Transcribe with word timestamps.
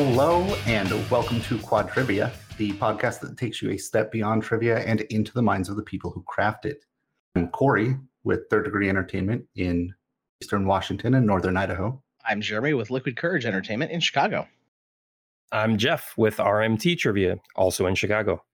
Hello, 0.00 0.44
and 0.66 0.88
welcome 1.10 1.40
to 1.40 1.58
Quadrivia, 1.58 2.30
the 2.56 2.70
podcast 2.74 3.18
that 3.18 3.36
takes 3.36 3.60
you 3.60 3.70
a 3.70 3.76
step 3.76 4.12
beyond 4.12 4.44
trivia 4.44 4.78
and 4.78 5.00
into 5.00 5.32
the 5.32 5.42
minds 5.42 5.68
of 5.68 5.74
the 5.74 5.82
people 5.82 6.12
who 6.12 6.22
craft 6.22 6.66
it. 6.66 6.84
I'm 7.34 7.48
Corey 7.48 7.96
with 8.22 8.48
Third 8.48 8.66
Degree 8.66 8.88
Entertainment 8.88 9.44
in 9.56 9.92
Eastern 10.40 10.68
Washington 10.68 11.14
and 11.14 11.26
Northern 11.26 11.56
Idaho. 11.56 12.00
I'm 12.24 12.40
Jeremy 12.40 12.74
with 12.74 12.92
Liquid 12.92 13.16
Courage 13.16 13.44
Entertainment 13.44 13.90
in 13.90 13.98
Chicago. 13.98 14.46
I'm 15.50 15.76
Jeff 15.76 16.14
with 16.16 16.36
RMT 16.36 16.96
Trivia, 16.96 17.40
also 17.56 17.86
in 17.86 17.96
Chicago. 17.96 18.44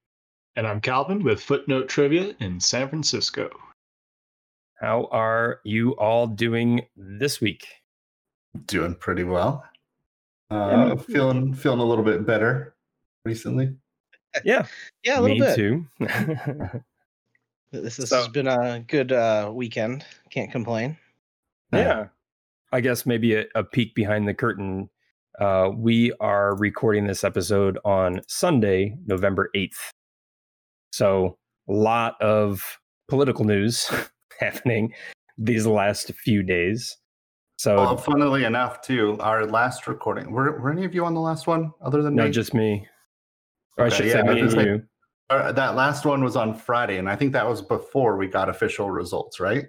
And 0.56 0.66
I'm 0.66 0.80
Calvin 0.80 1.22
with 1.22 1.42
Footnote 1.42 1.90
Trivia 1.90 2.34
in 2.40 2.58
San 2.58 2.88
Francisco. 2.88 3.50
How 4.76 5.08
are 5.12 5.60
you 5.62 5.90
all 5.96 6.26
doing 6.26 6.86
this 6.96 7.42
week? 7.42 7.66
Doing 8.64 8.94
pretty 8.94 9.24
well. 9.24 9.62
Uh, 10.50 10.96
feeling 10.96 11.54
feeling 11.54 11.80
a 11.80 11.84
little 11.84 12.04
bit 12.04 12.26
better 12.26 12.74
recently. 13.24 13.74
Yeah, 14.44 14.66
Yeah, 15.04 15.20
a 15.20 15.22
little 15.22 15.36
me 15.38 15.42
bit. 15.46 15.54
too. 15.54 15.86
This, 17.72 17.96
this 17.96 18.08
So- 18.10 18.16
has 18.18 18.28
been 18.28 18.46
a 18.46 18.80
good 18.86 19.10
uh, 19.12 19.50
weekend. 19.52 20.04
Can't 20.30 20.50
complain. 20.50 20.96
yeah, 21.72 22.06
I 22.72 22.80
guess 22.80 23.04
maybe 23.04 23.34
a, 23.34 23.44
a 23.56 23.64
peek 23.64 23.94
behind 23.94 24.28
the 24.28 24.34
curtain. 24.34 24.90
Uh, 25.40 25.70
we 25.76 26.12
are 26.20 26.54
recording 26.56 27.06
this 27.08 27.24
episode 27.24 27.78
on 27.84 28.20
Sunday, 28.28 28.96
November 29.06 29.50
eighth. 29.56 29.90
So 30.92 31.36
a 31.68 31.72
lot 31.72 32.20
of 32.22 32.78
political 33.08 33.44
news 33.44 33.90
happening 34.40 34.92
these 35.36 35.66
last 35.66 36.12
few 36.14 36.42
days. 36.44 36.96
So 37.56 37.76
Well, 37.76 37.96
funnily 37.96 38.44
enough, 38.44 38.80
too, 38.82 39.16
our 39.20 39.46
last 39.46 39.86
recording. 39.86 40.30
Were, 40.32 40.58
were 40.60 40.70
any 40.72 40.84
of 40.84 40.94
you 40.94 41.04
on 41.04 41.14
the 41.14 41.20
last 41.20 41.46
one 41.46 41.72
other 41.80 42.02
than 42.02 42.14
me? 42.14 42.22
no, 42.22 42.24
me? 42.26 42.30
just 42.32 42.52
me. 42.54 42.86
Or 43.78 43.86
I 43.86 43.88
should 43.88 44.06
yeah, 44.06 44.12
say 44.14 44.18
I 44.20 44.22
me 44.22 44.28
and 44.40 44.50
gonna 44.50 44.50
say- 44.50 44.64
you. 44.70 44.82
Uh, 45.30 45.50
that 45.52 45.74
last 45.74 46.04
one 46.04 46.22
was 46.22 46.36
on 46.36 46.54
Friday, 46.54 46.98
and 46.98 47.08
I 47.08 47.16
think 47.16 47.32
that 47.32 47.48
was 47.48 47.62
before 47.62 48.18
we 48.18 48.26
got 48.26 48.50
official 48.50 48.90
results, 48.90 49.40
right? 49.40 49.64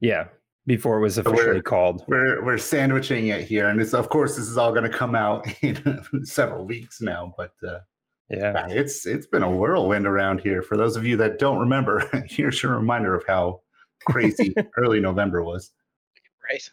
Yeah, 0.00 0.26
before 0.66 0.98
it 0.98 1.00
was 1.00 1.16
we're- 1.16 1.32
officially 1.32 1.62
called. 1.62 2.04
We're 2.08 2.44
we're 2.44 2.58
sandwiching 2.58 3.28
it 3.28 3.42
here, 3.44 3.68
and 3.68 3.80
it's 3.80 3.94
of 3.94 4.10
course 4.10 4.36
this 4.36 4.46
is 4.48 4.58
all 4.58 4.70
going 4.70 4.88
to 4.88 4.96
come 4.96 5.14
out 5.14 5.46
in 5.62 6.04
several 6.24 6.66
weeks 6.66 7.00
now. 7.00 7.32
But 7.38 7.52
uh, 7.66 7.78
Yeah. 8.28 8.52
yeah, 8.52 8.66
it's 8.68 9.06
it's 9.06 9.26
been 9.26 9.42
a 9.42 9.50
whirlwind 9.50 10.06
around 10.06 10.40
here. 10.40 10.60
For 10.60 10.76
those 10.76 10.94
of 10.94 11.06
you 11.06 11.16
that 11.16 11.38
don't 11.38 11.58
remember, 11.58 12.04
here's 12.28 12.62
your 12.62 12.76
reminder 12.76 13.14
of 13.14 13.24
how 13.26 13.62
crazy 14.04 14.54
early 14.76 15.00
November 15.00 15.42
was. 15.42 15.72
Right. 16.48 16.68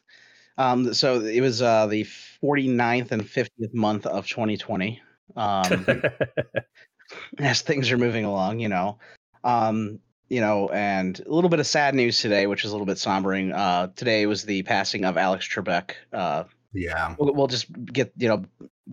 Um, 0.57 0.93
so 0.93 1.21
it 1.21 1.41
was 1.41 1.61
uh, 1.61 1.87
the 1.87 2.03
49th 2.03 3.11
and 3.11 3.23
50th 3.23 3.73
month 3.73 4.05
of 4.05 4.27
2020. 4.27 5.01
Um, 5.35 5.85
as 7.39 7.61
things 7.61 7.91
are 7.91 7.97
moving 7.97 8.25
along, 8.25 8.59
you 8.59 8.69
know. 8.69 8.97
Um, 9.43 9.99
you 10.29 10.41
know, 10.41 10.69
and 10.69 11.19
a 11.19 11.31
little 11.31 11.49
bit 11.49 11.59
of 11.59 11.67
sad 11.67 11.93
news 11.93 12.19
today, 12.19 12.47
which 12.47 12.65
is 12.65 12.71
a 12.71 12.73
little 12.73 12.87
bit 12.87 12.97
sombering. 12.97 13.53
Uh, 13.53 13.89
today 13.95 14.25
was 14.25 14.43
the 14.43 14.63
passing 14.63 15.05
of 15.05 15.17
Alex 15.17 15.47
Trebek. 15.47 15.91
Uh, 16.11 16.45
Yeah, 16.73 17.15
we'll, 17.19 17.33
we'll 17.33 17.47
just 17.47 17.71
get 17.85 18.11
you 18.17 18.27
know 18.27 18.45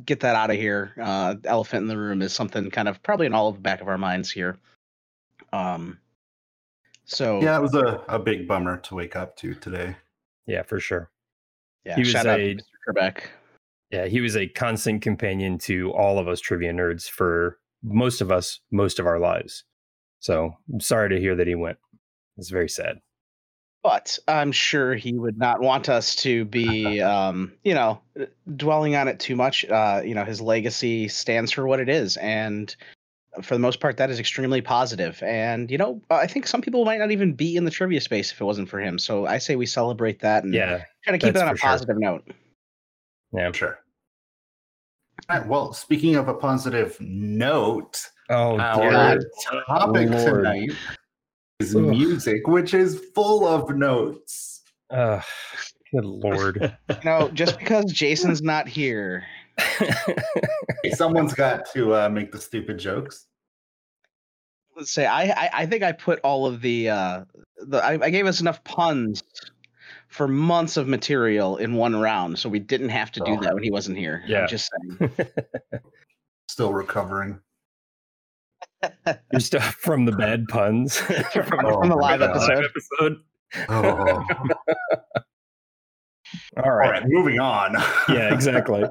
get 0.04 0.20
that 0.20 0.36
out 0.36 0.50
of 0.50 0.56
here. 0.56 0.92
Uh, 1.00 1.36
elephant 1.44 1.82
in 1.82 1.88
the 1.88 1.97
room 1.97 2.22
is 2.22 2.32
something 2.32 2.70
kind 2.70 2.88
of 2.88 3.02
probably 3.02 3.26
in 3.26 3.34
all 3.34 3.48
of 3.48 3.54
the 3.54 3.60
back 3.60 3.80
of 3.80 3.88
our 3.88 3.98
minds 3.98 4.30
here. 4.30 4.58
Um, 5.52 5.98
so 7.06 7.41
yeah, 7.41 7.56
it 7.56 7.62
was 7.62 7.74
a, 7.74 8.02
a 8.08 8.19
big 8.19 8.47
bummer 8.47 8.76
to 8.78 8.94
wake 8.94 9.16
up 9.16 9.37
to 9.38 9.54
today. 9.54 9.97
yeah, 10.47 10.62
for 10.62 10.81
sure. 10.81 11.10
Yeah, 11.84 11.94
he 11.97 12.00
was 12.00 12.09
shout 12.09 12.26
out 12.26 12.41
a- 12.41 12.54
to 12.54 12.62
Mr. 12.62 12.94
Trebek. 12.94 13.25
Yeah, 13.91 14.06
he 14.06 14.20
was 14.20 14.37
a 14.37 14.48
constant 14.48 15.03
companion 15.03 15.59
to 15.59 15.93
all 15.93 16.19
of 16.19 16.26
us 16.26 16.41
trivia 16.41 16.72
nerds 16.72 17.09
for 17.09 17.59
most 17.82 18.20
of 18.20 18.32
us, 18.32 18.60
most 18.70 18.98
of 18.98 19.06
our 19.06 19.19
lives. 19.19 19.65
So 20.20 20.54
I'm 20.72 20.81
sorry 20.81 21.10
to 21.10 21.20
hear 21.20 21.34
that 21.37 21.47
he 21.47 21.54
went. 21.54 21.78
It's 22.38 22.48
very 22.48 22.69
sad. 22.69 23.00
But 23.82 24.19
I'm 24.28 24.53
sure 24.53 24.94
he 24.94 25.12
would 25.15 25.37
not 25.37 25.60
want 25.60 25.88
us 25.88 26.15
to 26.16 26.44
be, 26.44 27.00
um, 27.03 27.53
you 27.65 27.75
know, 27.75 28.00
dwelling 28.56 28.94
on 28.94 29.09
it 29.09 29.19
too 29.19 29.37
much. 29.37 29.64
Uh, 29.64 30.00
you 30.04 30.14
know, 30.14 30.25
his 30.25 30.41
legacy 30.41 31.09
stands 31.09 31.50
for 31.53 31.66
what 31.66 31.81
it 31.81 31.88
is, 31.88 32.16
and 32.16 32.75
for 33.41 33.54
the 33.54 33.60
most 33.60 33.81
part, 33.81 33.97
that 33.97 34.10
is 34.10 34.19
extremely 34.20 34.60
positive. 34.60 35.22
And 35.22 35.70
you 35.70 35.78
know, 35.78 36.03
I 36.10 36.26
think 36.26 36.47
some 36.47 36.60
people 36.60 36.84
might 36.84 36.98
not 36.98 37.10
even 37.10 37.32
be 37.32 37.56
in 37.56 37.65
the 37.65 37.70
trivia 37.70 38.00
space 38.00 38.31
if 38.32 38.41
it 38.41 38.44
wasn't 38.44 38.69
for 38.69 38.81
him. 38.81 38.98
So 38.98 39.26
I 39.26 39.38
say 39.38 39.56
we 39.56 39.66
celebrate 39.66 40.20
that 40.20 40.44
and 40.44 40.53
Yeah, 40.53 40.84
try 41.04 41.12
to 41.12 41.19
keep 41.19 41.34
it 41.34 41.41
on 41.41 41.48
a 41.48 41.53
for 41.53 41.56
sure. 41.56 41.70
positive 41.70 41.98
note. 41.98 42.25
yeah. 43.32 43.47
I'm 43.47 43.53
sure. 43.53 43.78
All 45.31 45.38
right, 45.38 45.47
well, 45.47 45.72
speaking 45.72 46.16
of 46.16 46.28
a 46.28 46.34
positive 46.34 46.97
note, 47.00 48.04
Oh, 48.28 48.59
our 48.59 49.16
dear. 49.16 49.31
topic 49.66 50.10
Lord. 50.10 50.44
tonight 50.44 50.70
is 51.60 51.75
Ugh. 51.76 51.82
music, 51.82 52.47
which 52.47 52.75
is 52.75 53.00
full 53.14 53.47
of 53.47 53.75
notes. 53.76 54.62
Ugh, 54.91 55.22
good 55.94 56.04
lord. 56.04 56.76
You 56.88 57.10
know, 57.10 57.31
just 57.31 57.59
because 57.59 57.87
Jason's 57.93 58.43
not 58.43 58.69
here, 58.69 59.20
Hey, 59.20 59.41
Someone's 60.94 61.34
got 61.34 61.70
to 61.72 61.94
uh, 61.94 62.08
make 62.08 62.32
the 62.32 62.40
stupid 62.40 62.78
jokes. 62.78 63.26
let's 64.76 64.90
say 64.90 65.06
I, 65.06 65.22
I 65.24 65.50
I 65.52 65.66
think 65.66 65.82
I 65.82 65.92
put 65.92 66.20
all 66.20 66.46
of 66.46 66.60
the 66.62 66.88
uh 66.90 67.24
the 67.66 67.78
I, 67.84 67.92
I 68.02 68.10
gave 68.10 68.26
us 68.26 68.40
enough 68.40 68.62
puns 68.64 69.22
for 70.08 70.26
months 70.28 70.76
of 70.76 70.86
material 70.88 71.56
in 71.56 71.74
one 71.74 71.96
round, 71.96 72.38
so 72.38 72.48
we 72.48 72.58
didn't 72.58 72.90
have 72.90 73.10
to 73.12 73.20
do 73.20 73.32
Oh. 73.32 73.40
that 73.40 73.54
when 73.54 73.62
he 73.62 73.70
wasn't 73.70 73.96
here. 73.98 74.22
Yeah. 74.26 74.42
I'm 74.42 74.48
just 74.48 74.70
saying. 74.98 75.10
Still 76.48 76.72
recovering. 76.72 77.40
You're 79.32 79.40
still 79.40 79.60
from 79.60 80.04
the 80.06 80.12
bad 80.12 80.48
puns 80.48 80.98
from, 80.98 81.14
Oh 81.64 81.80
from 81.80 81.88
the 81.88 81.94
live 81.96 82.20
God. 82.20 82.30
episode. 82.30 82.64
episode. 83.00 83.16
Oh. 83.69 84.24
All 86.56 86.65
All 86.65 86.70
right. 86.72 86.91
right, 86.91 87.03
moving 87.06 87.38
on. 87.41 87.75
Yeah, 88.09 88.32
exactly. 88.34 88.84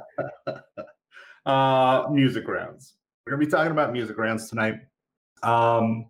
uh, 1.46 2.06
music 2.12 2.47
rounds. 2.47 2.96
We're 3.25 3.31
gonna 3.34 3.46
be 3.46 3.52
talking 3.52 3.72
about 3.72 3.91
music 3.91 4.18
rounds 4.18 4.50
tonight. 4.50 4.75
Um, 5.44 6.09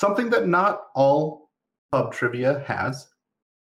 something 0.00 0.30
that 0.30 0.46
not 0.48 0.82
all 0.94 1.50
pub 1.92 2.12
trivia 2.12 2.62
has, 2.66 3.08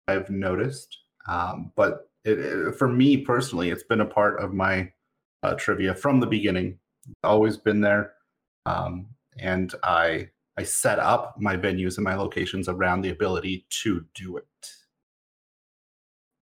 I've 0.08 0.30
noticed. 0.30 0.98
Um, 1.28 1.72
but 1.76 2.10
it, 2.26 2.40
it- 2.40 2.76
for 2.76 2.88
me 2.88 3.18
personally, 3.18 3.70
it's 3.70 3.84
been 3.84 4.02
a 4.02 4.06
part 4.06 4.40
of 4.42 4.54
my 4.54 4.92
uh, 5.44 5.54
trivia 5.56 5.94
from 5.94 6.20
the 6.20 6.28
beginning. 6.28 6.80
Always 7.24 7.56
been 7.58 7.80
there, 7.82 8.14
um, 8.66 9.08
and 9.40 9.74
I 9.84 10.30
I 10.58 10.64
set 10.64 11.00
up 11.00 11.36
my 11.40 11.56
venues 11.56 11.96
and 11.98 12.04
my 12.04 12.16
locations 12.16 12.68
around 12.68 13.02
the 13.02 13.10
ability 13.12 13.66
to 13.84 14.06
do 14.16 14.36
it. 14.38 14.46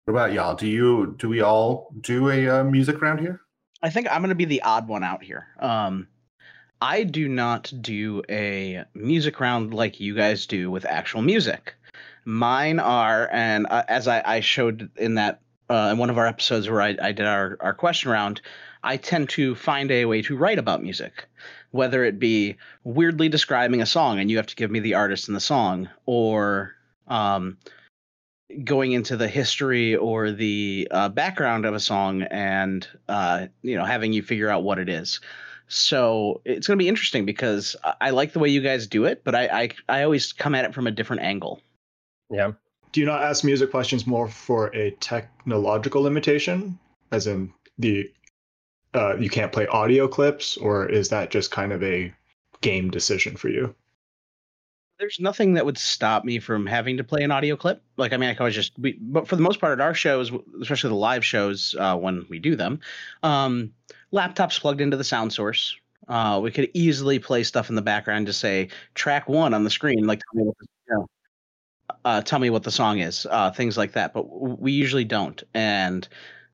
What 0.04 0.12
about 0.12 0.32
y'all? 0.34 0.54
Do 0.54 0.66
you 0.66 1.14
do 1.18 1.30
we 1.30 1.40
all 1.40 1.90
do 2.00 2.28
a 2.28 2.60
uh, 2.60 2.64
music 2.64 3.00
round 3.00 3.20
here? 3.20 3.40
I 3.82 3.88
think 3.88 4.06
I'm 4.10 4.20
gonna 4.20 4.34
be 4.34 4.44
the 4.44 4.62
odd 4.62 4.86
one 4.86 5.02
out 5.02 5.22
here. 5.22 5.46
Um 5.60 6.08
I 6.82 7.04
do 7.04 7.28
not 7.28 7.72
do 7.80 8.22
a 8.28 8.84
music 8.94 9.40
round 9.40 9.72
like 9.72 10.00
you 10.00 10.14
guys 10.14 10.44
do 10.44 10.70
with 10.70 10.84
actual 10.84 11.22
music. 11.22 11.74
Mine 12.26 12.78
are, 12.78 13.30
and 13.32 13.66
uh, 13.70 13.84
as 13.88 14.06
I, 14.06 14.22
I 14.24 14.40
showed 14.40 14.90
in 14.96 15.14
that 15.14 15.40
uh, 15.70 15.88
in 15.92 15.98
one 15.98 16.10
of 16.10 16.18
our 16.18 16.26
episodes 16.26 16.68
where 16.68 16.82
I, 16.82 16.96
I 17.00 17.12
did 17.12 17.24
our, 17.24 17.56
our 17.60 17.72
question 17.72 18.10
round, 18.10 18.42
I 18.82 18.98
tend 18.98 19.30
to 19.30 19.54
find 19.54 19.90
a 19.90 20.04
way 20.04 20.20
to 20.22 20.36
write 20.36 20.58
about 20.58 20.82
music, 20.82 21.26
whether 21.70 22.04
it 22.04 22.18
be 22.18 22.56
weirdly 22.82 23.30
describing 23.30 23.80
a 23.80 23.86
song 23.86 24.18
and 24.18 24.30
you 24.30 24.36
have 24.36 24.46
to 24.48 24.56
give 24.56 24.70
me 24.70 24.80
the 24.80 24.94
artist 24.94 25.28
and 25.28 25.36
the 25.36 25.40
song, 25.40 25.88
or 26.04 26.74
um, 27.08 27.56
going 28.62 28.92
into 28.92 29.16
the 29.16 29.28
history 29.28 29.96
or 29.96 30.30
the 30.30 30.86
uh, 30.90 31.08
background 31.08 31.64
of 31.64 31.74
a 31.74 31.80
song 31.80 32.22
and 32.22 32.86
uh, 33.08 33.46
you 33.62 33.76
know 33.76 33.84
having 33.84 34.12
you 34.12 34.22
figure 34.22 34.50
out 34.50 34.62
what 34.62 34.78
it 34.78 34.88
is. 34.88 35.20
So 35.66 36.42
it's 36.44 36.66
going 36.66 36.78
to 36.78 36.82
be 36.82 36.88
interesting 36.88 37.24
because 37.24 37.74
I, 37.82 37.94
I 38.02 38.10
like 38.10 38.32
the 38.32 38.38
way 38.38 38.48
you 38.48 38.60
guys 38.60 38.86
do 38.86 39.04
it, 39.04 39.22
but 39.24 39.34
I, 39.34 39.46
I 39.46 39.70
I 39.88 40.02
always 40.02 40.32
come 40.32 40.54
at 40.54 40.64
it 40.64 40.74
from 40.74 40.86
a 40.86 40.90
different 40.90 41.22
angle. 41.22 41.60
Yeah. 42.30 42.52
Do 42.92 43.00
you 43.00 43.06
not 43.06 43.22
ask 43.22 43.42
music 43.42 43.70
questions 43.70 44.06
more 44.06 44.28
for 44.28 44.74
a 44.74 44.92
technological 45.00 46.02
limitation, 46.02 46.78
as 47.10 47.26
in 47.26 47.52
the 47.78 48.10
uh, 48.94 49.16
you 49.16 49.28
can't 49.28 49.52
play 49.52 49.66
audio 49.66 50.06
clips, 50.06 50.56
or 50.56 50.88
is 50.88 51.08
that 51.08 51.30
just 51.30 51.50
kind 51.50 51.72
of 51.72 51.82
a 51.82 52.12
game 52.60 52.90
decision 52.90 53.36
for 53.36 53.48
you? 53.48 53.74
There's 54.98 55.18
nothing 55.18 55.54
that 55.54 55.64
would 55.66 55.76
stop 55.78 56.24
me 56.24 56.38
from 56.38 56.66
having 56.66 56.96
to 56.98 57.04
play 57.04 57.22
an 57.24 57.32
audio 57.32 57.56
clip. 57.56 57.82
Like 57.96 58.12
I 58.12 58.16
mean, 58.16 58.30
I 58.30 58.34
could 58.34 58.42
always 58.42 58.54
just. 58.54 58.72
We, 58.78 58.92
but 59.00 59.26
for 59.26 59.34
the 59.36 59.42
most 59.42 59.60
part, 59.60 59.72
at 59.72 59.80
our 59.80 59.94
shows, 59.94 60.30
especially 60.60 60.90
the 60.90 60.94
live 60.96 61.24
shows 61.24 61.74
uh, 61.78 61.96
when 61.96 62.24
we 62.28 62.38
do 62.38 62.54
them, 62.54 62.80
um, 63.22 63.72
laptops 64.12 64.58
plugged 64.60 64.80
into 64.80 64.96
the 64.96 65.04
sound 65.04 65.32
source. 65.32 65.76
Uh, 66.08 66.38
we 66.42 66.50
could 66.50 66.70
easily 66.74 67.18
play 67.18 67.42
stuff 67.42 67.70
in 67.70 67.74
the 67.76 67.82
background 67.82 68.26
to 68.26 68.32
say 68.32 68.68
track 68.94 69.28
one 69.28 69.52
on 69.54 69.64
the 69.64 69.70
screen, 69.70 70.06
like 70.06 70.20
tell 70.20 70.40
me 70.42 70.46
what 70.46 70.56
the, 70.58 70.66
you 70.88 70.94
know, 70.96 71.06
uh, 72.04 72.20
tell 72.22 72.38
me 72.38 72.50
what 72.50 72.62
the 72.62 72.70
song 72.70 72.98
is, 73.00 73.26
uh, 73.30 73.50
things 73.50 73.76
like 73.78 73.92
that. 73.92 74.12
But 74.14 74.24
we 74.60 74.72
usually 74.72 75.04
don't, 75.04 75.42
and 75.54 76.06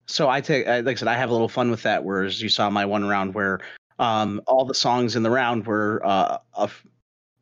So 0.07 0.29
I 0.31 0.41
take, 0.41 0.67
like 0.67 0.89
I 0.89 0.95
said, 0.95 1.09
I 1.09 1.17
have 1.17 1.31
a 1.31 1.33
little 1.33 1.49
fun 1.49 1.71
with 1.71 1.83
that. 1.85 2.05
Whereas 2.05 2.43
you 2.43 2.49
saw 2.49 2.71
my 2.71 2.85
one 2.87 3.07
round 3.07 3.35
where 3.35 3.61
um, 3.99 4.43
all 4.47 4.65
the 4.67 4.75
songs 4.75 5.17
in 5.17 5.23
the 5.23 5.31
round 5.31 5.67
were 5.67 6.03
uh, 6.05 6.39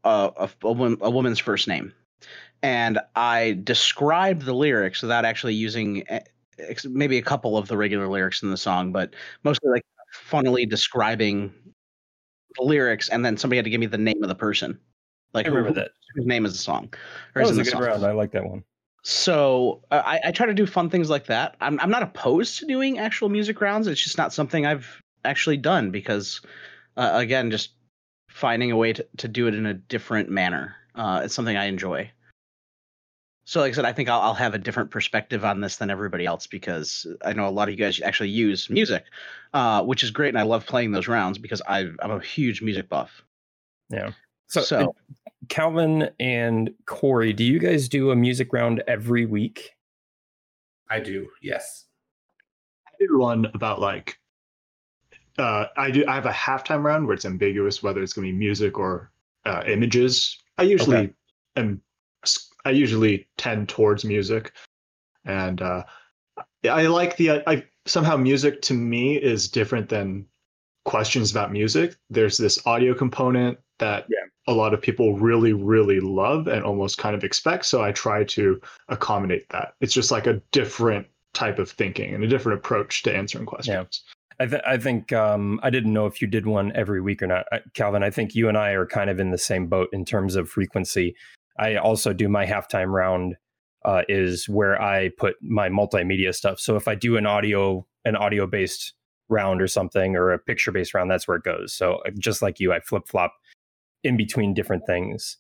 a, 0.09 0.49
a, 0.65 0.97
a 1.01 1.11
woman's 1.11 1.39
first 1.39 1.69
name, 1.69 1.93
and 2.63 2.99
I 3.15 3.59
described 3.65 4.43
the 4.43 4.55
lyrics 4.55 5.03
without 5.03 5.25
actually 5.25 5.55
using 5.55 6.09
eh, 6.09 6.21
maybe 6.85 7.19
a 7.19 7.23
couple 7.23 7.57
of 7.57 7.69
the 7.69 7.77
regular 7.77 8.09
lyrics 8.09 8.43
in 8.43 8.51
the 8.51 8.57
song, 8.57 8.93
but 8.93 9.15
mostly 9.45 9.71
like 9.71 9.83
funnily 10.13 10.67
describing 10.67 11.53
the 12.57 12.65
lyrics, 12.65 13.09
and 13.09 13.25
then 13.25 13.37
somebody 13.37 13.59
had 13.59 13.65
to 13.65 13.71
give 13.71 13.81
me 13.81 13.87
the 13.87 13.99
name 13.99 14.23
of 14.23 14.29
the 14.29 14.35
person. 14.35 14.79
Like 15.35 15.47
I 15.47 15.51
remember 15.51 15.69
who, 15.69 15.75
that. 15.75 15.91
whose 16.15 16.27
name 16.27 16.47
is 16.47 16.53
the 16.53 16.59
song. 16.59 16.89
That 17.35 17.41
or 17.41 17.43
is 17.43 17.49
was 17.51 17.59
a 17.59 17.65
good 17.65 17.73
song. 17.73 17.83
round. 17.83 18.05
I 18.05 18.13
like 18.13 18.33
that 18.33 18.49
one. 18.49 18.65
So 19.03 19.83
uh, 19.91 20.03
I, 20.05 20.21
I 20.27 20.31
try 20.33 20.47
to 20.47 20.55
do 20.55 20.67
fun 20.67 20.91
things 20.91 21.11
like 21.11 21.27
that. 21.27 21.57
I'm 21.61 21.79
I'm 21.81 21.91
not 21.91 22.03
opposed 22.03 22.59
to 22.59 22.67
doing 22.67 22.99
actual 22.99 23.29
music 23.29 23.61
rounds. 23.61 23.87
It's 23.87 24.03
just 24.03 24.19
not 24.19 24.33
something 24.33 24.67
I've 24.67 25.03
actually 25.25 25.57
done 25.59 25.91
because, 25.91 26.41
uh, 26.97 27.13
again, 27.15 27.51
just 27.51 27.71
finding 28.39 28.71
a 28.71 28.77
way 28.77 28.93
to, 28.93 29.07
to 29.19 29.29
do 29.29 29.49
it 29.49 29.55
in 29.55 29.67
a 29.67 29.75
different 29.75 30.31
manner. 30.31 30.77
Uh, 30.95 31.23
it's 31.25 31.35
something 31.35 31.57
I 31.57 31.65
enjoy. 31.67 32.11
So, 33.45 33.61
like 33.61 33.73
I 33.73 33.75
said, 33.75 33.85
I 33.85 33.93
think 33.93 34.09
I'll, 34.09 34.21
I'll 34.21 34.35
have 34.35 34.55
a 34.55 34.59
different 34.59 34.91
perspective 34.91 35.45
on 35.45 35.61
this 35.61 35.77
than 35.77 35.91
everybody 35.91 36.27
else 36.27 36.47
because 36.47 37.07
I 37.25 37.33
know 37.33 37.49
a 37.49 37.51
lot 37.51 37.69
of 37.69 37.73
you 37.75 37.79
guys 37.83 38.01
actually 38.01 38.29
use 38.29 38.69
music, 38.69 39.05
uh, 39.55 39.83
which 39.83 40.03
is 40.03 40.11
great, 40.11 40.29
and 40.29 40.39
I 40.39 40.43
love 40.43 40.67
playing 40.67 40.93
those 40.93 41.09
rounds 41.09 41.39
because 41.39 41.63
I, 41.67 41.89
I'm 42.01 42.11
a 42.11 42.21
huge 42.21 42.63
music 42.63 42.89
buff. 42.89 43.23
Yeah. 43.91 44.13
So, 44.49 44.63
So- 44.63 44.95
Calvin 45.49 46.11
and 46.21 46.71
Corey, 46.85 47.33
do 47.33 47.43
you 47.43 47.59
guys 47.59 47.89
do 47.89 48.11
a 48.11 48.17
music 48.17 48.53
round 48.53 48.83
every 48.87 49.25
week? 49.25 49.71
I 50.91 51.01
do. 51.01 51.29
Yes. 51.43 51.87
I 52.87 52.91
do 53.01 53.19
one 53.19 53.47
about 53.55 53.81
like 53.81 54.19
uh 55.39 55.67
I 55.77 55.91
do 55.91 56.05
I 56.07 56.15
have 56.15 56.27
a 56.27 56.33
halftime 56.33 56.83
round 56.83 57.07
where 57.07 57.15
it's 57.15 57.25
ambiguous 57.25 57.83
whether 57.83 58.03
it's 58.03 58.13
gonna 58.13 58.27
be 58.29 58.33
music 58.33 58.79
or 58.79 59.11
uh 59.45 59.63
images. 59.67 60.37
I 60.59 60.65
usually 60.65 60.97
Okay. 60.97 61.13
am 61.57 61.81
I 62.65 62.71
usually 62.71 63.29
tend 63.37 63.69
towards 63.69 64.05
music. 64.05 64.53
And 65.25 65.63
uh 65.63 65.85
I 66.65 66.87
like 66.87 67.17
the 67.17 67.43
I 67.49 67.65
somehow 67.87 68.17
music 68.17 68.63
to 68.63 68.75
me 68.75 69.17
is 69.17 69.49
different 69.49 69.89
than 69.89 70.27
questions 70.85 71.31
about 71.31 71.53
music. 71.53 71.97
There's 72.11 72.37
this 72.37 72.65
audio 72.67 72.95
component 72.95 73.59
that 73.79 74.07
Yeah. 74.09 74.25
a 74.47 74.55
lot 74.55 74.75
of 74.75 74.81
people 74.81 75.19
really, 75.19 75.53
really 75.53 76.01
love 76.01 76.49
and 76.49 76.65
almost 76.65 76.99
kind 76.99 77.15
of 77.15 77.23
expect. 77.23 77.67
So 77.67 77.83
I 77.83 77.93
try 77.93 78.25
to 78.25 78.61
accommodate 78.89 79.49
that. 79.51 79.75
It's 79.81 79.93
just 79.95 80.11
like 80.11 80.27
a 80.27 80.41
different 80.51 81.07
type 81.35 81.59
of 81.59 81.71
thinking 81.71 82.15
and 82.15 82.25
a 82.25 82.27
different 82.27 82.59
approach 82.59 83.03
to 83.05 83.15
answering 83.15 83.47
questions. 83.47 84.03
I, 84.41 84.47
th- 84.47 84.63
I 84.67 84.77
think 84.77 85.13
um, 85.13 85.59
I 85.63 85.71
didn't 85.71 85.93
know 85.93 86.07
if 86.07 86.23
you 86.23 86.29
did 86.29 86.47
one 86.47 86.73
every 86.75 87.01
week 87.01 87.23
or 87.23 87.27
not, 87.27 87.47
I, 87.51 87.61
Calvin. 87.75 88.03
I 88.03 88.11
think 88.11 88.35
you 88.35 88.49
and 88.49 88.57
I 88.57 88.71
are 88.71 88.87
kind 88.87 89.11
of 89.11 89.19
in 89.19 89.31
the 89.31 89.39
same 89.39 89.67
boat 89.67 89.89
in 89.93 90.05
terms 90.05 90.37
of 90.37 90.49
frequency. 90.49 91.17
I 91.59 91.77
also 91.77 92.13
do 92.13 92.29
my 92.29 92.47
halftime 92.47 92.93
round 92.93 93.37
uh, 93.85 94.03
is 94.09 94.49
where 94.49 94.81
I 94.81 95.11
put 95.19 95.37
my 95.43 95.69
multimedia 95.69 96.35
stuff. 96.35 96.61
So 96.61 96.77
if 96.77 96.87
I 96.89 96.95
do 96.95 97.17
an 97.17 97.27
audio 97.27 97.87
an 98.05 98.17
audio 98.17 98.47
based 98.47 98.95
round 99.29 99.61
or 99.61 99.67
something 99.67 100.17
or 100.17 100.33
a 100.33 100.39
picture 100.39 100.73
based 100.73 100.95
round, 100.95 101.11
that's 101.11 101.29
where 101.29 101.37
it 101.37 101.45
goes. 101.45 101.75
So 101.75 101.97
uh, 102.07 102.11
just 102.19 102.43
like 102.43 102.61
you, 102.61 102.73
I 102.73 102.81
flip 102.81 103.09
flop 103.09 103.35
in 104.05 104.17
between 104.17 104.55
different 104.55 104.87
things. 104.87 105.37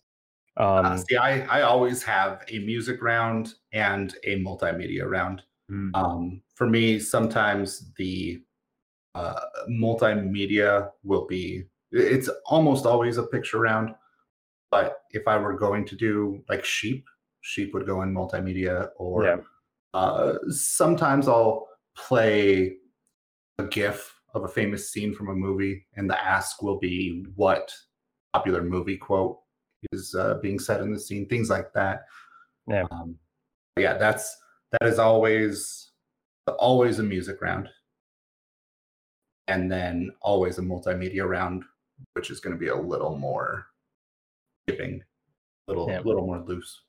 Um, 0.57 0.87
Uh, 0.87 0.97
see, 0.97 1.17
I, 1.17 1.41
I 1.43 1.63
always 1.63 2.03
have 2.03 2.45
a 2.49 2.59
music 2.59 3.01
round 3.01 3.55
and 3.73 4.15
a 4.25 4.41
multimedia 4.41 5.09
round. 5.09 5.43
Mm. 5.71 5.91
Um, 5.95 6.43
for 6.55 6.67
me, 6.67 6.99
sometimes 6.99 7.93
the 7.97 8.43
uh, 9.19 9.41
multimedia 9.69 10.91
will 11.03 11.27
be, 11.27 11.65
it's 11.91 12.31
almost 12.47 12.87
always 12.87 13.17
a 13.19 13.23
picture 13.35 13.61
round. 13.61 13.95
But 14.71 14.89
if 15.11 15.27
I 15.27 15.37
were 15.39 15.57
going 15.57 15.85
to 15.87 15.97
do 15.97 16.45
like 16.49 16.65
sheep, 16.65 17.05
sheep 17.41 17.73
would 17.73 17.87
go 17.87 18.03
in 18.03 18.15
multimedia 18.15 18.91
or 18.97 19.25
Yeah. 19.25 19.37
uh, 19.95 20.35
sometimes 20.51 21.27
I'll 21.27 21.69
play 21.97 22.77
a 23.59 23.65
GIF 23.65 24.15
of 24.35 24.45
a 24.45 24.49
famous 24.49 24.91
scene 24.93 25.15
from 25.15 25.29
a 25.31 25.35
movie, 25.35 25.87
and 25.97 26.09
the 26.09 26.19
ask 26.23 26.63
will 26.63 26.79
be 26.79 27.25
what 27.35 27.73
popular 28.35 28.63
movie 28.63 28.99
quote 28.99 29.39
is 29.93 30.15
uh, 30.15 30.35
being 30.43 30.59
said 30.59 30.81
in 30.83 30.93
the 30.93 31.01
scene, 31.01 31.27
things 31.27 31.49
like 31.49 31.73
that. 31.73 32.05
Yeah. 32.69 32.85
Um, 32.91 33.17
yeah, 33.79 33.97
that's 33.97 34.37
that 34.73 34.87
is 34.87 34.99
always 34.99 35.93
always 36.59 36.99
a 36.99 37.03
music 37.03 37.41
round, 37.41 37.69
and 39.49 39.71
then 39.73 40.11
always 40.21 40.59
a 40.59 40.63
multimedia 40.63 41.27
round, 41.27 41.65
which 42.13 42.31
is 42.31 42.39
going 42.39 42.55
to 42.55 42.61
be 42.61 42.69
a 42.69 42.77
little 42.77 43.17
more 43.17 43.67
giving, 44.67 45.03
little 45.67 45.89
Yeah. 45.89 46.01
little 46.01 46.27
more 46.27 46.41
loose. 46.41 46.83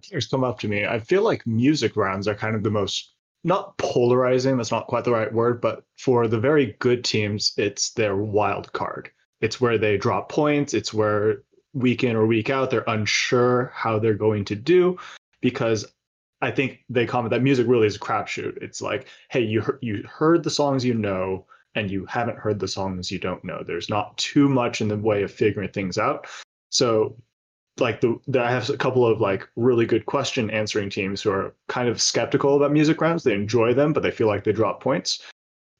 Tears 0.00 0.26
come 0.26 0.42
up 0.42 0.58
to 0.60 0.68
me. 0.68 0.84
I 0.84 0.98
feel 0.98 1.22
like 1.22 1.46
music 1.46 1.96
rounds 1.96 2.26
are 2.26 2.34
kind 2.34 2.56
of 2.56 2.64
the 2.64 2.70
most 2.70 3.14
not 3.44 3.76
polarizing, 3.76 4.56
that's 4.56 4.70
not 4.70 4.86
quite 4.86 5.04
the 5.04 5.10
right 5.10 5.32
word, 5.32 5.60
but 5.60 5.84
for 5.98 6.28
the 6.28 6.38
very 6.38 6.76
good 6.78 7.04
teams, 7.04 7.52
it's 7.56 7.90
their 7.90 8.16
wild 8.16 8.72
card. 8.72 9.10
It's 9.40 9.60
where 9.60 9.78
they 9.78 9.96
drop 9.96 10.28
points, 10.28 10.74
it's 10.74 10.94
where 10.94 11.42
week 11.72 12.04
in 12.04 12.16
or 12.16 12.26
week 12.26 12.50
out 12.50 12.70
they're 12.70 12.84
unsure 12.86 13.72
how 13.74 13.98
they're 13.98 14.14
going 14.14 14.44
to 14.44 14.54
do 14.54 14.98
because 15.40 15.86
I 16.42 16.50
think 16.50 16.84
they 16.88 17.06
comment 17.06 17.30
that 17.30 17.42
music 17.42 17.66
really 17.68 17.86
is 17.86 17.96
a 17.96 18.00
crapshoot. 18.00 18.60
It's 18.60 18.82
like, 18.82 19.06
hey, 19.30 19.40
you 19.40 19.62
you 19.80 20.04
heard 20.08 20.42
the 20.42 20.50
songs 20.50 20.84
you 20.84 20.94
know 20.94 21.46
and 21.74 21.90
you 21.90 22.04
haven't 22.06 22.36
heard 22.36 22.58
the 22.58 22.68
songs 22.68 23.10
you 23.10 23.18
don't 23.18 23.42
know. 23.44 23.62
There's 23.64 23.88
not 23.88 24.18
too 24.18 24.48
much 24.48 24.80
in 24.80 24.88
the 24.88 24.96
way 24.96 25.22
of 25.22 25.32
figuring 25.32 25.70
things 25.70 25.96
out. 25.96 26.26
So 26.70 27.16
like 27.78 28.00
the, 28.00 28.18
the 28.26 28.42
I 28.42 28.50
have 28.50 28.68
a 28.68 28.76
couple 28.76 29.06
of 29.06 29.20
like 29.20 29.48
really 29.56 29.86
good 29.86 30.04
question 30.04 30.50
answering 30.50 30.90
teams 30.90 31.22
who 31.22 31.30
are 31.30 31.54
kind 31.68 31.88
of 31.88 32.02
skeptical 32.02 32.56
about 32.56 32.72
music 32.72 33.00
rounds. 33.00 33.22
They 33.22 33.34
enjoy 33.34 33.72
them, 33.72 33.92
but 33.92 34.02
they 34.02 34.10
feel 34.10 34.26
like 34.26 34.44
they 34.44 34.52
drop 34.52 34.82
points. 34.82 35.22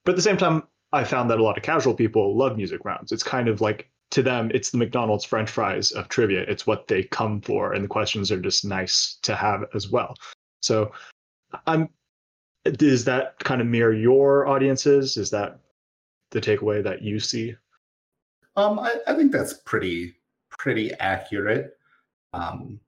But 0.05 0.13
at 0.13 0.17
the 0.17 0.23
same 0.23 0.39
time, 0.39 0.63
I 0.93 1.05
found 1.05 1.31
that 1.31 1.39
a 1.39 1.43
lot 1.43 1.57
of 1.57 1.63
casual 1.63 1.95
people 1.95 2.37
love 2.37 2.57
music 2.57 2.85
rounds. 2.85 3.13
It's 3.13 3.23
kind 3.23 3.49
of 3.49 3.61
like 3.61 3.91
to 4.13 4.23
them, 4.23 4.51
it's 4.55 4.71
the 4.71 4.79
McDonald's 4.79 5.25
French 5.25 5.51
fries 5.51 5.91
of 5.91 6.09
trivia. 6.09 6.43
It's 6.43 6.67
what 6.67 6.87
they 6.87 7.03
come 7.03 7.41
for, 7.41 7.73
and 7.73 7.83
the 7.83 7.89
questions 7.89 8.31
are 8.31 8.41
just 8.41 8.65
nice 8.65 9.19
to 9.23 9.35
have 9.35 9.65
as 9.75 9.91
well. 9.91 10.15
So, 10.63 10.93
I'm. 11.67 11.89
Does 12.65 13.05
that 13.07 13.39
kind 13.41 13.61
of 13.61 13.67
mirror 13.67 13.93
your 13.93 14.47
audiences? 14.47 15.17
Is 15.17 15.31
that 15.31 15.59
the 16.31 16.41
takeaway 16.41 16.83
that 16.83 17.03
you 17.03 17.19
see? 17.19 17.57
Um, 18.57 18.79
I, 18.79 18.95
I 19.07 19.15
think 19.15 19.33
that's 19.33 19.55
pretty 19.55 20.15
pretty 20.51 20.93
accurate. 20.95 21.77
Um, 22.33 22.81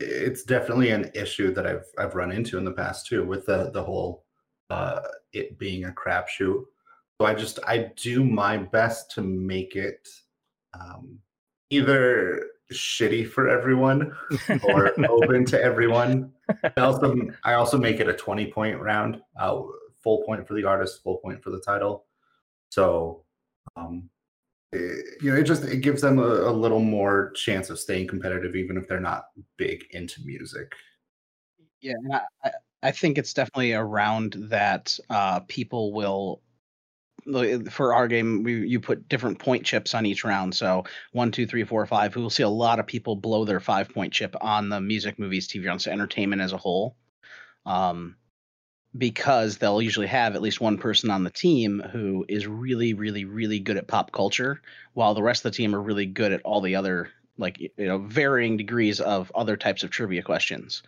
it's 0.00 0.42
definitely 0.42 0.90
an 0.90 1.10
issue 1.14 1.52
that 1.54 1.66
I've 1.66 1.86
I've 1.98 2.14
run 2.14 2.32
into 2.32 2.58
in 2.58 2.64
the 2.64 2.72
past 2.72 3.06
too, 3.06 3.24
with 3.24 3.46
the 3.46 3.70
the 3.70 3.82
whole 3.82 4.24
uh, 4.70 5.00
it 5.32 5.58
being 5.58 5.84
a 5.84 5.90
crapshoot. 5.90 6.64
So 7.20 7.26
I 7.26 7.34
just 7.34 7.58
I 7.66 7.90
do 7.96 8.24
my 8.24 8.56
best 8.56 9.10
to 9.12 9.22
make 9.22 9.76
it 9.76 10.08
um, 10.74 11.18
either 11.70 12.46
shitty 12.72 13.28
for 13.28 13.48
everyone 13.48 14.12
or 14.64 14.92
open 15.08 15.44
to 15.46 15.62
everyone. 15.62 16.32
I 16.76 16.80
also 16.80 17.16
I 17.44 17.54
also 17.54 17.78
make 17.78 18.00
it 18.00 18.08
a 18.08 18.14
twenty 18.14 18.50
point 18.50 18.80
round, 18.80 19.20
uh, 19.38 19.62
full 20.02 20.22
point 20.24 20.46
for 20.46 20.54
the 20.54 20.64
artist, 20.64 21.02
full 21.02 21.18
point 21.18 21.42
for 21.42 21.50
the 21.50 21.60
title. 21.60 22.06
So 22.70 23.24
um, 23.76 24.08
it- 24.72 25.22
you 25.22 25.30
know, 25.30 25.36
it 25.38 25.44
just 25.44 25.64
it 25.64 25.78
gives 25.78 26.02
them 26.02 26.18
a, 26.18 26.22
a 26.22 26.52
little 26.52 26.80
more 26.80 27.32
chance 27.32 27.70
of 27.70 27.78
staying 27.78 28.08
competitive, 28.08 28.56
even 28.56 28.76
if 28.76 28.88
they're 28.88 29.00
not 29.00 29.26
big 29.56 29.84
into 29.90 30.20
music. 30.24 30.74
Yeah, 31.80 31.94
I, 32.44 32.50
I, 32.82 32.92
think 32.92 33.18
it's 33.18 33.34
definitely 33.34 33.72
a 33.72 33.82
round 33.82 34.36
that 34.38 34.98
uh, 35.10 35.40
people 35.48 35.92
will. 35.92 36.41
For 37.70 37.94
our 37.94 38.08
game, 38.08 38.42
we 38.42 38.66
you 38.66 38.80
put 38.80 39.08
different 39.08 39.38
point 39.38 39.64
chips 39.64 39.94
on 39.94 40.06
each 40.06 40.24
round. 40.24 40.54
So 40.54 40.84
one, 41.12 41.30
two, 41.30 41.46
three, 41.46 41.64
four, 41.64 41.84
five. 41.86 42.16
We 42.16 42.22
will 42.22 42.30
see 42.30 42.42
a 42.42 42.48
lot 42.48 42.80
of 42.80 42.86
people 42.86 43.16
blow 43.16 43.44
their 43.44 43.60
five 43.60 43.88
point 43.88 44.12
chip 44.12 44.34
on 44.40 44.68
the 44.68 44.80
music, 44.80 45.18
movies, 45.18 45.48
TV 45.48 45.66
rounds, 45.66 45.84
so 45.84 45.90
entertainment 45.90 46.42
as 46.42 46.52
a 46.52 46.58
whole. 46.58 46.96
Um, 47.64 48.16
because 48.96 49.56
they'll 49.56 49.80
usually 49.80 50.08
have 50.08 50.34
at 50.34 50.42
least 50.42 50.60
one 50.60 50.76
person 50.76 51.10
on 51.10 51.24
the 51.24 51.30
team 51.30 51.80
who 51.80 52.26
is 52.28 52.46
really, 52.46 52.92
really, 52.92 53.24
really 53.24 53.58
good 53.58 53.78
at 53.78 53.86
pop 53.86 54.12
culture, 54.12 54.60
while 54.92 55.14
the 55.14 55.22
rest 55.22 55.44
of 55.44 55.52
the 55.52 55.56
team 55.56 55.74
are 55.74 55.80
really 55.80 56.04
good 56.04 56.32
at 56.32 56.42
all 56.42 56.60
the 56.60 56.76
other, 56.76 57.08
like 57.38 57.58
you 57.58 57.70
know, 57.78 57.98
varying 57.98 58.58
degrees 58.58 59.00
of 59.00 59.32
other 59.34 59.56
types 59.56 59.82
of 59.82 59.90
trivia 59.90 60.22
questions 60.22 60.82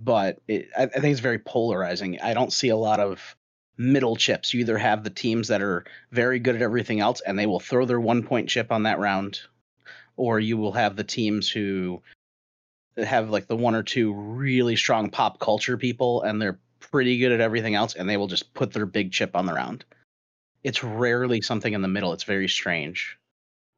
but 0.00 0.40
it, 0.48 0.68
I, 0.76 0.82
I 0.82 0.86
think 0.86 1.12
it's 1.12 1.20
very 1.20 1.38
polarizing. 1.38 2.20
I 2.20 2.34
don't 2.34 2.52
see 2.52 2.68
a 2.68 2.76
lot 2.76 3.00
of 3.00 3.36
middle 3.76 4.16
chips. 4.16 4.54
You 4.54 4.60
either 4.60 4.78
have 4.78 5.04
the 5.04 5.10
teams 5.10 5.48
that 5.48 5.62
are 5.62 5.84
very 6.12 6.38
good 6.38 6.56
at 6.56 6.62
everything 6.62 7.00
else 7.00 7.20
and 7.20 7.38
they 7.38 7.46
will 7.46 7.60
throw 7.60 7.84
their 7.84 8.00
one 8.00 8.22
point 8.22 8.48
chip 8.48 8.70
on 8.70 8.84
that 8.84 8.98
round, 8.98 9.40
or 10.16 10.40
you 10.40 10.56
will 10.56 10.72
have 10.72 10.96
the 10.96 11.04
teams 11.04 11.50
who 11.50 12.02
have 12.96 13.30
like 13.30 13.48
the 13.48 13.56
one 13.56 13.74
or 13.74 13.82
two 13.82 14.12
really 14.14 14.76
strong 14.76 15.10
pop 15.10 15.40
culture 15.40 15.76
people 15.76 16.22
and 16.22 16.40
they're 16.40 16.58
pretty 16.80 17.18
good 17.18 17.32
at 17.32 17.40
everything 17.40 17.74
else, 17.74 17.94
and 17.94 18.08
they 18.08 18.16
will 18.16 18.28
just 18.28 18.52
put 18.54 18.72
their 18.72 18.86
big 18.86 19.10
chip 19.10 19.34
on 19.34 19.46
the 19.46 19.54
round. 19.54 19.84
It's 20.62 20.84
rarely 20.84 21.40
something 21.40 21.72
in 21.72 21.82
the 21.82 21.88
middle. 21.88 22.12
It's 22.12 22.24
very 22.24 22.48
strange. 22.48 23.18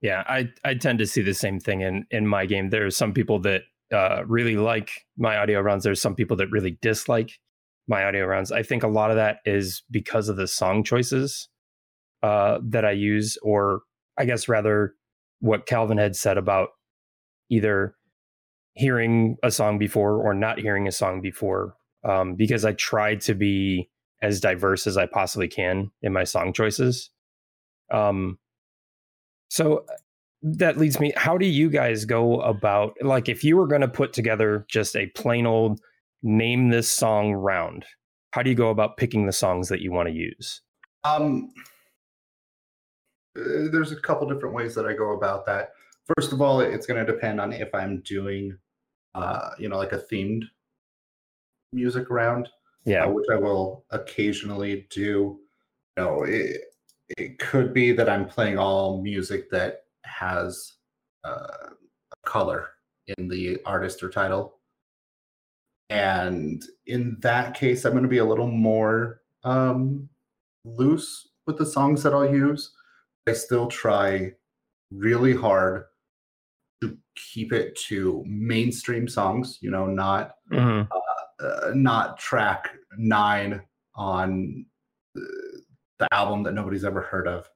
Yeah, 0.02 0.22
I 0.26 0.50
I 0.64 0.74
tend 0.74 0.98
to 0.98 1.06
see 1.06 1.22
the 1.22 1.34
same 1.34 1.58
thing 1.58 1.80
in 1.80 2.06
in 2.10 2.26
my 2.26 2.46
game. 2.46 2.70
There 2.70 2.84
are 2.84 2.90
some 2.90 3.12
people 3.12 3.38
that 3.40 3.62
uh, 3.92 4.24
really 4.26 4.56
like 4.56 5.06
my 5.16 5.36
audio 5.36 5.60
rounds. 5.60 5.84
There's 5.84 6.02
some 6.02 6.14
people 6.14 6.36
that 6.36 6.50
really 6.50 6.78
dislike 6.82 7.38
my 7.88 8.04
audio 8.04 8.24
rounds. 8.24 8.52
I 8.52 8.62
think 8.62 8.82
a 8.82 8.88
lot 8.88 9.10
of 9.10 9.16
that 9.16 9.38
is 9.44 9.82
because 9.90 10.28
of 10.28 10.36
the 10.36 10.46
song 10.46 10.84
choices 10.84 11.48
uh, 12.22 12.58
that 12.64 12.84
I 12.84 12.92
use, 12.92 13.36
or 13.42 13.80
I 14.18 14.24
guess 14.24 14.48
rather 14.48 14.94
what 15.40 15.66
Calvin 15.66 15.98
had 15.98 16.16
said 16.16 16.38
about 16.38 16.70
either 17.50 17.94
hearing 18.72 19.36
a 19.42 19.50
song 19.50 19.78
before 19.78 20.16
or 20.16 20.34
not 20.34 20.58
hearing 20.58 20.88
a 20.88 20.92
song 20.92 21.20
before. 21.20 21.74
Um, 22.04 22.36
because 22.36 22.64
I 22.64 22.72
try 22.72 23.16
to 23.16 23.34
be 23.34 23.90
as 24.22 24.40
diverse 24.40 24.86
as 24.86 24.96
I 24.96 25.06
possibly 25.06 25.48
can 25.48 25.90
in 26.02 26.12
my 26.12 26.24
song 26.24 26.52
choices. 26.52 27.10
Um, 27.92 28.38
so 29.48 29.84
that 30.42 30.78
leads 30.78 31.00
me 31.00 31.12
how 31.16 31.38
do 31.38 31.46
you 31.46 31.68
guys 31.70 32.04
go 32.04 32.40
about 32.40 32.94
like 33.00 33.28
if 33.28 33.42
you 33.42 33.56
were 33.56 33.66
going 33.66 33.80
to 33.80 33.88
put 33.88 34.12
together 34.12 34.66
just 34.68 34.94
a 34.94 35.06
plain 35.08 35.46
old 35.46 35.80
name 36.22 36.70
this 36.70 36.90
song 36.90 37.32
round 37.32 37.84
how 38.32 38.42
do 38.42 38.50
you 38.50 38.56
go 38.56 38.70
about 38.70 38.96
picking 38.96 39.26
the 39.26 39.32
songs 39.32 39.68
that 39.68 39.80
you 39.80 39.92
want 39.92 40.08
to 40.08 40.14
use 40.14 40.62
Um, 41.04 41.50
uh, 43.36 43.68
there's 43.70 43.92
a 43.92 44.00
couple 44.00 44.28
different 44.28 44.54
ways 44.54 44.74
that 44.74 44.86
I 44.86 44.92
go 44.92 45.12
about 45.12 45.46
that. 45.46 45.70
First 46.16 46.32
of 46.32 46.40
all, 46.40 46.60
it's 46.60 46.86
going 46.86 47.04
to 47.04 47.12
depend 47.12 47.40
on 47.40 47.52
if 47.52 47.74
I'm 47.74 48.00
doing, 48.02 48.56
uh, 49.14 49.50
you 49.58 49.68
know, 49.68 49.76
like 49.76 49.92
a 49.92 49.98
themed 49.98 50.44
music 51.72 52.08
round, 52.10 52.48
yeah 52.84 53.04
uh, 53.04 53.10
which 53.10 53.26
I 53.30 53.36
will 53.36 53.84
occasionally 53.90 54.86
do. 54.90 55.40
You 55.96 56.04
know, 56.04 56.22
it, 56.22 56.60
it 57.16 57.38
could 57.38 57.74
be 57.74 57.92
that 57.92 58.08
I'm 58.08 58.26
playing 58.26 58.58
all 58.58 59.02
music 59.02 59.50
that 59.50 59.84
has 60.04 60.74
uh, 61.24 61.46
a 61.72 62.28
color 62.28 62.68
in 63.18 63.28
the 63.28 63.58
artist 63.66 64.02
or 64.02 64.10
title. 64.10 64.55
And 65.90 66.62
in 66.86 67.16
that 67.20 67.54
case, 67.54 67.84
I'm 67.84 67.92
going 67.92 68.02
to 68.02 68.08
be 68.08 68.18
a 68.18 68.24
little 68.24 68.50
more 68.50 69.20
um, 69.44 70.08
loose 70.64 71.28
with 71.46 71.58
the 71.58 71.66
songs 71.66 72.02
that 72.02 72.12
I'll 72.12 72.28
use. 72.28 72.72
I 73.28 73.32
still 73.32 73.68
try 73.68 74.32
really 74.90 75.34
hard 75.34 75.84
to 76.82 76.96
keep 77.32 77.52
it 77.52 77.76
to 77.88 78.24
mainstream 78.26 79.08
songs, 79.08 79.58
you 79.60 79.70
know, 79.70 79.86
not 79.86 80.34
Mhm. 80.50 80.88
uh, 81.40 81.70
not 81.74 82.18
track 82.18 82.70
nine 82.96 83.62
on 83.94 84.66
the, 85.14 85.62
the 85.98 86.08
album 86.12 86.42
that 86.42 86.54
nobody's 86.54 86.84
ever 86.84 87.00
heard 87.02 87.28
of. 87.28 87.48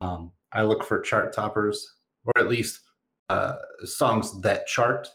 Um, 0.00 0.32
I 0.52 0.62
look 0.62 0.84
for 0.84 1.00
chart 1.00 1.32
toppers, 1.32 1.94
or 2.24 2.32
at 2.38 2.48
least 2.48 2.80
uh, 3.28 3.56
songs 3.84 4.40
that 4.40 4.66
chart. 4.66 5.08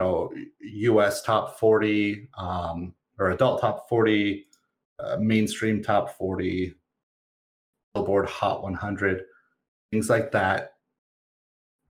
Know, 0.00 0.30
U.S. 0.60 1.22
top 1.22 1.58
forty 1.58 2.28
um, 2.36 2.94
or 3.18 3.30
adult 3.30 3.60
top 3.60 3.88
forty, 3.88 4.46
uh, 4.98 5.16
mainstream 5.18 5.82
top 5.82 6.16
forty, 6.18 6.74
Billboard 7.94 8.28
Hot 8.28 8.62
100, 8.62 9.22
things 9.90 10.10
like 10.10 10.32
that. 10.32 10.72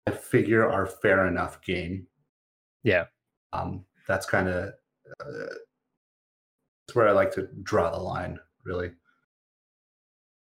I 0.06 0.12
figure 0.12 0.68
are 0.68 0.86
fair 0.86 1.26
enough 1.26 1.60
game. 1.62 2.06
Yeah. 2.82 3.04
Um, 3.52 3.84
that's 4.08 4.24
kind 4.26 4.48
of 4.48 4.72
uh, 5.20 5.54
that's 6.86 6.94
where 6.94 7.08
I 7.08 7.12
like 7.12 7.32
to 7.34 7.48
draw 7.62 7.90
the 7.90 7.98
line, 7.98 8.38
really. 8.64 8.92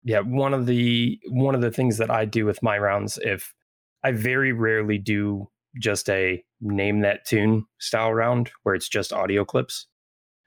yeah 0.02 0.20
one 0.20 0.52
of 0.54 0.66
the 0.66 1.18
one 1.28 1.54
of 1.54 1.60
the 1.62 1.70
things 1.70 1.96
that 1.98 2.10
i 2.10 2.24
do 2.24 2.44
with 2.44 2.62
my 2.62 2.76
rounds 2.78 3.18
if 3.22 3.54
i 4.02 4.10
very 4.12 4.52
rarely 4.52 4.98
do 4.98 5.48
just 5.78 6.08
a 6.08 6.42
name 6.60 7.00
that 7.00 7.24
tune 7.24 7.64
style 7.78 8.12
round 8.12 8.50
where 8.62 8.74
it's 8.74 8.88
just 8.88 9.12
audio 9.12 9.44
clips 9.44 9.86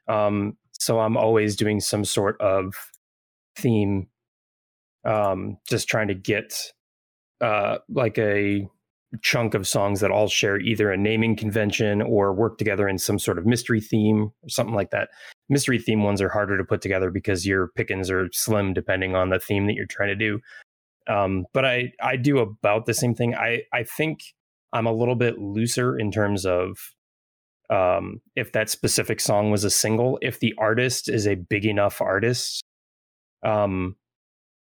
um 0.08 0.56
so 0.72 1.00
i'm 1.00 1.16
always 1.16 1.56
doing 1.56 1.80
some 1.80 2.04
sort 2.04 2.40
of 2.40 2.74
theme 3.56 4.08
um 5.04 5.56
just 5.68 5.88
trying 5.88 6.08
to 6.08 6.14
get 6.14 6.54
uh 7.40 7.78
like 7.88 8.18
a 8.18 8.66
chunk 9.22 9.54
of 9.54 9.66
songs 9.66 10.00
that 10.00 10.10
all 10.10 10.28
share 10.28 10.60
either 10.60 10.92
a 10.92 10.96
naming 10.96 11.34
convention 11.34 12.02
or 12.02 12.34
work 12.34 12.58
together 12.58 12.86
in 12.86 12.98
some 12.98 13.18
sort 13.18 13.38
of 13.38 13.46
mystery 13.46 13.80
theme 13.80 14.30
or 14.42 14.48
something 14.48 14.74
like 14.74 14.90
that 14.90 15.08
mystery 15.48 15.78
theme 15.78 16.02
ones 16.02 16.20
are 16.20 16.28
harder 16.28 16.58
to 16.58 16.64
put 16.64 16.80
together 16.80 17.10
because 17.10 17.46
your 17.46 17.68
pickings 17.68 18.10
are 18.10 18.28
slim 18.32 18.72
depending 18.74 19.14
on 19.14 19.30
the 19.30 19.38
theme 19.38 19.66
that 19.66 19.74
you're 19.74 19.86
trying 19.86 20.08
to 20.08 20.14
do. 20.14 20.40
Um, 21.12 21.46
but 21.54 21.64
I 21.64 21.92
I 22.02 22.16
do 22.16 22.38
about 22.38 22.86
the 22.86 22.94
same 22.94 23.14
thing. 23.14 23.34
I 23.34 23.62
I 23.72 23.82
think 23.82 24.20
I'm 24.72 24.86
a 24.86 24.92
little 24.92 25.14
bit 25.14 25.38
looser 25.38 25.98
in 25.98 26.10
terms 26.10 26.44
of 26.44 26.76
um, 27.70 28.20
if 28.36 28.52
that 28.52 28.70
specific 28.70 29.20
song 29.20 29.50
was 29.50 29.64
a 29.64 29.70
single, 29.70 30.18
if 30.22 30.40
the 30.40 30.54
artist 30.58 31.08
is 31.08 31.26
a 31.26 31.34
big 31.34 31.66
enough 31.66 32.00
artist, 32.00 32.62
um, 33.44 33.96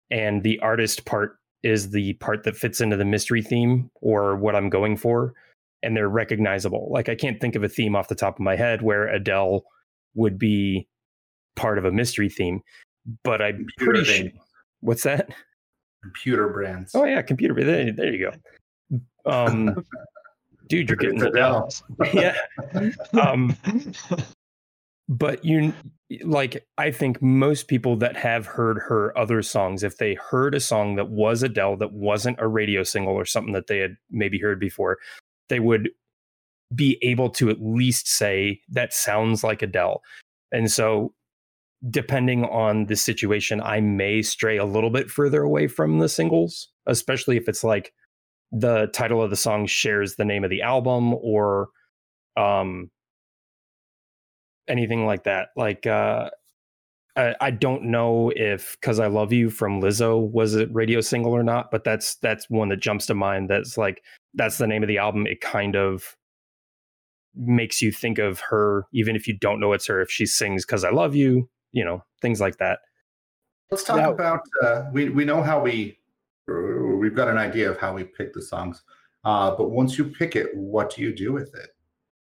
and 0.10 0.44
the 0.44 0.60
artist 0.60 1.06
part 1.06 1.38
is 1.64 1.92
the 1.92 2.14
part 2.14 2.44
that 2.44 2.58
fits 2.58 2.82
into 2.82 2.98
the 2.98 3.06
mystery 3.06 3.42
theme 3.42 3.90
or 4.02 4.36
what 4.36 4.56
I'm 4.56 4.70
going 4.70 4.98
for, 4.98 5.34
and 5.82 5.96
they're 5.96 6.10
recognizable. 6.10 6.90
Like 6.92 7.10
I 7.10 7.16
can't 7.16 7.40
think 7.40 7.56
of 7.56 7.64
a 7.64 7.70
theme 7.70 7.96
off 7.96 8.08
the 8.08 8.16
top 8.16 8.36
of 8.36 8.42
my 8.42 8.56
head 8.56 8.82
where 8.82 9.08
Adele 9.08 9.64
would 10.16 10.38
be 10.38 10.88
part 11.56 11.78
of 11.78 11.86
a 11.86 11.92
mystery 11.92 12.30
theme, 12.30 12.62
but 13.24 13.42
I'm 13.42 13.66
Computer 13.78 13.92
pretty 13.92 14.04
sure. 14.04 14.32
What's 14.82 15.04
that? 15.04 15.30
Computer 16.02 16.50
brands. 16.50 16.94
Oh 16.94 17.06
yeah, 17.06 17.22
computer. 17.22 17.54
There, 17.64 17.92
there 17.92 18.14
you 18.14 18.30
go. 18.30 18.38
Um, 19.26 19.86
dude, 20.70 20.90
you're 20.90 20.98
getting 20.98 21.22
Adele. 21.22 21.70
Adele. 22.00 22.14
yeah. 22.74 22.92
Um, 23.20 23.56
but 25.10 25.44
you 25.44 25.74
like 26.24 26.66
I 26.78 26.92
think 26.92 27.22
most 27.22 27.68
people 27.68 27.96
that 27.98 28.16
have 28.16 28.46
heard 28.46 28.78
her 28.80 29.18
other 29.18 29.42
songs, 29.42 29.84
if 29.84 29.98
they 29.98 30.16
heard 30.16 30.56
a 30.56 30.60
song 30.60 30.96
that 30.96 31.10
was 31.10 31.44
Adele 31.44 31.78
that 31.78 31.94
wasn't 31.94 32.40
a 32.40 32.48
radio 32.48 32.84
single 32.84 33.14
or 33.14 33.26
something 33.26 33.54
that 33.54 33.68
they 33.68 33.80
had 33.80 33.98
maybe 34.12 34.40
heard 34.40 34.60
before, 34.60 35.00
they 35.50 35.60
would 35.60 35.90
be 36.74 36.98
able 37.02 37.30
to 37.30 37.50
at 37.50 37.62
least 37.62 38.08
say 38.08 38.62
that 38.70 38.94
sounds 38.94 39.44
like 39.44 39.62
Adele. 39.62 40.02
And 40.52 40.72
so 40.72 41.14
depending 41.90 42.46
on 42.46 42.86
the 42.86 42.96
situation, 42.96 43.62
I 43.62 43.82
may 43.82 44.22
stray 44.22 44.58
a 44.58 44.66
little 44.66 44.90
bit 44.90 45.12
further 45.12 45.44
away 45.44 45.68
from 45.68 46.00
the 46.00 46.10
singles, 46.10 46.70
especially 46.86 47.38
if 47.38 47.50
it's 47.50 47.64
like 47.64 47.94
the 48.56 48.88
title 48.94 49.22
of 49.22 49.30
the 49.32 49.36
song 49.36 49.66
shares 49.66 50.16
the 50.16 50.24
name 50.26 50.44
of 50.44 50.50
the 50.52 50.62
album 50.62 51.14
or 51.16 51.70
um 52.38 52.90
anything 54.68 55.06
like 55.06 55.24
that. 55.24 55.50
Like 55.56 55.86
uh 55.86 56.30
I, 57.16 57.36
I 57.42 57.52
don't 57.52 57.84
know 57.86 58.32
if 58.36 58.76
"Cuz 58.82 59.00
I 59.00 59.08
Love 59.08 59.32
You" 59.34 59.50
from 59.50 59.82
Lizzo 59.82 60.20
was 60.32 60.56
a 60.56 60.68
radio 60.68 61.00
single 61.02 61.32
or 61.34 61.44
not, 61.44 61.70
but 61.72 61.84
that's 61.84 62.16
that's 62.16 62.50
one 62.50 62.70
that 62.70 62.80
jumps 62.80 63.06
to 63.08 63.14
mind. 63.14 63.50
That's 63.50 63.78
like 63.78 64.02
that's 64.34 64.58
the 64.58 64.68
name 64.68 64.82
of 64.84 64.88
the 64.88 64.98
album. 64.98 65.28
It 65.28 65.42
kind 65.42 65.76
of 65.76 66.16
makes 67.36 67.82
you 67.82 67.92
think 67.92 68.18
of 68.20 68.40
her, 68.40 68.86
even 68.94 69.16
if 69.16 69.28
you 69.28 69.38
don't 69.38 69.60
know 69.60 69.74
it's 69.74 69.88
her. 69.88 70.02
If 70.02 70.10
she 70.10 70.26
sings 70.26 70.66
"Cuz 70.66 70.84
I 70.84 70.90
Love 70.90 71.16
You," 71.16 71.50
you 71.72 71.86
know 71.86 72.04
things 72.22 72.42
like 72.42 72.58
that. 72.58 72.80
Let's 73.70 73.84
talk 73.84 73.98
Now- 73.98 74.12
about. 74.12 74.42
Uh, 74.64 74.86
we 74.92 75.10
we 75.10 75.24
know 75.26 75.44
how 75.44 75.62
we 75.62 76.00
we've 76.48 77.16
got 77.16 77.28
an 77.28 77.38
idea 77.38 77.70
of 77.70 77.78
how 77.78 77.94
we 77.94 78.04
pick 78.04 78.34
the 78.34 78.42
songs, 78.42 78.84
uh, 79.24 79.56
but 79.56 79.70
once 79.70 79.98
you 79.98 80.06
pick 80.06 80.36
it, 80.36 80.56
what 80.56 80.96
do 80.96 81.02
you 81.02 81.14
do 81.14 81.32
with 81.32 81.54
it? 81.56 81.70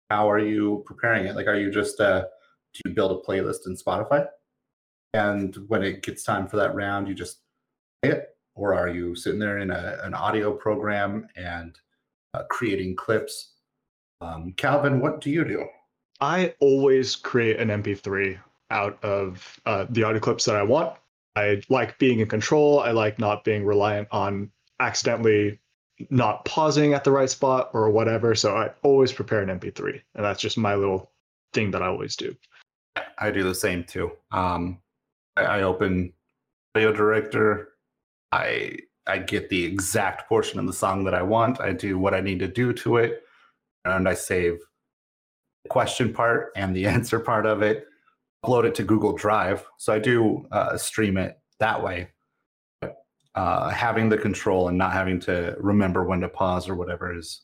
How 0.09 0.29
are 0.29 0.39
you 0.39 0.83
preparing 0.85 1.25
it? 1.25 1.35
Like, 1.35 1.47
are 1.47 1.59
you 1.59 1.71
just 1.71 1.99
uh, 1.99 2.25
do 2.73 2.81
you 2.85 2.93
build 2.93 3.11
a 3.11 3.27
playlist 3.27 3.67
in 3.67 3.75
Spotify, 3.75 4.27
and 5.13 5.55
when 5.67 5.83
it 5.83 6.03
gets 6.03 6.23
time 6.23 6.47
for 6.47 6.57
that 6.57 6.75
round, 6.75 7.07
you 7.07 7.15
just 7.15 7.39
play 8.01 8.11
it, 8.11 8.35
or 8.55 8.73
are 8.73 8.89
you 8.89 9.15
sitting 9.15 9.39
there 9.39 9.59
in 9.59 9.71
a, 9.71 9.99
an 10.03 10.13
audio 10.13 10.53
program 10.53 11.27
and 11.35 11.77
uh, 12.33 12.43
creating 12.49 12.95
clips? 12.95 13.53
Um, 14.21 14.53
Calvin, 14.57 14.99
what 15.01 15.21
do 15.21 15.29
you 15.29 15.43
do? 15.43 15.65
I 16.21 16.53
always 16.59 17.15
create 17.15 17.59
an 17.59 17.69
MP3 17.69 18.39
out 18.69 19.03
of 19.03 19.59
uh, 19.65 19.85
the 19.89 20.03
audio 20.03 20.19
clips 20.19 20.45
that 20.45 20.55
I 20.55 20.63
want. 20.63 20.97
I 21.35 21.61
like 21.69 21.97
being 21.97 22.19
in 22.19 22.27
control. 22.27 22.79
I 22.79 22.91
like 22.91 23.19
not 23.19 23.43
being 23.43 23.65
reliant 23.65 24.07
on 24.11 24.51
accidentally 24.79 25.59
not 26.09 26.45
pausing 26.45 26.93
at 26.93 27.03
the 27.03 27.11
right 27.11 27.29
spot 27.29 27.69
or 27.73 27.89
whatever. 27.89 28.35
So 28.35 28.55
I 28.55 28.71
always 28.83 29.11
prepare 29.11 29.41
an 29.41 29.59
MP3, 29.59 30.01
and 30.15 30.25
that's 30.25 30.41
just 30.41 30.57
my 30.57 30.75
little 30.75 31.11
thing 31.53 31.71
that 31.71 31.81
I 31.81 31.87
always 31.87 32.15
do. 32.15 32.35
I 33.19 33.31
do 33.31 33.43
the 33.43 33.55
same 33.55 33.83
too. 33.83 34.11
Um, 34.31 34.79
I, 35.37 35.43
I 35.43 35.61
open 35.63 36.13
Audio 36.75 36.91
Director. 36.91 37.69
I 38.31 38.77
I 39.05 39.17
get 39.17 39.49
the 39.49 39.63
exact 39.63 40.29
portion 40.29 40.59
of 40.59 40.67
the 40.67 40.73
song 40.73 41.03
that 41.05 41.13
I 41.13 41.21
want. 41.21 41.59
I 41.59 41.73
do 41.73 41.97
what 41.97 42.13
I 42.13 42.21
need 42.21 42.39
to 42.39 42.47
do 42.47 42.73
to 42.73 42.97
it, 42.97 43.23
and 43.85 44.07
I 44.07 44.13
save 44.13 44.59
the 45.63 45.69
question 45.69 46.13
part 46.13 46.51
and 46.55 46.75
the 46.75 46.87
answer 46.87 47.19
part 47.19 47.45
of 47.45 47.61
it. 47.61 47.87
Upload 48.43 48.65
it 48.65 48.75
to 48.75 48.83
Google 48.83 49.13
Drive. 49.13 49.65
So 49.77 49.93
I 49.93 49.99
do 49.99 50.45
uh, 50.51 50.77
stream 50.77 51.17
it 51.17 51.39
that 51.59 51.83
way. 51.83 52.09
Uh, 53.35 53.69
having 53.69 54.09
the 54.09 54.17
control 54.17 54.67
and 54.67 54.77
not 54.77 54.93
having 54.93 55.19
to 55.19 55.55
remember 55.59 56.03
when 56.03 56.21
to 56.21 56.29
pause 56.29 56.69
or 56.69 56.75
whatever 56.75 57.17
is 57.17 57.41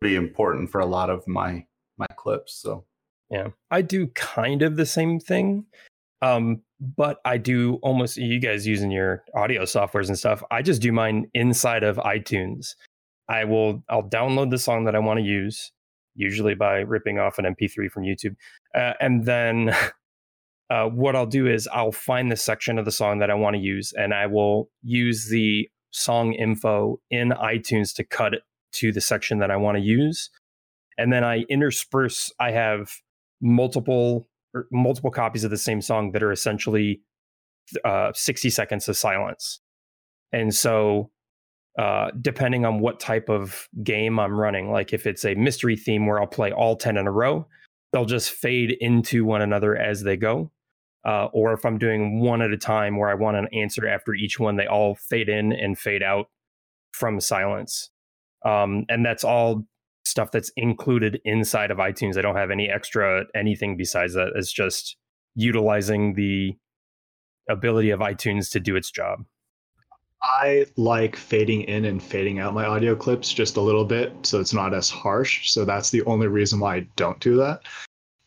pretty 0.00 0.14
important 0.14 0.70
for 0.70 0.80
a 0.80 0.86
lot 0.86 1.10
of 1.10 1.26
my 1.26 1.64
my 1.98 2.06
clips. 2.16 2.54
So 2.54 2.84
yeah, 3.28 3.48
I 3.70 3.82
do 3.82 4.06
kind 4.08 4.62
of 4.62 4.76
the 4.76 4.86
same 4.86 5.18
thing. 5.18 5.66
Um, 6.20 6.62
but 6.96 7.20
I 7.24 7.38
do 7.38 7.80
almost 7.82 8.16
you 8.16 8.38
guys 8.38 8.66
using 8.66 8.90
your 8.90 9.24
audio 9.34 9.62
softwares 9.62 10.08
and 10.08 10.18
stuff. 10.18 10.42
I 10.50 10.62
just 10.62 10.82
do 10.82 10.92
mine 10.92 11.28
inside 11.34 11.82
of 11.82 11.96
iTunes. 11.96 12.74
I 13.28 13.44
will 13.44 13.82
I'll 13.88 14.08
download 14.08 14.50
the 14.50 14.58
song 14.58 14.84
that 14.84 14.94
I 14.94 14.98
want 14.98 15.18
to 15.18 15.24
use, 15.24 15.72
usually 16.14 16.54
by 16.54 16.80
ripping 16.80 17.18
off 17.18 17.38
an 17.38 17.46
MP3 17.46 17.90
from 17.90 18.04
YouTube, 18.04 18.36
uh, 18.74 18.92
and 19.00 19.24
then 19.24 19.74
uh, 20.72 20.86
what 20.86 21.14
I'll 21.14 21.26
do 21.26 21.46
is 21.46 21.68
I'll 21.68 21.92
find 21.92 22.32
the 22.32 22.36
section 22.36 22.78
of 22.78 22.86
the 22.86 22.92
song 22.92 23.18
that 23.18 23.30
I 23.30 23.34
want 23.34 23.56
to 23.56 23.60
use, 23.60 23.92
and 23.92 24.14
I 24.14 24.26
will 24.26 24.70
use 24.82 25.28
the 25.28 25.68
song 25.90 26.32
info 26.32 26.98
in 27.10 27.28
iTunes 27.28 27.94
to 27.96 28.04
cut 28.04 28.32
it 28.32 28.42
to 28.76 28.90
the 28.90 29.02
section 29.02 29.38
that 29.40 29.50
I 29.50 29.56
want 29.56 29.76
to 29.76 29.82
use, 29.82 30.30
and 30.96 31.12
then 31.12 31.24
I 31.24 31.40
intersperse. 31.50 32.32
I 32.40 32.52
have 32.52 32.90
multiple 33.42 34.26
multiple 34.70 35.10
copies 35.10 35.44
of 35.44 35.50
the 35.50 35.58
same 35.58 35.82
song 35.82 36.12
that 36.12 36.22
are 36.22 36.32
essentially 36.32 37.02
uh, 37.84 38.12
60 38.14 38.48
seconds 38.48 38.88
of 38.88 38.96
silence. 38.96 39.60
And 40.32 40.54
so, 40.54 41.10
uh, 41.78 42.12
depending 42.20 42.64
on 42.64 42.80
what 42.80 42.98
type 42.98 43.28
of 43.28 43.68
game 43.82 44.18
I'm 44.18 44.40
running, 44.40 44.70
like 44.70 44.94
if 44.94 45.06
it's 45.06 45.24
a 45.26 45.34
mystery 45.34 45.76
theme 45.76 46.06
where 46.06 46.18
I'll 46.18 46.26
play 46.26 46.50
all 46.50 46.76
10 46.76 46.96
in 46.96 47.06
a 47.06 47.12
row, 47.12 47.46
they'll 47.92 48.06
just 48.06 48.30
fade 48.30 48.74
into 48.80 49.26
one 49.26 49.42
another 49.42 49.76
as 49.76 50.02
they 50.02 50.16
go. 50.16 50.50
Uh, 51.04 51.26
or 51.32 51.52
if 51.52 51.64
I'm 51.64 51.78
doing 51.78 52.20
one 52.20 52.42
at 52.42 52.52
a 52.52 52.56
time 52.56 52.96
where 52.96 53.08
I 53.08 53.14
want 53.14 53.36
an 53.36 53.48
answer 53.52 53.88
after 53.88 54.14
each 54.14 54.38
one, 54.38 54.56
they 54.56 54.66
all 54.66 54.94
fade 54.94 55.28
in 55.28 55.52
and 55.52 55.78
fade 55.78 56.02
out 56.02 56.26
from 56.92 57.20
silence. 57.20 57.90
Um, 58.44 58.84
and 58.88 59.04
that's 59.04 59.24
all 59.24 59.64
stuff 60.04 60.30
that's 60.30 60.50
included 60.56 61.20
inside 61.24 61.70
of 61.70 61.78
iTunes. 61.78 62.16
I 62.16 62.22
don't 62.22 62.36
have 62.36 62.50
any 62.50 62.68
extra 62.68 63.24
anything 63.34 63.76
besides 63.76 64.14
that. 64.14 64.32
It's 64.34 64.52
just 64.52 64.96
utilizing 65.34 66.14
the 66.14 66.56
ability 67.48 67.90
of 67.90 68.00
iTunes 68.00 68.50
to 68.52 68.60
do 68.60 68.76
its 68.76 68.90
job. 68.90 69.24
I 70.22 70.66
like 70.76 71.16
fading 71.16 71.62
in 71.62 71.84
and 71.84 72.00
fading 72.00 72.38
out 72.38 72.54
my 72.54 72.64
audio 72.64 72.94
clips 72.94 73.32
just 73.32 73.56
a 73.56 73.60
little 73.60 73.84
bit 73.84 74.12
so 74.22 74.38
it's 74.38 74.54
not 74.54 74.72
as 74.72 74.88
harsh. 74.88 75.50
So 75.50 75.64
that's 75.64 75.90
the 75.90 76.02
only 76.04 76.28
reason 76.28 76.60
why 76.60 76.76
I 76.76 76.86
don't 76.94 77.18
do 77.18 77.36
that. 77.38 77.62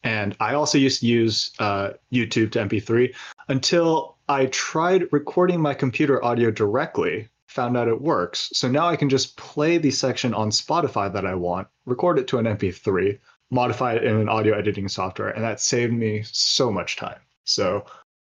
And 0.05 0.35
I 0.39 0.53
also 0.53 0.77
used 0.77 1.01
to 1.01 1.07
use 1.07 1.51
uh, 1.59 1.91
YouTube 2.13 2.51
to 2.51 2.59
MP3 2.59 3.13
until 3.49 4.17
I 4.29 4.45
tried 4.47 5.11
recording 5.11 5.59
my 5.59 5.73
computer 5.73 6.23
audio 6.23 6.51
directly 6.51 7.27
found 7.47 7.75
out 7.75 7.87
it 7.87 8.01
works. 8.01 8.49
So 8.53 8.67
now 8.67 8.87
I 8.87 8.95
can 8.95 9.09
just 9.09 9.35
play 9.37 9.77
the 9.77 9.91
section 9.91 10.33
on 10.33 10.49
Spotify 10.51 11.11
that 11.11 11.25
I 11.25 11.33
want, 11.33 11.67
record 11.85 12.19
it 12.19 12.27
to 12.27 12.37
an 12.37 12.45
MP3, 12.45 13.17
modify 13.49 13.93
it 13.93 14.03
in 14.03 14.15
an 14.15 14.29
audio 14.29 14.55
editing 14.55 14.87
software, 14.87 15.29
and 15.29 15.43
that 15.43 15.59
saved 15.59 15.93
me 15.93 16.21
so 16.25 16.71
much 16.71 16.97
time. 16.97 17.19
So 17.45 17.85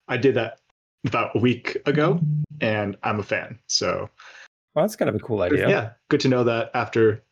I 0.08 0.18
did 0.18 0.36
that 0.36 0.60
about 1.06 1.36
a 1.36 1.40
week 1.40 1.78
ago, 1.86 2.20
and 2.62 2.98
I'm 3.04 3.20
a 3.20 3.24
fan. 3.24 3.60
So 3.68 4.10
well, 4.76 4.84
that's 4.84 4.96
kind 4.96 5.10
of 5.10 5.16
a 5.16 5.20
cool 5.20 5.42
idea. 5.42 5.68
Yeah, 5.70 5.90
good 6.10 6.20
to 6.22 6.30
know 6.30 6.44
that 6.44 6.72
after 6.74 7.24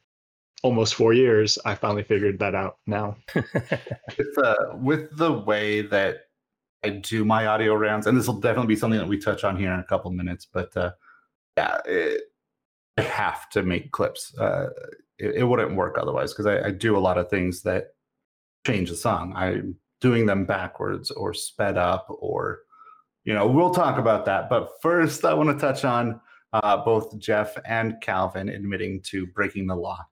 almost 0.64 0.96
four 0.96 1.14
years, 1.14 1.60
I 1.66 1.76
finally 1.76 2.04
figured 2.04 2.40
that 2.40 2.56
out 2.56 2.78
now. 2.88 3.18
with, 3.36 4.38
uh, 4.38 4.56
with 4.76 5.16
the 5.18 5.32
way 5.32 5.82
that 5.82 6.22
I 6.84 6.90
do 6.90 7.24
my 7.24 7.46
audio 7.46 7.76
rounds, 7.76 8.08
and 8.08 8.18
this 8.18 8.28
will 8.28 8.40
definitely 8.40 8.74
be 8.74 8.80
something 8.80 9.00
that 9.00 9.08
we 9.08 9.20
touch 9.20 9.44
on 9.44 9.58
here 9.58 9.72
in 9.72 9.80
a 9.80 9.86
couple 9.86 10.10
minutes, 10.12 10.48
but 10.52 10.76
uh, 10.76 10.92
yeah, 11.58 11.78
it, 11.86 12.22
I 12.98 13.02
have 13.02 13.50
to 13.52 13.64
make 13.64 13.92
clips. 13.92 14.36
Uh, 14.38 14.70
it, 15.20 15.36
it, 15.36 15.44
wouldn't 15.44 15.76
work 15.76 15.98
otherwise 15.98 16.34
because 16.34 16.46
I, 16.46 16.68
I, 16.68 16.72
do 16.72 16.98
a 16.98 17.00
lot 17.00 17.18
of 17.18 17.30
things 17.30 17.62
that 17.64 17.96
change 18.66 18.90
the 18.90 18.96
song. 18.96 19.34
I'm 19.36 19.76
doing 20.02 20.26
them 20.26 20.46
backwards 20.46 21.12
or 21.12 21.34
sped 21.34 21.78
up, 21.78 22.08
or 22.10 22.62
you 23.24 23.34
know, 23.34 23.48
we'll 23.48 23.74
talk 23.74 23.98
about 23.98 24.26
that. 24.26 24.50
But 24.50 24.82
first, 24.82 25.26
I 25.26 25.34
want 25.34 25.50
to 25.50 25.58
touch 25.58 25.86
on 25.86 26.20
uh, 26.52 26.78
both 26.78 27.18
Jeff 27.18 27.58
and 27.66 28.00
Calvin 28.02 28.50
admitting 28.50 29.02
to 29.04 29.26
breaking 29.28 29.68
the 29.68 29.76
law. 29.76 30.06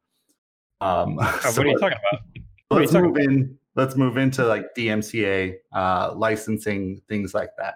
Um, 0.82 1.18
oh, 1.22 1.40
so 1.42 1.62
what 1.62 1.68
are 1.68 1.70
you 1.70 1.80
talking 1.80 1.98
about? 2.12 2.22
Let's 2.70 2.94
move 2.94 3.12
about? 3.12 3.24
in. 3.24 3.58
Let's 3.76 3.96
move 3.96 4.18
into 4.18 4.46
like 4.46 4.66
DMCA 4.78 5.56
uh, 5.72 6.14
licensing 6.16 7.02
things 7.08 7.34
like 7.34 7.52
that. 7.58 7.76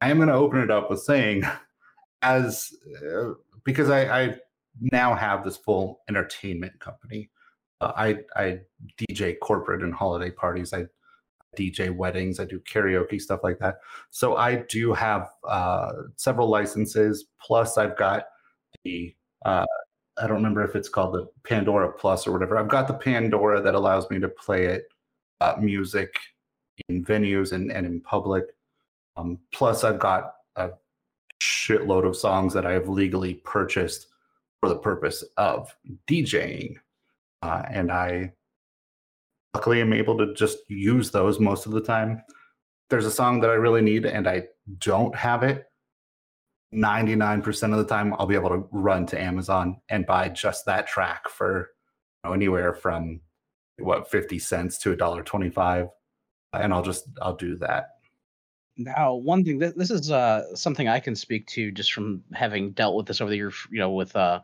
I 0.00 0.10
am 0.10 0.16
going 0.16 0.28
to 0.28 0.34
open 0.34 0.60
it 0.60 0.70
up 0.70 0.88
with 0.88 1.02
saying 1.02 1.42
as 2.22 2.72
uh, 3.06 3.32
because 3.64 3.90
I, 3.90 4.22
I 4.22 4.36
now 4.80 5.14
have 5.14 5.44
this 5.44 5.56
full 5.56 6.00
entertainment 6.08 6.78
company. 6.80 7.30
Uh, 7.80 7.92
I 7.96 8.16
I 8.36 8.60
DJ 8.96 9.38
corporate 9.40 9.82
and 9.82 9.92
holiday 9.92 10.30
parties. 10.30 10.72
I 10.72 10.86
DJ 11.58 11.94
weddings. 11.94 12.40
I 12.40 12.44
do 12.44 12.60
karaoke 12.60 13.20
stuff 13.20 13.40
like 13.42 13.58
that. 13.58 13.78
So 14.10 14.36
I 14.36 14.56
do 14.68 14.92
have 14.92 15.28
uh, 15.46 15.92
several 16.16 16.48
licenses. 16.48 17.26
Plus, 17.40 17.76
I've 17.76 17.96
got 17.96 18.26
the 18.84 19.14
uh, 19.44 19.66
I 20.20 20.26
don't 20.26 20.36
remember 20.36 20.64
if 20.64 20.74
it's 20.74 20.88
called 20.88 21.14
the 21.14 21.28
Pandora 21.44 21.92
Plus 21.92 22.26
or 22.26 22.32
whatever. 22.32 22.58
I've 22.58 22.68
got 22.68 22.88
the 22.88 22.94
Pandora 22.94 23.60
that 23.60 23.74
allows 23.74 24.10
me 24.10 24.18
to 24.20 24.28
play 24.28 24.66
it 24.66 24.84
uh, 25.40 25.56
music 25.60 26.12
in 26.88 27.04
venues 27.04 27.52
and, 27.52 27.70
and 27.70 27.86
in 27.86 28.00
public. 28.00 28.44
Um, 29.16 29.38
plus, 29.52 29.84
I've 29.84 29.98
got 29.98 30.34
a 30.56 30.70
shitload 31.42 32.06
of 32.06 32.16
songs 32.16 32.52
that 32.54 32.66
I 32.66 32.72
have 32.72 32.88
legally 32.88 33.34
purchased 33.34 34.08
for 34.60 34.68
the 34.68 34.78
purpose 34.78 35.24
of 35.36 35.74
DJing. 36.08 36.76
Uh, 37.42 37.62
and 37.70 37.92
I 37.92 38.32
luckily 39.54 39.80
am 39.80 39.92
able 39.92 40.18
to 40.18 40.34
just 40.34 40.58
use 40.68 41.10
those 41.10 41.38
most 41.38 41.66
of 41.66 41.72
the 41.72 41.80
time. 41.80 42.22
There's 42.90 43.06
a 43.06 43.10
song 43.10 43.40
that 43.40 43.50
I 43.50 43.54
really 43.54 43.82
need 43.82 44.06
and 44.06 44.28
I 44.28 44.44
don't 44.78 45.14
have 45.14 45.42
it. 45.42 45.67
99% 46.74 47.72
of 47.72 47.78
the 47.78 47.84
time, 47.84 48.14
I'll 48.18 48.26
be 48.26 48.34
able 48.34 48.50
to 48.50 48.68
run 48.72 49.06
to 49.06 49.20
Amazon 49.20 49.80
and 49.88 50.06
buy 50.06 50.28
just 50.28 50.66
that 50.66 50.86
track 50.86 51.28
for 51.28 51.70
you 52.24 52.28
know, 52.28 52.34
anywhere 52.34 52.74
from 52.74 53.20
what 53.78 54.10
50 54.10 54.38
cents 54.38 54.78
to 54.78 54.92
a 54.92 54.96
dollar 54.96 55.22
25 55.22 55.88
and 56.52 56.72
I'll 56.72 56.82
just 56.82 57.06
I'll 57.20 57.36
do 57.36 57.56
that. 57.56 57.90
Now, 58.76 59.14
one 59.14 59.44
thing 59.44 59.58
this, 59.58 59.74
this 59.74 59.90
is 59.90 60.10
uh, 60.10 60.54
something 60.54 60.88
I 60.88 61.00
can 61.00 61.16
speak 61.16 61.46
to 61.48 61.72
just 61.72 61.92
from 61.92 62.22
having 62.32 62.70
dealt 62.72 62.94
with 62.96 63.06
this 63.06 63.20
over 63.20 63.30
the 63.30 63.36
years, 63.36 63.54
you 63.70 63.80
know, 63.80 63.90
with 63.90 64.14
uh, 64.14 64.40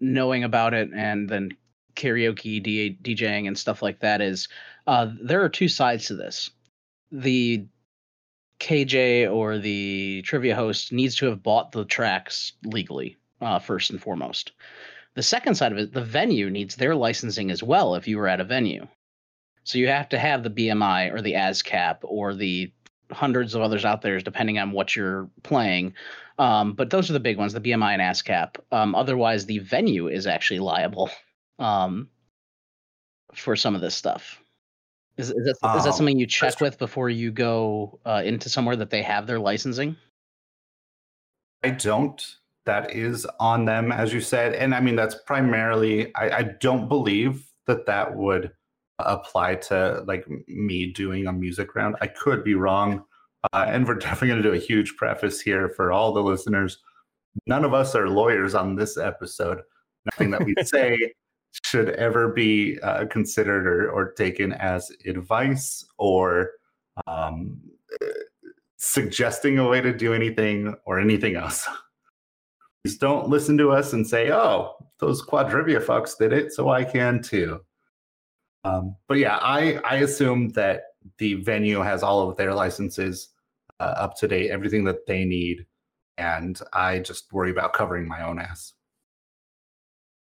knowing 0.00 0.44
about 0.44 0.74
it 0.74 0.90
and 0.94 1.28
then 1.28 1.50
karaoke, 1.94 2.60
DJing, 3.00 3.46
and 3.46 3.56
stuff 3.56 3.80
like 3.80 4.00
that. 4.00 4.20
Is 4.20 4.48
uh, 4.86 5.10
there 5.22 5.42
are 5.42 5.48
two 5.48 5.68
sides 5.68 6.06
to 6.06 6.16
this. 6.16 6.50
The 7.12 7.66
KJ 8.60 9.32
or 9.32 9.58
the 9.58 10.22
trivia 10.22 10.54
host 10.54 10.92
needs 10.92 11.16
to 11.16 11.26
have 11.26 11.42
bought 11.42 11.72
the 11.72 11.84
tracks 11.84 12.52
legally, 12.64 13.16
uh, 13.40 13.58
first 13.58 13.90
and 13.90 14.00
foremost. 14.00 14.52
The 15.14 15.22
second 15.22 15.54
side 15.54 15.72
of 15.72 15.78
it, 15.78 15.92
the 15.92 16.04
venue 16.04 16.50
needs 16.50 16.76
their 16.76 16.94
licensing 16.94 17.50
as 17.50 17.62
well 17.62 17.94
if 17.94 18.06
you 18.06 18.18
were 18.18 18.28
at 18.28 18.40
a 18.40 18.44
venue. 18.44 18.86
So 19.64 19.78
you 19.78 19.88
have 19.88 20.08
to 20.10 20.18
have 20.18 20.42
the 20.42 20.50
BMI 20.50 21.12
or 21.12 21.22
the 21.22 21.32
ASCAP 21.32 21.98
or 22.02 22.34
the 22.34 22.72
hundreds 23.10 23.54
of 23.54 23.62
others 23.62 23.84
out 23.84 24.02
there, 24.02 24.20
depending 24.20 24.58
on 24.58 24.72
what 24.72 24.94
you're 24.94 25.28
playing. 25.42 25.94
Um, 26.38 26.74
but 26.74 26.90
those 26.90 27.08
are 27.08 27.14
the 27.14 27.20
big 27.20 27.38
ones, 27.38 27.52
the 27.52 27.60
BMI 27.60 27.94
and 27.94 28.02
ASCAP. 28.02 28.56
Um, 28.70 28.94
otherwise, 28.94 29.46
the 29.46 29.58
venue 29.58 30.08
is 30.08 30.26
actually 30.26 30.60
liable 30.60 31.10
um, 31.58 32.08
for 33.34 33.56
some 33.56 33.74
of 33.74 33.80
this 33.80 33.94
stuff. 33.94 34.40
Is, 35.18 35.30
is, 35.30 35.58
that 35.62 35.68
um, 35.68 35.80
something 35.80 36.18
you 36.18 36.26
check 36.26 36.60
with 36.60 36.78
before 36.78 37.08
you 37.08 37.32
go 37.32 37.98
uh, 38.04 38.22
into 38.24 38.50
somewhere 38.50 38.76
that 38.76 38.90
they 38.90 39.02
have 39.02 39.26
their 39.26 39.38
licensing? 39.38 39.96
I 41.64 41.70
don't. 41.70 42.22
That 42.66 42.94
is 42.94 43.26
on 43.40 43.64
them, 43.64 43.92
as 43.92 44.12
you 44.12 44.20
said. 44.20 44.54
And 44.54 44.74
I 44.74 44.80
mean, 44.80 44.96
that's 44.96 45.14
primarily, 45.26 46.14
I, 46.16 46.30
I 46.30 46.42
don't 46.60 46.88
believe 46.88 47.46
that 47.66 47.86
that 47.86 48.14
would 48.14 48.52
apply 48.98 49.56
to 49.56 50.04
like 50.06 50.26
me 50.48 50.92
doing 50.92 51.26
a 51.26 51.32
music 51.32 51.74
round. 51.74 51.96
I 52.00 52.08
could 52.08 52.44
be 52.44 52.54
wrong. 52.54 53.04
Uh, 53.52 53.66
and 53.68 53.86
we're 53.86 53.94
definitely 53.98 54.28
going 54.28 54.42
to 54.42 54.48
do 54.48 54.54
a 54.54 54.58
huge 54.58 54.96
preface 54.96 55.40
here 55.40 55.70
for 55.70 55.92
all 55.92 56.12
the 56.12 56.22
listeners. 56.22 56.78
None 57.46 57.64
of 57.64 57.72
us 57.72 57.94
are 57.94 58.08
lawyers 58.08 58.54
on 58.54 58.76
this 58.76 58.98
episode. 58.98 59.60
Nothing 60.04 60.30
that 60.32 60.44
we 60.44 60.54
say 60.64 61.12
should 61.64 61.90
ever 61.90 62.28
be 62.28 62.78
uh, 62.80 63.06
considered 63.06 63.66
or, 63.66 63.90
or, 63.90 64.12
taken 64.12 64.52
as 64.52 64.90
advice 65.06 65.84
or 65.98 66.52
um, 67.06 67.60
suggesting 68.76 69.58
a 69.58 69.68
way 69.68 69.80
to 69.80 69.92
do 69.92 70.14
anything 70.14 70.74
or 70.84 71.00
anything 71.00 71.36
else. 71.36 71.68
Please 72.84 72.98
don't 72.98 73.28
listen 73.28 73.58
to 73.58 73.72
us 73.72 73.92
and 73.92 74.06
say, 74.06 74.30
oh, 74.30 74.76
those 75.00 75.24
quadrivia 75.24 75.82
fucks 75.82 76.16
did 76.16 76.32
it, 76.32 76.52
so 76.52 76.68
I 76.68 76.84
can 76.84 77.22
too. 77.22 77.60
Um, 78.64 78.96
but 79.08 79.18
yeah, 79.18 79.36
I 79.36 79.78
I 79.88 79.96
assume 79.96 80.50
that 80.50 80.82
the 81.18 81.34
venue 81.34 81.80
has 81.80 82.02
all 82.02 82.28
of 82.28 82.36
their 82.36 82.54
licenses 82.54 83.28
uh, 83.80 83.94
up 83.96 84.16
to 84.18 84.28
date, 84.28 84.50
everything 84.50 84.84
that 84.84 85.06
they 85.06 85.24
need, 85.24 85.66
and 86.18 86.60
I 86.72 87.00
just 87.00 87.32
worry 87.32 87.50
about 87.50 87.72
covering 87.72 88.08
my 88.08 88.22
own 88.22 88.40
ass. 88.40 88.72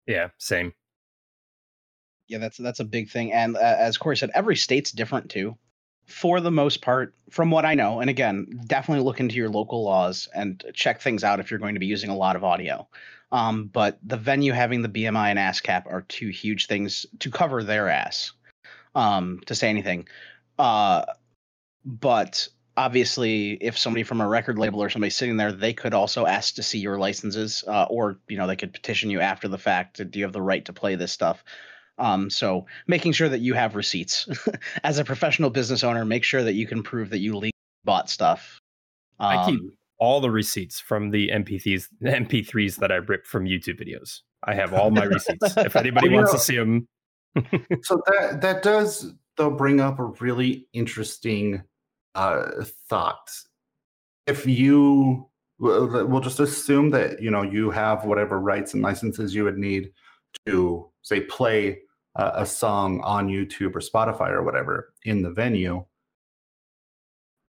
Yeah, 0.07 0.29
same. 0.37 0.73
Yeah, 2.31 2.37
that's 2.37 2.55
that's 2.55 2.79
a 2.79 2.85
big 2.85 3.09
thing. 3.09 3.33
And 3.33 3.57
uh, 3.57 3.59
as 3.59 3.97
Corey 3.97 4.15
said, 4.15 4.31
every 4.33 4.55
state's 4.55 4.91
different 4.91 5.29
too. 5.29 5.57
For 6.05 6.39
the 6.39 6.49
most 6.49 6.81
part, 6.81 7.13
from 7.29 7.51
what 7.51 7.65
I 7.65 7.75
know, 7.75 7.99
and 7.99 8.09
again, 8.09 8.61
definitely 8.67 9.03
look 9.03 9.19
into 9.19 9.35
your 9.35 9.49
local 9.49 9.83
laws 9.83 10.29
and 10.33 10.63
check 10.73 11.01
things 11.01 11.25
out 11.25 11.41
if 11.41 11.51
you're 11.51 11.59
going 11.59 11.75
to 11.75 11.79
be 11.79 11.87
using 11.87 12.09
a 12.09 12.15
lot 12.15 12.37
of 12.37 12.45
audio. 12.45 12.87
Um, 13.33 13.67
but 13.67 13.99
the 14.01 14.15
venue 14.15 14.53
having 14.53 14.81
the 14.81 14.87
BMI 14.87 15.29
and 15.29 15.39
ASCAP 15.39 15.87
are 15.87 16.03
two 16.03 16.29
huge 16.29 16.67
things 16.67 17.05
to 17.19 17.29
cover 17.29 17.63
their 17.63 17.89
ass. 17.89 18.31
Um, 18.95 19.41
to 19.45 19.55
say 19.55 19.69
anything. 19.69 20.07
Uh, 20.57 21.03
but 21.83 22.47
obviously, 22.77 23.53
if 23.53 23.77
somebody 23.77 24.03
from 24.03 24.21
a 24.21 24.27
record 24.27 24.57
label 24.57 24.81
or 24.81 24.89
somebody 24.89 25.09
sitting 25.09 25.35
there, 25.35 25.51
they 25.51 25.73
could 25.73 25.93
also 25.93 26.25
ask 26.25 26.55
to 26.55 26.63
see 26.63 26.79
your 26.79 26.97
licenses, 26.97 27.65
uh, 27.67 27.87
or 27.89 28.19
you 28.29 28.37
know, 28.37 28.47
they 28.47 28.55
could 28.55 28.71
petition 28.71 29.09
you 29.09 29.19
after 29.19 29.49
the 29.49 29.57
fact. 29.57 30.09
Do 30.11 30.19
you 30.19 30.23
have 30.23 30.33
the 30.33 30.41
right 30.41 30.63
to 30.65 30.73
play 30.73 30.95
this 30.95 31.11
stuff? 31.11 31.43
Um, 32.01 32.29
so 32.29 32.65
making 32.87 33.13
sure 33.13 33.29
that 33.29 33.39
you 33.39 33.53
have 33.53 33.75
receipts 33.75 34.27
as 34.83 34.97
a 34.97 35.05
professional 35.05 35.49
business 35.49 35.83
owner, 35.83 36.03
make 36.03 36.23
sure 36.23 36.43
that 36.43 36.53
you 36.53 36.65
can 36.67 36.81
prove 36.83 37.09
that 37.11 37.19
you 37.19 37.33
legally 37.33 37.51
bought 37.85 38.09
stuff. 38.09 38.59
Um, 39.19 39.37
I 39.37 39.45
keep 39.45 39.59
Um, 39.61 39.71
all 39.99 40.19
the 40.19 40.31
receipts 40.31 40.79
from 40.79 41.11
the 41.11 41.29
MP3s, 41.29 41.87
MP3s 42.03 42.77
that 42.77 42.91
I 42.91 42.95
ripped 42.95 43.27
from 43.27 43.45
YouTube 43.45 43.79
videos. 43.79 44.21
I 44.43 44.55
have 44.55 44.73
all 44.73 44.89
my 44.89 45.03
receipts. 45.03 45.55
If 45.57 45.75
anybody 45.85 46.09
Well, 46.09 46.17
wants 46.17 46.33
know- 46.33 46.37
to 46.39 46.43
see 46.43 46.57
them, 46.57 46.87
so 47.83 48.01
that 48.07 48.41
that 48.41 48.63
does 48.63 49.13
though 49.37 49.51
bring 49.51 49.79
up 49.79 49.99
a 49.99 50.05
really 50.19 50.67
interesting 50.73 51.63
uh 52.15 52.51
thought 52.89 53.31
if 54.27 54.45
you 54.45 55.25
we'll 55.59 55.87
we'll 56.07 56.19
just 56.19 56.41
assume 56.41 56.89
that 56.89 57.21
you 57.21 57.31
know 57.31 57.41
you 57.41 57.69
have 57.71 58.03
whatever 58.03 58.37
rights 58.41 58.73
and 58.73 58.83
licenses 58.83 59.33
you 59.33 59.45
would 59.45 59.57
need 59.57 59.91
to 60.45 60.89
say 61.03 61.21
play 61.21 61.79
a, 62.15 62.31
a 62.37 62.45
song 62.45 63.01
on 63.01 63.27
youtube 63.27 63.75
or 63.75 63.79
spotify 63.79 64.29
or 64.29 64.43
whatever 64.43 64.93
in 65.05 65.21
the 65.21 65.31
venue 65.31 65.83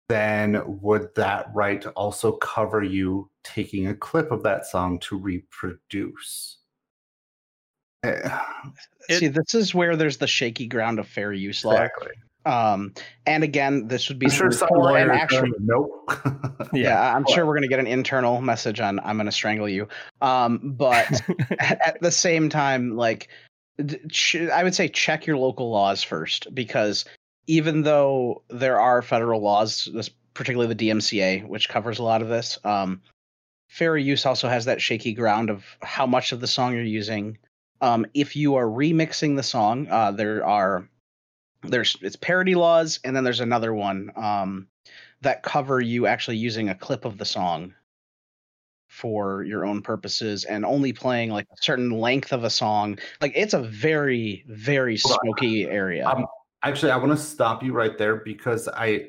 then 0.09 0.62
would 0.83 1.09
that 1.17 1.47
right 1.55 1.85
also 1.97 2.33
cover 2.33 2.83
you 2.83 3.31
taking 3.43 3.87
a 3.88 3.95
clip 3.95 4.31
of 4.31 4.43
that 4.43 4.67
song 4.67 4.99
to 5.01 5.17
reproduce 5.19 6.59
Eh, 8.05 8.21
It- 9.09 9.19
See, 9.19 9.29
this 9.29 9.55
is 9.55 9.75
where 9.75 9.97
there's 9.97 10.19
the 10.19 10.27
shaky 10.27 10.67
ground 10.67 10.99
of 10.99 11.07
fair 11.09 11.33
use 11.33 11.64
law. 11.64 11.73
exactly 11.73 12.12
Um, 12.47 12.93
and 13.27 13.43
again, 13.45 13.88
this 13.88 14.09
would 14.11 14.19
be 14.19 14.27
I'm 14.27 14.33
sure 14.33 14.51
some 14.53 14.69
for 14.69 14.77
an 14.99 15.09
lawyers 15.09 15.19
actual. 15.23 15.38
are, 15.49 15.53
nope. 15.61 16.69
Yeah, 16.75 17.14
I'm 17.17 17.25
sure 17.27 17.47
we're 17.47 17.55
gonna 17.55 17.69
get 17.69 17.79
an 17.81 17.87
internal 17.87 18.40
message 18.43 18.81
on 18.81 19.01
"I'm 19.01 19.17
gonna 19.17 19.33
strangle 19.33 19.69
you." 19.69 19.88
Um, 20.21 20.75
but 20.77 21.07
at, 21.59 21.81
at 21.87 22.01
the 22.03 22.11
same 22.11 22.49
time, 22.51 22.97
like, 22.97 23.29
I 23.79 24.63
would 24.63 24.75
say 24.75 24.89
check 24.89 25.27
your 25.27 25.37
local 25.37 25.71
laws 25.71 26.03
first 26.03 26.55
because 26.55 27.05
even 27.47 27.83
though 27.83 28.43
there 28.49 28.81
are 28.81 29.03
federal 29.03 29.41
laws, 29.41 29.89
particularly 30.33 30.73
the 30.73 30.89
DMCA, 30.89 31.47
which 31.47 31.69
covers 31.69 31.99
a 31.99 32.05
lot 32.05 32.23
of 32.23 32.29
this, 32.29 32.59
um, 32.65 33.03
fair 33.69 33.97
use 33.97 34.27
also 34.27 34.49
has 34.49 34.67
that 34.67 34.81
shaky 34.81 35.13
ground 35.13 35.51
of 35.51 35.65
how 35.83 36.07
much 36.07 36.33
of 36.33 36.41
the 36.41 36.47
song 36.47 36.75
you're 36.75 36.83
using. 36.83 37.39
Um, 37.81 38.07
if 38.15 38.37
you 38.37 38.55
are 38.55 38.67
remixing 38.67 39.37
the 39.37 39.43
song, 39.43 39.89
uh, 39.91 40.13
there 40.13 40.47
are 40.47 40.89
there's 41.63 41.97
it's 42.01 42.17
parody 42.17 42.55
laws, 42.55 43.01
and 43.05 43.17
then 43.17 43.25
there's 43.25 43.41
another 43.41 43.75
one 43.75 44.13
um, 44.17 44.69
that 45.23 45.43
cover 45.43 45.81
you 45.81 46.07
actually 46.07 46.37
using 46.37 46.69
a 46.69 46.75
clip 46.75 47.05
of 47.05 47.19
the 47.19 47.25
song 47.25 47.75
for 48.95 49.43
your 49.43 49.67
own 49.67 49.83
purposes 49.83 50.45
and 50.45 50.65
only 50.65 50.93
playing 50.93 51.31
like 51.31 51.47
a 51.53 51.57
certain 51.61 51.91
length 51.91 52.33
of 52.33 52.45
a 52.45 52.51
song. 52.51 52.97
Like 53.21 53.33
it's 53.35 53.55
a 53.55 53.63
very 53.63 54.45
very 54.47 54.97
smoky 54.97 55.65
area. 55.65 56.07
Um, 56.07 56.27
Actually, 56.63 56.93
I 56.93 56.97
want 56.97 57.11
to 57.11 57.23
stop 57.23 57.63
you 57.63 57.75
right 57.75 57.99
there 57.99 58.17
because 58.17 58.69
I 58.69 59.09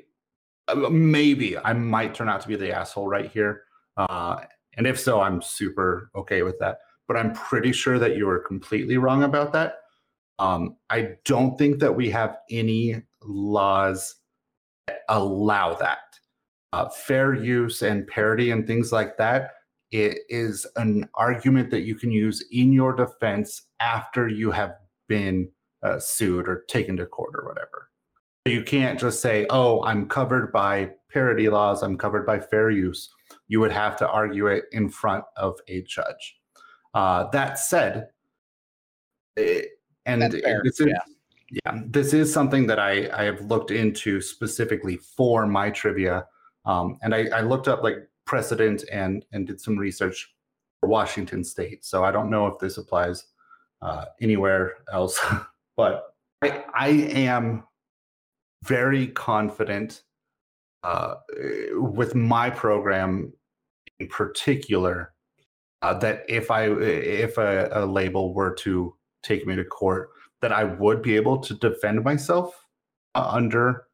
uh, 0.68 0.76
maybe 0.90 1.58
I 1.58 1.72
might 1.72 2.14
turn 2.14 2.28
out 2.28 2.42
to 2.42 2.48
be 2.48 2.58
the 2.58 2.76
asshole 2.76 3.08
right 3.08 3.32
here. 3.32 3.64
Uh, 3.96 4.42
and 4.76 4.86
if 4.86 5.00
so, 5.00 5.22
I'm 5.22 5.42
super 5.42 6.10
okay 6.16 6.42
with 6.42 6.60
that. 6.60 6.80
But 7.08 7.16
I'm 7.16 7.32
pretty 7.32 7.72
sure 7.72 7.98
that 8.00 8.18
you 8.18 8.28
are 8.28 8.40
completely 8.40 8.98
wrong 8.98 9.24
about 9.24 9.54
that. 9.54 9.78
Um, 10.38 10.76
I 10.90 11.12
don't 11.24 11.58
think 11.58 11.80
that 11.80 11.96
we 11.96 12.10
have 12.10 12.40
any 12.50 13.02
laws 13.24 14.16
that 14.88 15.02
allow 15.08 15.76
that. 15.76 16.00
Uh, 16.74 16.90
fair 16.90 17.34
use 17.34 17.84
and 17.84 18.06
parody 18.06 18.52
and 18.52 18.68
things 18.68 18.92
like 18.92 19.16
that. 19.18 19.52
It 19.96 20.24
is 20.28 20.68
an 20.76 21.08
argument 21.14 21.72
that 21.72 21.84
you 21.84 21.96
can 21.96 22.12
use 22.12 22.44
in 22.52 22.74
your 22.74 22.94
defense 22.94 23.62
after 23.80 24.28
you 24.28 24.52
have 24.52 24.74
been 25.08 25.48
uh, 25.84 26.00
sued 26.00 26.50
or 26.50 26.66
taken 26.68 26.98
to 26.98 27.06
court 27.06 27.34
or 27.34 27.48
whatever. 27.48 27.90
You 28.44 28.62
can't 28.62 29.00
just 29.00 29.22
say, 29.22 29.46
"Oh, 29.50 29.86
I'm 29.86 30.10
covered 30.10 30.52
by 30.52 30.92
parody 31.14 31.48
laws. 31.48 31.82
I'm 31.82 31.98
covered 31.98 32.26
by 32.26 32.42
fair 32.42 32.72
use." 32.72 33.10
You 33.48 33.62
would 33.62 33.72
have 33.72 33.96
to 34.00 34.10
argue 34.10 34.48
it 34.48 34.66
in 34.74 34.90
front 34.90 35.24
of 35.38 35.58
a 35.70 35.82
judge. 35.84 36.42
Uh, 36.94 37.30
that 37.30 37.58
said, 37.58 38.10
eh, 39.38 39.62
and 40.06 40.22
this 40.24 40.82
is 40.82 40.88
yeah. 40.88 41.62
yeah, 41.66 41.80
this 41.86 42.14
is 42.14 42.34
something 42.34 42.68
that 42.68 42.80
I 42.80 43.10
I 43.14 43.24
have 43.24 43.40
looked 43.46 43.72
into 43.72 44.20
specifically 44.20 44.98
for 44.98 45.48
my 45.48 45.70
trivia, 45.70 46.26
um, 46.66 46.98
and 47.02 47.16
I, 47.16 47.28
I 47.28 47.42
looked 47.42 47.70
up 47.70 47.82
like 47.82 48.10
precedent 48.26 48.84
and 48.92 49.26
and 49.32 49.48
did 49.48 49.62
some 49.62 49.78
research 49.78 50.34
for 50.80 50.90
Washington 50.90 51.44
State. 51.44 51.86
So 51.86 52.04
I 52.04 52.12
don't 52.12 52.30
know 52.30 52.48
if 52.48 52.60
this 52.60 52.78
applies 52.78 53.26
uh, 53.82 54.06
anywhere 54.22 54.74
else, 54.92 55.20
but 55.78 56.16
I 56.42 56.64
I 56.74 56.88
am 56.90 57.64
very 58.64 59.08
confident 59.08 60.04
uh, 60.84 61.16
with 61.74 62.16
my 62.16 62.50
program 62.50 63.34
in 64.00 64.08
particular 64.08 65.14
uh, 65.82 65.94
that 66.00 66.26
if 66.28 66.52
I 66.52 66.66
if 66.70 67.38
a, 67.38 67.70
a 67.72 67.86
label 67.86 68.34
were 68.34 68.54
to 68.56 68.96
take 69.24 69.46
me 69.46 69.56
to 69.56 69.64
court, 69.64 70.10
that 70.42 70.52
I 70.52 70.64
would 70.64 71.02
be 71.02 71.16
able 71.16 71.40
to 71.40 71.54
defend 71.56 72.04
myself 72.04 72.66
under 73.14 73.88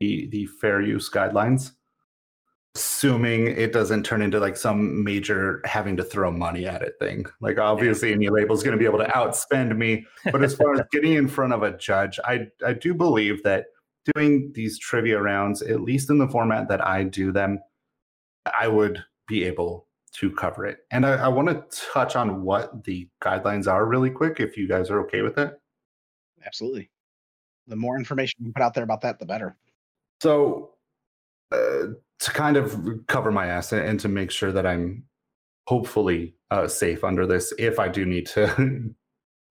the 0.00 0.28
the 0.28 0.46
fair 0.46 0.80
use 0.80 1.10
guidelines, 1.10 1.72
assuming 2.74 3.48
it 3.48 3.72
doesn't 3.72 4.02
turn 4.04 4.22
into 4.22 4.40
like 4.40 4.56
some 4.56 5.04
major 5.04 5.60
having 5.64 5.96
to 5.96 6.04
throw 6.04 6.30
money 6.30 6.66
at 6.66 6.82
it 6.82 6.94
thing. 6.98 7.26
Like 7.40 7.58
obviously, 7.58 8.12
any 8.12 8.28
label 8.28 8.54
is 8.54 8.62
going 8.62 8.72
to 8.72 8.78
be 8.78 8.86
able 8.86 8.98
to 8.98 9.10
outspend 9.10 9.76
me, 9.76 10.06
but 10.30 10.42
as 10.42 10.54
far 10.54 10.74
as 10.74 10.80
getting 10.92 11.14
in 11.14 11.28
front 11.28 11.52
of 11.52 11.62
a 11.62 11.76
judge, 11.76 12.18
I 12.24 12.46
I 12.64 12.72
do 12.72 12.94
believe 12.94 13.42
that 13.42 13.66
doing 14.14 14.52
these 14.54 14.78
trivia 14.78 15.20
rounds, 15.20 15.62
at 15.62 15.80
least 15.80 16.10
in 16.10 16.18
the 16.18 16.28
format 16.28 16.68
that 16.68 16.84
I 16.84 17.04
do 17.04 17.32
them, 17.32 17.60
I 18.58 18.68
would 18.68 19.02
be 19.28 19.44
able 19.44 19.86
to 20.14 20.30
cover 20.30 20.66
it. 20.66 20.78
And 20.90 21.06
I, 21.06 21.12
I 21.12 21.28
want 21.28 21.48
to 21.48 21.64
touch 21.92 22.16
on 22.16 22.42
what 22.42 22.84
the 22.84 23.08
guidelines 23.22 23.66
are 23.66 23.86
really 23.86 24.10
quick, 24.10 24.40
if 24.40 24.56
you 24.56 24.68
guys 24.68 24.90
are 24.90 25.00
okay 25.02 25.22
with 25.22 25.38
it. 25.38 25.58
Absolutely. 26.44 26.90
The 27.68 27.76
more 27.76 27.96
information 27.96 28.44
you 28.44 28.52
put 28.52 28.62
out 28.62 28.74
there 28.74 28.84
about 28.84 29.00
that, 29.02 29.18
the 29.18 29.26
better. 29.26 29.56
So, 30.20 30.72
uh, 31.52 31.94
to 32.22 32.30
kind 32.30 32.56
of 32.56 32.78
cover 33.08 33.32
my 33.32 33.46
ass 33.46 33.72
and, 33.72 33.98
to 33.98 34.08
make 34.08 34.30
sure 34.30 34.52
that 34.52 34.64
I'm 34.64 35.02
hopefully 35.66 36.36
uh, 36.52 36.68
safe 36.68 37.02
under 37.02 37.26
this, 37.26 37.52
if 37.58 37.80
I 37.80 37.88
do 37.88 38.06
need 38.06 38.26
to 38.28 38.94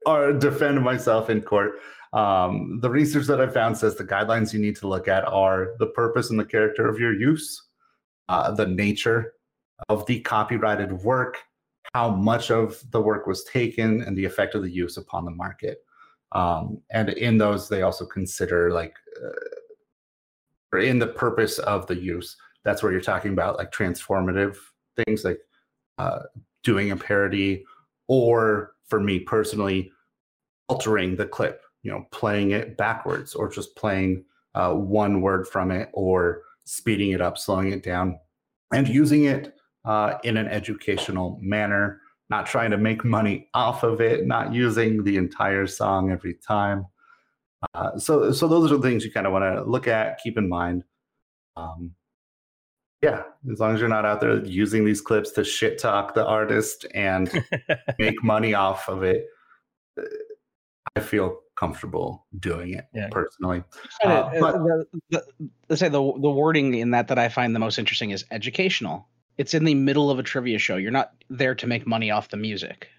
or 0.06 0.34
defend 0.48 0.82
myself 0.82 1.30
in 1.30 1.42
court, 1.42 1.74
um, 2.14 2.80
the 2.82 2.90
research 2.90 3.28
that 3.28 3.42
I 3.42 3.48
found 3.48 3.78
says 3.78 3.96
the 3.96 4.06
guidelines 4.06 4.54
you 4.54 4.60
need 4.60 4.78
to 4.78 4.88
look 4.88 5.10
at 5.10 5.26
are 5.26 5.76
the 5.80 5.88
purpose 5.88 6.30
and 6.30 6.40
the 6.40 6.46
character 6.46 6.88
of 6.88 6.98
your 6.98 7.14
use, 7.14 7.62
uh, 8.30 8.52
the 8.52 8.68
nature 8.68 9.34
of 9.90 10.06
the 10.06 10.22
copyrighted 10.22 10.94
work, 10.94 11.40
how 11.94 12.10
much 12.10 12.52
of 12.52 12.82
the 12.92 13.02
work 13.02 13.28
was 13.28 13.44
taken, 13.44 14.02
and 14.02 14.18
the 14.18 14.26
effect 14.26 14.56
of 14.56 14.62
the 14.62 14.72
use 14.72 14.96
upon 14.96 15.26
the 15.26 15.32
market. 15.32 15.80
Um, 16.32 16.82
and 16.92 17.10
in 17.10 17.38
those, 17.38 17.68
they 17.68 17.82
also 17.82 18.06
consider 18.06 18.72
like 18.72 18.96
uh, 19.22 20.78
in 20.78 21.00
the 21.00 21.08
purpose 21.08 21.60
of 21.60 21.86
the 21.88 21.98
use. 21.98 22.38
That's 22.64 22.84
where 22.84 22.92
you're 22.92 23.02
talking 23.02 23.34
about 23.34 23.58
like 23.58 23.72
transformative 23.72 24.58
things 24.96 25.24
like 25.24 25.40
uh, 25.98 26.20
doing 26.64 26.92
a 26.92 26.98
parody, 26.98 27.64
or 28.08 28.74
for 28.88 29.00
me 29.00 29.20
personally, 29.20 29.92
altering 30.68 31.16
the 31.16 31.26
clip, 31.26 31.62
you 31.84 31.92
know, 31.92 32.06
playing 32.12 32.52
it 32.52 32.78
backwards 32.78 33.34
or 33.34 33.50
just 33.50 33.76
playing 33.76 34.24
uh, 34.56 34.74
one 34.74 35.22
word 35.22 35.48
from 35.48 35.72
it 35.72 35.90
or 35.94 36.44
speeding 36.66 37.12
it 37.12 37.22
up, 37.22 37.38
slowing 37.38 37.72
it 37.72 37.84
down, 37.84 38.20
and 38.74 38.88
using 38.88 39.26
it 39.26 39.54
uh, 39.86 40.16
in 40.24 40.38
an 40.38 40.48
educational 40.48 41.40
manner, 41.42 42.00
not 42.30 42.46
trying 42.46 42.72
to 42.72 42.78
make 42.78 43.04
money 43.04 43.50
off 43.54 43.84
of 43.84 44.02
it, 44.02 44.26
not 44.28 44.54
using 44.54 45.04
the 45.04 45.18
entire 45.18 45.68
song 45.68 46.12
every 46.12 46.36
time. 46.36 46.86
Uh, 47.74 47.98
so, 47.98 48.32
so 48.32 48.48
those 48.48 48.72
are 48.72 48.78
the 48.78 48.82
things 48.82 49.04
you 49.04 49.12
kind 49.12 49.28
of 49.28 49.34
want 49.34 49.44
to 49.44 49.64
look 49.64 49.88
at, 49.88 50.20
keep 50.24 50.38
in 50.38 50.48
mind. 50.48 50.84
Um, 51.56 51.94
yeah, 53.02 53.24
as 53.52 53.60
long 53.60 53.74
as 53.74 53.80
you're 53.80 53.90
not 53.90 54.06
out 54.06 54.22
there 54.22 54.44
using 54.46 54.86
these 54.86 55.02
clips 55.02 55.32
to 55.32 55.44
shit 55.44 55.80
talk 55.80 56.14
the 56.14 56.26
artist 56.26 56.86
and 56.94 57.32
make 58.00 58.24
money 58.24 58.54
off 58.54 58.88
of 58.88 59.04
it, 59.04 59.26
uh, 60.00 60.04
I 60.96 61.00
feel 61.00 61.40
comfortable 61.56 62.26
doing 62.40 62.74
it 62.74 62.86
Yeah. 62.94 63.08
personally. 63.12 63.64
Uh, 64.04 64.08
Uh, 64.08 64.40
but- 64.40 64.54
the, 64.54 64.86
the, 65.10 65.24
let's 65.70 65.80
say 65.80 65.90
the 65.90 66.02
the 66.20 66.30
wording 66.30 66.74
in 66.76 66.92
that 66.92 67.08
that 67.08 67.18
I 67.20 67.30
find 67.30 67.56
the 67.56 67.60
most 67.60 67.78
interesting 67.80 68.12
is 68.12 68.26
educational. 68.32 69.08
It's 69.38 69.54
in 69.54 69.64
the 69.64 69.76
middle 69.76 70.12
of 70.12 70.20
a 70.20 70.24
trivia 70.24 70.60
show. 70.60 70.76
You're 70.76 70.92
not 70.92 71.14
there 71.30 71.56
to 71.56 71.66
make 71.68 71.88
money 71.88 72.12
off 72.12 72.30
the 72.30 72.38
music. 72.38 72.90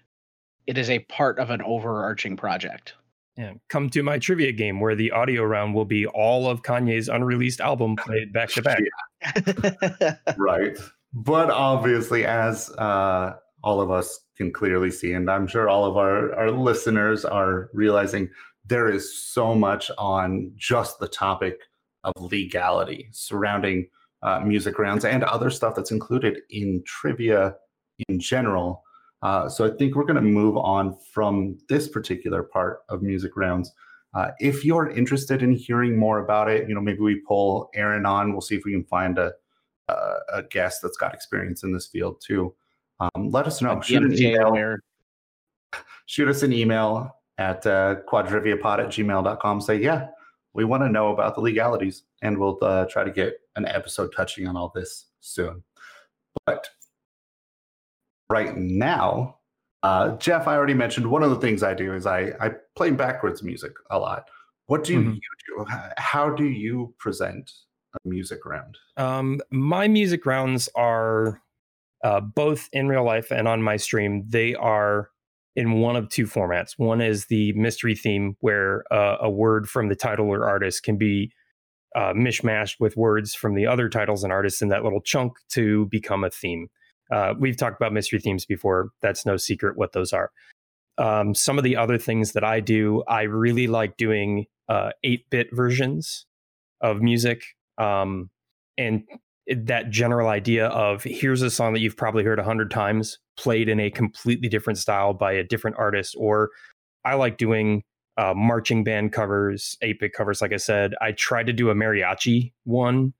It 0.67 0.77
is 0.77 0.89
a 0.89 0.99
part 0.99 1.39
of 1.39 1.49
an 1.49 1.61
overarching 1.61 2.35
project. 2.37 2.93
Yeah, 3.37 3.53
come 3.69 3.89
to 3.91 4.03
my 4.03 4.19
trivia 4.19 4.51
game 4.51 4.79
where 4.79 4.95
the 4.95 5.11
audio 5.11 5.43
round 5.43 5.73
will 5.73 5.85
be 5.85 6.05
all 6.05 6.47
of 6.47 6.61
Kanye's 6.61 7.09
unreleased 7.09 7.61
album 7.61 7.95
played 7.97 8.31
back 8.31 8.49
to 8.49 8.61
back. 8.61 8.81
right. 10.37 10.77
But 11.13 11.49
obviously 11.49 12.25
as 12.25 12.69
uh, 12.71 13.33
all 13.63 13.81
of 13.81 13.89
us 13.89 14.19
can 14.37 14.51
clearly 14.51 14.91
see 14.91 15.13
and 15.13 15.29
i'm 15.29 15.47
sure 15.47 15.69
all 15.69 15.85
of 15.85 15.97
our, 15.97 16.33
our 16.35 16.51
listeners 16.51 17.25
are 17.25 17.69
realizing 17.73 18.29
there 18.65 18.89
is 18.89 19.17
so 19.17 19.55
much 19.55 19.89
on 19.97 20.51
just 20.55 20.99
the 20.99 21.07
topic 21.07 21.57
of 22.03 22.13
legality 22.17 23.09
surrounding 23.11 23.87
uh, 24.21 24.39
music 24.39 24.77
rounds 24.79 25.05
and 25.05 25.23
other 25.23 25.49
stuff 25.49 25.75
that's 25.75 25.91
included 25.91 26.39
in 26.49 26.81
trivia 26.85 27.55
in 28.09 28.19
general 28.19 28.82
uh, 29.23 29.49
so 29.49 29.65
i 29.65 29.69
think 29.77 29.95
we're 29.95 30.05
going 30.05 30.15
to 30.15 30.21
move 30.21 30.55
on 30.57 30.95
from 31.11 31.57
this 31.69 31.87
particular 31.87 32.43
part 32.43 32.81
of 32.89 33.01
music 33.01 33.35
rounds 33.35 33.71
uh, 34.13 34.29
if 34.39 34.63
you're 34.63 34.91
interested 34.91 35.41
in 35.41 35.51
hearing 35.51 35.97
more 35.97 36.19
about 36.19 36.47
it 36.49 36.69
you 36.69 36.75
know 36.75 36.81
maybe 36.81 36.99
we 36.99 37.15
pull 37.27 37.69
aaron 37.73 38.05
on 38.05 38.31
we'll 38.31 38.41
see 38.41 38.55
if 38.55 38.63
we 38.65 38.71
can 38.71 38.83
find 38.83 39.17
a 39.17 39.31
uh, 39.89 40.19
a 40.33 40.43
guest 40.43 40.81
that's 40.81 40.97
got 40.97 41.13
experience 41.13 41.63
in 41.63 41.71
this 41.71 41.87
field 41.87 42.21
too. 42.25 42.53
Um, 42.99 43.29
let 43.29 43.47
us 43.47 43.61
know. 43.61 43.81
Shoot, 43.81 44.03
an 44.03 44.13
email, 44.13 44.77
shoot 46.05 46.27
us 46.27 46.43
an 46.43 46.53
email 46.53 47.15
at 47.37 47.65
uh, 47.65 47.95
quadriviapod 48.07 48.79
at 48.79 48.87
gmail.com. 48.87 49.61
Say, 49.61 49.77
yeah, 49.77 50.07
we 50.53 50.63
want 50.63 50.83
to 50.83 50.89
know 50.89 51.11
about 51.11 51.35
the 51.35 51.41
legalities, 51.41 52.03
and 52.21 52.37
we'll 52.37 52.57
uh, 52.61 52.85
try 52.85 53.03
to 53.03 53.11
get 53.11 53.33
an 53.55 53.65
episode 53.65 54.13
touching 54.15 54.47
on 54.47 54.55
all 54.55 54.71
this 54.73 55.07
soon. 55.19 55.63
But 56.45 56.69
right 58.33 58.57
now, 58.57 59.37
uh, 59.83 60.15
Jeff, 60.17 60.47
I 60.47 60.55
already 60.55 60.73
mentioned 60.73 61.05
one 61.11 61.21
of 61.21 61.29
the 61.29 61.35
things 61.39 61.61
I 61.61 61.75
do 61.75 61.93
is 61.93 62.07
I, 62.07 62.31
I 62.41 62.51
play 62.75 62.89
backwards 62.89 63.43
music 63.43 63.73
a 63.91 63.99
lot. 63.99 64.27
What 64.65 64.83
do 64.83 64.99
Mhm. 64.99 65.15
you 65.15 65.21
do? 65.47 65.65
How 65.97 66.33
do 66.33 66.45
you 66.45 66.95
present 66.97 67.51
a 67.93 67.99
music 68.09 68.43
round? 68.43 68.77
Um, 68.97 69.39
my 69.51 69.87
music 69.87 70.25
rounds 70.25 70.67
are 70.75 71.41
uh, 72.03 72.19
both 72.19 72.67
in 72.73 72.87
real 72.87 73.05
life 73.05 73.31
and 73.31 73.47
on 73.47 73.61
my 73.61 73.77
stream. 73.77 74.25
They 74.27 74.55
are 74.55 75.09
in 75.55 75.79
one 75.79 75.95
of 75.95 76.09
two 76.09 76.25
formats. 76.25 76.71
One 76.77 76.99
is 77.01 77.27
the 77.27 77.53
mystery 77.53 77.95
theme, 77.95 78.35
where 78.39 78.83
uh, 78.91 79.17
a 79.21 79.29
word 79.29 79.69
from 79.69 79.87
the 79.89 79.95
title 79.95 80.27
or 80.27 80.49
artist 80.49 80.83
can 80.83 80.97
be 80.97 81.31
uh, 81.95 82.13
mishmashed 82.13 82.77
with 82.79 82.97
words 82.97 83.35
from 83.35 83.53
the 83.53 83.67
other 83.67 83.87
titles 83.87 84.23
and 84.23 84.33
artists 84.33 84.61
in 84.61 84.69
that 84.69 84.83
little 84.83 85.01
chunk 85.01 85.33
to 85.51 85.85
become 85.91 86.23
a 86.23 86.29
theme. 86.29 86.67
Uh, 87.13 87.35
we've 87.37 87.57
talked 87.57 87.79
about 87.79 87.93
mystery 87.93 88.19
themes 88.19 88.45
before. 88.45 88.89
That's 89.01 89.25
no 89.25 89.37
secret 89.37 89.77
what 89.77 89.93
those 89.93 90.13
are. 90.13 90.31
Um, 90.97 91.35
some 91.35 91.57
of 91.57 91.63
the 91.63 91.75
other 91.75 91.97
things 91.97 92.31
that 92.31 92.43
I 92.43 92.59
do, 92.59 93.03
I 93.07 93.23
really 93.23 93.67
like 93.67 93.97
doing 93.97 94.45
uh, 94.67 94.91
8-bit 95.05 95.49
versions 95.51 96.25
of 96.81 97.01
music 97.01 97.43
um, 97.77 98.29
and 98.77 99.03
that 99.47 99.89
general 99.89 100.29
idea 100.29 100.67
of 100.67 101.03
here's 101.03 101.41
a 101.41 101.49
song 101.49 101.73
that 101.73 101.81
you've 101.81 101.97
probably 101.97 102.23
heard 102.23 102.39
a 102.39 102.43
hundred 102.43 102.71
times 102.71 103.19
played 103.37 103.67
in 103.67 103.79
a 103.79 103.89
completely 103.89 104.47
different 104.47 104.79
style 104.79 105.13
by 105.13 105.33
a 105.33 105.43
different 105.43 105.75
artist 105.77 106.15
or 106.17 106.49
i 107.03 107.13
like 107.13 107.37
doing 107.37 107.83
uh, 108.17 108.33
marching 108.33 108.85
band 108.85 109.11
covers 109.11 109.75
8-bit 109.83 110.13
covers 110.13 110.41
like 110.41 110.53
i 110.53 110.57
said 110.57 110.93
i 111.01 111.11
tried 111.11 111.47
to 111.47 111.53
do 111.53 111.69
a 111.69 111.75
mariachi 111.75 112.53
one 112.63 113.13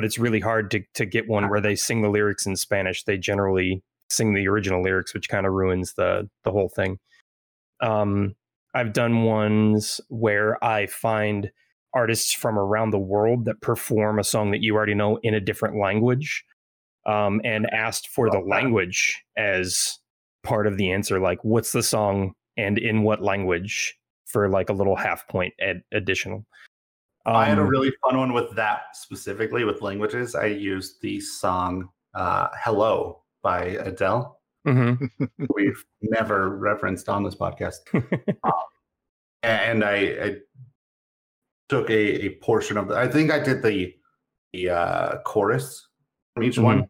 but 0.00 0.06
it's 0.06 0.18
really 0.18 0.40
hard 0.40 0.70
to, 0.70 0.80
to 0.94 1.04
get 1.04 1.28
one 1.28 1.50
where 1.50 1.60
they 1.60 1.76
sing 1.76 2.00
the 2.00 2.08
lyrics 2.08 2.46
in 2.46 2.56
spanish. 2.56 3.04
They 3.04 3.18
generally 3.18 3.82
sing 4.08 4.32
the 4.32 4.48
original 4.48 4.82
lyrics 4.82 5.12
which 5.12 5.28
kind 5.28 5.44
of 5.44 5.52
ruins 5.52 5.92
the 5.92 6.26
the 6.42 6.50
whole 6.50 6.70
thing. 6.70 6.98
Um, 7.82 8.34
i've 8.72 8.94
done 8.94 9.24
ones 9.24 10.00
where 10.08 10.62
i 10.64 10.86
find 10.86 11.50
artists 11.92 12.32
from 12.32 12.58
around 12.58 12.90
the 12.90 12.98
world 12.98 13.44
that 13.44 13.60
perform 13.60 14.18
a 14.18 14.24
song 14.24 14.52
that 14.52 14.62
you 14.62 14.74
already 14.74 14.94
know 14.94 15.18
in 15.22 15.34
a 15.34 15.40
different 15.40 15.78
language 15.78 16.44
um, 17.04 17.42
and 17.44 17.66
asked 17.70 18.08
for 18.08 18.30
the 18.30 18.38
language 18.38 19.22
as 19.36 19.98
part 20.44 20.66
of 20.66 20.78
the 20.78 20.90
answer 20.92 21.20
like 21.20 21.42
what's 21.42 21.72
the 21.72 21.82
song 21.82 22.32
and 22.56 22.78
in 22.78 23.02
what 23.02 23.22
language? 23.22 23.98
for 24.26 24.48
like 24.48 24.70
a 24.70 24.72
little 24.72 24.94
half 24.94 25.26
point 25.26 25.52
ad- 25.60 25.82
additional 25.92 26.46
I 27.36 27.46
had 27.46 27.58
a 27.58 27.62
Um, 27.62 27.68
really 27.68 27.92
fun 28.04 28.18
one 28.18 28.32
with 28.32 28.54
that 28.56 28.94
specifically 28.96 29.64
with 29.64 29.82
languages. 29.82 30.34
I 30.34 30.46
used 30.46 31.00
the 31.02 31.20
song 31.20 31.88
uh, 32.14 32.48
"Hello" 32.62 33.22
by 33.42 33.64
Adele. 33.64 34.40
mhm. 34.66 35.08
We've 35.54 35.84
never 36.02 36.56
referenced 36.58 37.08
on 37.08 37.22
this 37.24 37.34
podcast, 37.34 37.78
and 39.42 39.84
I, 39.84 39.94
I 39.96 40.36
took 41.68 41.88
a, 41.90 42.26
a 42.26 42.28
portion 42.40 42.76
of 42.76 42.88
the. 42.88 42.96
I 42.96 43.08
think 43.08 43.30
I 43.30 43.38
did 43.38 43.62
the 43.62 43.94
the 44.52 44.70
uh, 44.70 45.18
chorus 45.24 45.86
from 46.34 46.42
each 46.44 46.58
one, 46.58 46.88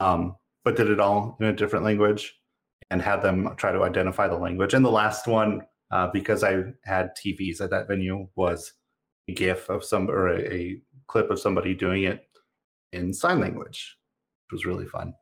um, 0.00 0.36
but 0.64 0.76
did 0.76 0.90
it 0.90 1.00
all 1.00 1.36
in 1.40 1.46
a 1.46 1.52
different 1.52 1.84
language 1.84 2.34
and 2.90 3.00
had 3.00 3.22
them 3.22 3.54
try 3.56 3.72
to 3.72 3.82
identify 3.84 4.28
the 4.28 4.36
language. 4.36 4.74
And 4.74 4.84
the 4.84 4.90
last 4.90 5.26
one, 5.26 5.62
uh, 5.90 6.08
because 6.12 6.42
I 6.44 6.62
had 6.84 7.10
TVs 7.16 7.60
at 7.60 7.70
that 7.70 7.88
venue, 7.88 8.28
was 8.36 8.72
GIF 9.32 9.68
of 9.68 9.84
some 9.84 10.08
or 10.10 10.28
a, 10.28 10.54
a 10.54 10.80
clip 11.08 11.30
of 11.30 11.40
somebody 11.40 11.74
doing 11.74 12.04
it 12.04 12.26
in 12.92 13.12
sign 13.12 13.40
language, 13.40 13.96
which 14.46 14.52
was 14.52 14.66
really 14.66 14.86
fun. 14.86 15.14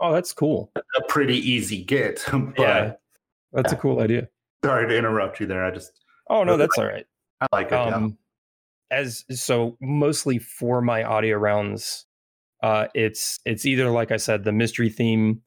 oh 0.00 0.12
that's 0.12 0.32
cool 0.32 0.70
A 0.76 1.02
pretty 1.08 1.36
easy 1.38 1.82
get, 1.82 2.24
but 2.32 2.58
yeah 2.58 2.92
that's 3.52 3.72
a 3.72 3.76
cool 3.76 4.00
idea 4.00 4.28
sorry 4.64 4.88
to 4.88 4.96
interrupt 4.96 5.40
you 5.40 5.46
there. 5.46 5.64
I 5.64 5.70
just 5.70 5.92
oh 6.28 6.44
no 6.44 6.56
that's 6.56 6.76
all 6.76 6.86
right 6.86 7.06
I 7.40 7.46
like 7.52 7.68
it. 7.68 7.72
yeah. 7.72 7.94
um 7.94 8.18
as 8.90 9.24
so 9.30 9.76
mostly 9.80 10.38
for 10.38 10.80
my 10.82 11.02
audio 11.04 11.36
rounds 11.38 12.06
uh 12.62 12.86
it's 12.94 13.38
it's 13.44 13.66
either 13.66 13.90
like 13.90 14.10
i 14.12 14.16
said 14.16 14.44
the 14.44 14.52
mystery 14.52 14.88
theme 14.88 15.40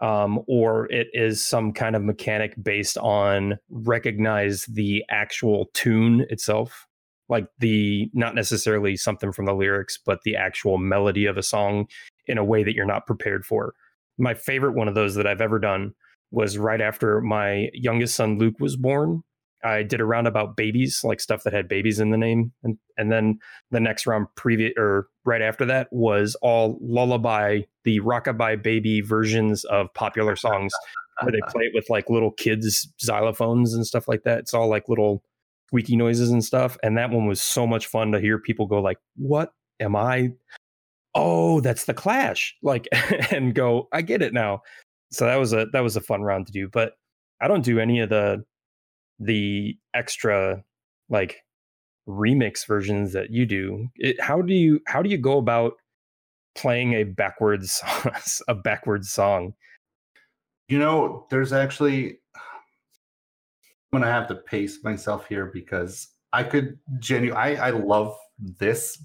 um 0.00 0.40
or 0.46 0.86
it 0.92 1.08
is 1.12 1.44
some 1.44 1.72
kind 1.72 1.96
of 1.96 2.02
mechanic 2.02 2.54
based 2.62 2.96
on 2.98 3.58
recognize 3.70 4.64
the 4.66 5.04
actual 5.10 5.70
tune 5.74 6.24
itself 6.30 6.86
like 7.28 7.46
the 7.58 8.10
not 8.14 8.34
necessarily 8.34 8.96
something 8.96 9.32
from 9.32 9.46
the 9.46 9.54
lyrics 9.54 9.98
but 10.04 10.22
the 10.24 10.36
actual 10.36 10.78
melody 10.78 11.26
of 11.26 11.36
a 11.36 11.42
song 11.42 11.86
in 12.26 12.38
a 12.38 12.44
way 12.44 12.62
that 12.62 12.74
you're 12.74 12.86
not 12.86 13.06
prepared 13.06 13.44
for 13.44 13.74
my 14.18 14.34
favorite 14.34 14.74
one 14.74 14.88
of 14.88 14.94
those 14.94 15.14
that 15.14 15.26
i've 15.26 15.40
ever 15.40 15.58
done 15.58 15.92
was 16.30 16.58
right 16.58 16.80
after 16.80 17.20
my 17.20 17.68
youngest 17.72 18.14
son 18.14 18.38
luke 18.38 18.60
was 18.60 18.76
born 18.76 19.22
I 19.64 19.82
did 19.82 20.00
a 20.00 20.04
round 20.04 20.26
about 20.26 20.56
babies, 20.56 21.02
like 21.02 21.20
stuff 21.20 21.42
that 21.42 21.52
had 21.52 21.68
babies 21.68 21.98
in 21.98 22.10
the 22.10 22.16
name, 22.16 22.52
and 22.62 22.78
and 22.96 23.10
then 23.10 23.38
the 23.70 23.80
next 23.80 24.06
round, 24.06 24.28
previous 24.36 24.72
or 24.76 25.08
right 25.24 25.42
after 25.42 25.64
that, 25.66 25.88
was 25.90 26.36
all 26.42 26.78
lullaby, 26.80 27.60
the 27.84 28.00
rockabye 28.00 28.62
baby 28.62 29.00
versions 29.00 29.64
of 29.64 29.92
popular 29.94 30.36
songs, 30.36 30.72
where 31.22 31.32
they 31.32 31.40
play 31.48 31.64
it 31.64 31.72
with 31.74 31.90
like 31.90 32.08
little 32.08 32.30
kids 32.30 32.88
xylophones 33.04 33.74
and 33.74 33.86
stuff 33.86 34.06
like 34.06 34.22
that. 34.22 34.38
It's 34.38 34.54
all 34.54 34.68
like 34.68 34.88
little 34.88 35.22
squeaky 35.68 35.96
noises 35.96 36.30
and 36.30 36.44
stuff, 36.44 36.76
and 36.82 36.96
that 36.98 37.10
one 37.10 37.26
was 37.26 37.40
so 37.40 37.66
much 37.66 37.86
fun 37.86 38.12
to 38.12 38.20
hear 38.20 38.38
people 38.38 38.66
go 38.66 38.80
like, 38.80 38.98
"What 39.16 39.52
am 39.80 39.96
I? 39.96 40.32
Oh, 41.14 41.60
that's 41.60 41.84
the 41.86 41.94
Clash!" 41.94 42.56
Like, 42.62 42.88
and 43.32 43.54
go, 43.54 43.88
"I 43.92 44.02
get 44.02 44.22
it 44.22 44.32
now." 44.32 44.62
So 45.10 45.26
that 45.26 45.36
was 45.36 45.52
a 45.52 45.66
that 45.72 45.82
was 45.82 45.96
a 45.96 46.00
fun 46.00 46.22
round 46.22 46.46
to 46.46 46.52
do, 46.52 46.68
but 46.68 46.94
I 47.40 47.48
don't 47.48 47.64
do 47.64 47.78
any 47.80 48.00
of 48.00 48.10
the 48.10 48.44
the 49.20 49.76
extra 49.94 50.62
like 51.08 51.42
remix 52.08 52.66
versions 52.66 53.12
that 53.12 53.30
you 53.30 53.44
do 53.46 53.88
it, 53.96 54.20
how 54.20 54.40
do 54.42 54.54
you 54.54 54.80
how 54.86 55.02
do 55.02 55.10
you 55.10 55.18
go 55.18 55.38
about 55.38 55.74
playing 56.54 56.94
a 56.94 57.04
backwards 57.04 57.82
a 58.48 58.54
backwards 58.54 59.10
song 59.10 59.54
You 60.68 60.78
know, 60.78 61.26
there's 61.30 61.52
actually 61.52 62.18
I'm 63.92 64.00
gonna 64.00 64.12
have 64.12 64.28
to 64.28 64.34
pace 64.34 64.84
myself 64.84 65.26
here 65.28 65.46
because 65.46 66.08
I 66.32 66.42
could 66.42 66.78
genu 66.98 67.32
I, 67.32 67.54
I 67.54 67.70
love 67.70 68.16
this 68.38 69.02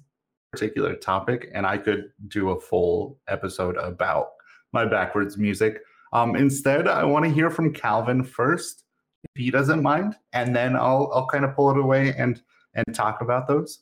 particular 0.52 0.96
topic 0.96 1.50
and 1.54 1.66
I 1.66 1.78
could 1.78 2.12
do 2.28 2.52
a 2.52 2.60
full 2.60 3.20
episode 3.28 3.78
about 3.78 4.30
my 4.72 4.86
backwards 4.86 5.38
music. 5.38 5.82
Um, 6.12 6.36
instead, 6.36 6.88
I 6.88 7.04
want 7.06 7.26
to 7.26 7.32
hear 7.32 7.50
from 7.50 7.74
Calvin 7.74 8.24
first, 8.24 8.84
if 9.24 9.42
he 9.42 9.50
doesn't 9.50 9.82
mind, 9.82 10.16
and 10.34 10.56
then 10.56 10.76
I'll 10.76 11.10
I'll 11.14 11.28
kind 11.28 11.46
of 11.46 11.56
pull 11.56 11.72
it 11.72 11.78
away 11.78 12.14
and 12.18 12.42
and 12.76 12.86
talk 12.94 13.22
about 13.22 13.48
those. 13.48 13.80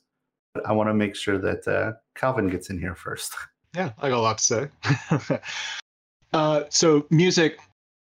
But 0.54 0.66
I 0.66 0.72
want 0.72 0.88
to 0.88 0.94
make 0.94 1.16
sure 1.16 1.38
that 1.38 1.66
uh, 1.66 1.92
Calvin 2.14 2.48
gets 2.48 2.70
in 2.70 2.78
here 2.78 2.94
first. 2.94 3.34
Yeah, 3.74 3.92
I 4.02 4.10
got 4.10 4.18
a 4.18 4.20
lot 4.20 4.36
to 4.36 4.44
say. 4.44 5.38
uh, 6.34 6.64
so 6.68 7.06
music 7.08 7.58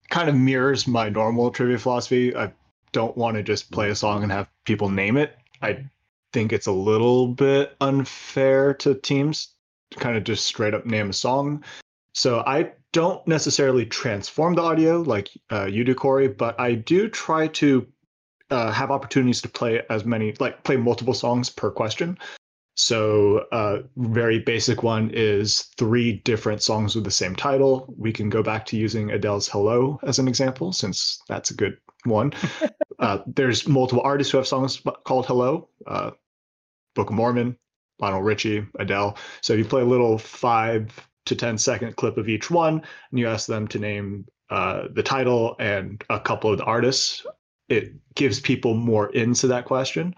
kind 0.10 0.28
of 0.28 0.36
mirrors 0.36 0.86
my 0.86 1.08
normal 1.08 1.50
trivia 1.50 1.78
philosophy. 1.78 2.36
I 2.36 2.52
don't 2.94 3.16
want 3.18 3.38
to 3.38 3.44
just 3.44 3.72
play 3.72 3.90
a 3.90 3.96
song 3.96 4.24
and 4.24 4.32
have 4.32 4.50
people 4.66 4.90
name 4.90 5.18
it. 5.18 5.38
I 5.62 5.86
think 6.34 6.54
it's 6.54 6.68
a 6.68 6.72
little 6.72 7.28
bit 7.28 7.76
unfair 7.82 8.74
to 8.76 8.96
teams 8.96 9.56
to 9.92 10.00
kind 10.00 10.18
of 10.18 10.24
just 10.24 10.46
straight 10.46 10.74
up 10.74 10.86
name 10.86 11.10
a 11.10 11.14
song. 11.14 11.64
So 12.14 12.44
I 12.46 12.74
don't 12.92 13.26
necessarily 13.28 13.86
transform 13.86 14.56
the 14.56 14.62
audio 14.62 15.02
like 15.02 15.30
uh, 15.52 15.66
you 15.66 15.84
do, 15.84 15.96
Corey, 15.96 16.28
but 16.28 16.60
I 16.60 16.76
do 16.76 17.08
try 17.08 17.48
to 17.48 17.88
uh, 18.50 18.72
have 18.72 18.92
opportunities 18.92 19.42
to 19.42 19.50
play 19.50 19.82
as 19.90 20.04
many, 20.04 20.36
like 20.40 20.64
play 20.64 20.76
multiple 20.76 21.14
songs 21.14 21.50
per 21.50 21.72
question. 21.72 22.18
So, 22.76 23.46
uh, 23.52 23.80
very 23.98 24.40
basic 24.40 24.82
one 24.82 25.12
is 25.14 25.64
three 25.78 26.14
different 26.24 26.64
songs 26.64 26.96
with 26.96 27.04
the 27.04 27.12
same 27.12 27.36
title. 27.36 27.94
We 27.98 28.14
can 28.14 28.30
go 28.30 28.42
back 28.42 28.66
to 28.68 28.78
using 28.78 29.12
Adele's 29.12 29.48
"Hello" 29.48 30.00
as 30.04 30.20
an 30.20 30.28
example, 30.28 30.72
since 30.72 31.22
that's 31.28 31.52
a 31.52 31.56
good 31.56 31.78
one. 32.06 32.32
uh, 33.00 33.20
there's 33.28 33.68
multiple 33.68 34.04
artists 34.04 34.32
who 34.32 34.38
have 34.38 34.48
songs 34.48 34.82
called 35.04 35.26
"Hello." 35.26 35.70
Uh, 35.86 36.12
Book 36.96 37.10
of 37.10 37.16
Mormon, 37.16 37.58
Lionel 38.00 38.22
Richie, 38.22 38.66
Adele. 38.80 39.18
So 39.42 39.54
if 39.54 39.60
you 39.60 39.66
play 39.66 39.82
a 39.82 39.86
little 39.86 40.18
five 40.18 41.08
to 41.26 41.36
ten 41.36 41.58
second 41.58 41.96
clip 41.98 42.18
of 42.18 42.30
each 42.30 42.50
one, 42.50 42.82
and 43.12 43.20
you 43.20 43.28
ask 43.28 43.48
them 43.48 43.68
to 43.70 43.80
name 43.80 44.26
uh, 44.50 44.88
the 44.94 45.04
title 45.04 45.56
and 45.60 46.04
a 46.10 46.20
couple 46.20 46.52
of 46.52 46.58
the 46.58 46.64
artists, 46.64 47.26
it 47.70 47.94
gives 48.16 48.40
people 48.40 48.74
more 48.74 49.10
into 49.14 49.48
that 49.48 49.66
question. 49.66 50.16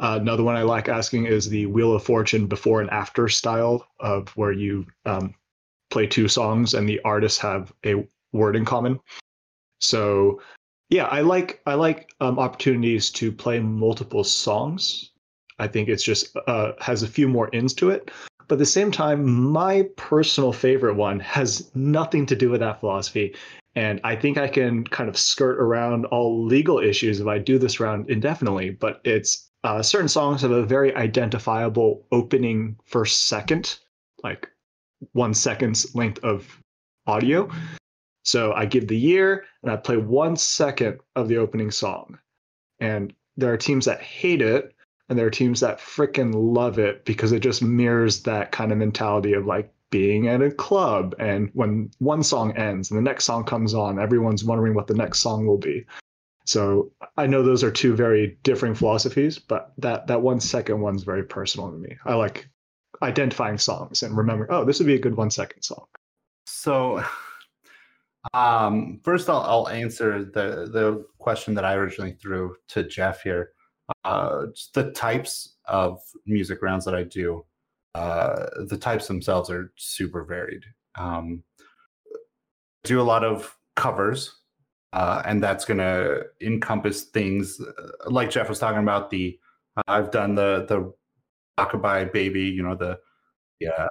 Uh, 0.00 0.18
another 0.20 0.42
one 0.42 0.56
I 0.56 0.62
like 0.62 0.88
asking 0.88 1.26
is 1.26 1.48
the 1.48 1.66
Wheel 1.66 1.94
of 1.94 2.04
Fortune 2.04 2.46
before 2.46 2.80
and 2.80 2.90
after 2.90 3.28
style 3.28 3.86
of 4.00 4.28
where 4.36 4.52
you 4.52 4.86
um, 5.04 5.34
play 5.90 6.06
two 6.06 6.28
songs 6.28 6.74
and 6.74 6.88
the 6.88 7.00
artists 7.04 7.38
have 7.38 7.72
a 7.84 8.06
word 8.32 8.56
in 8.56 8.64
common. 8.64 9.00
So, 9.80 10.40
yeah, 10.90 11.04
I 11.06 11.20
like 11.22 11.60
I 11.66 11.74
like 11.74 12.10
um, 12.20 12.38
opportunities 12.38 13.10
to 13.12 13.32
play 13.32 13.60
multiple 13.60 14.24
songs. 14.24 15.10
I 15.58 15.66
think 15.68 15.88
it's 15.88 16.02
just 16.04 16.36
uh, 16.46 16.72
has 16.80 17.02
a 17.02 17.08
few 17.08 17.28
more 17.28 17.48
ins 17.52 17.72
to 17.74 17.90
it. 17.90 18.10
But 18.48 18.56
at 18.56 18.58
the 18.60 18.66
same 18.66 18.92
time, 18.92 19.24
my 19.26 19.88
personal 19.96 20.52
favorite 20.52 20.94
one 20.94 21.18
has 21.20 21.70
nothing 21.74 22.26
to 22.26 22.36
do 22.36 22.50
with 22.50 22.60
that 22.60 22.80
philosophy. 22.80 23.34
And 23.74 24.00
I 24.04 24.16
think 24.16 24.38
I 24.38 24.48
can 24.48 24.84
kind 24.84 25.08
of 25.08 25.18
skirt 25.18 25.58
around 25.58 26.06
all 26.06 26.44
legal 26.44 26.78
issues 26.78 27.20
if 27.20 27.26
I 27.26 27.38
do 27.38 27.58
this 27.58 27.80
round 27.80 28.08
indefinitely. 28.08 28.70
But 28.70 29.00
it's 29.04 29.45
uh, 29.66 29.82
certain 29.82 30.08
songs 30.08 30.42
have 30.42 30.52
a 30.52 30.64
very 30.64 30.94
identifiable 30.94 32.06
opening 32.12 32.76
first 32.84 33.26
second, 33.26 33.78
like 34.22 34.48
one 35.12 35.34
second's 35.34 35.94
length 35.94 36.22
of 36.22 36.62
audio. 37.06 37.50
So 38.24 38.52
I 38.52 38.64
give 38.66 38.86
the 38.86 38.96
year 38.96 39.44
and 39.62 39.72
I 39.72 39.76
play 39.76 39.96
one 39.96 40.36
second 40.36 41.00
of 41.16 41.28
the 41.28 41.38
opening 41.38 41.70
song. 41.70 42.18
And 42.80 43.12
there 43.36 43.52
are 43.52 43.56
teams 43.56 43.84
that 43.86 44.00
hate 44.00 44.40
it, 44.40 44.74
and 45.08 45.18
there 45.18 45.26
are 45.26 45.30
teams 45.30 45.60
that 45.60 45.78
freaking 45.78 46.32
love 46.34 46.78
it 46.78 47.04
because 47.04 47.32
it 47.32 47.40
just 47.40 47.62
mirrors 47.62 48.22
that 48.22 48.52
kind 48.52 48.72
of 48.72 48.78
mentality 48.78 49.32
of 49.32 49.46
like 49.46 49.72
being 49.90 50.28
at 50.28 50.42
a 50.42 50.50
club. 50.50 51.14
And 51.18 51.50
when 51.54 51.90
one 51.98 52.22
song 52.22 52.56
ends 52.56 52.90
and 52.90 52.98
the 52.98 53.02
next 53.02 53.24
song 53.24 53.44
comes 53.44 53.74
on, 53.74 53.98
everyone's 53.98 54.44
wondering 54.44 54.74
what 54.74 54.86
the 54.86 54.94
next 54.94 55.20
song 55.20 55.46
will 55.46 55.58
be. 55.58 55.84
So 56.46 56.92
I 57.16 57.26
know 57.26 57.42
those 57.42 57.64
are 57.64 57.72
two 57.72 57.94
very 57.94 58.38
differing 58.44 58.74
philosophies, 58.74 59.38
but 59.38 59.72
that 59.78 60.06
that 60.06 60.22
one 60.22 60.40
second 60.40 60.80
one's 60.80 61.02
very 61.02 61.24
personal 61.24 61.70
to 61.70 61.76
me. 61.76 61.96
I 62.04 62.14
like 62.14 62.48
identifying 63.02 63.58
songs 63.58 64.02
and 64.02 64.16
remembering, 64.16 64.50
oh, 64.50 64.64
this 64.64 64.78
would 64.78 64.86
be 64.86 64.94
a 64.94 65.00
good 65.00 65.16
one 65.16 65.30
second 65.30 65.62
song. 65.62 65.86
So 66.46 67.04
um 68.32 69.00
first 69.04 69.28
I'll 69.28 69.42
I'll 69.42 69.68
answer 69.68 70.24
the 70.24 70.68
the 70.72 71.04
question 71.18 71.54
that 71.54 71.64
I 71.64 71.74
originally 71.74 72.12
threw 72.12 72.56
to 72.68 72.84
Jeff 72.84 73.22
here. 73.22 73.50
Uh 74.04 74.46
the 74.74 74.92
types 74.92 75.56
of 75.66 76.00
music 76.26 76.62
rounds 76.62 76.84
that 76.84 76.94
I 76.94 77.02
do. 77.02 77.44
Uh 77.94 78.46
the 78.68 78.78
types 78.78 79.08
themselves 79.08 79.50
are 79.50 79.72
super 79.76 80.24
varied. 80.24 80.62
Um 80.96 81.42
do 82.84 83.00
a 83.00 83.02
lot 83.02 83.24
of 83.24 83.56
covers 83.74 84.32
uh, 84.92 85.22
and 85.24 85.42
that's 85.42 85.64
going 85.64 85.78
to 85.78 86.24
encompass 86.40 87.02
things 87.02 87.60
uh, 87.60 88.10
like 88.10 88.30
Jeff 88.30 88.48
was 88.48 88.58
talking 88.58 88.82
about. 88.82 89.10
The 89.10 89.38
uh, 89.76 89.82
I've 89.88 90.10
done 90.10 90.34
the 90.34 90.66
the 90.68 90.92
rockabye 91.58 92.12
baby, 92.12 92.42
you 92.42 92.62
know, 92.62 92.74
the 92.74 92.98
yeah 93.60 93.88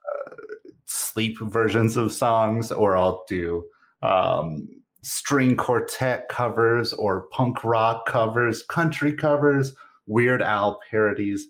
sleep 0.85 1.39
versions 1.39 1.97
of 1.97 2.11
songs, 2.11 2.71
or 2.71 2.95
I'll 2.95 3.23
do 3.27 3.65
um, 4.01 4.67
string 5.03 5.55
quartet 5.55 6.29
covers 6.29 6.93
or 6.93 7.27
punk 7.31 7.63
rock 7.63 8.05
covers, 8.05 8.63
country 8.63 9.13
covers, 9.13 9.73
Weird 10.07 10.41
Al 10.41 10.79
parodies. 10.89 11.47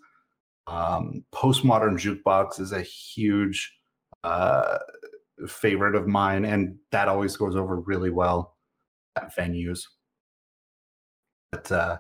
Um, 0.68 1.24
postmodern 1.32 1.98
jukebox 2.00 2.60
is 2.60 2.72
a 2.72 2.82
huge 2.82 3.78
uh, 4.24 4.80
favorite 5.48 5.96
of 5.96 6.08
mine, 6.08 6.44
and 6.44 6.78
that 6.92 7.08
always 7.08 7.38
goes 7.38 7.56
over 7.56 7.80
really 7.82 8.10
well 8.10 8.55
venues. 9.38 9.82
But 11.52 11.72
uh, 11.72 11.98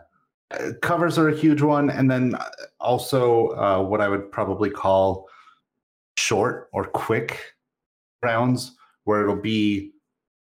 covers 0.81 1.17
are 1.17 1.29
a 1.29 1.35
huge 1.35 1.61
one, 1.61 1.89
and 1.89 2.09
then 2.09 2.35
uh, 2.35 2.49
also 2.79 3.49
uh, 3.49 3.81
what 3.81 4.01
I 4.01 4.07
would 4.07 4.31
probably 4.31 4.69
call 4.69 5.27
short 6.17 6.69
or 6.73 6.85
quick 6.85 7.39
rounds, 8.23 8.75
where 9.03 9.21
it'll 9.21 9.41
be 9.41 9.91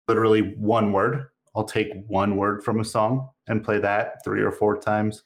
literally 0.07 0.53
one 0.55 0.91
word. 0.91 1.27
I'll 1.55 1.63
take 1.63 1.91
one 2.07 2.37
word 2.37 2.63
from 2.63 2.79
a 2.79 2.85
song 2.85 3.29
and 3.47 3.63
play 3.63 3.79
that 3.79 4.23
three 4.23 4.41
or 4.41 4.51
four 4.51 4.77
times, 4.77 5.23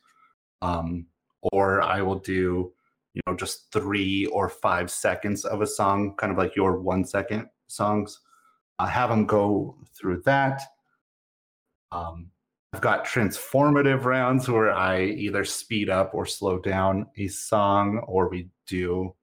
um, 0.61 1.05
or 1.51 1.81
I 1.81 2.01
will 2.01 2.19
do 2.19 2.73
you 3.13 3.21
know 3.27 3.35
just 3.35 3.71
three 3.71 4.27
or 4.27 4.47
five 4.47 4.89
seconds 4.89 5.43
of 5.43 5.61
a 5.61 5.67
song, 5.67 6.15
kind 6.17 6.31
of 6.31 6.37
like 6.37 6.55
your 6.55 6.79
one 6.79 7.03
second 7.03 7.47
songs. 7.67 8.19
I 8.79 8.87
have 8.87 9.09
them 9.09 9.25
go 9.25 9.77
through 9.93 10.21
that 10.25 10.61
um, 11.91 12.31
I've 12.73 12.81
got 12.81 13.05
transformative 13.05 14.05
rounds 14.05 14.47
where 14.47 14.71
I 14.71 15.03
either 15.03 15.43
speed 15.43 15.89
up 15.89 16.13
or 16.13 16.25
slow 16.25 16.57
down 16.57 17.07
a 17.17 17.27
song, 17.27 17.99
or 18.07 18.29
we 18.29 18.49
do 18.65 19.13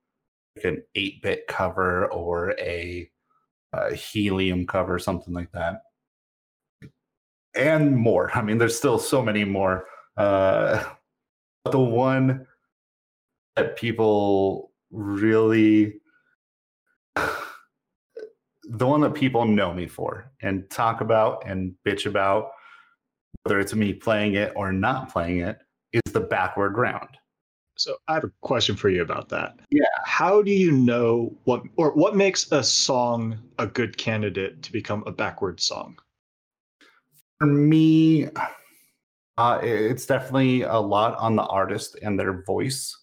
like 0.56 0.64
an 0.66 0.82
8 0.94 1.22
bit 1.22 1.46
cover 1.46 2.12
or 2.12 2.50
a, 2.58 3.10
a 3.72 3.94
helium 3.94 4.66
cover, 4.66 4.98
something 4.98 5.32
like 5.32 5.50
that. 5.52 5.82
And 7.54 7.96
more. 7.96 8.30
I 8.36 8.42
mean, 8.42 8.58
there's 8.58 8.76
still 8.76 8.98
so 8.98 9.22
many 9.22 9.44
more. 9.44 9.86
Uh, 10.16 10.84
the 11.70 11.80
one 11.80 12.46
that 13.56 13.76
people 13.76 14.72
really 14.90 16.00
the 17.16 18.86
one 18.86 19.00
that 19.00 19.14
people 19.14 19.46
know 19.46 19.72
me 19.72 19.86
for 19.86 20.30
and 20.42 20.68
talk 20.70 21.00
about 21.00 21.42
and 21.46 21.74
bitch 21.86 22.04
about 22.06 22.50
whether 23.48 23.60
it's 23.60 23.74
me 23.74 23.94
playing 23.94 24.34
it 24.34 24.52
or 24.56 24.72
not 24.72 25.10
playing 25.10 25.38
it, 25.38 25.58
is 25.94 26.12
the 26.12 26.20
backward 26.20 26.76
round. 26.76 27.08
So 27.78 27.96
I 28.06 28.12
have 28.12 28.24
a 28.24 28.32
question 28.42 28.76
for 28.76 28.90
you 28.90 29.00
about 29.00 29.30
that. 29.30 29.58
Yeah. 29.70 29.86
How 30.04 30.42
do 30.42 30.50
you 30.50 30.70
know 30.70 31.34
what 31.44 31.62
or 31.76 31.92
what 31.92 32.14
makes 32.14 32.52
a 32.52 32.62
song 32.62 33.38
a 33.58 33.66
good 33.66 33.96
candidate 33.96 34.60
to 34.64 34.70
become 34.70 35.02
a 35.06 35.12
backward 35.12 35.60
song? 35.60 35.96
For 37.38 37.46
me, 37.46 38.28
uh, 39.38 39.60
it's 39.62 40.04
definitely 40.04 40.62
a 40.62 40.76
lot 40.76 41.16
on 41.16 41.34
the 41.34 41.44
artist 41.44 41.96
and 42.02 42.20
their 42.20 42.42
voice, 42.42 42.94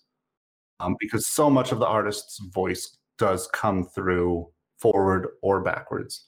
um, 0.79 0.95
because 0.99 1.25
so 1.25 1.49
much 1.49 1.71
of 1.71 1.79
the 1.79 1.87
artist's 1.87 2.37
voice 2.53 2.97
does 3.17 3.47
come 3.47 3.83
through 3.83 4.47
forward 4.77 5.29
or 5.41 5.61
backwards. 5.61 6.27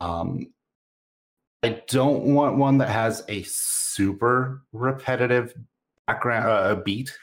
Um, 0.00 0.52
I 1.62 1.82
don't 1.88 2.22
want 2.22 2.56
one 2.56 2.78
that 2.78 2.88
has 2.88 3.24
a 3.28 3.42
super 3.42 4.62
repetitive 4.72 5.54
background 6.06 6.48
uh, 6.48 6.76
beat 6.76 7.16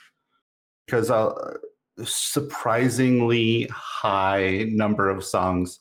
because 0.85 1.09
a 1.09 1.57
surprisingly 2.03 3.67
high 3.71 4.67
number 4.69 5.09
of 5.09 5.23
songs 5.23 5.79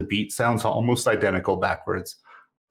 the 0.00 0.04
beat 0.04 0.32
sounds 0.32 0.64
almost 0.64 1.06
identical 1.06 1.56
backwards 1.56 2.16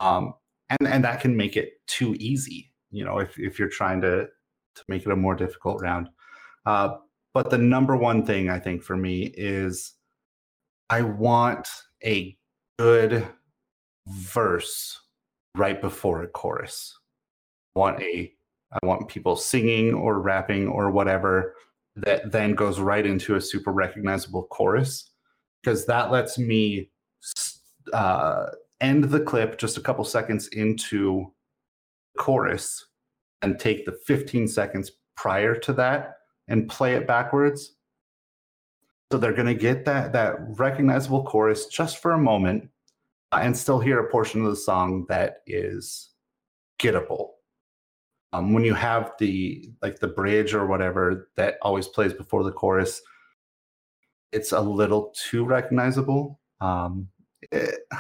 um, 0.02 0.34
and 0.70 0.88
and 0.88 1.04
that 1.04 1.22
can 1.22 1.36
make 1.36 1.56
it 1.56 1.74
too 1.88 2.16
easy 2.20 2.72
you 2.92 3.06
know 3.06 3.20
if, 3.20 3.40
if 3.40 3.58
you're 3.58 3.70
trying 3.70 4.02
to 4.02 4.28
to 4.76 4.84
make 4.90 5.06
it 5.06 5.12
a 5.12 5.16
more 5.16 5.36
difficult 5.36 5.82
round. 5.82 6.10
Uh, 6.66 6.98
but 7.34 7.50
the 7.50 7.58
number 7.58 7.96
one 7.96 8.26
thing 8.26 8.50
i 8.50 8.58
think 8.58 8.82
for 8.82 8.98
me 8.98 9.32
is 9.38 9.94
i 10.90 11.02
want 11.02 11.68
a 12.04 12.36
good 12.80 13.28
verse 14.08 15.02
right 15.58 15.82
before 15.82 16.24
a 16.24 16.28
chorus. 16.28 16.98
I 17.76 17.80
want 17.80 18.02
a 18.02 18.32
I 18.72 18.86
want 18.86 19.08
people 19.08 19.36
singing 19.36 19.94
or 19.94 20.20
rapping 20.20 20.68
or 20.68 20.92
whatever 20.92 21.56
that 21.96 22.32
then 22.32 22.56
goes 22.56 22.80
right 22.80 23.06
into 23.06 23.36
a 23.36 23.42
super 23.42 23.72
recognizable 23.72 24.44
chorus 24.44 25.12
because 25.62 25.86
that 25.86 26.12
lets 26.12 26.38
me 26.38 26.90
uh, 27.94 28.48
end 28.82 29.06
the 29.06 29.20
clip 29.20 29.58
just 29.58 29.78
a 29.78 29.82
couple 29.82 30.04
seconds 30.04 30.48
into 30.50 31.32
the 32.14 32.22
chorus 32.22 32.88
and 33.42 33.60
take 33.60 33.86
the 33.86 33.98
15 34.06 34.48
seconds 34.48 34.92
prior 35.16 35.56
to 35.56 35.74
that 35.74 36.18
and 36.48 36.70
play 36.70 36.96
it 36.96 37.08
backwards. 37.08 37.76
So 39.12 39.18
they're 39.18 39.34
going 39.34 39.48
to 39.48 39.54
get 39.54 39.86
that 39.86 40.12
that 40.14 40.36
recognizable 40.60 41.24
chorus 41.24 41.68
just 41.68 42.02
for 42.02 42.14
a 42.14 42.18
moment 42.18 42.70
and 43.42 43.56
still 43.56 43.80
hear 43.80 44.00
a 44.00 44.10
portion 44.10 44.42
of 44.42 44.50
the 44.50 44.56
song 44.56 45.06
that 45.10 45.38
is 45.48 46.12
gettable. 46.80 47.30
Um, 48.34 48.54
when 48.54 48.66
you 48.66 48.74
have 48.74 49.14
the 49.18 49.70
like 49.82 50.00
the 50.00 50.08
bridge 50.08 50.54
or 50.54 50.66
whatever 50.66 51.30
that 51.38 51.56
always 51.62 51.88
plays 51.88 52.14
before 52.14 52.44
the 52.44 52.52
chorus, 52.52 53.02
it's 54.32 54.52
a 54.52 54.60
little 54.60 55.14
too 55.30 55.46
recognizable. 55.46 56.40
Um, 56.60 57.08
it, 57.52 57.76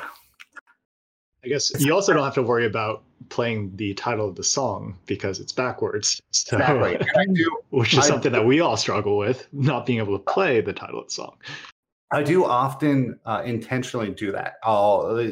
I 1.44 1.48
guess 1.48 1.72
you 1.80 1.94
also 1.94 2.12
don't 2.12 2.24
have 2.24 2.34
to 2.34 2.42
worry 2.42 2.66
about 2.66 3.04
playing 3.30 3.76
the 3.76 3.94
title 3.94 4.28
of 4.28 4.36
the 4.36 4.44
song 4.44 4.98
because 5.06 5.40
it's 5.40 5.52
backwards. 5.52 6.20
So, 6.32 6.58
exactly. 6.58 7.06
do, 7.34 7.58
which 7.70 7.94
is 7.94 8.00
I 8.00 8.08
something 8.08 8.32
do- 8.32 8.40
that 8.40 8.46
we 8.46 8.62
all 8.62 8.76
struggle 8.76 9.18
with, 9.18 9.48
not 9.54 9.86
being 9.86 10.00
able 10.00 10.18
to 10.18 10.24
play 10.24 10.60
the 10.60 10.74
title 10.74 11.00
of 11.00 11.08
the 11.08 11.14
song. 11.14 11.36
I 12.12 12.24
do 12.24 12.46
often 12.46 13.20
uh, 13.26 13.42
intentionally 13.46 14.12
do 14.12 14.32
that. 14.32 14.56
I'll 14.64 15.18
uh, 15.20 15.28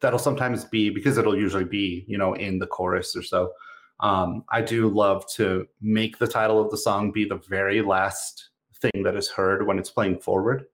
that'll 0.00 0.18
sometimes 0.18 0.64
be 0.64 0.90
because 0.90 1.18
it'll 1.18 1.36
usually 1.36 1.64
be 1.64 2.04
you 2.06 2.18
know 2.18 2.34
in 2.34 2.58
the 2.58 2.66
chorus 2.66 3.16
or 3.16 3.22
so. 3.22 3.52
Um, 4.00 4.44
I 4.50 4.62
do 4.62 4.88
love 4.88 5.24
to 5.34 5.66
make 5.80 6.18
the 6.18 6.26
title 6.26 6.60
of 6.60 6.70
the 6.70 6.78
song 6.78 7.12
be 7.12 7.26
the 7.26 7.40
very 7.48 7.82
last 7.82 8.50
thing 8.80 9.02
that 9.04 9.14
is 9.14 9.28
heard 9.28 9.66
when 9.66 9.78
it's 9.78 9.90
playing 9.90 10.20
forward. 10.20 10.64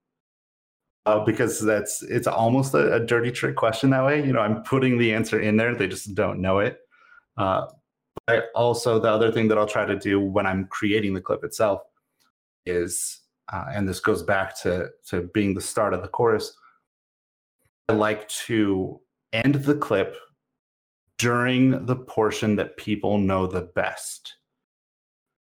Uh, 1.07 1.25
because 1.25 1.61
that's 1.61 2.03
it's 2.03 2.27
almost 2.27 2.75
a, 2.75 2.95
a 2.95 3.01
dirty 3.01 3.31
trick 3.31 3.55
question 3.55 3.91
that 3.91 4.05
way. 4.05 4.25
You 4.25 4.33
know, 4.33 4.41
I'm 4.41 4.63
putting 4.65 4.99
the 4.99 5.15
answer 5.15 5.41
in 5.41 5.57
there; 5.57 5.75
they 5.75 5.87
just 5.87 6.15
don't 6.15 6.41
know 6.41 6.59
it. 6.59 6.81
Uh, 7.37 7.67
but 8.27 8.37
I 8.37 8.43
also, 8.55 8.99
the 8.99 9.11
other 9.11 9.31
thing 9.31 9.47
that 9.49 9.59
I'll 9.59 9.67
try 9.67 9.85
to 9.85 9.97
do 9.97 10.21
when 10.21 10.47
I'm 10.47 10.67
creating 10.67 11.15
the 11.15 11.21
clip 11.21 11.45
itself 11.45 11.83
is 12.65 13.21
uh, 13.53 13.67
and 13.73 13.89
this 13.89 14.01
goes 14.01 14.23
back 14.23 14.61
to 14.63 14.91
to 15.09 15.23
being 15.35 15.55
the 15.55 15.61
start 15.61 15.95
of 15.95 16.03
the 16.03 16.09
chorus. 16.09 16.57
I 17.89 17.93
like 17.93 18.29
to 18.29 19.01
end 19.33 19.57
the 19.57 19.77
clip 19.77 20.17
during 21.19 21.87
the 21.87 21.97
portion 21.97 22.57
that 22.57 22.77
people 22.77 23.19
know 23.19 23.47
the 23.47 23.63
best. 23.63 24.37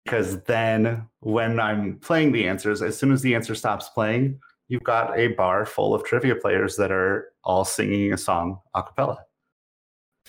Because 0.05 0.42
then 0.44 1.07
when 1.20 1.61
i'm 1.61 1.98
playing 1.98 2.32
the 2.32 2.48
answers 2.48 2.80
as 2.80 2.96
soon 2.98 3.12
as 3.12 3.20
the 3.20 3.34
answer 3.34 3.55
stops 3.55 3.90
playing 3.90 4.40
you've 4.68 4.82
got 4.82 5.16
a 5.18 5.28
bar 5.28 5.66
full 5.66 5.94
of 5.94 6.05
trivia 6.05 6.34
players 6.34 6.76
that 6.76 6.90
are 6.90 7.32
all 7.44 7.64
singing 7.64 8.12
a 8.12 8.16
song 8.16 8.59
a 8.74 8.82
cappella. 8.82 9.18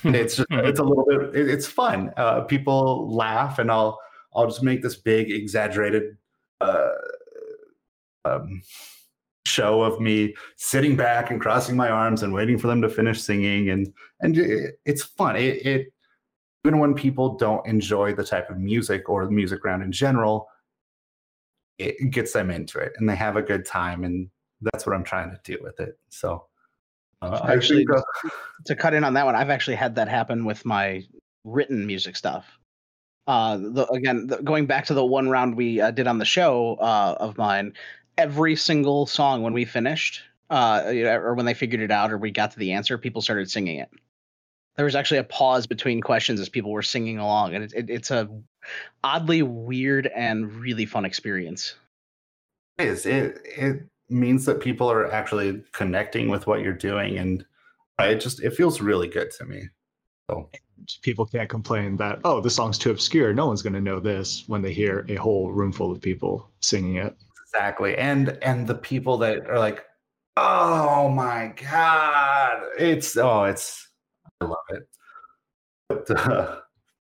It's 0.03 0.35
just, 0.35 0.47
it's 0.51 0.79
a 0.79 0.83
little 0.83 1.05
bit 1.07 1.35
it, 1.35 1.49
it's 1.49 1.67
fun. 1.67 2.11
Uh, 2.17 2.41
people 2.41 3.13
laugh 3.15 3.59
and 3.59 3.71
i'll 3.71 3.99
i'll 4.35 4.47
just 4.47 4.63
make 4.63 4.81
this 4.81 4.95
big 4.95 5.31
exaggerated 5.31 6.17
uh, 6.59 6.89
um, 8.25 8.61
show 9.45 9.81
of 9.81 9.99
me 9.99 10.35
sitting 10.57 10.95
back 10.95 11.31
and 11.31 11.41
crossing 11.41 11.75
my 11.75 11.89
arms 11.89 12.23
and 12.23 12.33
waiting 12.33 12.57
for 12.57 12.67
them 12.67 12.81
to 12.81 12.89
finish 12.89 13.21
singing. 13.21 13.69
And 13.69 13.93
and 14.21 14.37
it, 14.37 14.75
it's 14.85 15.03
fun. 15.03 15.35
It, 15.35 15.65
it 15.65 15.93
even 16.65 16.79
when 16.79 16.93
people 16.93 17.37
don't 17.37 17.65
enjoy 17.65 18.13
the 18.13 18.23
type 18.23 18.49
of 18.49 18.57
music 18.57 19.09
or 19.09 19.25
the 19.25 19.31
music 19.31 19.63
round 19.63 19.83
in 19.83 19.91
general 19.91 20.47
it 21.81 22.11
gets 22.11 22.33
them 22.33 22.51
into 22.51 22.77
it 22.79 22.93
and 22.97 23.09
they 23.09 23.15
have 23.15 23.35
a 23.35 23.41
good 23.41 23.65
time. 23.65 24.03
And 24.03 24.29
that's 24.61 24.85
what 24.85 24.95
i'm 24.95 25.03
trying 25.03 25.31
to 25.31 25.39
do 25.43 25.57
with 25.61 25.79
it. 25.79 25.97
So 26.09 26.45
uh, 27.21 27.39
Actually, 27.47 27.85
think, 27.85 27.99
uh, 27.99 28.29
to 28.65 28.75
cut 28.75 28.93
in 28.93 29.03
on 29.03 29.13
that 29.13 29.25
one, 29.25 29.35
I've 29.35 29.49
actually 29.49 29.75
had 29.75 29.95
that 29.95 30.07
happen 30.07 30.45
with 30.45 30.65
my 30.65 31.03
written 31.43 31.85
music 31.85 32.15
stuff. 32.15 32.57
Uh, 33.27 33.57
the, 33.57 33.85
again, 33.91 34.27
the, 34.27 34.37
going 34.37 34.65
back 34.65 34.85
to 34.85 34.95
the 34.95 35.05
one 35.05 35.29
round 35.29 35.55
we 35.55 35.79
uh, 35.79 35.91
did 35.91 36.07
on 36.07 36.17
the 36.17 36.25
show 36.25 36.75
uh, 36.75 37.15
of 37.19 37.37
mine, 37.37 37.73
every 38.21 38.55
single 38.55 39.07
song 39.07 39.41
when 39.41 39.53
we 39.53 39.65
finished, 39.65 40.21
uh, 40.51 40.83
or 40.85 41.33
when 41.33 41.45
they 41.45 41.55
figured 41.55 41.81
it 41.81 41.91
out, 41.91 42.11
or 42.11 42.17
we 42.17 42.29
got 42.29 42.51
to 42.51 42.59
the 42.59 42.71
answer, 42.71 42.97
people 42.97 43.21
started 43.21 43.49
singing 43.49 43.79
it. 43.79 43.89
There 44.77 44.85
was 44.85 44.95
actually 44.95 45.17
a 45.17 45.23
pause 45.23 45.65
between 45.65 46.01
questions 46.01 46.39
as 46.39 46.47
people 46.47 46.71
were 46.71 46.83
singing 46.83 47.17
along, 47.17 47.55
and 47.55 47.63
it, 47.63 47.73
it, 47.73 47.89
it's 47.89 48.11
a 48.11 48.29
oddly 49.03 49.41
weird 49.41 50.07
and 50.07 50.53
really 50.53 50.85
fun 50.85 51.03
experience. 51.03 51.75
it 52.77 52.87
is 52.87 53.05
it 53.05 53.39
it 53.43 53.83
means 54.09 54.45
that 54.45 54.59
people 54.59 54.91
are 54.91 55.11
actually 55.11 55.63
connecting 55.71 56.29
with 56.29 56.45
what 56.45 56.61
you're 56.61 56.73
doing 56.73 57.17
and 57.17 57.45
it 57.99 58.19
just 58.19 58.43
it 58.43 58.53
feels 58.53 58.81
really 58.81 59.07
good 59.07 59.31
to 59.31 59.45
me 59.45 59.69
so 60.29 60.49
People 61.01 61.25
can't 61.25 61.49
complain 61.49 61.97
that, 61.97 62.19
oh, 62.23 62.41
the 62.41 62.49
song's 62.49 62.77
too 62.77 62.91
obscure. 62.91 63.33
No 63.33 63.45
one's 63.47 63.61
going 63.61 63.73
to 63.73 63.81
know 63.81 63.99
this 63.99 64.43
when 64.47 64.61
they 64.61 64.73
hear 64.73 65.05
a 65.09 65.15
whole 65.15 65.51
room 65.51 65.71
full 65.71 65.91
of 65.91 66.01
people 66.01 66.49
singing 66.61 66.95
it. 66.95 67.15
Exactly 67.53 67.97
and 67.97 68.37
and 68.41 68.65
the 68.67 68.75
people 68.75 69.17
that 69.17 69.49
are 69.49 69.59
like 69.59 69.83
oh 70.37 71.09
my 71.09 71.53
god 71.61 72.63
it's 72.79 73.17
oh 73.17 73.43
it's 73.43 73.89
i 74.39 74.45
love 74.45 74.57
it. 74.69 74.83
But 75.89 76.11
uh, 76.11 76.59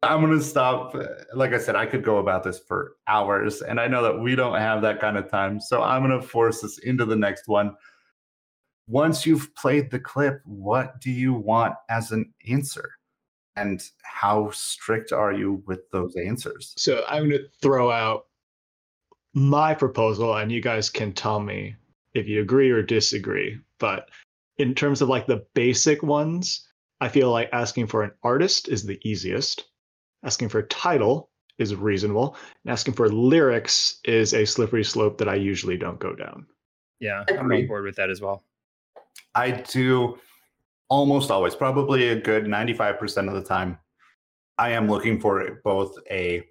i'm 0.04 0.22
gonna 0.22 0.42
stop 0.42 0.96
like 1.34 1.54
i 1.54 1.58
said 1.58 1.76
i 1.76 1.86
could 1.86 2.04
go 2.04 2.18
about 2.18 2.44
this 2.44 2.60
for 2.60 2.98
hours 3.08 3.62
and 3.62 3.80
i 3.80 3.88
know 3.88 4.04
that 4.04 4.20
we 4.20 4.36
don't 4.36 4.58
have 4.58 4.82
that 4.82 5.00
kind 5.00 5.18
of 5.18 5.30
time 5.32 5.60
so 5.60 5.82
i'm 5.82 6.02
gonna 6.02 6.22
force 6.22 6.64
us 6.64 6.78
into 6.80 7.06
the 7.06 7.16
next 7.16 7.48
one. 7.48 7.76
Once 8.88 9.26
you've 9.26 9.54
played 9.56 9.90
the 9.90 10.00
clip 10.00 10.42
what 10.46 11.00
do 11.02 11.12
you 11.12 11.34
want 11.34 11.74
as 11.90 12.12
an 12.12 12.32
answer? 12.48 12.92
And 13.56 13.82
how 14.04 14.52
strict 14.52 15.14
are 15.14 15.32
you 15.32 15.64
with 15.66 15.90
those 15.92 16.16
answers? 16.18 16.74
So 16.78 17.06
I'm 17.08 17.30
going 17.30 17.42
to 17.42 17.48
throw 17.62 17.90
out 17.90 18.26
my 19.36 19.74
proposal, 19.76 20.38
and 20.38 20.52
you 20.52 20.62
guys 20.62 20.90
can 20.90 21.14
tell 21.14 21.40
me 21.40 21.76
if 22.14 22.28
you 22.28 22.42
agree 22.42 22.72
or 22.72 22.82
disagree. 22.82 23.60
But 23.80 24.10
in 24.58 24.74
terms 24.74 25.02
of 25.02 25.10
like 25.10 25.28
the 25.28 25.46
basic 25.54 26.02
ones, 26.02 26.66
I 27.02 27.10
feel 27.10 27.30
like 27.30 27.50
asking 27.52 27.88
for 27.88 28.04
an 28.04 28.12
artist 28.24 28.70
is 28.70 28.86
the 28.86 28.98
easiest. 29.04 29.66
Asking 30.24 30.50
for 30.50 30.60
a 30.60 30.68
title 30.68 31.30
is 31.60 31.76
reasonable. 31.76 32.38
And 32.64 32.72
asking 32.72 32.94
for 32.94 33.10
lyrics 33.10 34.00
is 34.06 34.34
a 34.34 34.46
slippery 34.46 34.84
slope 34.84 35.18
that 35.18 35.30
I 35.30 35.36
usually 35.36 35.78
don't 35.78 36.00
go 36.00 36.16
down. 36.16 36.48
Yeah, 37.00 37.26
I 37.30 37.34
I'm 37.34 37.46
agree. 37.46 37.62
on 37.64 37.68
board 37.68 37.84
with 37.84 37.98
that 37.98 38.10
as 38.10 38.22
well. 38.22 38.44
I 39.36 39.52
do 39.52 40.18
almost 40.90 41.30
always, 41.30 41.56
probably 41.56 42.10
a 42.10 42.20
good 42.20 42.46
95% 42.46 43.28
of 43.28 43.34
the 43.34 43.44
time. 43.44 43.78
I 44.58 44.70
am 44.72 44.88
looking 44.88 45.20
for 45.20 45.60
both 45.66 45.96
a 46.10 46.46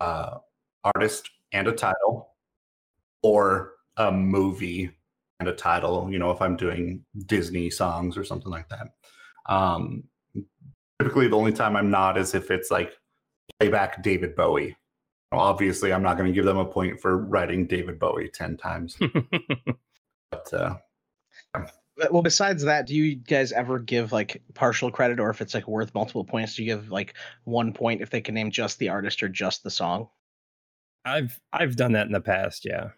uh, 0.00 0.38
artist 0.84 1.28
and 1.54 1.68
a 1.68 1.72
title 1.72 2.34
or 3.22 3.72
a 3.96 4.12
movie 4.12 4.90
and 5.40 5.48
a 5.48 5.54
title, 5.54 6.08
you 6.10 6.18
know, 6.18 6.30
if 6.30 6.42
I'm 6.42 6.56
doing 6.56 7.04
Disney 7.26 7.70
songs 7.70 8.18
or 8.18 8.24
something 8.24 8.50
like 8.50 8.68
that. 8.68 8.88
Um, 9.48 10.04
typically, 10.98 11.28
the 11.28 11.36
only 11.36 11.52
time 11.52 11.76
I'm 11.76 11.90
not 11.90 12.18
is 12.18 12.34
if 12.34 12.50
it's 12.50 12.70
like 12.70 12.92
playback 13.58 14.02
David 14.02 14.36
Bowie. 14.36 14.76
Obviously, 15.32 15.92
I'm 15.92 16.02
not 16.02 16.16
going 16.16 16.28
to 16.28 16.34
give 16.34 16.44
them 16.44 16.58
a 16.58 16.64
point 16.64 17.00
for 17.00 17.18
writing 17.18 17.66
David 17.66 17.98
Bowie 17.98 18.28
10 18.28 18.56
times. 18.58 18.98
But 20.30 20.52
uh, 20.52 20.74
But- 21.96 22.12
Well, 22.12 22.22
besides 22.22 22.64
that, 22.64 22.88
do 22.88 22.94
you 22.96 23.14
guys 23.14 23.52
ever 23.52 23.78
give 23.78 24.10
like 24.10 24.42
partial 24.54 24.90
credit, 24.90 25.20
or 25.20 25.30
if 25.30 25.40
it's 25.40 25.54
like 25.54 25.68
worth 25.68 25.94
multiple 25.94 26.24
points, 26.24 26.56
do 26.56 26.64
you 26.64 26.74
give 26.74 26.90
like 26.90 27.14
one 27.44 27.72
point 27.72 28.02
if 28.02 28.10
they 28.10 28.20
can 28.20 28.34
name 28.34 28.50
just 28.50 28.80
the 28.80 28.88
artist 28.88 29.22
or 29.22 29.28
just 29.28 29.62
the 29.62 29.70
song? 29.70 30.08
I've 31.04 31.38
I've 31.52 31.76
done 31.76 31.92
that 31.92 32.06
in 32.06 32.12
the 32.12 32.20
past, 32.20 32.64
yeah. 32.64 32.90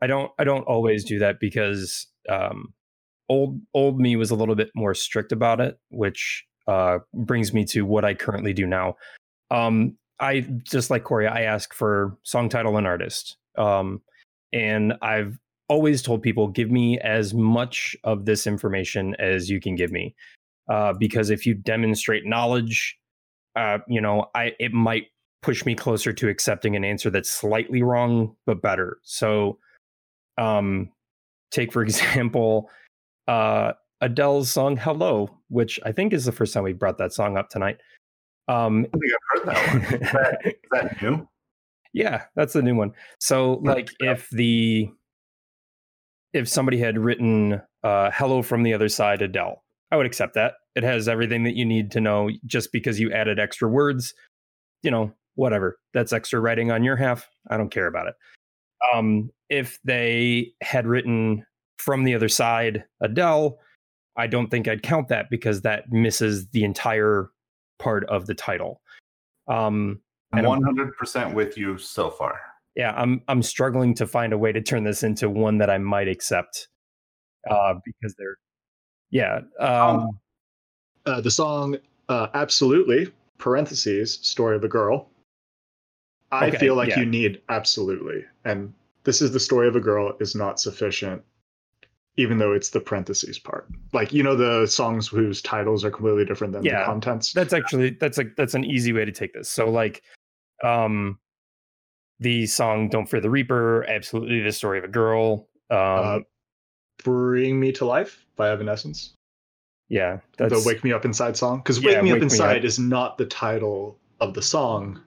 I 0.00 0.06
don't 0.06 0.30
I 0.38 0.44
don't 0.44 0.64
always 0.64 1.04
do 1.04 1.18
that 1.20 1.40
because 1.40 2.06
um 2.28 2.72
old 3.28 3.60
old 3.74 4.00
me 4.00 4.16
was 4.16 4.30
a 4.30 4.34
little 4.34 4.54
bit 4.54 4.70
more 4.74 4.94
strict 4.94 5.32
about 5.32 5.60
it, 5.60 5.78
which 5.90 6.44
uh 6.66 6.98
brings 7.14 7.52
me 7.52 7.64
to 7.66 7.84
what 7.84 8.04
I 8.04 8.14
currently 8.14 8.52
do 8.52 8.66
now. 8.66 8.96
Um 9.50 9.96
I 10.20 10.40
just 10.64 10.90
like 10.90 11.04
Corey, 11.04 11.26
I 11.26 11.42
ask 11.42 11.72
for 11.74 12.16
song 12.24 12.48
title 12.48 12.76
and 12.76 12.86
artist. 12.86 13.36
Um 13.56 14.02
and 14.52 14.94
I've 15.02 15.38
always 15.68 16.02
told 16.02 16.22
people 16.22 16.48
give 16.48 16.70
me 16.70 16.98
as 17.00 17.32
much 17.32 17.96
of 18.04 18.26
this 18.26 18.46
information 18.46 19.16
as 19.18 19.48
you 19.48 19.60
can 19.60 19.76
give 19.76 19.92
me. 19.92 20.14
Uh 20.68 20.92
because 20.92 21.30
if 21.30 21.46
you 21.46 21.54
demonstrate 21.54 22.24
knowledge, 22.26 22.98
uh 23.56 23.78
you 23.88 24.00
know, 24.00 24.26
I 24.34 24.52
it 24.58 24.72
might 24.72 25.11
push 25.42 25.66
me 25.66 25.74
closer 25.74 26.12
to 26.12 26.28
accepting 26.28 26.76
an 26.76 26.84
answer 26.84 27.10
that's 27.10 27.30
slightly 27.30 27.82
wrong 27.82 28.36
but 28.46 28.62
better. 28.62 28.98
So 29.02 29.58
um 30.38 30.90
take 31.50 31.72
for 31.72 31.82
example 31.82 32.70
uh 33.28 33.72
Adele's 34.00 34.50
song 34.50 34.76
Hello, 34.76 35.30
which 35.48 35.78
I 35.84 35.92
think 35.92 36.12
is 36.12 36.24
the 36.24 36.32
first 36.32 36.52
time 36.52 36.64
we 36.64 36.72
brought 36.72 36.98
that 36.98 37.12
song 37.12 37.36
up 37.36 37.50
tonight. 37.50 37.78
Um, 38.48 38.84
I 38.92 38.98
think 38.98 39.12
I've 39.14 39.44
heard 39.44 39.46
that 39.46 39.72
one. 39.72 39.94
Is 39.94 40.12
that, 40.12 40.40
is 40.46 40.54
that 40.72 41.02
new? 41.02 41.28
Yeah, 41.94 42.22
that's 42.34 42.54
the 42.54 42.62
new 42.62 42.74
one. 42.74 42.92
So 43.20 43.60
like 43.62 43.90
if 44.00 44.30
the 44.30 44.88
if 46.32 46.48
somebody 46.48 46.78
had 46.78 46.96
written 46.96 47.60
uh 47.84 48.10
hello 48.14 48.40
from 48.40 48.62
the 48.62 48.72
other 48.72 48.88
side 48.88 49.20
Adele, 49.20 49.62
I 49.90 49.96
would 49.96 50.06
accept 50.06 50.32
that. 50.34 50.54
It 50.74 50.84
has 50.84 51.06
everything 51.06 51.44
that 51.44 51.54
you 51.54 51.66
need 51.66 51.90
to 51.90 52.00
know 52.00 52.30
just 52.46 52.72
because 52.72 52.98
you 52.98 53.12
added 53.12 53.38
extra 53.38 53.68
words, 53.68 54.14
you 54.82 54.90
know, 54.90 55.12
whatever. 55.34 55.78
That's 55.94 56.12
extra 56.12 56.40
writing 56.40 56.70
on 56.70 56.82
your 56.84 56.96
half. 56.96 57.28
I 57.50 57.56
don't 57.56 57.70
care 57.70 57.86
about 57.86 58.06
it. 58.08 58.14
Um 58.94 59.30
if 59.48 59.78
they 59.84 60.52
had 60.62 60.86
written 60.86 61.44
from 61.78 62.04
the 62.04 62.14
other 62.14 62.28
side 62.28 62.84
Adele, 63.00 63.58
I 64.16 64.26
don't 64.26 64.48
think 64.50 64.68
I'd 64.68 64.82
count 64.82 65.08
that 65.08 65.30
because 65.30 65.62
that 65.62 65.90
misses 65.90 66.48
the 66.48 66.64
entire 66.64 67.30
part 67.78 68.04
of 68.06 68.26
the 68.26 68.34
title. 68.34 68.80
Um 69.48 70.00
I'm 70.32 70.38
And 70.38 70.46
I'm- 70.46 70.62
100% 70.62 71.34
with 71.34 71.58
you 71.58 71.76
so 71.78 72.10
far. 72.10 72.40
yeah 72.74 72.94
i'm 72.96 73.20
i'm 73.28 73.42
struggling 73.42 73.92
to 73.94 74.06
find 74.06 74.32
a 74.32 74.38
way 74.38 74.50
to 74.50 74.62
turn 74.62 74.82
this 74.82 75.02
into 75.02 75.28
one 75.28 75.58
that 75.58 75.68
i 75.68 75.76
might 75.76 76.08
accept 76.08 76.68
uh 77.50 77.74
because 77.84 78.14
they're 78.16 78.38
yeah 79.10 79.40
um 79.60 80.18
Uh, 81.04 81.20
the 81.20 81.30
song 81.30 81.76
uh, 82.08 82.28
"Absolutely" 82.32 83.12
(parentheses) 83.36 84.14
"Story 84.22 84.56
of 84.56 84.64
a 84.64 84.68
Girl." 84.68 85.10
I 86.32 86.48
Okay, 86.48 86.56
feel 86.56 86.74
like 86.74 86.88
yeah. 86.88 87.00
you 87.00 87.06
need 87.06 87.40
absolutely, 87.50 88.24
and 88.44 88.72
this 89.04 89.20
is 89.20 89.32
the 89.32 89.40
story 89.40 89.68
of 89.68 89.76
a 89.76 89.80
girl 89.80 90.16
is 90.18 90.34
not 90.34 90.58
sufficient, 90.58 91.22
even 92.16 92.38
though 92.38 92.52
it's 92.52 92.70
the 92.70 92.80
parentheses 92.80 93.38
part. 93.38 93.68
Like 93.92 94.12
you 94.12 94.22
know 94.22 94.34
the 94.34 94.66
songs 94.66 95.08
whose 95.08 95.42
titles 95.42 95.84
are 95.84 95.90
completely 95.90 96.24
different 96.24 96.54
than 96.54 96.64
Yeah, 96.64 96.80
the 96.80 96.86
contents. 96.86 97.32
that's 97.34 97.52
actually 97.52 97.90
that's 98.00 98.16
like 98.16 98.34
that's 98.36 98.54
an 98.54 98.64
easy 98.64 98.92
way 98.92 99.04
to 99.04 99.12
take 99.12 99.34
this 99.34 99.48
so 99.50 99.68
like 99.70 100.02
um 100.64 101.18
the 102.20 102.46
song 102.46 102.88
don't 102.88 103.06
fear 103.06 103.20
the 103.20 103.28
reaper 103.28 103.84
absolutely 103.88 104.40
the 104.40 104.52
story 104.52 104.78
of 104.78 104.84
a 104.84 104.88
girl 104.88 105.48
um 105.70 105.78
uh, 105.78 106.18
"Bring 107.04 107.58
Me 107.60 107.72
to 107.72 107.84
Life" 107.84 108.24
by 108.36 108.50
Evanescence, 108.50 109.14
yeah 109.88 110.20
that's 110.38 110.62
the 110.62 110.66
"Wake 110.68 110.82
Me 110.84 110.92
Up 110.92 111.04
Inside" 111.04 111.36
song, 111.36 111.58
because 111.58 111.80
Yeah, 111.82 111.94
"Wake 111.96 112.02
Me 112.04 112.10
Up 112.10 112.14
Wake 112.14 112.20
Me 112.20 112.24
Inside" 112.26 112.58
Up. 112.58 112.64
is 112.64 112.78
not 112.78 113.18
the 113.18 113.26
title 113.26 113.98
of 114.20 114.34
the 114.34 114.42
song. 114.42 115.00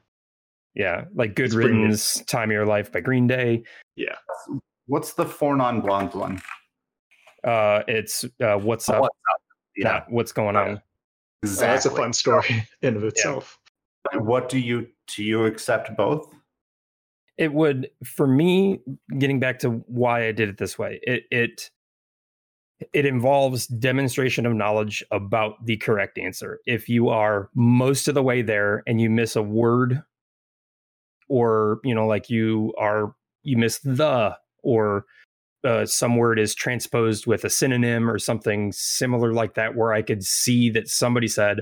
Yeah 0.76 1.05
like 1.13 1.36
good 1.36 1.45
It's 1.45 1.55
Bring 1.55 1.82
riddance 1.82 2.21
time 2.26 2.49
of 2.49 2.53
your 2.53 2.65
life 2.65 2.91
by 2.91 2.99
green 2.99 3.28
day 3.28 3.63
Yeah, 3.95 4.15
What's 4.88 5.13
the 5.13 5.26
four 5.26 5.55
non 5.55 5.82
blonde 5.82 6.13
one? 6.13 6.41
uh 7.43 7.84
it's 7.88 8.26
uh 8.41 8.57
what's 8.57 8.89
up 8.89 9.01
What's 9.01 9.15
up? 9.34 9.41
Yeah, 9.78 9.84
not 9.89 10.11
what's 10.11 10.32
going 10.32 10.55
on 10.55 10.82
So 11.45 11.61
that's 11.61 11.86
a 11.86 11.91
fun 11.91 12.13
story 12.13 12.67
in 12.82 12.95
of 12.95 13.03
itself. 13.03 13.59
What 14.13 14.49
do 14.49 14.57
you 14.59 14.88
do? 15.07 15.23
You 15.23 15.45
accept 15.45 15.95
both? 15.97 16.34
it 17.38 17.53
would 17.53 17.89
for 18.03 18.28
me 18.28 18.80
getting 19.17 19.39
back 19.39 19.59
to 19.59 19.69
why 19.88 20.26
i 20.26 20.32
did 20.32 20.47
it 20.49 20.57
this 20.57 20.78
way 20.80 20.99
it 21.03 21.23
it 21.32 21.69
it 22.93 23.05
involves 23.05 23.67
demonstration 23.67 24.45
of 24.45 24.53
knowledge 24.53 25.03
about 25.11 25.63
the 25.65 25.78
correct 25.78 26.17
answer 26.17 26.59
if 26.65 26.88
you 26.88 27.09
are 27.09 27.49
most 27.53 28.07
of 28.07 28.15
the 28.15 28.23
way 28.23 28.41
there 28.41 28.84
and 28.88 29.01
you 29.01 29.09
miss 29.09 29.36
a 29.36 29.43
word 29.43 30.01
or 31.28 31.80
you 31.84 31.93
know 31.93 32.07
like 32.07 32.30
you 32.30 32.73
are 32.78 33.15
you 33.43 33.57
miss 33.57 33.80
the 33.80 34.36
or 34.63 35.05
uh, 35.63 35.86
some 35.86 36.17
word 36.17 36.38
is 36.38 36.53
transposed 36.53 37.26
with 37.26 37.43
a 37.43 37.49
synonym 37.49 38.07
or 38.09 38.19
something 38.19 38.71
similar 38.71 39.34
like 39.34 39.55
that 39.55 39.76
where 39.76 39.93
i 39.93 40.01
could 40.01 40.23
see 40.23 40.69
that 40.69 40.88
somebody 40.88 41.28
said 41.28 41.61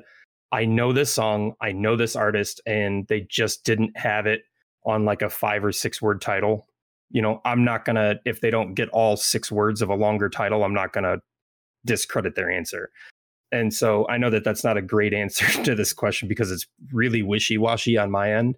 i 0.51 0.65
know 0.65 0.91
this 0.91 1.11
song 1.11 1.53
i 1.61 1.71
know 1.71 1.95
this 1.95 2.15
artist 2.15 2.61
and 2.65 3.07
they 3.07 3.21
just 3.29 3.63
didn't 3.63 3.95
have 3.97 4.25
it 4.25 4.41
on 4.85 5.05
like 5.05 5.21
a 5.21 5.29
five 5.29 5.63
or 5.63 5.71
six 5.71 6.01
word 6.01 6.21
title. 6.21 6.67
You 7.09 7.21
know 7.21 7.41
i'm 7.45 7.63
not 7.63 7.85
gonna 7.85 8.15
if 8.25 8.41
they 8.41 8.49
don't 8.49 8.73
get 8.73 8.89
all 8.89 9.15
six 9.15 9.51
words 9.51 9.81
of 9.81 9.89
a 9.89 9.95
longer 9.95 10.29
title 10.29 10.63
i'm 10.63 10.73
not 10.73 10.93
gonna 10.93 11.17
discredit 11.85 12.35
their 12.35 12.49
answer. 12.49 12.89
And 13.51 13.71
so 13.71 14.07
i 14.09 14.17
know 14.17 14.31
that 14.31 14.43
that's 14.43 14.63
not 14.63 14.77
a 14.77 14.81
great 14.81 15.13
answer 15.23 15.45
to 15.63 15.75
this 15.75 15.93
question 15.93 16.27
because 16.27 16.51
it's 16.51 16.65
really 16.91 17.21
wishy-washy 17.21 17.97
on 17.97 18.09
my 18.09 18.33
end 18.33 18.57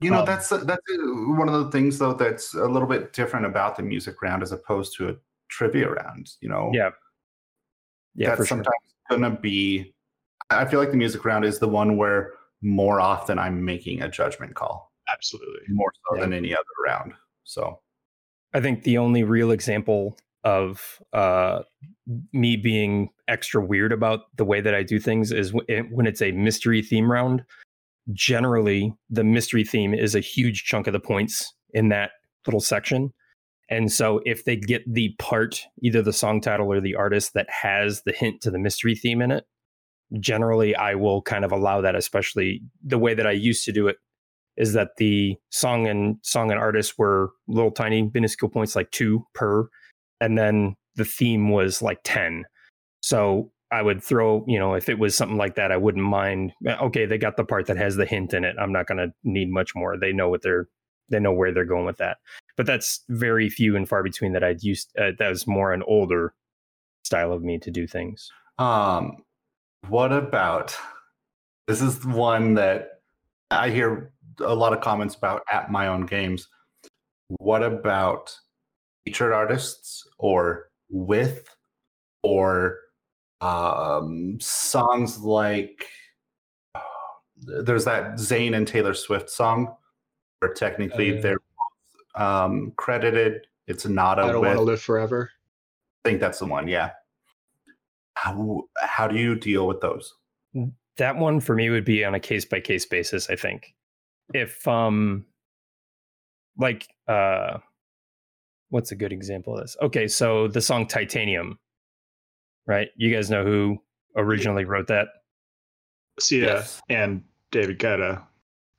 You 0.00 0.10
know, 0.10 0.20
Um, 0.20 0.26
that's 0.26 0.48
that's 0.50 0.82
uh, 0.92 0.96
one 1.38 1.48
of 1.48 1.64
the 1.64 1.70
things 1.70 1.98
though 1.98 2.12
that's 2.12 2.54
a 2.54 2.66
little 2.66 2.88
bit 2.88 3.12
different 3.14 3.46
about 3.46 3.76
the 3.76 3.82
music 3.82 4.20
round 4.22 4.42
as 4.42 4.52
opposed 4.52 4.94
to 4.98 5.08
a 5.08 5.14
trivia 5.48 5.90
round. 5.90 6.30
You 6.40 6.48
know, 6.50 6.70
yeah 6.74 6.90
yeah 8.14 8.28
that's 8.28 8.40
for 8.40 8.46
sure 8.46 8.56
sometimes 8.58 8.94
gonna 9.10 9.30
be. 9.30 9.94
I 10.50 10.64
feel 10.66 10.80
like 10.80 10.90
the 10.90 10.96
music 10.96 11.24
round 11.24 11.44
is 11.44 11.58
the 11.58 11.68
one 11.68 11.96
where 11.96 12.34
more 12.62 13.00
often 13.00 13.38
I'm 13.38 13.64
making 13.64 14.02
a 14.02 14.08
judgment 14.08 14.54
call, 14.54 14.92
Absolutely. 15.12 15.60
more 15.70 15.90
so 16.08 16.16
Yeah. 16.16 16.22
than 16.22 16.32
any 16.34 16.52
other 16.54 16.64
round. 16.86 17.14
So 17.44 17.80
I 18.54 18.60
think 18.60 18.82
the 18.84 18.98
only 18.98 19.24
real 19.24 19.50
example 19.50 20.16
of 20.44 21.02
uh, 21.12 21.62
me 22.32 22.56
being 22.56 23.10
extra 23.28 23.64
weird 23.64 23.92
about 23.92 24.36
the 24.36 24.44
way 24.44 24.60
that 24.60 24.74
I 24.74 24.82
do 24.84 25.00
things 25.00 25.32
is 25.32 25.50
w- 25.50 25.66
it- 25.68 25.90
when 25.90 26.06
it's 26.06 26.22
a 26.22 26.30
mystery 26.32 26.80
theme 26.82 27.10
round. 27.10 27.44
Generally, 28.12 28.94
the 29.10 29.24
mystery 29.24 29.64
theme 29.64 29.94
is 29.94 30.14
a 30.14 30.20
huge 30.20 30.64
chunk 30.64 30.86
of 30.86 30.92
the 30.92 31.00
points 31.00 31.54
in 31.70 31.88
that 31.88 32.10
little 32.46 32.60
section. 32.60 33.12
And 33.68 33.90
so, 33.90 34.20
if 34.24 34.44
they 34.44 34.56
get 34.56 34.82
the 34.86 35.14
part, 35.18 35.62
either 35.82 36.02
the 36.02 36.12
song 36.12 36.40
title 36.40 36.72
or 36.72 36.80
the 36.80 36.94
artist 36.94 37.34
that 37.34 37.48
has 37.50 38.02
the 38.02 38.12
hint 38.12 38.40
to 38.42 38.50
the 38.50 38.58
mystery 38.58 38.94
theme 38.94 39.20
in 39.20 39.32
it, 39.32 39.44
generally 40.20 40.76
I 40.76 40.94
will 40.94 41.20
kind 41.22 41.44
of 41.44 41.50
allow 41.50 41.80
that, 41.80 41.96
especially 41.96 42.62
the 42.84 42.98
way 42.98 43.14
that 43.14 43.26
I 43.26 43.32
used 43.32 43.64
to 43.64 43.72
do 43.72 43.88
it 43.88 43.96
is 44.56 44.72
that 44.72 44.90
the 44.96 45.36
song 45.50 45.86
and 45.86 46.16
song 46.22 46.50
and 46.50 46.58
artist 46.58 46.94
were 46.98 47.30
little 47.46 47.70
tiny 47.70 48.10
minuscule 48.12 48.50
points 48.50 48.74
like 48.74 48.90
two 48.90 49.24
per 49.34 49.68
and 50.20 50.38
then 50.38 50.74
the 50.94 51.04
theme 51.04 51.50
was 51.50 51.82
like 51.82 51.98
10 52.04 52.44
so 53.02 53.50
i 53.70 53.82
would 53.82 54.02
throw 54.02 54.44
you 54.46 54.58
know 54.58 54.74
if 54.74 54.88
it 54.88 54.98
was 54.98 55.16
something 55.16 55.36
like 55.36 55.54
that 55.54 55.72
i 55.72 55.76
wouldn't 55.76 56.04
mind 56.04 56.52
eh, 56.66 56.76
okay 56.80 57.06
they 57.06 57.18
got 57.18 57.36
the 57.36 57.44
part 57.44 57.66
that 57.66 57.76
has 57.76 57.96
the 57.96 58.06
hint 58.06 58.32
in 58.34 58.44
it 58.44 58.56
i'm 58.60 58.72
not 58.72 58.86
going 58.86 58.98
to 58.98 59.12
need 59.24 59.50
much 59.50 59.74
more 59.74 59.96
they 59.98 60.12
know 60.12 60.28
what 60.28 60.42
they're 60.42 60.68
they 61.08 61.20
know 61.20 61.32
where 61.32 61.52
they're 61.52 61.64
going 61.64 61.86
with 61.86 61.98
that 61.98 62.18
but 62.56 62.66
that's 62.66 63.04
very 63.08 63.48
few 63.48 63.76
and 63.76 63.88
far 63.88 64.02
between 64.02 64.32
that 64.32 64.44
i'd 64.44 64.62
used 64.62 64.92
uh, 64.98 65.10
that 65.18 65.28
was 65.28 65.46
more 65.46 65.72
an 65.72 65.82
older 65.86 66.34
style 67.04 67.32
of 67.32 67.42
me 67.42 67.58
to 67.58 67.70
do 67.70 67.86
things 67.86 68.30
Um, 68.58 69.18
what 69.88 70.12
about 70.12 70.76
this? 71.66 71.80
Is 71.80 72.04
one 72.04 72.54
that 72.54 73.00
I 73.50 73.70
hear 73.70 74.12
a 74.40 74.54
lot 74.54 74.72
of 74.72 74.80
comments 74.80 75.14
about 75.14 75.42
at 75.50 75.70
my 75.70 75.88
own 75.88 76.06
games. 76.06 76.48
What 77.38 77.62
about 77.62 78.36
featured 79.04 79.32
artists 79.32 80.04
or 80.18 80.68
with 80.90 81.48
or 82.22 82.78
um, 83.40 84.38
songs 84.40 85.18
like 85.18 85.86
there's 87.36 87.84
that 87.84 88.14
Zayn 88.14 88.56
and 88.56 88.66
Taylor 88.66 88.94
Swift 88.94 89.28
song 89.28 89.74
where 90.40 90.52
technically 90.54 91.18
Uh, 91.18 91.22
they're 91.22 91.40
um, 92.14 92.72
credited. 92.76 93.46
It's 93.66 93.86
not 93.86 94.18
a 94.18 94.22
I 94.22 94.32
don't 94.32 94.44
want 94.44 94.58
to 94.58 94.62
live 94.62 94.80
forever. 94.80 95.30
I 96.04 96.08
think 96.08 96.20
that's 96.20 96.38
the 96.38 96.46
one. 96.46 96.68
Yeah. 96.68 96.92
How 98.14 98.64
how 98.80 99.06
do 99.06 99.16
you 99.16 99.34
deal 99.34 99.66
with 99.66 99.80
those? 99.80 100.14
that 100.96 101.16
one 101.16 101.40
for 101.40 101.54
me 101.54 101.70
would 101.70 101.84
be 101.84 102.04
on 102.04 102.14
a 102.14 102.20
case 102.20 102.44
by 102.44 102.60
case 102.60 102.86
basis 102.86 103.28
i 103.30 103.36
think 103.36 103.74
if 104.34 104.66
um 104.66 105.24
like 106.58 106.86
uh 107.08 107.58
what's 108.70 108.92
a 108.92 108.96
good 108.96 109.12
example 109.12 109.54
of 109.54 109.60
this 109.60 109.76
okay 109.82 110.08
so 110.08 110.48
the 110.48 110.60
song 110.60 110.86
titanium 110.86 111.58
right 112.66 112.88
you 112.96 113.14
guys 113.14 113.30
know 113.30 113.44
who 113.44 113.78
originally 114.16 114.64
wrote 114.64 114.86
that 114.88 115.08
Sia 116.18 116.46
Yes. 116.46 116.80
and 116.88 117.22
David 117.50 117.78
Guetta. 117.78 118.22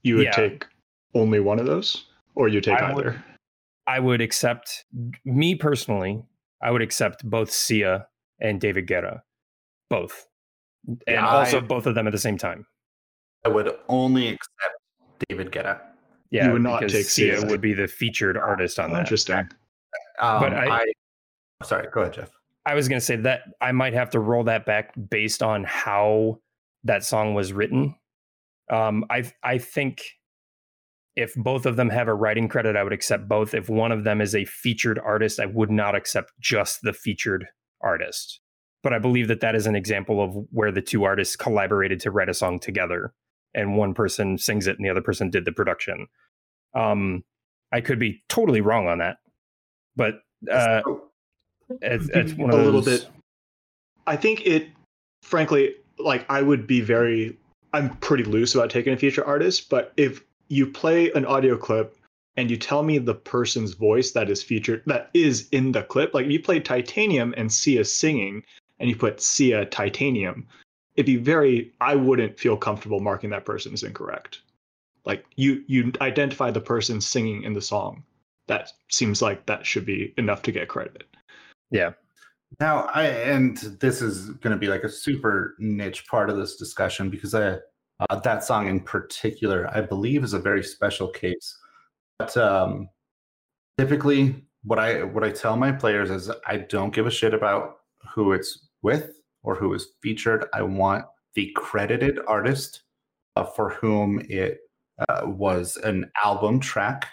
You 0.04 0.16
would 0.16 0.26
Yeah. 0.26 0.32
take 0.32 0.66
only 1.14 1.40
one 1.40 1.60
of 1.60 1.66
those, 1.68 2.06
or 2.36 2.48
you 2.48 2.62
take 2.62 2.80
I 2.80 2.94
would- 2.94 3.06
either. 3.08 3.24
i 3.88 4.00
would 4.00 4.20
accept 4.22 4.86
me 5.24 5.56
personally 5.56 6.22
i 6.62 6.70
would 6.72 6.82
accept 6.82 7.24
both 7.30 7.50
sia 7.52 8.06
and 8.42 8.60
david 8.60 8.86
guetta 8.88 9.22
both 9.90 10.28
and 10.88 11.02
Yeah, 11.08 11.26
also 11.28 11.58
I- 11.58 11.62
both 11.62 11.86
of 11.86 11.96
them 11.96 12.06
at 12.08 12.12
the 12.12 12.18
same 12.20 12.38
time 12.38 12.66
I 13.46 13.50
would 13.50 13.78
only 13.88 14.28
accept 14.28 14.76
David 15.30 15.52
Guetta. 15.52 15.80
yeah 16.32 16.48
you 16.48 16.54
would 16.54 16.62
not 16.64 16.82
take 16.82 17.06
sia 17.06 17.40
Sia. 17.40 17.48
would 17.50 17.62
be 17.62 17.74
the 17.74 17.88
featured 17.88 18.36
artist 18.38 18.78
on 18.80 18.92
that 18.92 19.00
Interesting. 19.02 19.50
Um, 20.20 20.42
But 20.42 20.54
I- 20.54 20.86
sorry, 21.64 21.88
go 21.94 22.02
ahead, 22.02 22.14
Jeff. 22.14 22.32
I 22.68 22.74
was 22.74 22.90
going 22.90 23.00
to 23.00 23.06
say 23.06 23.16
that 23.16 23.44
I 23.62 23.72
might 23.72 23.94
have 23.94 24.10
to 24.10 24.20
roll 24.20 24.44
that 24.44 24.66
back 24.66 24.94
based 25.10 25.42
on 25.42 25.64
how 25.64 26.40
that 26.84 27.06
song 27.06 27.34
was 27.34 27.54
written. 27.54 27.96
Um, 28.70 29.06
I 29.10 29.32
I 29.42 29.58
think 29.58 30.04
if 31.16 31.34
both 31.36 31.66
of 31.66 31.78
them 31.78 31.90
have 31.90 32.10
a 32.10 32.14
writing 32.14 32.50
credit, 32.50 32.76
I 32.76 32.84
would 32.84 32.92
accept 32.92 33.30
both. 33.30 33.54
If 33.54 33.70
one 33.70 33.94
of 33.94 34.04
them 34.04 34.20
is 34.20 34.36
a 34.36 34.44
featured 34.44 35.00
artist, 35.00 35.40
I 35.40 35.46
would 35.46 35.72
not 35.72 35.96
accept 35.96 36.34
just 36.42 36.82
the 36.84 36.92
featured 36.92 37.46
artist. 37.82 38.42
But 38.84 38.94
I 38.94 39.00
believe 39.00 39.30
that 39.30 39.40
that 39.40 39.56
is 39.56 39.66
an 39.66 39.76
example 39.76 40.22
of 40.22 40.36
where 40.52 40.72
the 40.72 40.82
two 40.82 41.06
artists 41.06 41.38
collaborated 41.38 42.02
to 42.02 42.12
write 42.12 42.30
a 42.30 42.34
song 42.34 42.60
together. 42.60 43.14
and 43.54 43.76
one 43.76 43.94
person 43.94 44.38
sings 44.38 44.68
it 44.68 44.78
and 44.78 44.86
the 44.86 44.90
other 44.90 45.02
person 45.02 45.30
did 45.30 45.46
the 45.46 45.52
production. 45.52 46.08
Um, 46.76 47.24
I 47.72 47.82
could 47.82 48.00
be 48.00 48.24
totally 48.30 48.62
wrong 48.62 48.88
on 48.88 49.00
that, 49.00 49.18
but 49.96 50.16
uh, 50.52 50.82
it's, 51.82 52.10
it's 52.14 52.34
one 52.34 52.52
of 52.52 52.60
a 52.60 52.64
little 52.64 52.82
those- 52.82 53.02
bit. 53.02 53.10
I 54.06 54.16
think 54.16 54.46
it, 54.46 54.70
frankly, 55.22 55.76
like 56.00 56.26
I 56.30 56.42
would 56.42 56.68
be 56.68 56.82
very. 56.82 57.38
I'm 57.74 57.96
pretty 57.98 58.24
loose 58.24 58.56
about 58.56 58.70
taking 58.70 58.94
a 58.94 58.98
feature 58.98 59.26
artist, 59.26 59.70
but 59.70 59.92
if 59.98 60.24
you 60.48 60.66
play 60.66 61.12
an 61.12 61.26
audio 61.26 61.58
clip 61.58 61.98
and 62.38 62.50
you 62.50 62.56
tell 62.56 62.82
me 62.82 62.98
the 62.98 63.14
person's 63.14 63.74
voice 63.74 64.12
that 64.12 64.30
is 64.30 64.42
featured 64.42 64.84
that 64.86 65.10
is 65.14 65.50
in 65.52 65.74
the 65.74 65.84
clip, 65.84 66.14
like 66.14 66.26
if 66.26 66.32
you 66.32 66.42
play 66.42 66.62
Titanium 66.62 67.34
and 67.36 67.52
Sia 67.52 67.84
singing, 67.84 68.44
and 68.80 68.90
you 68.90 68.96
put 68.96 69.22
Sia 69.22 69.66
Titanium, 69.66 70.48
it'd 70.96 71.06
be 71.06 71.18
very. 71.18 71.74
I 71.82 71.96
wouldn't 71.96 72.40
feel 72.40 72.56
comfortable 72.58 73.00
marking 73.00 73.30
that 73.32 73.46
person 73.46 73.74
as 73.74 73.84
incorrect. 73.84 74.42
Like 75.06 75.26
you, 75.36 75.64
you 75.68 75.92
identify 76.02 76.52
the 76.52 76.62
person 76.62 77.02
singing 77.02 77.44
in 77.44 77.54
the 77.54 77.62
song. 77.62 78.04
That 78.48 78.72
seems 78.90 79.22
like 79.22 79.46
that 79.46 79.66
should 79.66 79.86
be 79.86 80.14
enough 80.18 80.42
to 80.44 80.52
get 80.52 80.68
credit. 80.70 81.04
Now, 82.60 82.90
I 82.94 83.06
and 83.06 83.58
this 83.80 84.02
is 84.02 84.30
going 84.30 84.54
to 84.54 84.60
be 84.60 84.68
like 84.68 84.84
a 84.84 84.90
super 84.90 85.56
niche 85.60 86.08
part 86.08 86.30
of 86.30 86.38
this 86.38 86.56
discussion 86.56 87.10
because 87.10 87.36
I, 87.36 87.58
uh, 88.10 88.20
that 88.24 88.44
song 88.44 88.68
in 88.68 88.80
particular, 88.80 89.70
I 89.74 89.82
believe, 89.82 90.24
is 90.24 90.34
a 90.34 90.40
very 90.40 90.64
special 90.64 91.10
case. 91.10 91.58
But 92.20 92.36
um, 92.38 92.90
typically, 93.78 94.44
what 94.64 94.80
I 94.80 95.04
what 95.04 95.24
I 95.24 95.32
tell 95.32 95.58
my 95.58 95.72
players 95.72 96.10
is 96.10 96.32
I 96.48 96.58
don't 96.58 96.94
give 96.94 97.06
a 97.06 97.12
shit 97.12 97.34
about 97.34 97.78
who 98.14 98.32
it's 98.32 98.68
with 98.82 99.12
or 99.44 99.56
who 99.56 99.74
is 99.74 99.88
featured. 100.02 100.46
I 100.54 100.62
want 100.62 101.06
the 101.36 101.52
credited 101.56 102.20
artist 102.28 102.82
uh, 103.36 103.44
for 103.44 103.70
whom 103.70 104.26
it 104.30 104.60
uh, 105.08 105.22
was 105.26 105.78
an 105.78 106.10
album 106.24 106.60
track. 106.60 107.08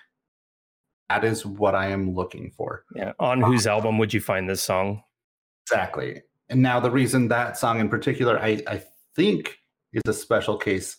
That 1.08 1.24
is 1.24 1.44
what 1.44 1.74
I 1.74 1.88
am 1.88 2.14
looking 2.14 2.50
for. 2.56 2.84
yeah. 2.94 3.12
On 3.18 3.40
whose 3.40 3.66
album 3.66 3.98
would 3.98 4.14
you 4.14 4.20
find 4.20 4.48
this 4.48 4.62
song? 4.62 5.02
Exactly. 5.66 6.22
And 6.48 6.62
now 6.62 6.80
the 6.80 6.90
reason 6.90 7.28
that 7.28 7.56
song 7.58 7.80
in 7.80 7.88
particular, 7.88 8.38
I, 8.38 8.62
I 8.66 8.82
think, 9.14 9.58
is 9.92 10.02
a 10.06 10.12
special 10.12 10.56
case. 10.56 10.96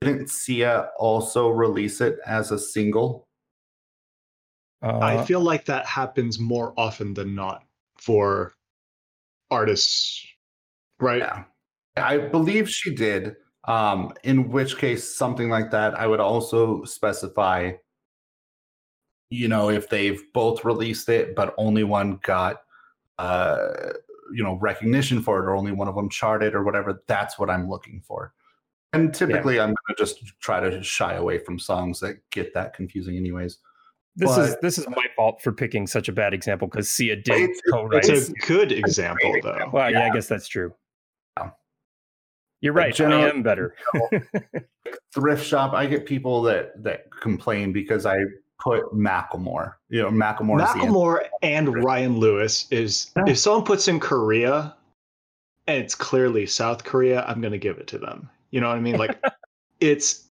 Didn't 0.00 0.30
Sia 0.30 0.90
also 0.98 1.48
release 1.48 2.00
it 2.00 2.18
as 2.26 2.50
a 2.50 2.58
single? 2.58 3.28
Uh, 4.82 4.98
I 4.98 5.24
feel 5.24 5.40
like 5.40 5.64
that 5.66 5.86
happens 5.86 6.38
more 6.38 6.74
often 6.76 7.14
than 7.14 7.34
not 7.34 7.62
for 7.98 8.52
artists, 9.50 10.26
right? 11.00 11.20
Yeah. 11.20 11.44
I 11.96 12.18
believe 12.18 12.68
she 12.68 12.94
did. 12.94 13.36
Um, 13.64 14.12
in 14.22 14.50
which 14.50 14.78
case, 14.78 15.16
something 15.16 15.48
like 15.48 15.70
that, 15.72 15.98
I 15.98 16.06
would 16.06 16.20
also 16.20 16.84
specify, 16.84 17.72
you 19.30 19.48
know, 19.48 19.70
if 19.70 19.88
they've 19.88 20.22
both 20.32 20.64
released 20.64 21.08
it, 21.08 21.34
but 21.34 21.54
only 21.58 21.84
one 21.84 22.18
got, 22.22 22.62
uh, 23.18 23.68
you 24.32 24.42
know, 24.42 24.54
recognition 24.60 25.20
for 25.22 25.38
it, 25.40 25.46
or 25.46 25.54
only 25.56 25.72
one 25.72 25.88
of 25.88 25.94
them 25.94 26.08
charted, 26.08 26.54
or 26.54 26.62
whatever. 26.64 27.02
That's 27.06 27.38
what 27.38 27.50
I'm 27.50 27.68
looking 27.68 28.00
for. 28.00 28.32
And 28.92 29.12
typically, 29.12 29.58
I'm 29.60 29.68
going 29.68 29.76
to 29.90 29.94
just 29.96 30.20
try 30.40 30.60
to 30.60 30.82
shy 30.82 31.14
away 31.14 31.38
from 31.38 31.58
songs 31.58 32.00
that 32.00 32.18
get 32.30 32.54
that 32.54 32.72
confusing, 32.74 33.16
anyways. 33.16 33.58
this 34.14 34.36
is 34.38 34.56
this 34.62 34.78
is 34.78 34.88
my 34.88 35.04
fault 35.16 35.42
for 35.42 35.52
picking 35.52 35.86
such 35.86 36.08
a 36.08 36.12
bad 36.12 36.32
example 36.32 36.66
because 36.68 36.90
Sia 36.90 37.16
did 37.16 37.50
It's- 37.50 37.60
co-write. 37.70 38.08
It's 38.08 38.30
a 38.30 38.32
good 38.46 38.72
example, 38.72 39.30
though. 39.42 39.50
example. 39.50 39.70
Well, 39.72 39.90
yeah. 39.90 40.06
I 40.08 40.10
guess 40.14 40.28
that's 40.28 40.48
true. 40.48 40.72
Yeah. 41.36 41.50
You're 42.62 42.72
right. 42.72 42.94
generally- 42.94 43.24
I 43.24 43.28
am 43.28 43.42
better. 43.42 43.74
thrift 45.14 45.44
shop, 45.44 45.72
I 45.74 45.86
get 45.86 46.06
people 46.06 46.42
that 46.42 46.82
that 46.82 47.10
complain 47.20 47.72
because 47.72 48.06
I 48.06 48.16
put 48.58 48.92
Macklemore. 48.94 49.74
You 49.88 50.02
know, 50.02 50.10
Macklemore. 50.10 50.60
is. 50.62 50.68
Macklemore 50.68 51.20
and 51.42 51.82
Ryan 51.84 52.18
Lewis 52.18 52.66
is 52.70 53.10
Yeah. 53.16 53.24
if 53.28 53.38
someone 53.38 53.64
puts 53.64 53.88
in 53.88 54.00
Korea 54.00 54.74
and 55.66 55.82
it's 55.82 55.94
clearly 55.94 56.46
South 56.46 56.84
Korea, 56.84 57.24
I'm 57.26 57.40
gonna 57.40 57.58
give 57.58 57.78
it 57.78 57.86
to 57.88 57.98
them. 57.98 58.28
You 58.50 58.60
know 58.60 58.68
what 58.68 58.76
I 58.76 58.80
mean? 58.80 58.96
Like 58.96 59.20
it's 59.80 60.24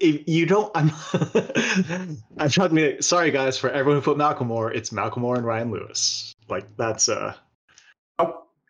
if 0.00 0.26
you 0.28 0.46
don't 0.46 0.70
I'm 0.74 0.90
I'm 2.38 2.48
trying 2.50 2.68
to 2.70 2.74
be 2.74 3.02
sorry 3.02 3.30
guys 3.30 3.58
for 3.58 3.70
everyone 3.70 4.00
who 4.02 4.14
put 4.14 4.18
Macklemore, 4.18 4.74
it's 4.74 4.90
Macklemore 4.90 5.36
and 5.36 5.44
Ryan 5.46 5.70
Lewis. 5.70 6.34
Like 6.48 6.66
that's 6.76 7.08
uh 7.08 7.34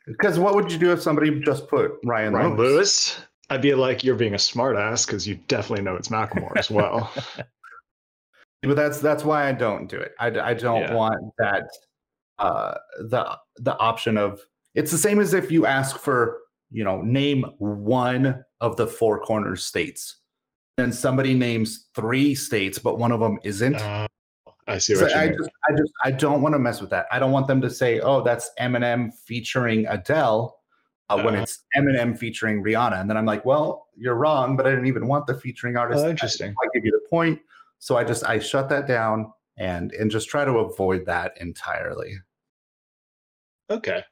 Because 0.07 0.39
what 0.39 0.55
would 0.55 0.71
you 0.71 0.79
do 0.79 0.93
if 0.93 1.03
somebody 1.03 1.41
just 1.41 1.69
put 1.69 1.93
Ryan, 2.05 2.33
Ryan 2.35 2.57
Lewis? 2.57 2.71
Lewis. 2.73 3.19
I'd 3.51 3.63
be 3.63 3.75
like, 3.75 4.03
you're 4.03 4.17
being 4.17 4.35
a 4.35 4.39
smartass 4.39 5.07
because 5.07 5.27
you 5.29 5.37
definitely 5.47 5.85
know 5.85 5.95
it's 5.95 6.09
Macklemore 6.09 6.57
as 6.57 6.69
well. 6.71 7.13
But 8.63 8.75
that's 8.77 9.01
that's 9.01 9.25
why 9.25 9.49
I 9.49 9.53
don't 9.53 9.89
do 9.89 9.99
it. 9.99 10.13
I, 10.19 10.27
I 10.41 10.55
don't 10.55 10.81
Yeah. 10.83 10.95
want 10.95 11.33
that 11.39 11.69
uh 12.39 12.75
the 13.09 13.39
the 13.57 13.77
option 13.79 14.19
of 14.19 14.41
it's 14.75 14.91
the 14.91 14.99
same 14.99 15.21
as 15.21 15.33
if 15.33 15.51
you 15.51 15.65
ask 15.65 15.99
for 15.99 16.41
you 16.71 16.85
know 16.85 17.01
name 17.01 17.45
one 17.59 18.45
of 18.61 18.77
the 18.77 18.87
four 18.87 19.21
corners 19.21 19.65
states 19.65 20.19
then 20.77 20.93
somebody 20.93 21.33
names 21.33 21.87
three 21.95 22.35
states 22.35 22.79
but 22.79 22.99
one 22.99 23.11
of 23.11 23.21
them 23.21 23.39
isn't 23.43 23.77
Uh, 23.77 24.07
I 24.67 24.77
see 24.77 24.97
So 24.97 25.09
I 25.15 25.29
mean. 25.29 25.39
just, 25.39 25.51
I 25.67 25.73
just, 25.73 25.93
I 26.05 26.11
don't 26.11 26.43
want 26.43 26.55
to 26.55 26.59
mess 26.59 26.83
with 26.83 26.91
that. 26.91 27.07
I 27.11 27.19
don't 27.19 27.33
want 27.33 27.47
them 27.47 27.61
to 27.63 27.71
say, 27.71 28.01
"Oh, 28.01 28.21
that's 28.23 28.51
Eminem 28.61 29.15
featuring 29.25 29.87
Adele," 29.87 30.59
uh, 31.09 31.19
when 31.23 31.35
Uh-huh. 31.35 31.43
it's 31.43 31.65
Eminem 31.75 32.19
featuring 32.19 32.63
Rihanna, 32.63 33.01
and 33.01 33.09
then 33.09 33.17
I'm 33.17 33.25
like, 33.25 33.45
"Well, 33.47 33.87
you're 33.97 34.17
wrong," 34.17 34.57
but 34.57 34.67
I 34.67 34.71
didn't 34.71 34.87
even 34.87 35.07
want 35.07 35.27
the 35.27 35.35
featuring 35.41 35.77
artist. 35.79 36.05
Oh, 36.05 36.11
interesting. 36.11 36.55
I 36.63 36.69
give 36.75 36.85
you 36.85 36.91
the 36.91 37.07
point, 37.09 37.41
so 37.79 37.97
I 37.97 38.05
just 38.05 38.25
I 38.25 38.39
shut 38.39 38.69
that 38.71 38.87
down 38.87 39.33
and 39.57 39.93
and 39.93 40.11
just 40.11 40.29
try 40.29 40.45
to 40.45 40.59
avoid 40.59 41.07
that 41.07 41.33
entirely. 41.41 42.15
Okay. 43.71 44.03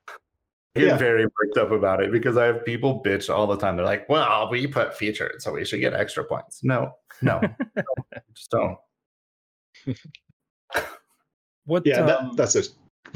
I 0.77 0.81
get 0.81 0.89
Yeah. 0.89 0.97
very 0.97 1.25
worked 1.25 1.57
up 1.59 1.71
about 1.71 2.03
it 2.03 2.11
because 2.11 2.37
I 2.37 2.47
have 2.47 2.65
people 2.65 3.01
bitch 3.05 3.33
all 3.33 3.47
the 3.47 3.57
time. 3.57 3.77
They're 3.77 3.85
like, 3.85 4.09
"Well, 4.09 4.49
we 4.51 4.67
put 4.67 4.97
featured, 4.97 5.41
so 5.41 5.53
we 5.53 5.65
should 5.65 5.79
get 5.81 5.95
extra 5.95 6.25
points." 6.25 6.65
No, 6.65 6.91
no, 7.23 7.41
no 7.41 7.83
just 8.35 8.51
don't. 8.51 8.79
What? 11.67 11.87
Yeah, 11.87 12.01
um, 12.01 12.07
that, 12.07 12.37
that's 12.37 12.57
a 12.57 12.63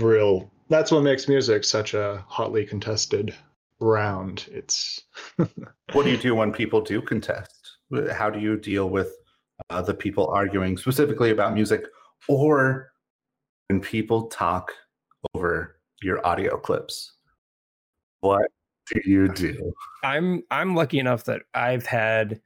real. 0.03 0.51
That's 0.71 0.91
what 0.91 1.03
makes 1.03 1.29
music 1.29 1.65
such 1.65 1.93
a 1.95 2.25
hotly 2.29 2.65
contested 2.65 3.35
round. 3.81 4.47
It's 4.51 5.03
what 5.37 6.05
do 6.05 6.11
you 6.11 6.17
do 6.17 6.35
when 6.35 6.53
people 6.53 6.81
do 6.81 7.03
contest? 7.03 7.77
How 8.13 8.31
do 8.31 8.39
you 8.39 8.57
deal 8.57 8.89
with 8.89 9.15
uh, 9.71 9.83
the 9.83 9.95
people 9.95 10.29
arguing 10.29 10.77
specifically 10.77 11.31
about 11.31 11.55
music, 11.55 11.85
or 12.29 12.91
when 13.69 13.81
people 13.81 14.27
talk 14.29 14.73
over 15.35 15.79
your 16.03 16.25
audio 16.27 16.57
clips? 16.57 17.13
What 18.21 18.51
do 18.93 19.01
you 19.05 19.29
do? 19.29 19.73
I'm 20.05 20.43
I'm 20.51 20.75
lucky 20.75 20.99
enough 20.99 21.25
that 21.25 21.43
I've 21.55 21.87
had 21.87 22.41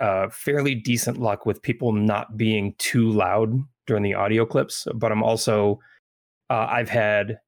uh, 0.00 0.28
fairly 0.30 0.74
decent 0.74 1.18
luck 1.18 1.46
with 1.46 1.62
people 1.62 1.92
not 1.92 2.36
being 2.36 2.74
too 2.78 3.10
loud 3.10 3.52
during 3.86 4.02
the 4.02 4.14
audio 4.14 4.46
clips, 4.46 4.86
but 4.94 5.12
I'm 5.12 5.22
also 5.22 5.78
uh, 6.48 6.66
I've 6.70 6.88
had 6.88 7.38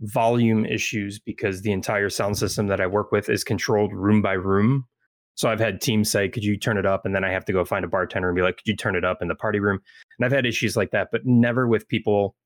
volume 0.00 0.66
issues 0.66 1.18
because 1.20 1.62
the 1.62 1.72
entire 1.72 2.10
sound 2.10 2.36
system 2.36 2.66
that 2.66 2.80
I 2.80 2.86
work 2.86 3.12
with 3.12 3.28
is 3.28 3.44
controlled 3.44 3.92
room 3.92 4.20
by 4.20 4.32
room. 4.32 4.86
So 5.34 5.48
I've 5.48 5.60
had 5.60 5.80
teams 5.80 6.10
say, 6.10 6.28
"Could 6.28 6.44
you 6.44 6.56
turn 6.56 6.76
it 6.78 6.86
up?" 6.86 7.04
and 7.04 7.14
then 7.14 7.24
I 7.24 7.30
have 7.30 7.44
to 7.46 7.52
go 7.52 7.64
find 7.64 7.84
a 7.84 7.88
bartender 7.88 8.28
and 8.28 8.36
be 8.36 8.42
like, 8.42 8.58
"Could 8.58 8.66
you 8.66 8.76
turn 8.76 8.96
it 8.96 9.04
up 9.04 9.22
in 9.22 9.28
the 9.28 9.34
party 9.34 9.60
room?" 9.60 9.80
And 10.18 10.26
I've 10.26 10.32
had 10.32 10.46
issues 10.46 10.76
like 10.76 10.90
that, 10.92 11.08
but 11.12 11.26
never 11.26 11.66
with 11.66 11.88
people 11.88 12.36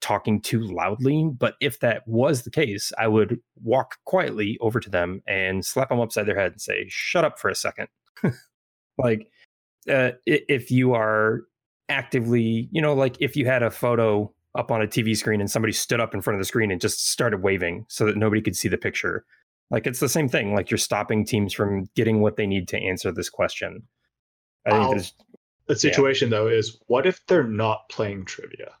talking 0.00 0.40
too 0.40 0.60
loudly. 0.60 1.30
But 1.36 1.54
if 1.60 1.80
that 1.80 2.06
was 2.06 2.42
the 2.42 2.50
case, 2.50 2.92
I 2.98 3.08
would 3.08 3.38
walk 3.62 3.96
quietly 4.04 4.58
over 4.60 4.80
to 4.80 4.90
them 4.90 5.22
and 5.26 5.64
slap 5.64 5.90
them 5.90 6.00
upside 6.00 6.26
their 6.26 6.38
head 6.38 6.52
and 6.52 6.60
say, 6.60 6.86
"Shut 6.88 7.24
up 7.24 7.38
for 7.38 7.48
a 7.50 7.54
second. 7.54 7.88
like, 8.98 9.30
uh, 9.88 10.12
if 10.26 10.70
you 10.70 10.94
are 10.94 11.42
actively, 11.88 12.68
you 12.70 12.80
know, 12.80 12.94
like 12.94 13.16
if 13.20 13.36
you 13.36 13.46
had 13.46 13.62
a 13.62 13.70
photo 13.70 14.32
up 14.56 14.70
on 14.70 14.82
a 14.82 14.86
TV 14.86 15.16
screen 15.16 15.40
and 15.40 15.50
somebody 15.50 15.72
stood 15.72 16.00
up 16.00 16.14
in 16.14 16.20
front 16.20 16.34
of 16.36 16.40
the 16.40 16.46
screen 16.46 16.70
and 16.70 16.80
just 16.80 17.08
started 17.10 17.42
waving 17.42 17.84
so 17.88 18.04
that 18.04 18.16
nobody 18.16 18.40
could 18.40 18.56
see 18.56 18.68
the 18.68 18.78
picture. 18.78 19.24
Like 19.70 19.86
it's 19.86 20.00
the 20.00 20.08
same 20.08 20.28
thing. 20.28 20.54
Like 20.54 20.70
you're 20.70 20.78
stopping 20.78 21.24
teams 21.24 21.52
from 21.52 21.88
getting 21.94 22.20
what 22.20 22.36
they 22.36 22.46
need 22.46 22.68
to 22.68 22.78
answer 22.78 23.12
this 23.12 23.30
question. 23.30 23.82
I 24.66 24.70
think 24.70 24.82
I'll- 24.82 24.90
there's 24.90 25.14
the 25.66 25.76
situation 25.76 26.30
though 26.30 26.48
is 26.48 26.78
what 26.88 27.06
if 27.06 27.24
they're 27.26 27.44
not 27.44 27.88
playing 27.88 28.24
trivia? 28.24 28.72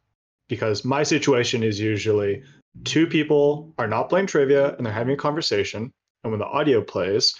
Because 0.48 0.84
my 0.84 1.04
situation 1.04 1.62
is 1.62 1.78
usually 1.78 2.42
two 2.84 3.06
people 3.06 3.72
are 3.78 3.86
not 3.86 4.08
playing 4.08 4.26
trivia 4.26 4.74
and 4.76 4.84
they're 4.84 4.92
having 4.92 5.14
a 5.14 5.16
conversation, 5.16 5.92
and 6.24 6.32
when 6.32 6.40
the 6.40 6.46
audio 6.46 6.82
plays, 6.82 7.34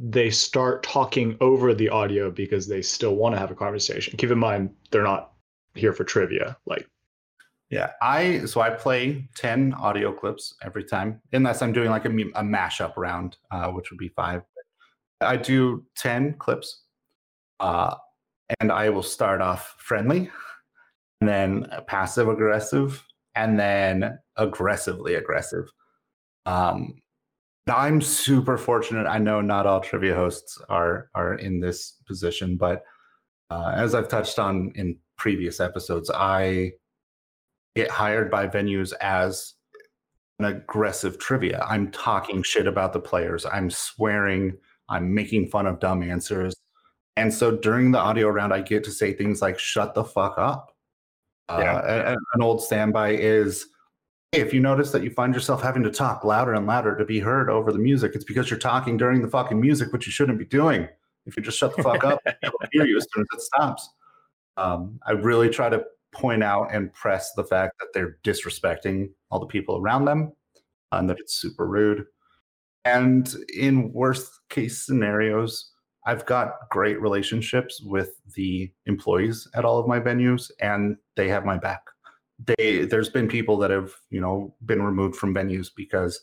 they 0.00 0.30
start 0.30 0.82
talking 0.82 1.36
over 1.40 1.72
the 1.74 1.88
audio 1.88 2.30
because 2.30 2.66
they 2.66 2.82
still 2.82 3.14
want 3.14 3.34
to 3.34 3.38
have 3.38 3.52
a 3.52 3.54
conversation. 3.54 4.16
Keep 4.16 4.32
in 4.32 4.38
mind 4.38 4.74
they're 4.90 5.04
not 5.04 5.32
here 5.74 5.92
for 5.92 6.02
trivia. 6.02 6.56
Like 6.66 6.88
Yeah, 7.72 7.92
I 8.02 8.44
so 8.44 8.60
I 8.60 8.68
play 8.68 9.26
ten 9.34 9.72
audio 9.72 10.12
clips 10.12 10.54
every 10.62 10.84
time, 10.84 11.22
unless 11.32 11.62
I'm 11.62 11.72
doing 11.72 11.88
like 11.88 12.04
a, 12.04 12.10
a 12.10 12.42
mashup 12.42 12.98
round, 12.98 13.38
uh, 13.50 13.68
which 13.70 13.90
would 13.90 13.98
be 13.98 14.10
five. 14.10 14.42
I 15.22 15.36
do 15.36 15.84
10 15.96 16.34
clips. 16.34 16.82
Uh, 17.60 17.94
and 18.60 18.70
I 18.70 18.90
will 18.90 19.02
start 19.02 19.40
off 19.40 19.74
friendly, 19.78 20.30
and 21.20 21.28
then 21.28 21.66
passive 21.86 22.28
aggressive, 22.28 23.02
and 23.34 23.58
then 23.58 24.18
aggressively 24.36 25.14
aggressive. 25.14 25.64
Um, 26.44 27.00
I'm 27.68 28.02
super 28.02 28.58
fortunate. 28.58 29.06
I 29.06 29.16
know 29.16 29.40
not 29.40 29.66
all 29.66 29.80
trivia 29.80 30.14
hosts 30.14 30.60
are 30.68 31.08
are 31.14 31.34
in 31.34 31.60
this 31.60 31.96
position, 32.06 32.58
but 32.58 32.82
uh, 33.48 33.72
as 33.74 33.94
I've 33.94 34.08
touched 34.08 34.38
on 34.38 34.72
in 34.74 34.98
previous 35.16 35.60
episodes, 35.60 36.10
I 36.10 36.72
get 37.74 37.90
hired 37.90 38.30
by 38.30 38.46
venues 38.46 38.92
as 39.00 39.54
an 40.38 40.46
aggressive 40.46 41.18
trivia. 41.18 41.64
I'm 41.68 41.90
talking 41.90 42.42
shit 42.42 42.66
about 42.66 42.92
the 42.92 43.00
players. 43.00 43.46
I'm 43.46 43.70
swearing. 43.70 44.56
I'm 44.88 45.14
making 45.14 45.48
fun 45.48 45.66
of 45.66 45.80
dumb 45.80 46.02
answers. 46.02 46.54
And 47.16 47.32
so 47.32 47.56
during 47.56 47.90
the 47.90 47.98
audio 47.98 48.28
round, 48.28 48.52
I 48.52 48.62
get 48.62 48.84
to 48.84 48.90
say 48.90 49.12
things 49.12 49.42
like 49.42 49.58
"shut 49.58 49.94
the 49.94 50.04
fuck 50.04 50.34
up." 50.38 50.74
Yeah. 51.50 51.76
Uh, 51.76 52.16
an 52.34 52.42
old 52.42 52.62
standby 52.62 53.10
is 53.10 53.66
if 54.32 54.54
you 54.54 54.60
notice 54.60 54.90
that 54.92 55.02
you 55.02 55.10
find 55.10 55.34
yourself 55.34 55.62
having 55.62 55.82
to 55.82 55.90
talk 55.90 56.24
louder 56.24 56.54
and 56.54 56.66
louder 56.66 56.96
to 56.96 57.04
be 57.04 57.20
heard 57.20 57.50
over 57.50 57.70
the 57.70 57.78
music, 57.78 58.12
it's 58.14 58.24
because 58.24 58.48
you're 58.48 58.58
talking 58.58 58.96
during 58.96 59.20
the 59.20 59.28
fucking 59.28 59.60
music, 59.60 59.92
which 59.92 60.06
you 60.06 60.12
shouldn't 60.12 60.38
be 60.38 60.46
doing. 60.46 60.88
If 61.26 61.36
you 61.36 61.42
just 61.42 61.58
shut 61.58 61.76
the 61.76 61.82
fuck 61.82 62.02
up, 62.04 62.20
people 62.42 62.58
hear 62.72 62.86
you 62.86 62.96
as 62.96 63.06
soon 63.12 63.24
as 63.30 63.38
it 63.38 63.42
stops. 63.42 63.90
Um, 64.56 64.98
I 65.06 65.12
really 65.12 65.50
try 65.50 65.68
to 65.68 65.84
point 66.12 66.42
out 66.42 66.72
and 66.72 66.92
press 66.92 67.32
the 67.34 67.44
fact 67.44 67.78
that 67.80 67.88
they're 67.94 68.18
disrespecting 68.22 69.08
all 69.30 69.40
the 69.40 69.46
people 69.46 69.78
around 69.78 70.04
them 70.04 70.32
uh, 70.92 70.96
and 70.96 71.08
that 71.10 71.18
it's 71.18 71.40
super 71.40 71.66
rude. 71.66 72.04
And 72.84 73.34
in 73.54 73.92
worst 73.92 74.30
case 74.50 74.84
scenarios, 74.84 75.70
I've 76.06 76.26
got 76.26 76.68
great 76.70 77.00
relationships 77.00 77.80
with 77.82 78.10
the 78.34 78.72
employees 78.86 79.48
at 79.54 79.64
all 79.64 79.78
of 79.78 79.86
my 79.86 80.00
venues 80.00 80.50
and 80.60 80.96
they 81.16 81.28
have 81.28 81.44
my 81.44 81.58
back. 81.58 81.82
They 82.44 82.86
there's 82.86 83.08
been 83.08 83.28
people 83.28 83.56
that 83.58 83.70
have, 83.70 83.92
you 84.10 84.20
know, 84.20 84.54
been 84.66 84.82
removed 84.82 85.16
from 85.16 85.34
venues 85.34 85.68
because 85.74 86.20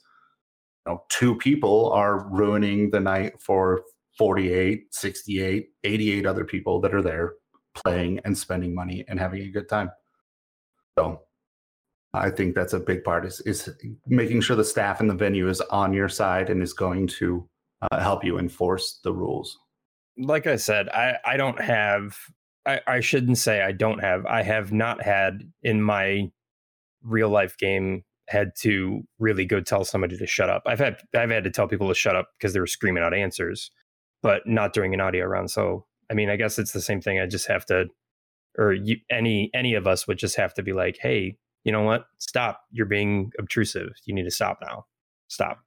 you 0.85 0.93
know, 0.93 1.03
two 1.09 1.35
people 1.35 1.91
are 1.93 2.27
ruining 2.29 2.89
the 2.89 2.99
night 2.99 3.41
for 3.41 3.83
48, 4.17 4.93
68, 4.93 5.69
88 5.85 6.25
other 6.25 6.43
people 6.43 6.81
that 6.81 6.93
are 6.93 7.01
there 7.01 7.33
playing 7.75 8.19
and 8.25 8.37
spending 8.37 8.73
money 8.73 9.05
and 9.07 9.19
having 9.19 9.41
a 9.41 9.49
good 9.49 9.69
time. 9.69 9.91
So 10.97 11.21
I 12.13 12.29
think 12.29 12.55
that's 12.55 12.73
a 12.73 12.79
big 12.79 13.03
part 13.03 13.25
is 13.25 13.39
is 13.41 13.69
making 14.07 14.41
sure 14.41 14.55
the 14.55 14.63
staff 14.63 14.99
in 14.99 15.07
the 15.07 15.13
venue 15.13 15.47
is 15.47 15.61
on 15.61 15.93
your 15.93 16.09
side 16.09 16.49
and 16.49 16.61
is 16.61 16.73
going 16.73 17.07
to 17.07 17.47
uh, 17.81 17.99
help 17.99 18.23
you 18.23 18.39
enforce 18.39 18.99
the 19.03 19.13
rules. 19.13 19.57
Like 20.17 20.47
I 20.47 20.55
said, 20.55 20.89
I 20.89 21.17
I 21.25 21.37
don't 21.37 21.61
have. 21.61 22.17
I, 22.65 22.81
I 22.87 22.99
shouldn't 22.99 23.37
say 23.37 23.61
I 23.61 23.71
don't 23.71 23.99
have. 23.99 24.25
I 24.25 24.43
have 24.43 24.73
not 24.73 25.01
had 25.01 25.43
in 25.63 25.81
my 25.81 26.31
real 27.03 27.29
life 27.29 27.57
game 27.57 28.03
had 28.27 28.51
to 28.61 29.01
really 29.17 29.45
go 29.45 29.59
tell 29.59 29.85
somebody 29.85 30.17
to 30.17 30.27
shut 30.27 30.49
up. 30.49 30.63
I've 30.65 30.79
had 30.79 30.97
I've 31.15 31.29
had 31.29 31.43
to 31.43 31.51
tell 31.51 31.67
people 31.67 31.87
to 31.87 31.95
shut 31.95 32.15
up 32.15 32.29
because 32.37 32.53
they 32.53 32.59
were 32.59 32.67
screaming 32.67 33.03
out 33.03 33.13
answers, 33.13 33.71
but 34.21 34.45
not 34.45 34.73
during 34.73 34.93
an 34.93 35.01
audio 35.01 35.25
round. 35.25 35.51
So 35.51 35.85
I 36.09 36.13
mean, 36.13 36.29
I 36.29 36.35
guess 36.35 36.59
it's 36.59 36.71
the 36.71 36.81
same 36.81 37.01
thing. 37.01 37.19
I 37.19 37.25
just 37.27 37.47
have 37.47 37.65
to, 37.67 37.85
or 38.57 38.73
you, 38.73 38.97
any 39.11 39.51
any 39.53 39.75
of 39.75 39.87
us 39.87 40.07
would 40.07 40.17
just 40.17 40.35
have 40.35 40.53
to 40.55 40.63
be 40.63 40.73
like, 40.73 40.97
hey, 41.01 41.37
you 41.63 41.71
know 41.71 41.83
what? 41.83 42.05
Stop. 42.17 42.61
You're 42.71 42.85
being 42.85 43.31
obtrusive. 43.37 43.89
You 44.05 44.13
need 44.13 44.23
to 44.23 44.31
stop 44.31 44.59
now. 44.61 44.85
Stop. 45.27 45.59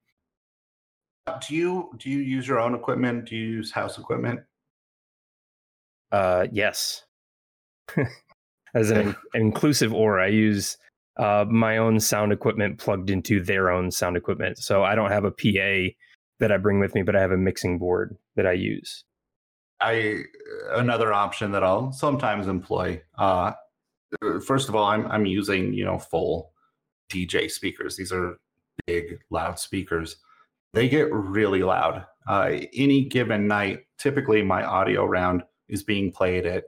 Do 1.46 1.54
you 1.54 1.90
do 1.98 2.10
you 2.10 2.18
use 2.18 2.48
your 2.48 2.58
own 2.58 2.74
equipment? 2.74 3.26
Do 3.26 3.36
you 3.36 3.46
use 3.46 3.70
house 3.70 3.98
equipment? 3.98 4.40
Uh, 6.10 6.46
yes. 6.52 7.04
As 8.74 8.90
an, 8.90 9.08
an 9.08 9.16
inclusive 9.34 9.92
or, 9.92 10.18
I 10.18 10.28
use 10.28 10.78
uh, 11.18 11.44
my 11.48 11.76
own 11.76 12.00
sound 12.00 12.32
equipment 12.32 12.78
plugged 12.78 13.10
into 13.10 13.42
their 13.42 13.70
own 13.70 13.90
sound 13.90 14.16
equipment. 14.16 14.58
So 14.58 14.82
I 14.82 14.94
don't 14.94 15.10
have 15.10 15.24
a 15.24 15.30
PA 15.30 15.94
that 16.40 16.50
I 16.50 16.56
bring 16.56 16.80
with 16.80 16.94
me, 16.94 17.02
but 17.02 17.14
I 17.14 17.20
have 17.20 17.32
a 17.32 17.36
mixing 17.36 17.78
board 17.78 18.16
that 18.36 18.46
I 18.46 18.52
use. 18.52 19.04
I 19.82 20.22
another 20.70 21.12
option 21.12 21.50
that 21.52 21.64
I'll 21.64 21.92
sometimes 21.92 22.46
employ. 22.46 23.02
Uh, 23.18 23.52
first 24.46 24.68
of 24.68 24.76
all, 24.76 24.84
I'm 24.84 25.06
I'm 25.06 25.26
using 25.26 25.72
you 25.74 25.84
know 25.84 25.98
full 25.98 26.52
DJ 27.10 27.50
speakers. 27.50 27.96
These 27.96 28.12
are 28.12 28.38
big, 28.86 29.18
loud 29.30 29.58
speakers. 29.58 30.16
They 30.72 30.88
get 30.88 31.12
really 31.12 31.62
loud. 31.62 32.06
Uh, 32.26 32.60
any 32.74 33.04
given 33.04 33.46
night, 33.46 33.80
typically 33.98 34.42
my 34.42 34.64
audio 34.64 35.04
round 35.04 35.42
is 35.68 35.82
being 35.82 36.12
played 36.12 36.46
at 36.46 36.64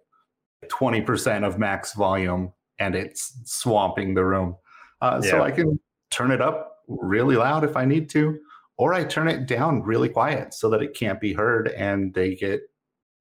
20% 0.67 1.47
of 1.47 1.59
max 1.59 1.95
volume, 1.95 2.53
and 2.79 2.95
it's 2.95 3.39
swamping 3.45 4.15
the 4.15 4.25
room. 4.25 4.57
Uh, 5.01 5.23
So 5.23 5.43
I 5.43 5.51
can 5.51 5.79
turn 6.11 6.31
it 6.33 6.43
up 6.43 6.79
really 6.89 7.37
loud 7.37 7.65
if 7.65 7.77
I 7.77 7.85
need 7.85 8.11
to, 8.11 8.39
or 8.77 8.93
I 8.93 9.05
turn 9.05 9.29
it 9.29 9.47
down 9.47 9.83
really 9.83 10.09
quiet 10.09 10.53
so 10.53 10.69
that 10.71 10.83
it 10.83 10.95
can't 10.95 11.21
be 11.21 11.33
heard, 11.33 11.69
and 11.69 12.13
they 12.13 12.35
get 12.35 12.63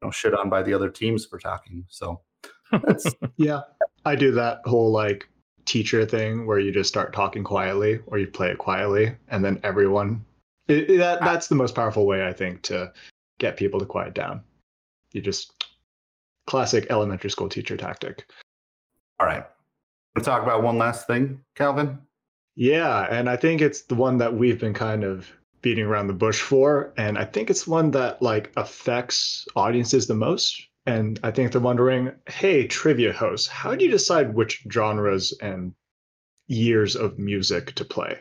know, 0.04 0.12
shit 0.12 0.34
on 0.34 0.50
by 0.50 0.62
the 0.64 0.74
other 0.74 0.90
teams 0.90 1.26
for 1.26 1.40
talking. 1.40 1.86
So 1.90 2.22
that's 2.72 3.06
Yeah, 3.38 3.62
I 4.06 4.16
do 4.16 4.32
that 4.34 4.60
whole 4.66 4.92
like 4.92 5.28
teacher 5.66 6.06
thing 6.06 6.46
where 6.46 6.60
you 6.60 6.72
just 6.72 6.90
start 6.90 7.14
talking 7.14 7.44
quietly 7.44 8.00
or 8.08 8.18
you 8.20 8.28
play 8.28 8.50
it 8.50 8.58
quietly, 8.58 9.16
and 9.30 9.44
then 9.44 9.60
everyone. 9.64 10.24
It, 10.68 10.90
it- 10.90 10.98
that 10.98 11.22
ah. 11.22 11.26
that's 11.26 11.48
the 11.48 11.56
most 11.56 11.76
powerful 11.76 12.06
way 12.06 12.28
I 12.28 12.34
think 12.34 12.62
to 12.64 12.92
get 13.40 13.58
people 13.58 13.80
to 13.80 13.86
quiet 13.86 14.14
down. 14.14 14.42
You 15.12 15.22
just 15.22 15.66
classic 16.48 16.88
elementary 16.90 17.30
school 17.30 17.50
teacher 17.50 17.78
tactic. 17.78 18.26
all 19.20 19.28
right. 19.28 19.46
We'll 20.16 20.24
talk 20.26 20.44
about 20.44 20.62
one 20.62 20.78
last 20.78 21.08
thing, 21.08 21.40
Calvin. 21.56 21.98
Yeah, 22.56 23.08
and 23.10 23.28
I 23.28 23.36
think 23.36 23.62
it's 23.62 23.82
the 23.84 23.96
one 23.96 24.18
that 24.20 24.32
we've 24.32 24.60
been 24.60 24.74
kind 24.76 25.04
of 25.04 25.28
beating 25.64 25.86
around 25.86 26.06
the 26.06 26.14
bush 26.14 26.40
for, 26.40 26.94
and 26.98 27.18
I 27.18 27.26
think 27.26 27.50
it's 27.50 27.66
one 27.66 27.90
that 27.92 28.22
like 28.22 28.52
affects 28.56 29.48
audiences 29.56 30.06
the 30.06 30.14
most. 30.14 30.62
And 30.86 31.20
I 31.24 31.32
think 31.32 31.52
they're 31.52 31.62
wondering, 31.62 32.12
hey, 32.28 32.68
trivia 32.68 33.14
hosts, 33.14 33.48
how 33.48 33.74
do 33.74 33.86
you 33.86 33.90
decide 33.90 34.36
which 34.36 34.64
genres 34.72 35.34
and 35.42 35.74
years 36.48 36.96
of 36.96 37.18
music 37.18 37.74
to 37.76 37.86
play? 37.86 38.20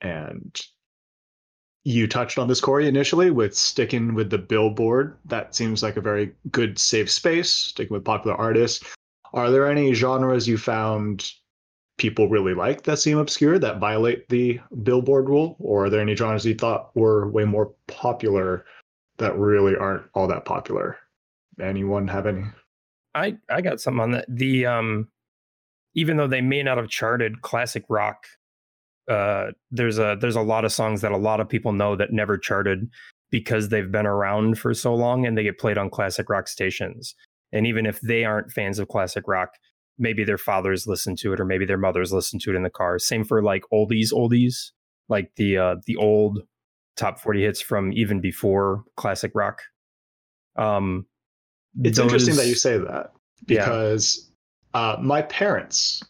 And 0.00 0.58
you 1.84 2.06
touched 2.06 2.38
on 2.38 2.48
this, 2.48 2.60
Corey, 2.60 2.88
initially 2.88 3.30
with 3.30 3.54
sticking 3.54 4.14
with 4.14 4.30
the 4.30 4.38
Billboard. 4.38 5.18
That 5.26 5.54
seems 5.54 5.82
like 5.82 5.98
a 5.98 6.02
very 6.02 6.32
good 6.50 6.78
safe 6.78 7.10
space, 7.10 7.50
sticking 7.50 7.94
with 7.94 8.04
popular 8.04 8.36
artists. 8.36 8.82
Are 9.34 9.50
there 9.50 9.70
any 9.70 9.92
genres 9.92 10.48
you 10.48 10.56
found 10.56 11.30
people 11.98 12.28
really 12.28 12.54
like 12.54 12.84
that 12.84 12.98
seem 12.98 13.18
obscure 13.18 13.58
that 13.58 13.78
violate 13.78 14.28
the 14.28 14.58
Billboard 14.82 15.28
rule? 15.28 15.56
Or 15.58 15.86
are 15.86 15.90
there 15.90 16.00
any 16.00 16.16
genres 16.16 16.46
you 16.46 16.54
thought 16.54 16.94
were 16.96 17.28
way 17.28 17.44
more 17.44 17.74
popular 17.86 18.64
that 19.18 19.36
really 19.36 19.76
aren't 19.76 20.04
all 20.14 20.26
that 20.28 20.44
popular? 20.44 20.96
Anyone 21.60 22.08
have 22.08 22.26
any? 22.26 22.44
I 23.14 23.36
I 23.50 23.60
got 23.60 23.80
something 23.80 24.00
on 24.00 24.10
that. 24.12 24.26
The 24.28 24.66
um, 24.66 25.08
even 25.94 26.16
though 26.16 26.28
they 26.28 26.40
may 26.40 26.62
not 26.62 26.78
have 26.78 26.88
charted 26.88 27.42
classic 27.42 27.84
rock, 27.88 28.26
uh, 29.10 29.48
there's 29.70 29.98
a 29.98 30.16
there's 30.20 30.36
a 30.36 30.40
lot 30.40 30.64
of 30.64 30.72
songs 30.72 31.00
that 31.00 31.12
a 31.12 31.16
lot 31.16 31.40
of 31.40 31.48
people 31.48 31.72
know 31.72 31.96
that 31.96 32.12
never 32.12 32.38
charted 32.38 32.88
because 33.30 33.68
they've 33.68 33.92
been 33.92 34.06
around 34.06 34.58
for 34.58 34.72
so 34.72 34.94
long 34.94 35.26
and 35.26 35.36
they 35.36 35.42
get 35.42 35.58
played 35.58 35.76
on 35.76 35.90
classic 35.90 36.30
rock 36.30 36.48
stations. 36.48 37.14
And 37.52 37.66
even 37.66 37.86
if 37.86 38.00
they 38.00 38.24
aren't 38.24 38.52
fans 38.52 38.78
of 38.78 38.88
classic 38.88 39.24
rock, 39.26 39.50
maybe 39.98 40.24
their 40.24 40.38
fathers 40.38 40.86
listen 40.86 41.16
to 41.16 41.32
it 41.32 41.40
or 41.40 41.44
maybe 41.44 41.64
their 41.66 41.78
mothers 41.78 42.12
listen 42.12 42.38
to 42.40 42.50
it 42.52 42.56
in 42.56 42.62
the 42.62 42.70
car. 42.70 42.98
Same 42.98 43.24
for 43.24 43.42
like 43.42 43.64
oldies, 43.72 44.12
oldies, 44.12 44.70
like 45.08 45.30
the 45.36 45.56
uh, 45.58 45.76
the 45.86 45.96
old 45.96 46.40
top 46.96 47.20
40 47.20 47.42
hits 47.42 47.60
from 47.60 47.92
even 47.92 48.20
before 48.20 48.84
classic 48.96 49.32
rock. 49.34 49.62
Um, 50.56 51.06
It's 51.84 51.98
interesting 51.98 52.34
that 52.36 52.46
you 52.48 52.54
say 52.56 52.78
that 52.78 53.12
Yeah. 53.46 53.64
because 53.64 54.30
uh, 54.74 54.96
my 55.00 55.22
parents 55.22 56.02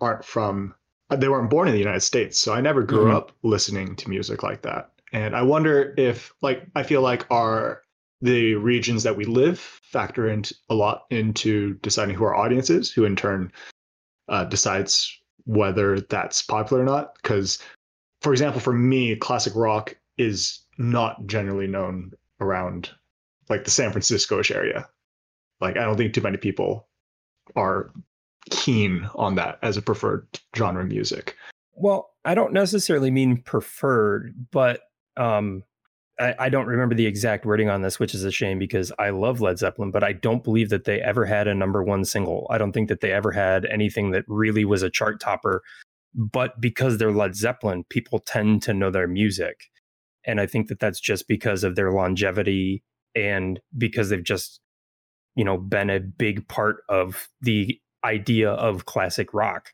aren't 0.00 0.24
from, 0.24 0.74
uh, 1.10 1.16
they 1.16 1.28
weren't 1.28 1.48
born 1.48 1.68
in 1.68 1.72
the 1.72 1.80
United 1.80 2.00
States. 2.02 2.38
So 2.38 2.52
I 2.52 2.60
never 2.60 2.82
grew 2.82 3.06
Mhm. 3.06 3.14
up 3.14 3.32
listening 3.42 3.96
to 3.96 4.10
music 4.10 4.42
like 4.42 4.62
that. 4.62 4.90
And 5.12 5.34
I 5.34 5.40
wonder 5.42 5.94
if, 5.96 6.32
like, 6.42 6.66
I 6.74 6.82
feel 6.82 7.00
like 7.00 7.24
our, 7.30 7.82
the 8.20 8.54
regions 8.54 9.02
that 9.02 9.16
we 9.16 9.24
live 9.24 9.58
factor 9.58 10.28
into 10.28 10.54
a 10.68 10.74
lot 10.74 11.04
into 11.10 11.74
deciding 11.74 12.14
who 12.14 12.24
our 12.24 12.34
audience 12.34 12.70
is, 12.70 12.90
who 12.90 13.04
in 13.04 13.16
turn 13.16 13.52
uh, 14.28 14.44
decides 14.44 15.18
whether 15.44 16.00
that's 16.00 16.42
popular 16.42 16.82
or 16.82 16.86
not. 16.86 17.14
Because, 17.22 17.58
for 18.22 18.32
example, 18.32 18.60
for 18.60 18.72
me, 18.72 19.16
classic 19.16 19.54
rock 19.54 19.96
is 20.18 20.60
not 20.78 21.26
generally 21.26 21.66
known 21.66 22.12
around 22.40 22.90
like 23.48 23.64
the 23.64 23.70
San 23.70 23.92
Francisco-ish 23.92 24.50
area. 24.50 24.88
Like 25.60 25.76
I 25.76 25.84
don't 25.84 25.96
think 25.96 26.12
too 26.12 26.20
many 26.20 26.36
people 26.36 26.86
are 27.54 27.92
keen 28.50 29.08
on 29.14 29.34
that 29.36 29.58
as 29.62 29.76
a 29.76 29.82
preferred 29.82 30.26
genre 30.56 30.82
of 30.82 30.88
music. 30.88 31.36
Well, 31.74 32.10
I 32.24 32.34
don't 32.34 32.52
necessarily 32.52 33.10
mean 33.10 33.42
preferred, 33.42 34.34
but 34.50 34.80
um, 35.16 35.62
I, 36.18 36.34
I 36.38 36.48
don't 36.48 36.66
remember 36.66 36.94
the 36.94 37.06
exact 37.06 37.44
wording 37.44 37.68
on 37.68 37.82
this, 37.82 37.98
which 37.98 38.14
is 38.14 38.24
a 38.24 38.30
shame 38.30 38.58
because 38.58 38.92
I 38.98 39.10
love 39.10 39.40
Led 39.40 39.58
Zeppelin, 39.58 39.90
but 39.90 40.02
I 40.02 40.12
don't 40.12 40.44
believe 40.44 40.70
that 40.70 40.84
they 40.84 41.00
ever 41.00 41.24
had 41.26 41.46
a 41.46 41.54
number 41.54 41.82
one 41.82 42.04
single. 42.04 42.46
I 42.50 42.58
don't 42.58 42.72
think 42.72 42.88
that 42.88 43.00
they 43.00 43.12
ever 43.12 43.32
had 43.32 43.66
anything 43.66 44.12
that 44.12 44.24
really 44.26 44.64
was 44.64 44.82
a 44.82 44.90
chart 44.90 45.20
topper. 45.20 45.62
But 46.14 46.60
because 46.60 46.96
they're 46.96 47.12
Led 47.12 47.36
Zeppelin, 47.36 47.84
people 47.90 48.18
tend 48.18 48.62
to 48.62 48.72
know 48.72 48.90
their 48.90 49.06
music. 49.06 49.64
And 50.24 50.40
I 50.40 50.46
think 50.46 50.68
that 50.68 50.80
that's 50.80 51.00
just 51.00 51.28
because 51.28 51.62
of 51.62 51.76
their 51.76 51.92
longevity 51.92 52.82
and 53.14 53.60
because 53.76 54.08
they've 54.08 54.24
just, 54.24 54.60
you 55.34 55.44
know, 55.44 55.58
been 55.58 55.90
a 55.90 56.00
big 56.00 56.48
part 56.48 56.78
of 56.88 57.28
the 57.42 57.78
idea 58.04 58.50
of 58.50 58.86
classic 58.86 59.34
rock. 59.34 59.70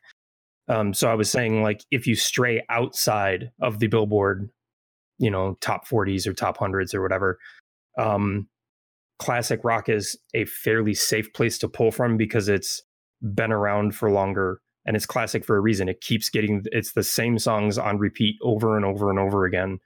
Um, 0.67 0.93
so 0.93 1.09
I 1.09 1.13
was 1.15 1.29
saying, 1.29 1.61
like, 1.63 1.83
if 1.91 2.07
you 2.07 2.15
stray 2.15 2.63
outside 2.69 3.51
of 3.61 3.79
the 3.79 3.87
Billboard 3.87 4.49
you 5.17 5.29
know 5.29 5.57
top 5.61 5.87
40s 5.87 6.27
or 6.27 6.33
top 6.33 6.57
hundreds 6.57 6.93
or 6.93 7.01
whatever. 7.01 7.37
Um 7.97 8.47
classic 9.19 9.61
rock 9.63 9.89
is 9.89 10.17
a 10.33 10.45
fairly 10.45 10.93
safe 10.93 11.31
place 11.33 11.57
to 11.59 11.67
pull 11.67 11.91
from 11.91 12.17
because 12.17 12.49
it's 12.49 12.81
been 13.33 13.51
around 13.51 13.95
for 13.95 14.11
longer 14.11 14.59
and 14.85 14.97
it's 14.97 15.05
classic 15.05 15.45
for 15.45 15.55
a 15.55 15.61
reason. 15.61 15.87
It 15.87 16.01
keeps 16.01 16.29
getting 16.29 16.63
it's 16.71 16.93
the 16.93 17.03
same 17.03 17.39
songs 17.39 17.77
on 17.77 17.97
repeat 17.97 18.35
over 18.41 18.75
and 18.75 18.85
over 18.85 19.09
and 19.09 19.19
over 19.19 19.45
again. 19.45 19.79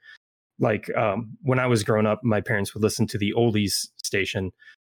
Like 0.58 0.90
um, 0.96 1.36
when 1.42 1.60
i 1.60 1.66
was 1.66 1.84
growing 1.84 2.06
up 2.06 2.20
my 2.24 2.40
parents 2.40 2.74
would 2.74 2.82
listen 2.82 3.06
to 3.08 3.18
the 3.18 3.32
oldies 3.36 3.88
station. 4.02 4.52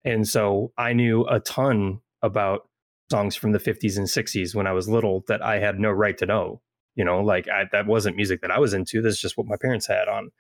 And 0.04 0.28
so 0.28 0.72
i 0.78 0.92
knew 0.92 1.24
a 1.26 1.40
ton 1.40 2.00
about 2.22 2.68
songs 3.10 3.36
from 3.36 3.52
the 3.52 3.58
50s 3.58 3.96
and 3.96 4.06
60s 4.06 4.54
when 4.54 4.66
i 4.66 4.72
was 4.72 4.88
little 4.88 5.24
that 5.28 5.42
i 5.42 5.58
had 5.58 5.78
no 5.78 5.90
right 5.90 6.18
to 6.18 6.26
know 6.26 6.60
you 6.98 7.04
know 7.04 7.22
like 7.22 7.48
I, 7.48 7.64
that 7.72 7.86
wasn't 7.86 8.16
music 8.16 8.42
that 8.42 8.50
i 8.50 8.58
was 8.58 8.74
into 8.74 9.00
that's 9.00 9.20
just 9.20 9.38
what 9.38 9.46
my 9.46 9.56
parents 9.56 9.86
had 9.86 10.08
on. 10.08 10.30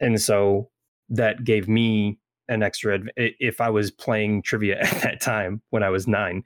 And 0.00 0.20
so 0.20 0.68
that 1.08 1.44
gave 1.44 1.68
me 1.68 2.18
an 2.48 2.62
extra 2.62 2.98
if 3.16 3.60
i 3.60 3.70
was 3.70 3.90
playing 3.90 4.42
trivia 4.42 4.78
at 4.80 5.02
that 5.02 5.20
time 5.22 5.62
when 5.70 5.82
i 5.82 5.88
was 5.88 6.06
nine 6.06 6.42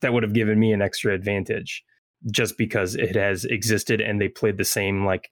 that 0.00 0.14
would 0.14 0.22
have 0.22 0.32
given 0.32 0.58
me 0.58 0.72
an 0.72 0.80
extra 0.80 1.12
advantage 1.12 1.84
just 2.30 2.56
because 2.56 2.94
it 2.94 3.16
has 3.16 3.44
existed 3.44 4.00
and 4.00 4.20
they 4.20 4.28
played 4.28 4.56
the 4.56 4.64
same 4.64 5.04
like 5.04 5.30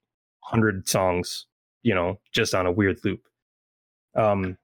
100 0.50 0.88
songs 0.88 1.46
you 1.82 1.94
know 1.94 2.18
just 2.32 2.54
on 2.54 2.66
a 2.66 2.72
weird 2.72 2.98
loop. 3.04 3.20
Um 4.16 4.58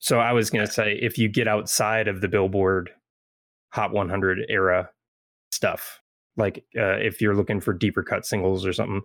so 0.00 0.20
i 0.20 0.32
was 0.32 0.50
going 0.50 0.66
to 0.66 0.72
say 0.72 0.98
if 1.00 1.16
you 1.16 1.28
get 1.28 1.48
outside 1.48 2.06
of 2.08 2.20
the 2.20 2.28
billboard 2.28 2.90
hot 3.70 3.92
100 3.92 4.44
era 4.48 4.90
stuff 5.50 6.00
like 6.38 6.64
uh, 6.76 6.96
if 6.96 7.20
you're 7.20 7.34
looking 7.34 7.60
for 7.60 7.72
deeper 7.72 8.02
cut 8.02 8.24
singles 8.24 8.64
or 8.64 8.72
something, 8.72 9.02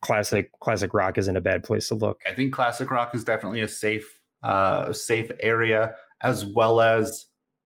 classic 0.00 0.50
classic 0.60 0.94
rock 0.94 1.18
isn't 1.18 1.36
a 1.36 1.40
bad 1.40 1.64
place 1.64 1.88
to 1.88 1.94
look. 1.94 2.20
I 2.26 2.34
think 2.34 2.52
classic 2.52 2.90
rock 2.90 3.14
is 3.14 3.24
definitely 3.24 3.62
a 3.62 3.68
safe 3.68 4.20
uh, 4.42 4.92
safe 4.92 5.30
area 5.40 5.94
as 6.22 6.44
well 6.44 6.80
as 6.80 7.26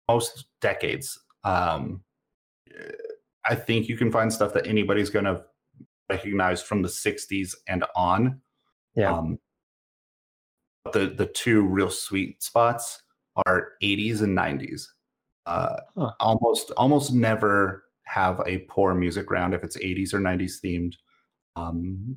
most 0.09 0.47
decades. 0.61 1.19
Um, 1.45 2.03
I 3.49 3.55
think 3.55 3.89
you 3.89 3.97
can 3.97 4.11
find 4.11 4.33
stuff 4.33 4.53
that 4.55 4.67
anybody's 4.67 5.11
going 5.11 5.25
to 5.25 5.43
recognize 6.11 6.63
from 6.63 6.83
the 6.83 6.89
60s 6.89 7.55
and 7.69 7.85
on. 7.95 8.41
Yeah. 8.95 9.13
Um, 9.13 9.39
the 10.93 11.07
the 11.09 11.27
two 11.27 11.63
real 11.63 11.91
sweet 11.91 12.43
spots 12.43 13.03
are 13.47 13.73
80s 13.83 14.23
and 14.23 14.37
90s. 14.37 14.87
Uh, 15.45 15.77
huh. 15.97 16.13
Almost 16.21 16.71
almost 16.77 17.13
never 17.13 17.85
have 18.07 18.41
a 18.47 18.59
poor 18.69 18.95
music 18.95 19.31
round 19.31 19.55
if 19.55 19.63
it's 19.63 19.77
80s 19.77 20.15
or 20.15 20.21
90s 20.21 20.61
themed. 20.65 20.95
Um, 21.57 22.17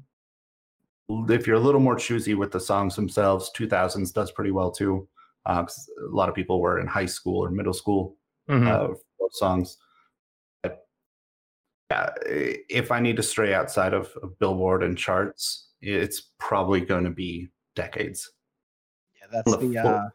if 1.30 1.48
you're 1.48 1.56
a 1.56 1.60
little 1.60 1.82
more 1.82 1.96
choosy 1.96 2.36
with 2.36 2.52
the 2.52 2.60
songs 2.60 2.96
themselves, 2.96 3.52
2000s 3.58 4.14
does 4.14 4.32
pretty 4.32 4.52
well 4.52 4.72
too. 4.72 5.08
Uh, 5.46 5.66
a 5.66 6.16
lot 6.16 6.30
of 6.30 6.36
people 6.36 6.62
were 6.62 6.80
in 6.80 6.88
high 6.88 7.06
school 7.06 7.44
or 7.44 7.50
middle 7.50 7.74
school 7.74 8.16
mm-hmm. 8.50 8.68
uh, 8.68 8.96
for 9.18 9.30
songs. 9.32 9.78
But, 10.62 10.86
yeah, 11.90 12.10
if 12.70 12.92
I 12.92 13.00
need 13.00 13.16
to 13.16 13.24
stray 13.24 13.54
outside 13.54 13.94
of, 13.94 14.12
of 14.22 14.38
Billboard 14.38 14.84
and 14.84 14.98
charts, 14.98 15.70
it's 15.82 16.30
probably 16.38 16.82
going 16.82 17.06
to 17.06 17.10
be 17.10 17.50
decades. 17.76 18.32
Yeah, 19.20 19.28
that's 19.32 19.52
the, 19.52 19.68
the 19.68 19.80
uh, 19.80 20.10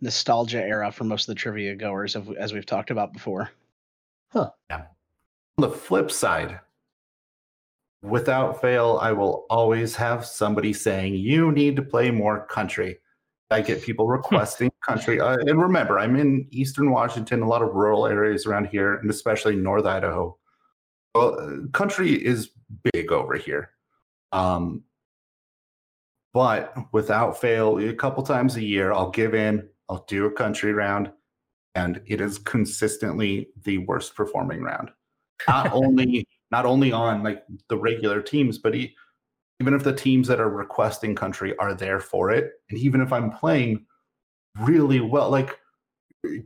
nostalgia 0.00 0.62
era 0.62 0.92
for 0.92 1.04
most 1.04 1.28
of 1.28 1.34
the 1.34 1.40
trivia 1.40 1.74
goers, 1.74 2.16
as 2.38 2.52
we've 2.52 2.66
talked 2.66 2.90
about 2.90 3.12
before. 3.12 3.50
Huh. 4.28 4.50
Yeah. 4.70 4.84
On 5.58 5.62
the 5.62 5.76
flip 5.76 6.08
side, 6.08 6.60
without 8.00 8.60
fail, 8.60 9.00
I 9.02 9.10
will 9.10 9.44
always 9.50 9.96
have 9.96 10.24
somebody 10.24 10.72
saying, 10.72 11.16
You 11.16 11.50
need 11.50 11.74
to 11.74 11.82
play 11.82 12.12
more 12.12 12.46
country. 12.46 12.98
I 13.50 13.62
get 13.62 13.82
people 13.82 14.06
requesting 14.06 14.70
country. 14.86 15.20
Uh, 15.20 15.36
and 15.36 15.60
remember, 15.60 15.98
I'm 15.98 16.14
in 16.14 16.46
Eastern 16.52 16.92
Washington, 16.92 17.42
a 17.42 17.48
lot 17.48 17.62
of 17.62 17.74
rural 17.74 18.06
areas 18.06 18.46
around 18.46 18.66
here, 18.66 18.98
and 18.98 19.10
especially 19.10 19.56
North 19.56 19.84
Idaho. 19.84 20.38
Well, 21.16 21.40
uh, 21.40 21.66
country 21.72 22.12
is 22.12 22.50
big 22.92 23.10
over 23.10 23.34
here. 23.34 23.70
Um, 24.30 24.84
but 26.32 26.72
without 26.92 27.40
fail, 27.40 27.80
a 27.80 27.94
couple 27.94 28.22
times 28.22 28.54
a 28.54 28.62
year, 28.62 28.92
I'll 28.92 29.10
give 29.10 29.34
in, 29.34 29.68
I'll 29.88 30.04
do 30.06 30.26
a 30.26 30.30
country 30.30 30.72
round, 30.72 31.10
and 31.74 32.00
it 32.06 32.20
is 32.20 32.38
consistently 32.38 33.48
the 33.64 33.78
worst 33.78 34.14
performing 34.14 34.62
round 34.62 34.90
not 35.46 35.72
only 35.72 36.26
not 36.50 36.64
only 36.64 36.92
on 36.92 37.22
like 37.22 37.44
the 37.68 37.76
regular 37.76 38.22
teams, 38.22 38.58
but 38.58 38.74
he, 38.74 38.94
even 39.60 39.74
if 39.74 39.84
the 39.84 39.94
teams 39.94 40.28
that 40.28 40.40
are 40.40 40.50
requesting 40.50 41.14
country 41.14 41.54
are 41.58 41.74
there 41.74 42.00
for 42.00 42.30
it, 42.30 42.52
and 42.70 42.78
even 42.78 43.00
if 43.00 43.12
I'm 43.12 43.30
playing 43.30 43.84
really 44.60 45.00
well, 45.00 45.30
like 45.30 45.58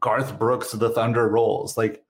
Garth 0.01 0.39
Brooks, 0.39 0.73
the 0.73 0.91
Thunder 0.91 1.29
Rolls, 1.29 1.77
like 1.77 2.03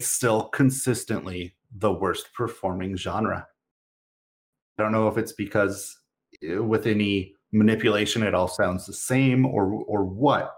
still 0.00 0.44
consistently 0.44 1.54
the 1.76 1.92
worst 1.92 2.32
performing 2.34 2.96
genre. 2.96 3.46
I 4.78 4.82
don't 4.82 4.92
know 4.92 5.08
if 5.08 5.18
it's 5.18 5.32
because 5.32 5.96
eh, 6.42 6.56
with 6.56 6.86
any 6.86 7.34
manipulation 7.52 8.22
it 8.22 8.34
all 8.34 8.48
sounds 8.48 8.86
the 8.86 8.92
same 8.92 9.44
or 9.44 9.64
or 9.86 10.04
what. 10.04 10.54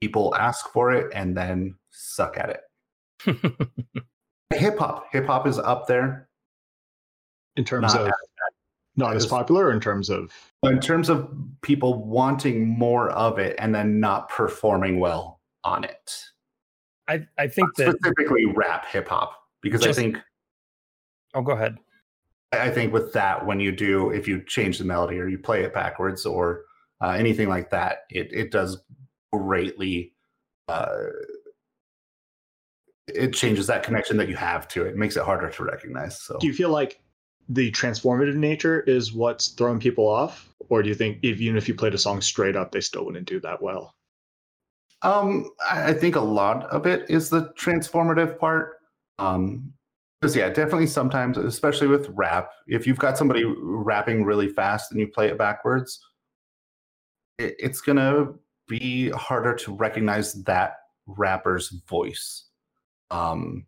People 0.00 0.34
ask 0.34 0.66
for 0.70 0.92
it 0.92 1.12
and 1.14 1.36
then 1.36 1.74
suck 1.90 2.38
at 2.38 2.48
it 2.48 2.60
hip 4.54 4.78
hop. 4.78 5.06
Hip 5.12 5.26
hop 5.26 5.46
is 5.46 5.58
up 5.58 5.86
there. 5.86 6.28
In 7.56 7.64
terms 7.64 7.94
not 7.94 8.06
of 8.06 8.12
not 8.96 9.16
as 9.16 9.26
popular, 9.26 9.72
in 9.72 9.80
terms 9.80 10.10
of 10.10 10.32
in 10.62 10.80
terms 10.80 11.08
of 11.08 11.32
people 11.62 12.04
wanting 12.04 12.68
more 12.68 13.10
of 13.10 13.38
it 13.38 13.56
and 13.58 13.74
then 13.74 14.00
not 14.00 14.28
performing 14.28 15.00
well 15.00 15.40
on 15.64 15.84
it. 15.84 16.24
I 17.08 17.26
I 17.38 17.48
think 17.48 17.68
not 17.78 17.86
that 17.86 17.96
specifically 17.96 18.46
rap 18.46 18.86
hip 18.86 19.08
hop 19.08 19.34
because 19.62 19.82
just, 19.82 19.98
I 19.98 20.02
think. 20.02 20.18
Oh, 21.34 21.42
go 21.42 21.52
ahead. 21.52 21.78
I 22.52 22.70
think 22.70 22.92
with 22.92 23.12
that, 23.12 23.46
when 23.46 23.60
you 23.60 23.70
do, 23.70 24.10
if 24.10 24.26
you 24.26 24.42
change 24.44 24.78
the 24.78 24.84
melody 24.84 25.18
or 25.18 25.28
you 25.28 25.38
play 25.38 25.62
it 25.62 25.72
backwards 25.72 26.26
or 26.26 26.64
uh, 27.00 27.10
anything 27.10 27.48
like 27.48 27.70
that, 27.70 28.04
it 28.10 28.32
it 28.32 28.50
does 28.50 28.82
greatly 29.32 30.12
uh, 30.68 30.94
it 33.14 33.32
changes 33.32 33.66
that 33.66 33.82
connection 33.82 34.16
that 34.16 34.28
you 34.28 34.36
have 34.36 34.68
to 34.68 34.84
it. 34.84 34.90
it 34.90 34.96
makes 34.96 35.16
it 35.16 35.22
harder 35.22 35.50
to 35.50 35.64
recognize. 35.64 36.20
So 36.20 36.38
do 36.38 36.46
you 36.46 36.54
feel 36.54 36.70
like 36.70 37.00
the 37.48 37.70
transformative 37.72 38.36
nature 38.36 38.80
is 38.82 39.12
what's 39.12 39.48
throwing 39.48 39.80
people 39.80 40.06
off? 40.08 40.48
Or 40.68 40.82
do 40.82 40.88
you 40.88 40.94
think 40.94 41.18
if, 41.22 41.40
even 41.40 41.56
if 41.56 41.66
you 41.68 41.74
played 41.74 41.94
a 41.94 41.98
song 41.98 42.20
straight 42.20 42.54
up, 42.54 42.70
they 42.70 42.80
still 42.80 43.04
wouldn't 43.04 43.26
do 43.26 43.40
that 43.40 43.60
well? 43.60 43.94
Um, 45.02 45.50
I 45.68 45.92
think 45.92 46.16
a 46.16 46.20
lot 46.20 46.64
of 46.66 46.86
it 46.86 47.08
is 47.10 47.30
the 47.30 47.52
transformative 47.58 48.38
part. 48.38 48.76
Um, 49.18 49.72
because 50.20 50.36
yeah, 50.36 50.48
definitely 50.48 50.86
sometimes, 50.86 51.38
especially 51.38 51.88
with 51.88 52.10
rap, 52.10 52.50
if 52.66 52.86
you've 52.86 52.98
got 52.98 53.16
somebody 53.16 53.42
rapping 53.46 54.22
really 54.22 54.48
fast 54.48 54.92
and 54.92 55.00
you 55.00 55.08
play 55.08 55.28
it 55.28 55.38
backwards, 55.38 55.98
it, 57.38 57.56
it's 57.58 57.80
gonna 57.80 58.34
be 58.68 59.08
harder 59.10 59.54
to 59.54 59.74
recognize 59.74 60.34
that 60.44 60.74
rapper's 61.06 61.70
voice. 61.88 62.49
Um, 63.10 63.66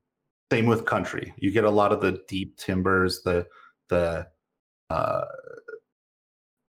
same 0.51 0.67
with 0.67 0.85
country. 0.85 1.33
You 1.37 1.51
get 1.51 1.65
a 1.65 1.71
lot 1.71 1.93
of 1.93 2.01
the 2.01 2.23
deep 2.29 2.57
timbers, 2.57 3.23
the 3.23 3.47
the 3.89 4.27
uh, 4.91 5.25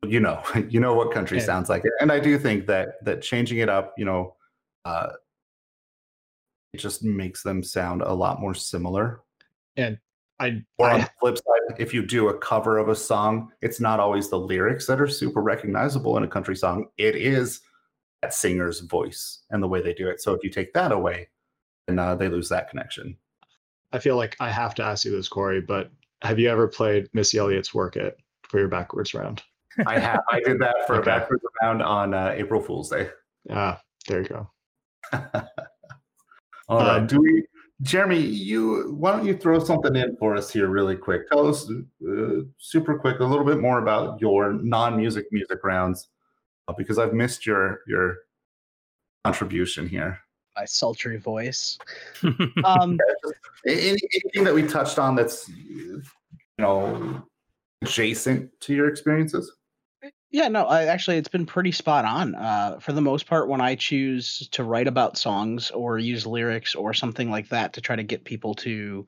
you 0.06 0.20
know, 0.20 0.42
you 0.68 0.80
know 0.80 0.94
what 0.94 1.12
country 1.12 1.38
yeah. 1.38 1.44
sounds 1.44 1.68
like. 1.68 1.82
And 2.00 2.12
I 2.12 2.20
do 2.20 2.38
think 2.38 2.66
that 2.66 3.04
that 3.04 3.22
changing 3.22 3.58
it 3.58 3.68
up, 3.68 3.94
you 3.96 4.04
know, 4.04 4.36
uh, 4.84 5.10
it 6.72 6.78
just 6.78 7.04
makes 7.04 7.42
them 7.42 7.62
sound 7.62 8.02
a 8.02 8.12
lot 8.12 8.40
more 8.40 8.54
similar. 8.54 9.22
And 9.76 9.98
I, 10.40 10.62
or 10.78 10.90
on 10.90 11.00
I, 11.00 11.04
the 11.04 11.10
flip 11.20 11.36
side, 11.36 11.78
if 11.78 11.94
you 11.94 12.04
do 12.04 12.28
a 12.28 12.38
cover 12.38 12.78
of 12.78 12.88
a 12.88 12.96
song, 12.96 13.50
it's 13.62 13.80
not 13.80 14.00
always 14.00 14.28
the 14.28 14.38
lyrics 14.38 14.86
that 14.86 15.00
are 15.00 15.08
super 15.08 15.40
recognizable 15.40 16.16
in 16.16 16.24
a 16.24 16.28
country 16.28 16.56
song. 16.56 16.86
It 16.98 17.14
is 17.16 17.60
that 18.22 18.34
singer's 18.34 18.80
voice 18.80 19.42
and 19.50 19.62
the 19.62 19.68
way 19.68 19.80
they 19.80 19.94
do 19.94 20.08
it. 20.08 20.20
So 20.20 20.32
if 20.32 20.42
you 20.42 20.50
take 20.50 20.72
that 20.74 20.92
away, 20.92 21.28
and 21.88 22.00
uh, 22.00 22.14
they 22.14 22.28
lose 22.28 22.48
that 22.48 22.70
connection. 22.70 23.16
I 23.92 23.98
feel 23.98 24.16
like 24.16 24.36
I 24.40 24.50
have 24.50 24.74
to 24.76 24.84
ask 24.84 25.04
you 25.04 25.12
this, 25.12 25.28
Corey, 25.28 25.60
but 25.60 25.90
have 26.22 26.38
you 26.38 26.48
ever 26.50 26.66
played 26.66 27.08
Missy 27.12 27.38
Elliott's 27.38 27.74
"Work 27.74 27.96
It" 27.96 28.16
for 28.48 28.58
your 28.58 28.68
backwards 28.68 29.14
round? 29.14 29.42
I 29.86 29.98
have. 29.98 30.20
I 30.30 30.40
did 30.40 30.58
that 30.60 30.76
for 30.86 30.94
Okay. 30.96 31.02
a 31.02 31.04
backwards 31.18 31.42
round 31.62 31.82
on 31.82 32.14
uh, 32.14 32.32
April 32.36 32.60
Fool's 32.60 32.90
Day. 32.90 33.08
Ah, 33.50 33.80
there 34.08 34.22
you 34.22 34.28
go. 34.28 34.50
All 36.68 36.78
right. 36.78 36.96
Um, 37.00 37.06
Do 37.06 37.20
we, 37.20 37.44
Jeremy? 37.82 38.18
You 38.20 38.94
why 38.96 39.12
don't 39.12 39.26
you 39.26 39.36
throw 39.36 39.62
something 39.62 39.94
in 39.94 40.16
for 40.16 40.34
us 40.36 40.50
here, 40.50 40.68
really 40.68 40.96
quick? 40.96 41.28
Tell 41.28 41.46
us 41.46 41.68
uh, 42.08 42.40
super 42.58 42.98
quick 42.98 43.20
a 43.20 43.24
little 43.24 43.44
bit 43.44 43.58
more 43.60 43.78
about 43.80 44.20
your 44.20 44.52
non-music 44.54 45.26
music 45.30 45.58
rounds, 45.62 46.08
uh, 46.68 46.72
because 46.76 46.98
I've 46.98 47.12
missed 47.12 47.44
your 47.46 47.80
your 47.86 48.16
contribution 49.24 49.88
here. 49.88 50.20
My 50.56 50.64
sultry 50.64 51.18
voice. 51.18 51.78
Um, 52.64 52.98
Anything 53.66 54.44
that 54.44 54.54
we 54.54 54.66
touched 54.66 54.98
on 54.98 55.14
that's 55.16 55.48
you 55.48 56.02
know 56.58 57.22
adjacent 57.82 58.50
to 58.60 58.74
your 58.74 58.88
experiences? 58.88 59.50
Yeah, 60.30 60.48
no, 60.48 60.64
I, 60.64 60.86
actually, 60.86 61.18
it's 61.18 61.28
been 61.28 61.46
pretty 61.46 61.70
spot 61.70 62.04
on. 62.04 62.34
Uh, 62.34 62.78
for 62.80 62.92
the 62.92 63.00
most 63.00 63.26
part, 63.26 63.48
when 63.48 63.60
I 63.60 63.76
choose 63.76 64.48
to 64.50 64.64
write 64.64 64.88
about 64.88 65.16
songs 65.16 65.70
or 65.70 65.98
use 65.98 66.26
lyrics 66.26 66.74
or 66.74 66.92
something 66.92 67.30
like 67.30 67.48
that 67.50 67.72
to 67.74 67.80
try 67.80 67.94
to 67.94 68.02
get 68.02 68.24
people 68.24 68.52
to, 68.56 69.06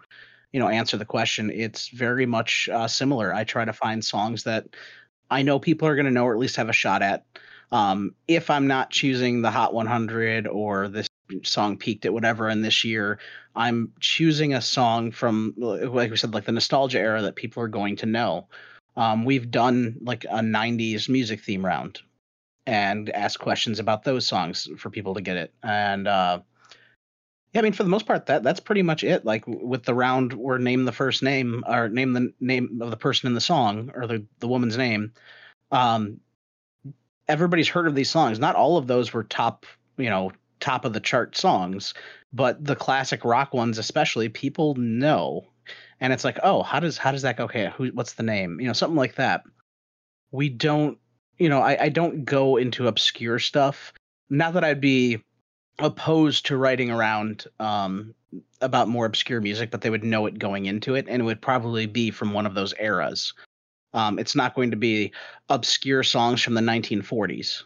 you 0.52 0.60
know, 0.60 0.68
answer 0.68 0.96
the 0.96 1.04
question, 1.04 1.50
it's 1.50 1.88
very 1.88 2.26
much 2.26 2.68
uh, 2.72 2.86
similar. 2.86 3.34
I 3.34 3.42
try 3.42 3.64
to 3.64 3.72
find 3.72 4.04
songs 4.04 4.44
that 4.44 4.68
I 5.28 5.42
know 5.42 5.58
people 5.58 5.88
are 5.88 5.96
going 5.96 6.06
to 6.06 6.12
know 6.12 6.26
or 6.26 6.32
at 6.32 6.38
least 6.38 6.56
have 6.56 6.68
a 6.68 6.72
shot 6.72 7.02
at. 7.02 7.24
Um, 7.72 8.14
if 8.28 8.48
I'm 8.48 8.68
not 8.68 8.90
choosing 8.90 9.42
the 9.42 9.50
Hot 9.50 9.74
100 9.74 10.46
or 10.46 10.86
this 10.86 11.08
song 11.42 11.76
peaked 11.76 12.06
at 12.06 12.12
whatever 12.12 12.48
and 12.48 12.64
this 12.64 12.84
year, 12.84 13.18
I'm 13.54 13.92
choosing 14.00 14.54
a 14.54 14.60
song 14.60 15.10
from, 15.10 15.54
like 15.56 16.10
we 16.10 16.16
said, 16.16 16.34
like 16.34 16.44
the 16.44 16.52
nostalgia 16.52 16.98
era 16.98 17.22
that 17.22 17.36
people 17.36 17.62
are 17.62 17.68
going 17.68 17.96
to 17.96 18.06
know. 18.06 18.48
Um, 18.96 19.24
we've 19.24 19.50
done 19.50 19.96
like 20.00 20.24
a 20.24 20.40
90s 20.40 21.08
music 21.08 21.40
theme 21.40 21.64
round 21.64 22.00
and 22.66 23.10
asked 23.10 23.38
questions 23.38 23.78
about 23.78 24.04
those 24.04 24.26
songs 24.26 24.68
for 24.78 24.90
people 24.90 25.14
to 25.14 25.20
get 25.20 25.36
it. 25.36 25.54
And 25.62 26.08
uh 26.08 26.40
yeah 27.52 27.60
i 27.60 27.62
mean 27.62 27.72
for 27.72 27.84
the 27.84 27.88
most 27.88 28.06
part 28.06 28.26
that 28.26 28.42
that's 28.42 28.60
pretty 28.60 28.82
much 28.82 29.04
it. 29.04 29.24
Like 29.24 29.44
with 29.46 29.84
the 29.84 29.94
round 29.94 30.32
where 30.32 30.58
name 30.58 30.84
the 30.84 30.92
first 30.92 31.22
name 31.22 31.64
or 31.66 31.88
name 31.88 32.12
the 32.12 32.32
name 32.40 32.80
of 32.82 32.90
the 32.90 32.96
person 32.96 33.28
in 33.28 33.34
the 33.34 33.40
song 33.40 33.92
or 33.94 34.06
the 34.06 34.24
the 34.40 34.48
woman's 34.48 34.76
name 34.76 35.12
um 35.70 36.20
everybody's 37.28 37.68
heard 37.68 37.86
of 37.86 37.94
these 37.94 38.10
songs. 38.10 38.38
Not 38.38 38.56
all 38.56 38.76
of 38.76 38.86
those 38.86 39.12
were 39.12 39.24
top 39.24 39.64
you 39.96 40.10
know 40.10 40.32
top 40.60 40.84
of 40.84 40.92
the 40.92 41.00
chart 41.00 41.36
songs 41.36 41.94
but 42.32 42.62
the 42.62 42.76
classic 42.76 43.24
rock 43.24 43.54
ones 43.54 43.78
especially 43.78 44.28
people 44.28 44.74
know. 44.76 45.46
And 46.00 46.12
it's 46.12 46.24
like 46.24 46.38
oh 46.42 46.62
how 46.62 46.80
does 46.80 46.98
how 46.98 47.12
does 47.12 47.22
that 47.22 47.38
go? 47.38 47.44
Okay 47.44 47.72
who 47.76 47.88
what's 47.88 48.14
the 48.14 48.22
name? 48.22 48.60
You 48.60 48.66
know 48.66 48.72
something 48.72 48.96
like 48.96 49.16
that. 49.16 49.42
We 50.30 50.48
don't 50.48 50.98
you 51.38 51.48
know 51.48 51.60
i, 51.60 51.84
I 51.84 51.88
don't 51.88 52.24
go 52.24 52.56
into 52.56 52.88
obscure 52.88 53.38
stuff. 53.38 53.92
Not 54.28 54.54
that 54.54 54.64
i'd 54.64 54.80
be 54.80 55.22
opposed 55.78 56.46
to 56.46 56.56
writing 56.56 56.90
around 56.90 57.46
um 57.60 58.14
about 58.60 58.88
more 58.88 59.06
obscure 59.06 59.40
music 59.40 59.70
but 59.70 59.82
they 59.82 59.90
would 59.90 60.04
know 60.04 60.26
it 60.26 60.38
going 60.38 60.66
into 60.66 60.94
it 60.94 61.06
and 61.08 61.22
it 61.22 61.24
would 61.24 61.40
probably 61.40 61.86
be 61.86 62.10
from 62.10 62.32
one 62.32 62.46
of 62.46 62.54
those 62.54 62.74
eras. 62.78 63.32
Um 63.94 64.18
it's 64.18 64.36
not 64.36 64.54
going 64.54 64.70
to 64.72 64.76
be 64.76 65.12
obscure 65.48 66.02
songs 66.02 66.42
from 66.42 66.54
the 66.54 66.60
1940s 66.60 67.62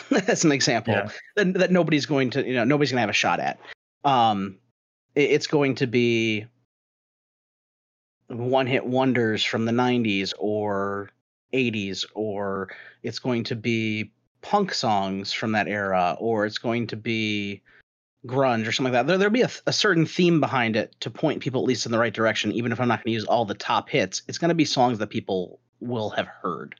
as 0.28 0.44
an 0.44 0.52
example 0.52 0.94
Yeah. 0.94 1.08
that, 1.36 1.54
that 1.54 1.70
nobody's 1.70 2.06
going 2.06 2.30
to 2.30 2.46
you 2.46 2.54
know 2.54 2.64
nobody's 2.64 2.90
going 2.90 2.98
to 2.98 3.02
have 3.02 3.10
a 3.10 3.14
shot 3.14 3.40
at. 3.40 3.58
Um 4.04 4.58
it- 5.14 5.30
it's 5.30 5.46
going 5.46 5.74
to 5.76 5.86
be 5.86 6.46
one 8.28 8.66
hit 8.66 8.86
wonders 8.86 9.44
from 9.44 9.64
the 9.66 9.72
90s 9.72 10.32
or 10.38 11.10
80s 11.52 12.06
or 12.14 12.70
it's 13.02 13.18
going 13.18 13.44
to 13.44 13.56
be 13.56 14.10
punk 14.40 14.72
songs 14.72 15.32
from 15.32 15.52
that 15.52 15.68
era 15.68 16.16
or 16.18 16.46
it's 16.46 16.58
going 16.58 16.86
to 16.88 16.96
be 16.96 17.62
grunge 18.26 18.66
or 18.66 18.72
something 18.72 18.92
like 18.92 19.02
that. 19.02 19.06
There, 19.06 19.18
there'll 19.18 19.32
be 19.32 19.42
a, 19.42 19.50
a 19.66 19.72
certain 19.72 20.06
theme 20.06 20.40
behind 20.40 20.76
it 20.76 20.94
to 21.00 21.10
point 21.10 21.42
people 21.42 21.60
at 21.60 21.66
least 21.66 21.84
in 21.84 21.92
the 21.92 21.98
right 21.98 22.14
direction 22.14 22.52
even 22.52 22.72
if 22.72 22.80
i'm 22.80 22.88
not 22.88 23.00
going 23.00 23.10
to 23.10 23.14
use 23.20 23.24
all 23.24 23.44
the 23.44 23.54
top 23.54 23.90
hits. 23.90 24.22
It's 24.28 24.38
going 24.38 24.48
to 24.48 24.54
be 24.54 24.64
songs 24.64 24.98
that 24.98 25.10
people 25.10 25.60
will 25.80 26.10
have 26.10 26.26
heard 26.26 26.76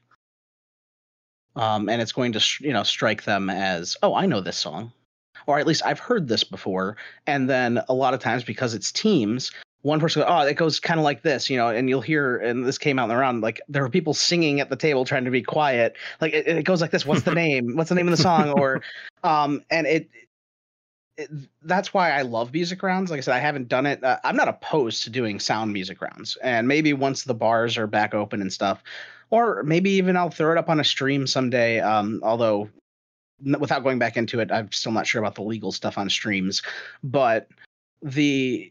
um, 1.57 1.89
and 1.89 2.01
it's 2.01 2.13
going 2.13 2.33
to 2.33 2.45
you 2.61 2.73
know 2.73 2.83
strike 2.83 3.25
them 3.25 3.51
as 3.51 3.97
oh 4.03 4.15
i 4.15 4.27
know 4.27 4.41
this 4.41 4.57
song 4.57 4.93
or 5.47 5.59
at 5.59 5.67
least 5.67 5.85
i've 5.85 5.99
heard 5.99 6.29
this 6.29 6.45
before 6.45 6.97
and 7.27 7.49
then 7.49 7.81
a 7.89 7.95
lot 7.95 8.15
of 8.15 8.21
times 8.21 8.45
because 8.45 8.75
it's 8.75 8.93
teams 8.93 9.53
one 9.83 9.99
person 9.99 10.23
goes, 10.23 10.31
oh, 10.31 10.47
it 10.47 10.55
goes 10.55 10.81
kind 10.81 10.99
of 10.99 11.05
like 11.05 11.23
this, 11.23 11.51
you 11.51 11.57
know, 11.57 11.69
and 11.69 11.89
you'll 11.89 12.01
hear, 12.01 12.39
and 12.39 12.65
this 12.65 12.79
came 12.79 12.99
out 12.99 13.05
in 13.05 13.09
the 13.11 13.17
round, 13.17 13.43
like 13.43 13.61
there 13.69 13.83
were 13.83 13.89
people 13.89 14.15
singing 14.15 14.61
at 14.61 14.71
the 14.71 14.77
table 14.77 15.05
trying 15.05 15.25
to 15.25 15.31
be 15.31 15.43
quiet. 15.43 15.97
Like 16.21 16.33
it, 16.33 16.47
it 16.47 16.65
goes 16.65 16.81
like 16.81 16.93
this. 16.93 17.05
What's 17.05 17.23
the 17.23 17.35
name? 17.35 17.77
What's 17.77 17.89
the 17.89 17.97
name 17.97 18.07
of 18.07 18.13
the 18.17 18.23
song? 18.23 18.51
Or, 18.51 18.81
um, 19.25 19.63
and 19.71 19.87
it, 19.89 20.09
it, 21.17 21.31
that's 21.63 21.93
why 21.93 22.13
I 22.13 22.23
love 22.23 22.53
music 22.53 22.83
rounds. 22.83 23.11
Like 23.11 23.19
I 23.19 23.21
said, 23.23 23.35
I 23.35 23.41
haven't 23.41 23.69
done 23.69 23.87
it. 23.87 24.03
Uh, 24.03 24.19
I'm 24.23 24.37
not 24.37 24.49
opposed 24.49 25.03
to 25.05 25.11
doing 25.11 25.41
sound 25.41 25.73
music 25.73 26.01
rounds. 26.01 26.37
And 26.43 26.69
maybe 26.69 26.93
once 26.93 27.25
the 27.25 27.35
bars 27.35 27.77
are 27.77 27.89
back 27.89 28.15
open 28.15 28.41
and 28.41 28.53
stuff, 28.53 28.85
or 29.33 29.63
maybe 29.63 29.91
even 29.93 30.17
I'll 30.17 30.31
throw 30.31 30.53
it 30.53 30.59
up 30.59 30.69
on 30.69 30.79
a 30.79 30.85
stream 30.85 31.27
someday. 31.27 31.81
Um, 31.81 32.21
although 32.23 32.69
n- 33.45 33.59
without 33.59 33.83
going 33.83 33.99
back 33.99 34.19
into 34.19 34.41
it, 34.41 34.53
I'm 34.53 34.71
still 34.71 34.93
not 34.93 35.07
sure 35.07 35.21
about 35.21 35.35
the 35.35 35.43
legal 35.43 35.73
stuff 35.73 35.97
on 35.97 36.11
streams, 36.11 36.63
but 37.03 37.49
the, 38.03 38.71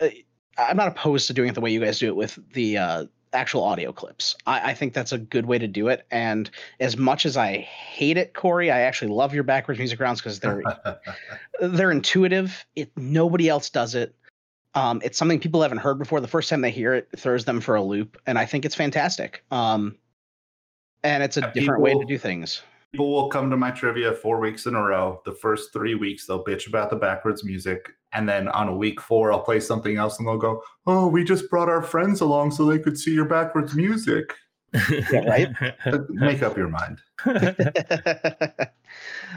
uh, 0.00 0.08
I'm 0.56 0.76
not 0.76 0.86
opposed 0.88 1.26
to 1.26 1.34
doing 1.34 1.48
it 1.48 1.56
the 1.56 1.60
way 1.60 1.72
you 1.72 1.80
guys 1.80 1.98
do 1.98 2.06
it 2.06 2.14
with 2.14 2.38
the 2.52 2.78
uh, 2.78 3.04
actual 3.32 3.64
audio 3.64 3.92
clips. 3.92 4.36
I, 4.46 4.70
I 4.70 4.74
think 4.74 4.94
that's 4.94 5.10
a 5.10 5.18
good 5.18 5.46
way 5.46 5.58
to 5.58 5.66
do 5.66 5.88
it. 5.88 6.06
And 6.12 6.48
as 6.78 6.96
much 6.96 7.26
as 7.26 7.36
I 7.36 7.56
hate 7.56 8.16
it, 8.18 8.34
Corey, 8.34 8.70
I 8.70 8.82
actually 8.82 9.12
love 9.12 9.34
your 9.34 9.42
backwards 9.42 9.78
music 9.78 9.98
rounds 9.98 10.20
because 10.20 10.38
they're 10.38 10.62
they're 11.60 11.90
intuitive. 11.90 12.64
It 12.76 12.92
nobody 12.96 13.48
else 13.48 13.68
does 13.70 13.96
it. 13.96 14.14
Um, 14.78 15.00
it's 15.04 15.18
something 15.18 15.40
people 15.40 15.60
haven't 15.62 15.78
heard 15.78 15.98
before. 15.98 16.20
The 16.20 16.28
first 16.28 16.48
time 16.48 16.60
they 16.60 16.70
hear 16.70 16.94
it, 16.94 17.08
it 17.12 17.18
throws 17.18 17.44
them 17.44 17.60
for 17.60 17.74
a 17.74 17.82
loop, 17.82 18.16
and 18.26 18.38
I 18.38 18.46
think 18.46 18.64
it's 18.64 18.74
fantastic. 18.74 19.44
Um, 19.50 19.96
and 21.02 21.22
it's 21.22 21.36
a 21.36 21.40
Yeah, 21.40 21.50
different 21.52 21.82
way 21.82 21.94
to 21.94 22.04
do 22.04 22.18
things. 22.18 22.62
People 22.92 23.12
will 23.12 23.28
come 23.28 23.50
to 23.50 23.56
my 23.56 23.70
trivia 23.70 24.12
four 24.14 24.40
weeks 24.40 24.66
in 24.66 24.74
a 24.74 24.82
row. 24.82 25.20
The 25.24 25.32
first 25.32 25.72
three 25.72 25.94
weeks, 25.94 26.26
they'll 26.26 26.44
bitch 26.44 26.66
about 26.68 26.90
the 26.90 26.96
backwards 26.96 27.44
music. 27.44 27.90
And 28.14 28.26
then 28.26 28.48
on 28.48 28.68
a 28.68 28.74
week 28.74 29.00
four, 29.00 29.30
I'll 29.30 29.42
play 29.42 29.60
something 29.60 29.96
else 29.98 30.18
and 30.18 30.26
they'll 30.26 30.38
go, 30.38 30.62
Oh, 30.86 31.06
we 31.06 31.22
just 31.22 31.50
brought 31.50 31.68
our 31.68 31.82
friends 31.82 32.22
along 32.22 32.52
so 32.52 32.64
they 32.64 32.78
could 32.78 32.98
see 32.98 33.12
your 33.12 33.26
backwards 33.26 33.74
music. 33.74 34.32
Yeah, 35.12 35.20
right? 35.26 35.48
Make 36.08 36.42
up 36.42 36.56
your 36.56 36.68
mind. 36.68 37.00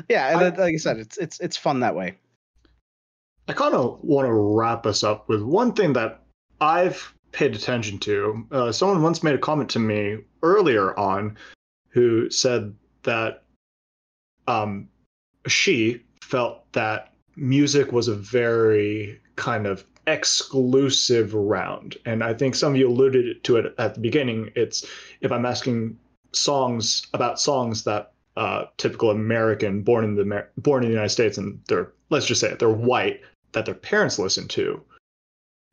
yeah, 0.10 0.30
and 0.32 0.40
I- 0.42 0.50
like 0.50 0.74
I 0.74 0.78
said, 0.78 0.98
it's 0.98 1.18
it's 1.18 1.40
it's 1.40 1.58
fun 1.58 1.80
that 1.82 1.96
way. 1.96 2.16
I 3.48 3.54
kind 3.54 3.74
of 3.74 4.00
want 4.04 4.28
to 4.28 4.34
wrap 4.34 4.86
us 4.86 5.04
up 5.04 5.28
with 5.28 5.42
one 5.42 5.74
thing 5.74 5.94
that 5.94 6.22
I've 6.60 7.14
paid 7.32 7.56
attention 7.56 7.98
to. 8.00 8.48
Uh, 8.52 8.72
someone 8.72 9.02
once 9.02 9.24
made 9.24 9.36
a 9.36 9.40
comment 9.40 9.70
to 9.72 9.80
me 9.80 10.20
earlier 10.44 10.98
on 10.98 11.38
who 11.90 12.30
said 12.30 12.74
that 13.04 13.44
um, 14.48 14.88
she 15.48 16.02
felt 16.22 16.72
that 16.74 17.14
music 17.36 17.92
was 17.92 18.08
a 18.08 18.16
very 18.16 19.20
kind 19.36 19.66
of 19.66 19.84
exclusive 20.08 21.34
round. 21.34 21.98
And 22.06 22.24
I 22.24 22.34
think 22.34 22.56
some 22.56 22.74
of 22.74 22.80
you 22.80 22.90
alluded 22.90 23.44
to 23.44 23.58
it 23.58 23.74
at 23.78 23.96
the 23.96 24.02
beginning. 24.02 24.52
It's 24.56 24.86
if 25.22 25.32
I'm 25.32 25.46
asking 25.46 25.98
songs 26.34 27.08
about 27.14 27.40
songs 27.40 27.84
that 27.84 28.14
uh, 28.38 28.66
typical 28.78 29.12
American 29.12 29.82
born 29.82 30.06
in 30.06 30.16
the 30.16 30.48
born 30.58 30.84
in 30.84 30.90
the 30.90 30.94
United 30.94 31.10
States 31.10 31.38
and 31.38 31.60
they're 31.68 31.92
let's 32.10 32.26
just 32.26 32.42
say 32.42 32.52
it, 32.52 32.60
they're 32.60 32.70
white 32.70 33.22
that 33.54 33.66
their 33.66 33.76
parents 33.76 34.20
listen 34.20 34.48
to, 34.50 34.82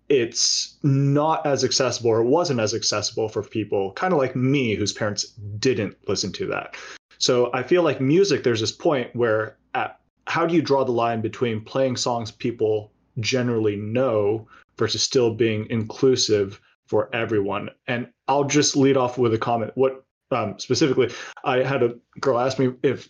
it's 0.09 0.79
not 0.83 1.47
as 1.47 1.65
accessible 1.65 2.11
or 2.11 2.23
wasn't 2.23 2.61
as 2.61 2.75
accessible 2.75 3.29
for 3.29 3.43
people 3.43 3.93
kind 3.93 4.13
of 4.13 4.19
like 4.19 4.35
me 4.35 4.75
whose 4.75 4.93
parents 4.93 5.25
didn't 5.59 5.97
listen 6.09 6.33
to 6.33 6.47
that. 6.47 6.77
So 7.19 7.51
I 7.53 7.63
feel 7.63 7.83
like 7.83 8.01
music, 8.01 8.43
there's 8.43 8.61
this 8.61 8.73
point 8.73 9.15
where 9.15 9.57
at, 9.75 10.01
how 10.27 10.47
do 10.47 10.55
you 10.55 10.63
draw 10.63 10.85
the 10.85 10.93
line 10.93 11.21
between 11.21 11.61
playing 11.61 11.97
songs 11.97 12.31
people 12.31 12.93
generally 13.21 13.77
know 13.77 14.47
versus 14.79 15.03
still 15.03 15.35
being 15.35 15.67
inclusive 15.69 16.61
for 16.87 17.15
everyone? 17.15 17.71
And 17.87 18.09
I'll 18.29 18.45
just 18.45 18.77
lead 18.77 18.97
off 18.97 19.19
with 19.19 19.35
a 19.35 19.39
comment. 19.39 19.73
What 19.75 20.05
um, 20.31 20.59
specifically, 20.59 21.11
I 21.45 21.59
had 21.59 21.83
a 21.83 21.97
girl 22.21 22.39
ask 22.39 22.59
me 22.59 22.75
if 22.83 23.09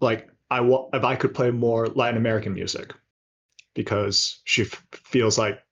like 0.00 0.28
I 0.50 0.60
wa- 0.60 0.88
if 0.92 1.04
I 1.04 1.16
could 1.16 1.34
play 1.34 1.50
more 1.50 1.86
Latin 1.88 2.18
American 2.18 2.52
music 2.54 2.92
because 3.74 4.40
she 4.44 4.62
f- 4.62 4.84
feels 4.92 5.38
like 5.38 5.62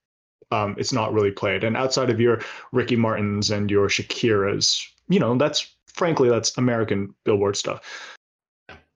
um, 0.51 0.75
it's 0.77 0.93
not 0.93 1.13
really 1.13 1.31
played. 1.31 1.63
And 1.63 1.77
outside 1.77 2.09
of 2.09 2.19
your 2.19 2.41
Ricky 2.71 2.95
Martins 2.95 3.51
and 3.51 3.69
your 3.69 3.87
Shakiras, 3.87 4.81
you 5.07 5.19
know, 5.19 5.37
that's 5.37 5.75
frankly 5.87 6.29
that's 6.29 6.57
American 6.57 7.13
Billboard 7.23 7.55
stuff. 7.57 7.81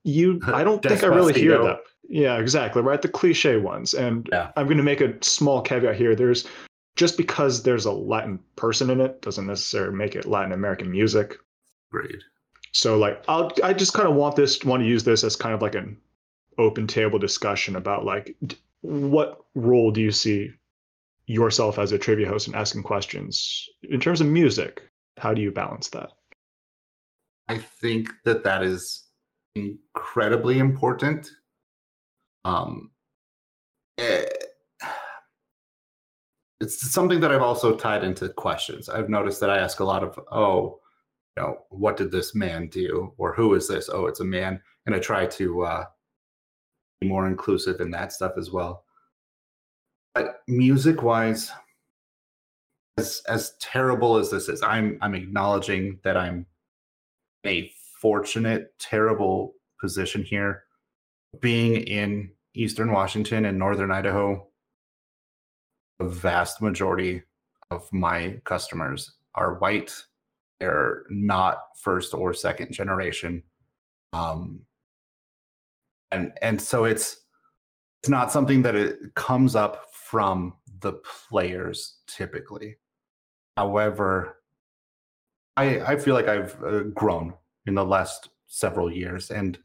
You, 0.04 0.40
I 0.46 0.64
don't 0.64 0.82
think 0.82 1.02
I 1.02 1.06
really 1.06 1.32
hear 1.32 1.62
that. 1.62 1.80
Yeah, 2.08 2.38
exactly. 2.38 2.82
Right, 2.82 3.00
the 3.00 3.08
cliche 3.08 3.56
ones. 3.56 3.94
And 3.94 4.28
Yeah. 4.32 4.50
I'm 4.56 4.66
going 4.66 4.76
to 4.76 4.82
make 4.82 5.00
a 5.00 5.14
small 5.22 5.62
caveat 5.62 5.96
here. 5.96 6.14
There's 6.14 6.46
just 6.96 7.16
because 7.16 7.62
there's 7.62 7.86
a 7.86 7.92
Latin 7.92 8.38
person 8.56 8.90
in 8.90 9.00
it 9.00 9.22
doesn't 9.22 9.46
necessarily 9.46 9.96
make 9.96 10.14
it 10.14 10.26
Latin 10.26 10.52
American 10.52 10.90
music. 10.90 11.38
Agreed. 11.90 12.20
So 12.72 12.98
like 12.98 13.22
I'll 13.28 13.52
I 13.62 13.72
just 13.72 13.94
kind 13.94 14.08
of 14.08 14.14
want 14.14 14.36
this 14.36 14.64
want 14.64 14.82
to 14.82 14.88
use 14.88 15.04
this 15.04 15.22
as 15.24 15.36
kind 15.36 15.54
of 15.54 15.62
like 15.62 15.74
an 15.76 15.96
open 16.58 16.86
table 16.86 17.18
discussion 17.18 17.76
about 17.76 18.04
like 18.04 18.36
what 18.84 19.46
role 19.54 19.90
do 19.90 20.02
you 20.02 20.12
see 20.12 20.50
yourself 21.26 21.78
as 21.78 21.92
a 21.92 21.98
trivia 21.98 22.28
host 22.28 22.48
and 22.48 22.54
asking 22.54 22.82
questions? 22.82 23.66
In 23.88 23.98
terms 23.98 24.20
of 24.20 24.26
music 24.26 24.82
how 25.16 25.32
do 25.32 25.40
you 25.40 25.50
balance 25.50 25.88
that? 25.90 26.10
I 27.48 27.58
think 27.58 28.10
that 28.24 28.44
that 28.44 28.62
is 28.62 29.04
incredibly 29.54 30.58
important. 30.58 31.30
Um 32.44 32.90
eh, 33.96 34.26
it's 36.60 36.92
something 36.92 37.20
that 37.20 37.32
i've 37.32 37.42
also 37.42 37.74
tied 37.74 38.04
into 38.04 38.28
questions. 38.28 38.90
I've 38.90 39.08
noticed 39.08 39.40
that 39.40 39.50
i 39.50 39.56
ask 39.56 39.80
a 39.80 39.84
lot 39.84 40.02
of 40.02 40.18
oh 40.30 40.80
you 41.36 41.42
know 41.42 41.58
what 41.70 41.96
did 41.96 42.10
this 42.10 42.34
man 42.34 42.68
do? 42.68 43.14
Or 43.16 43.32
who 43.34 43.54
is 43.54 43.66
this? 43.66 43.88
Oh 43.88 44.06
it's 44.08 44.20
a 44.20 44.24
man. 44.24 44.60
And 44.84 44.94
i 44.94 44.98
try 44.98 45.24
to 45.24 45.62
uh 45.62 45.84
more 47.02 47.26
inclusive 47.26 47.80
in 47.80 47.90
that 47.90 48.12
stuff 48.12 48.32
as 48.38 48.50
well. 48.50 48.84
But 50.14 50.42
music 50.46 51.02
wise 51.02 51.50
as 52.96 53.22
as 53.28 53.54
terrible 53.60 54.16
as 54.16 54.30
this 54.30 54.48
is 54.48 54.62
i'm 54.62 54.98
i'm 55.00 55.14
acknowledging 55.14 55.98
that 56.04 56.16
i'm 56.16 56.46
a 57.46 57.70
fortunate 58.00 58.72
terrible 58.78 59.54
position 59.80 60.22
here. 60.22 60.64
Being 61.40 61.76
in 61.76 62.30
eastern 62.54 62.92
washington 62.92 63.46
and 63.46 63.58
northern 63.58 63.90
idaho 63.90 64.46
the 65.98 66.06
vast 66.06 66.62
majority 66.62 67.22
of 67.70 67.88
my 67.92 68.40
customers 68.44 69.14
are 69.34 69.54
white. 69.54 69.92
They're 70.60 71.04
not 71.08 71.58
first 71.76 72.14
or 72.14 72.32
second 72.34 72.72
generation. 72.72 73.42
Um 74.12 74.60
and 76.14 76.32
and 76.42 76.60
so 76.60 76.84
it's 76.84 77.18
it's 78.02 78.08
not 78.08 78.30
something 78.30 78.62
that 78.62 78.74
it 78.74 79.14
comes 79.14 79.56
up 79.56 79.86
from 79.92 80.54
the 80.80 80.92
players 81.28 81.98
typically. 82.06 82.76
However, 83.56 84.40
I 85.56 85.80
I 85.80 85.96
feel 85.96 86.14
like 86.14 86.28
I've 86.28 86.62
uh, 86.62 86.82
grown 86.94 87.34
in 87.66 87.74
the 87.74 87.84
last 87.84 88.28
several 88.46 88.92
years 88.92 89.30
and 89.30 89.58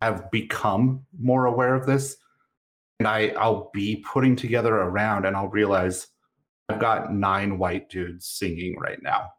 have 0.00 0.30
become 0.30 1.06
more 1.18 1.46
aware 1.46 1.74
of 1.74 1.86
this. 1.86 2.16
And 2.98 3.08
I 3.08 3.28
I'll 3.38 3.70
be 3.72 4.04
putting 4.12 4.36
together 4.36 4.80
a 4.80 4.88
round 4.88 5.26
and 5.26 5.36
I'll 5.36 5.48
realize 5.48 6.08
I've 6.68 6.80
got 6.80 7.12
nine 7.12 7.58
white 7.58 7.90
dudes 7.90 8.26
singing 8.26 8.76
right 8.78 9.02
now. 9.02 9.30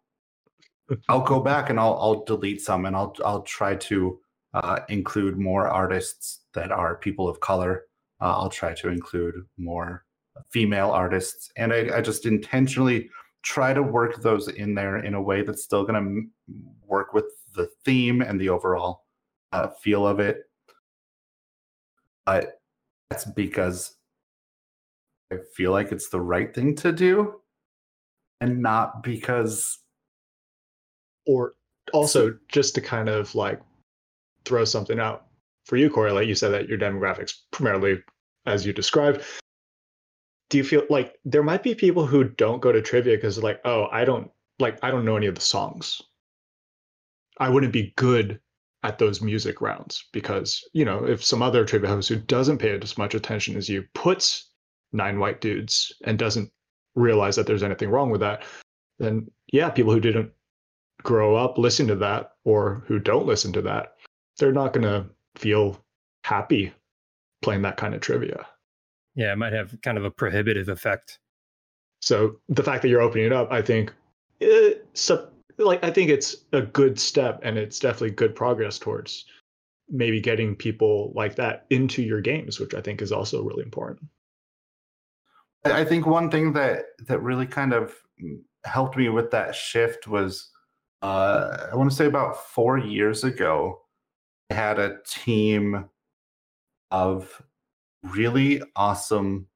I'll 1.10 1.22
go 1.22 1.39
back 1.39 1.70
and 1.70 1.80
I'll 1.80 1.97
I'll 1.99 2.24
delete 2.26 2.62
some 2.62 2.86
and 2.86 2.95
I'll 2.95 3.16
I'll 3.26 3.41
try 3.43 3.76
to 3.76 4.20
uh, 4.53 4.80
include 4.88 5.38
more 5.38 5.68
artists 5.68 6.45
that 6.56 6.72
are 6.72 6.95
people 6.95 7.30
of 7.30 7.39
color. 7.39 7.86
Uh, 8.22 8.38
I'll 8.38 8.49
try 8.49 8.74
to 8.74 8.89
include 8.89 9.36
more 9.58 10.06
female 10.49 10.89
artists, 10.89 11.51
and 11.58 11.72
I, 11.72 11.97
I, 11.97 12.01
just 12.01 12.26
intentionally 12.26 13.10
try 13.43 13.74
to 13.74 13.82
work 13.84 14.22
those 14.22 14.47
in 14.47 14.74
there 14.74 14.97
in 14.97 15.14
a 15.14 15.22
way 15.22 15.43
that's 15.43 15.64
still 15.64 15.84
going 15.84 15.93
to 15.93 15.99
m- 15.99 16.32
work 16.86 17.14
with 17.14 17.26
the 17.53 17.70
theme 17.86 18.22
and 18.22 18.39
the 18.39 18.49
overall 18.49 19.06
uh, 19.53 19.70
feel 19.82 20.06
of 20.08 20.20
it. 20.20 20.43
But 22.26 22.60
that's 23.10 23.26
because 23.26 23.95
I 25.32 25.38
feel 25.56 25.72
like 25.72 25.91
it's 25.91 26.10
the 26.10 26.22
right 26.22 26.53
thing 26.53 26.76
to 26.78 26.91
do, 26.91 27.41
and 28.41 28.62
not 28.62 29.03
because. 29.03 29.80
Or 31.28 31.56
also 31.91 32.38
just 32.49 32.76
to 32.76 32.82
kind 32.82 33.10
of 33.10 33.34
like 33.36 33.60
throw 34.45 34.64
something 34.64 34.99
out 34.99 35.25
for 35.66 35.78
you, 35.78 35.89
Corey. 35.89 36.11
Like 36.11 36.28
you 36.28 36.36
said 36.36 36.49
that 36.49 36.70
your 36.70 36.78
demographics 36.78 37.34
primarily, 37.51 38.01
as 38.45 38.66
you 38.66 38.74
described, 38.74 39.24
do 40.49 40.57
you 40.57 40.63
feel 40.63 40.84
like 40.89 41.16
there 41.26 41.43
might 41.43 41.63
be 41.63 41.76
people 41.76 42.05
who 42.05 42.24
don't 42.24 42.61
go 42.61 42.72
to 42.72 42.82
trivia 42.82 43.16
because 43.16 43.41
like 43.41 43.59
oh 43.66 43.88
i 43.91 44.05
don't 44.05 44.30
like 44.59 44.78
i 44.84 44.91
don't 44.91 45.05
know 45.05 45.18
any 45.18 45.28
of 45.28 45.36
the 45.36 45.41
songs 45.41 46.01
i 47.39 47.49
wouldn't 47.49 47.74
be 47.74 47.93
good 47.95 48.39
at 48.84 48.99
those 48.99 49.22
music 49.22 49.61
rounds 49.61 50.05
because 50.13 50.63
you 50.74 50.86
know 50.86 51.05
if 51.05 51.24
some 51.24 51.41
other 51.41 51.66
trivia 51.66 51.89
host 51.89 52.09
who 52.09 52.16
doesn't 52.16 52.59
pay 52.59 52.78
as 52.80 52.97
much 52.97 53.16
attention 53.16 53.55
as 53.55 53.68
you 53.68 53.84
puts 53.93 54.51
nine 54.93 55.20
white 55.20 55.41
dudes 55.41 55.93
and 56.05 56.20
doesn't 56.20 56.49
realize 56.95 57.36
that 57.36 57.47
there's 57.47 57.63
anything 57.63 57.89
wrong 57.89 58.09
with 58.09 58.22
that 58.22 58.43
then 58.99 59.30
yeah 59.51 59.70
people 59.70 59.91
who 59.91 59.99
didn't 59.99 60.32
grow 61.03 61.36
up 61.36 61.57
listening 61.57 61.88
to 61.88 61.95
that 61.95 62.32
or 62.45 62.84
who 62.88 62.99
don't 62.99 63.26
listen 63.26 63.51
to 63.51 63.61
that 63.61 63.95
they're 64.38 64.53
not 64.53 64.74
going 64.74 64.84
to 64.84 65.05
feel 65.36 65.80
happy 66.24 66.74
playing 67.42 67.62
that 67.62 67.78
kind 67.78 67.94
of 67.94 68.02
trivia 68.02 68.46
yeah, 69.16 69.32
it 69.32 69.38
might 69.38 69.54
have 69.54 69.80
kind 69.82 69.98
of 69.98 70.04
a 70.04 70.12
prohibitive 70.12 70.70
effect. 70.70 71.20
So 72.02 72.36
the 72.50 72.62
fact 72.62 72.82
that 72.82 72.90
you're 72.90 73.02
opening 73.02 73.26
it 73.26 73.34
up, 73.34 73.52
I 73.52 73.62
think, 73.62 73.94
it, 74.42 74.86
so, 74.94 75.30
like 75.58 75.84
I 75.84 75.90
think 75.90 76.10
it's 76.10 76.36
a 76.52 76.62
good 76.62 77.00
step, 77.00 77.40
and 77.42 77.58
it's 77.58 77.80
definitely 77.80 78.12
good 78.12 78.36
progress 78.36 78.78
towards 78.78 79.26
maybe 79.90 80.20
getting 80.20 80.56
people 80.56 81.14
like 81.16 81.36
that 81.36 81.66
into 81.70 82.04
your 82.04 82.20
games, 82.20 82.60
which 82.60 82.74
I 82.74 82.82
think 82.82 83.02
is 83.02 83.12
also 83.12 83.42
really 83.42 83.64
important. 83.64 84.08
I 85.64 85.84
think 85.84 86.06
one 86.06 86.30
thing 86.30 86.54
that 86.54 86.86
that 87.08 87.22
really 87.22 87.48
kind 87.48 87.74
of 87.74 87.96
helped 88.66 88.98
me 88.98 89.10
with 89.10 89.32
that 89.32 89.56
shift 89.56 90.08
was 90.08 90.50
uh, 91.02 91.68
I 91.72 91.76
want 91.76 91.90
to 91.90 91.96
say 91.96 92.06
about 92.06 92.38
four 92.50 92.78
years 92.78 93.24
ago, 93.24 93.82
I 93.82 93.85
had 94.50 94.80
a 94.80 94.98
team 95.08 95.86
of 96.91 97.41
really 98.04 98.62
awesome 98.76 99.48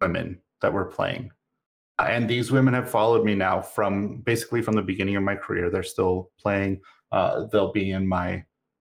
women 0.00 0.40
that 0.60 0.72
were 0.72 0.84
playing. 0.84 1.30
And 1.98 2.28
these 2.28 2.52
women 2.52 2.74
have 2.74 2.90
followed 2.90 3.24
me 3.24 3.34
now 3.34 3.62
from 3.62 4.18
basically 4.18 4.60
from 4.60 4.74
the 4.74 4.82
beginning 4.82 5.16
of 5.16 5.22
my 5.22 5.34
career. 5.34 5.70
They're 5.70 5.82
still 5.82 6.30
playing. 6.38 6.80
Uh, 7.10 7.46
they'll 7.50 7.72
be 7.72 7.92
in 7.92 8.06
my 8.06 8.44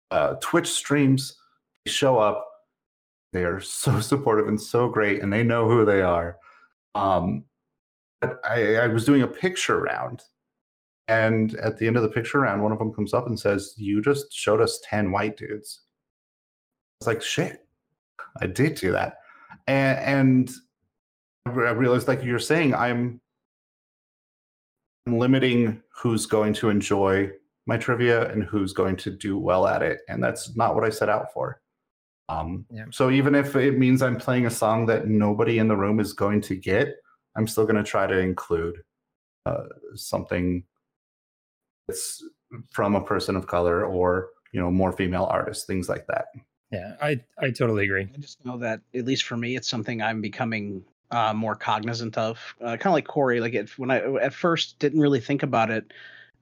uh, 0.09 0.35
Twitch 0.41 0.67
streams. 0.67 1.35
They 1.85 1.91
show 1.91 2.17
up. 2.17 2.45
They 3.33 3.43
are 3.43 3.59
so 3.61 3.99
supportive 3.99 4.47
and 4.47 4.59
so 4.59 4.89
great, 4.89 5.21
and 5.21 5.31
they 5.31 5.43
know 5.43 5.67
who 5.67 5.85
they 5.85 6.01
are. 6.01 6.37
Um, 6.95 7.43
I, 8.43 8.77
I 8.77 8.87
was 8.87 9.05
doing 9.05 9.21
a 9.21 9.27
picture 9.27 9.79
round, 9.79 10.23
and 11.07 11.55
at 11.55 11.77
the 11.77 11.87
end 11.87 11.97
of 11.97 12.03
the 12.03 12.09
picture 12.09 12.39
round, 12.41 12.61
one 12.61 12.71
of 12.71 12.79
them 12.79 12.93
comes 12.93 13.13
up 13.13 13.27
and 13.27 13.39
says, 13.39 13.73
"You 13.77 14.01
just 14.01 14.31
showed 14.33 14.61
us 14.61 14.81
ten 14.83 15.11
white 15.11 15.37
dudes." 15.37 15.81
It's 16.99 17.07
like 17.07 17.21
shit. 17.21 17.65
I 18.41 18.47
did 18.47 18.75
do 18.75 18.91
that, 18.91 19.17
and, 19.67 19.99
and 19.99 20.51
I 21.45 21.71
realized, 21.71 22.07
like 22.07 22.23
you're 22.23 22.39
saying, 22.39 22.73
I'm 22.75 23.21
limiting 25.07 25.81
who's 25.89 26.25
going 26.25 26.53
to 26.53 26.69
enjoy 26.69 27.31
my 27.65 27.77
trivia 27.77 28.31
and 28.31 28.43
who's 28.43 28.73
going 28.73 28.95
to 28.97 29.11
do 29.11 29.37
well 29.37 29.67
at 29.67 29.81
it, 29.81 29.99
and 30.09 30.23
that's 30.23 30.55
not 30.55 30.75
what 30.75 30.83
I 30.83 30.89
set 30.89 31.09
out 31.09 31.33
for. 31.33 31.61
Um, 32.29 32.65
yeah. 32.69 32.85
So 32.91 33.09
even 33.09 33.35
if 33.35 33.55
it 33.55 33.77
means 33.77 34.01
I'm 34.01 34.17
playing 34.17 34.45
a 34.45 34.51
song 34.51 34.85
that 34.87 35.07
nobody 35.07 35.59
in 35.59 35.67
the 35.67 35.77
room 35.77 35.99
is 35.99 36.13
going 36.13 36.41
to 36.41 36.55
get, 36.55 36.95
I'm 37.35 37.47
still 37.47 37.63
going 37.63 37.77
to 37.77 37.83
try 37.83 38.07
to 38.07 38.19
include 38.19 38.81
uh, 39.45 39.63
something 39.95 40.63
that's 41.87 42.23
from 42.71 42.95
a 42.95 43.03
person 43.03 43.35
of 43.35 43.47
color 43.47 43.85
or 43.85 44.29
you 44.51 44.59
know 44.59 44.71
more 44.71 44.91
female 44.91 45.27
artists, 45.29 45.65
things 45.65 45.89
like 45.89 46.05
that. 46.07 46.27
Yeah, 46.71 46.95
I 47.01 47.19
I 47.39 47.51
totally 47.51 47.85
agree. 47.85 48.09
I 48.13 48.17
just 48.17 48.43
know 48.45 48.57
that 48.57 48.81
at 48.93 49.05
least 49.05 49.23
for 49.23 49.37
me, 49.37 49.55
it's 49.55 49.69
something 49.69 50.01
I'm 50.01 50.21
becoming 50.21 50.83
uh, 51.11 51.33
more 51.33 51.55
cognizant 51.55 52.17
of. 52.17 52.39
Uh, 52.61 52.77
kind 52.77 52.87
of 52.87 52.93
like 52.93 53.07
Corey, 53.07 53.39
like 53.39 53.53
it, 53.53 53.77
when 53.77 53.91
I 53.91 53.99
at 54.15 54.33
first 54.33 54.79
didn't 54.79 54.99
really 54.99 55.21
think 55.21 55.43
about 55.43 55.71
it, 55.71 55.93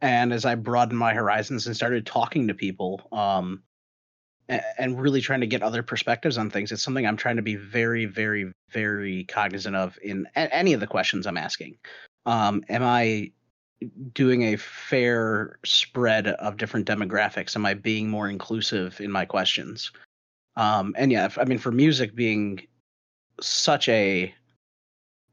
and 0.01 0.34
as 0.34 0.45
I 0.45 0.55
broadened 0.55 0.99
my 0.99 1.13
horizons 1.13 1.67
and 1.67 1.76
started 1.76 2.05
talking 2.05 2.47
to 2.47 2.53
people, 2.53 3.01
um, 3.11 3.61
and, 4.49 4.61
and 4.77 4.99
really 4.99 5.22
trying 5.22 5.41
to 5.41 5.47
get 5.47 5.61
other 5.61 5.84
perspectives 5.84 6.38
on 6.38 6.49
things, 6.49 6.72
it's 6.72 6.84
something 6.84 7.05
I'm 7.05 7.17
trying 7.17 7.35
to 7.35 7.41
be 7.41 7.55
very, 7.55 8.05
very, 8.05 8.51
very 8.72 9.26
cognizant 9.26 9.76
of 9.76 9.97
in 10.01 10.27
a- 10.35 10.53
any 10.53 10.73
of 10.73 10.80
the 10.80 10.88
questions 10.88 11.27
I'm 11.27 11.38
asking. 11.38 11.77
Um, 12.26 12.63
am 12.69 12.84
I 12.84 13.31
doing 14.13 14.43
a 14.43 14.55
fair 14.57 15.57
spread 15.65 16.27
of 16.27 16.57
different 16.57 16.87
demographics? 16.87 17.55
Am 17.55 17.65
I 17.65 17.73
being 17.73 18.09
more 18.09 18.29
inclusive 18.29 18.99
in 19.01 19.11
my 19.11 19.25
questions? 19.25 19.91
Um, 20.55 20.95
and 20.97 21.11
yeah, 21.11 21.29
I 21.37 21.45
mean, 21.45 21.57
for 21.57 21.71
music 21.71 22.15
being 22.15 22.65
such 23.41 23.89
a 23.89 24.33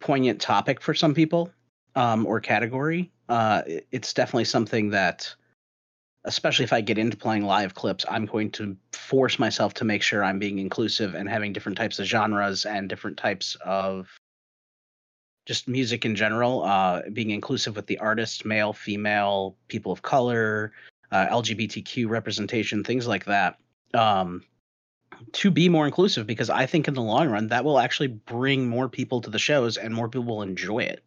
poignant 0.00 0.40
topic 0.40 0.80
for 0.80 0.94
some 0.94 1.14
people 1.14 1.50
um, 1.94 2.26
or 2.26 2.40
category, 2.40 3.10
uh, 3.28 3.62
it's 3.90 4.12
definitely 4.12 4.44
something 4.44 4.90
that, 4.90 5.32
especially 6.24 6.64
if 6.64 6.72
I 6.72 6.80
get 6.80 6.98
into 6.98 7.16
playing 7.16 7.44
live 7.44 7.74
clips, 7.74 8.04
I'm 8.08 8.26
going 8.26 8.50
to 8.52 8.76
force 8.92 9.38
myself 9.38 9.74
to 9.74 9.84
make 9.84 10.02
sure 10.02 10.24
I'm 10.24 10.38
being 10.38 10.58
inclusive 10.58 11.14
and 11.14 11.28
having 11.28 11.52
different 11.52 11.78
types 11.78 11.98
of 11.98 12.06
genres 12.06 12.64
and 12.64 12.88
different 12.88 13.16
types 13.16 13.56
of 13.64 14.08
just 15.46 15.66
music 15.68 16.04
in 16.04 16.14
general, 16.14 16.62
uh, 16.62 17.02
being 17.12 17.30
inclusive 17.30 17.76
with 17.76 17.86
the 17.86 17.98
artists, 17.98 18.44
male, 18.44 18.72
female, 18.72 19.56
people 19.68 19.92
of 19.92 20.02
color, 20.02 20.72
uh, 21.10 21.26
LGBTQ 21.26 22.08
representation, 22.08 22.84
things 22.84 23.06
like 23.06 23.24
that, 23.24 23.58
um, 23.94 24.44
to 25.32 25.50
be 25.50 25.68
more 25.68 25.86
inclusive. 25.86 26.26
Because 26.26 26.48
I 26.48 26.66
think 26.66 26.86
in 26.86 26.94
the 26.94 27.02
long 27.02 27.28
run, 27.28 27.48
that 27.48 27.64
will 27.64 27.78
actually 27.78 28.08
bring 28.08 28.68
more 28.68 28.88
people 28.88 29.20
to 29.20 29.30
the 29.30 29.38
shows 29.38 29.76
and 29.76 29.92
more 29.92 30.08
people 30.08 30.24
will 30.24 30.42
enjoy 30.42 30.80
it. 30.80 31.02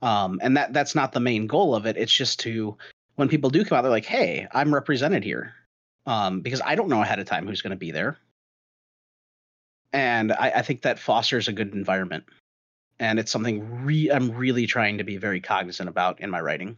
Um, 0.00 0.38
and 0.42 0.56
that 0.56 0.72
that's 0.72 0.94
not 0.94 1.12
the 1.12 1.20
main 1.20 1.46
goal 1.46 1.74
of 1.74 1.84
it. 1.86 1.96
It's 1.96 2.12
just 2.12 2.40
to 2.40 2.76
when 3.16 3.28
people 3.28 3.50
do 3.50 3.64
come 3.64 3.76
out, 3.76 3.82
they're 3.82 3.90
like, 3.90 4.04
"Hey, 4.04 4.46
I'm 4.52 4.72
represented 4.72 5.24
here," 5.24 5.54
um, 6.06 6.40
because 6.40 6.60
I 6.64 6.76
don't 6.76 6.88
know 6.88 7.02
ahead 7.02 7.18
of 7.18 7.26
time 7.26 7.48
who's 7.48 7.62
going 7.62 7.72
to 7.72 7.76
be 7.76 7.90
there, 7.90 8.16
and 9.92 10.32
I, 10.32 10.52
I 10.56 10.62
think 10.62 10.82
that 10.82 11.00
fosters 11.00 11.48
a 11.48 11.52
good 11.52 11.74
environment 11.74 12.24
and 13.00 13.18
it's 13.18 13.30
something 13.30 13.84
re- 13.84 14.10
I'm 14.10 14.30
really 14.32 14.66
trying 14.66 14.98
to 14.98 15.04
be 15.04 15.16
very 15.16 15.40
cognizant 15.40 15.88
about 15.88 16.20
in 16.20 16.30
my 16.30 16.40
writing. 16.40 16.76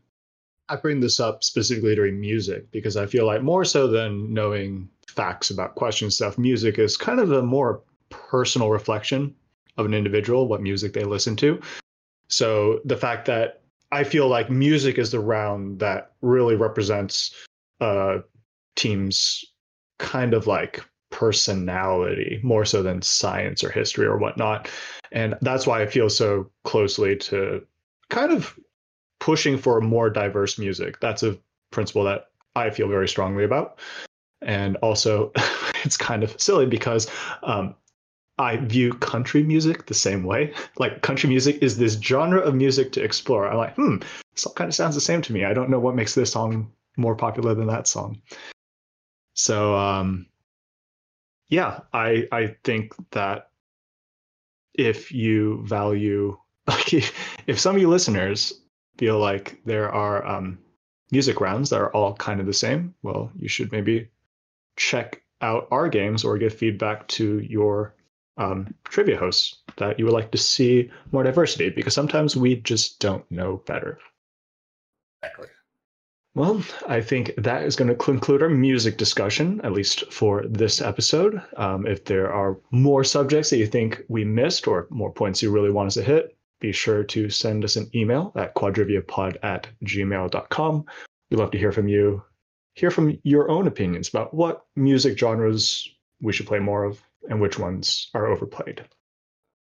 I 0.68 0.76
bring 0.76 1.00
this 1.00 1.18
up 1.18 1.42
specifically 1.42 1.94
during 1.94 2.20
music 2.20 2.70
because 2.70 2.96
I 2.96 3.06
feel 3.06 3.26
like 3.26 3.42
more 3.42 3.64
so 3.64 3.88
than 3.88 4.32
knowing 4.32 4.88
facts 5.08 5.50
about 5.50 5.74
question 5.74 6.10
stuff, 6.10 6.38
music 6.38 6.78
is 6.78 6.96
kind 6.96 7.18
of 7.18 7.32
a 7.32 7.42
more 7.42 7.82
personal 8.08 8.70
reflection 8.70 9.34
of 9.76 9.86
an 9.86 9.94
individual, 9.94 10.46
what 10.46 10.62
music 10.62 10.92
they 10.92 11.04
listen 11.04 11.34
to. 11.36 11.60
So 12.28 12.80
the 12.84 12.96
fact 12.96 13.26
that 13.26 13.62
I 13.90 14.04
feel 14.04 14.28
like 14.28 14.50
music 14.50 14.98
is 14.98 15.10
the 15.10 15.18
round 15.18 15.80
that 15.80 16.12
really 16.22 16.54
represents 16.54 17.34
uh, 17.80 18.18
teams 18.76 19.44
kind 19.98 20.32
of 20.34 20.46
like 20.46 20.84
personality 21.10 22.40
more 22.42 22.64
so 22.64 22.82
than 22.82 23.02
science 23.02 23.62
or 23.62 23.70
history 23.70 24.06
or 24.06 24.16
whatnot. 24.16 24.68
And 25.12 25.36
that's 25.42 25.66
why 25.66 25.82
I 25.82 25.86
feel 25.86 26.08
so 26.08 26.50
closely 26.64 27.16
to 27.16 27.66
kind 28.08 28.32
of 28.32 28.58
pushing 29.18 29.58
for 29.58 29.80
more 29.80 30.10
diverse 30.10 30.58
music. 30.58 31.00
That's 31.00 31.22
a 31.22 31.36
principle 31.70 32.04
that 32.04 32.30
I 32.56 32.70
feel 32.70 32.88
very 32.88 33.08
strongly 33.08 33.44
about. 33.44 33.78
And 34.42 34.76
also, 34.76 35.32
it's 35.84 35.96
kind 35.96 36.22
of 36.22 36.40
silly 36.40 36.66
because 36.66 37.08
um, 37.42 37.74
I 38.38 38.56
view 38.56 38.94
country 38.94 39.42
music 39.42 39.86
the 39.86 39.94
same 39.94 40.24
way. 40.24 40.54
Like, 40.78 41.02
country 41.02 41.28
music 41.28 41.58
is 41.60 41.76
this 41.76 42.00
genre 42.00 42.40
of 42.40 42.54
music 42.54 42.92
to 42.92 43.02
explore. 43.02 43.46
I'm 43.46 43.58
like, 43.58 43.74
hmm, 43.74 43.96
this 44.34 44.46
all 44.46 44.54
kind 44.54 44.68
of 44.68 44.74
sounds 44.74 44.94
the 44.94 45.00
same 45.00 45.20
to 45.22 45.32
me. 45.32 45.44
I 45.44 45.52
don't 45.52 45.68
know 45.68 45.78
what 45.78 45.94
makes 45.94 46.14
this 46.14 46.32
song 46.32 46.72
more 46.96 47.14
popular 47.14 47.54
than 47.54 47.66
that 47.66 47.86
song. 47.86 48.22
So, 49.34 49.76
um, 49.76 50.26
yeah, 51.50 51.80
I 51.92 52.26
I 52.32 52.56
think 52.64 52.94
that 53.12 53.50
if 54.74 55.12
you 55.12 55.62
value 55.66 56.36
like 56.66 56.92
if, 56.94 57.12
if 57.46 57.58
some 57.58 57.74
of 57.76 57.80
you 57.80 57.88
listeners 57.88 58.52
feel 58.98 59.18
like 59.18 59.60
there 59.64 59.90
are 59.90 60.24
um, 60.26 60.58
music 61.10 61.40
rounds 61.40 61.70
that 61.70 61.80
are 61.80 61.92
all 61.94 62.14
kind 62.14 62.40
of 62.40 62.46
the 62.46 62.52
same, 62.52 62.94
well, 63.02 63.30
you 63.36 63.48
should 63.48 63.72
maybe 63.72 64.08
check 64.76 65.22
out 65.42 65.68
our 65.70 65.88
games 65.88 66.24
or 66.24 66.38
give 66.38 66.54
feedback 66.54 67.08
to 67.08 67.40
your 67.40 67.94
um, 68.38 68.74
trivia 68.84 69.18
hosts 69.18 69.58
that 69.78 69.98
you 69.98 70.04
would 70.06 70.14
like 70.14 70.30
to 70.32 70.38
see 70.38 70.90
more 71.12 71.22
diversity 71.24 71.70
because 71.70 71.94
sometimes 71.94 72.36
we 72.36 72.56
just 72.56 73.00
don't 73.00 73.28
know 73.30 73.62
better. 73.66 73.98
Exactly. 75.22 75.48
Well, 76.34 76.62
I 76.86 77.00
think 77.00 77.34
that 77.38 77.64
is 77.64 77.74
going 77.74 77.88
to 77.88 77.96
conclude 77.96 78.40
our 78.42 78.48
music 78.48 78.96
discussion, 78.96 79.60
at 79.64 79.72
least 79.72 80.12
for 80.12 80.44
this 80.46 80.80
episode. 80.80 81.42
Um, 81.56 81.86
if 81.86 82.04
there 82.04 82.32
are 82.32 82.56
more 82.70 83.02
subjects 83.02 83.50
that 83.50 83.56
you 83.56 83.66
think 83.66 84.02
we 84.08 84.24
missed 84.24 84.68
or 84.68 84.86
more 84.90 85.12
points 85.12 85.42
you 85.42 85.50
really 85.50 85.72
want 85.72 85.88
us 85.88 85.94
to 85.94 86.04
hit, 86.04 86.36
be 86.60 86.70
sure 86.70 87.02
to 87.02 87.30
send 87.30 87.64
us 87.64 87.74
an 87.74 87.90
email 87.96 88.32
at 88.36 88.54
quadriviapod 88.54 89.38
at 89.42 89.66
gmail.com. 89.84 90.84
We'd 91.30 91.36
love 91.36 91.50
to 91.50 91.58
hear 91.58 91.72
from 91.72 91.88
you, 91.88 92.22
hear 92.74 92.92
from 92.92 93.18
your 93.24 93.50
own 93.50 93.66
opinions 93.66 94.08
about 94.08 94.32
what 94.32 94.66
music 94.76 95.18
genres 95.18 95.88
we 96.20 96.32
should 96.32 96.46
play 96.46 96.60
more 96.60 96.84
of 96.84 97.02
and 97.28 97.40
which 97.40 97.58
ones 97.58 98.08
are 98.14 98.26
overplayed. 98.26 98.78
For 98.78 98.86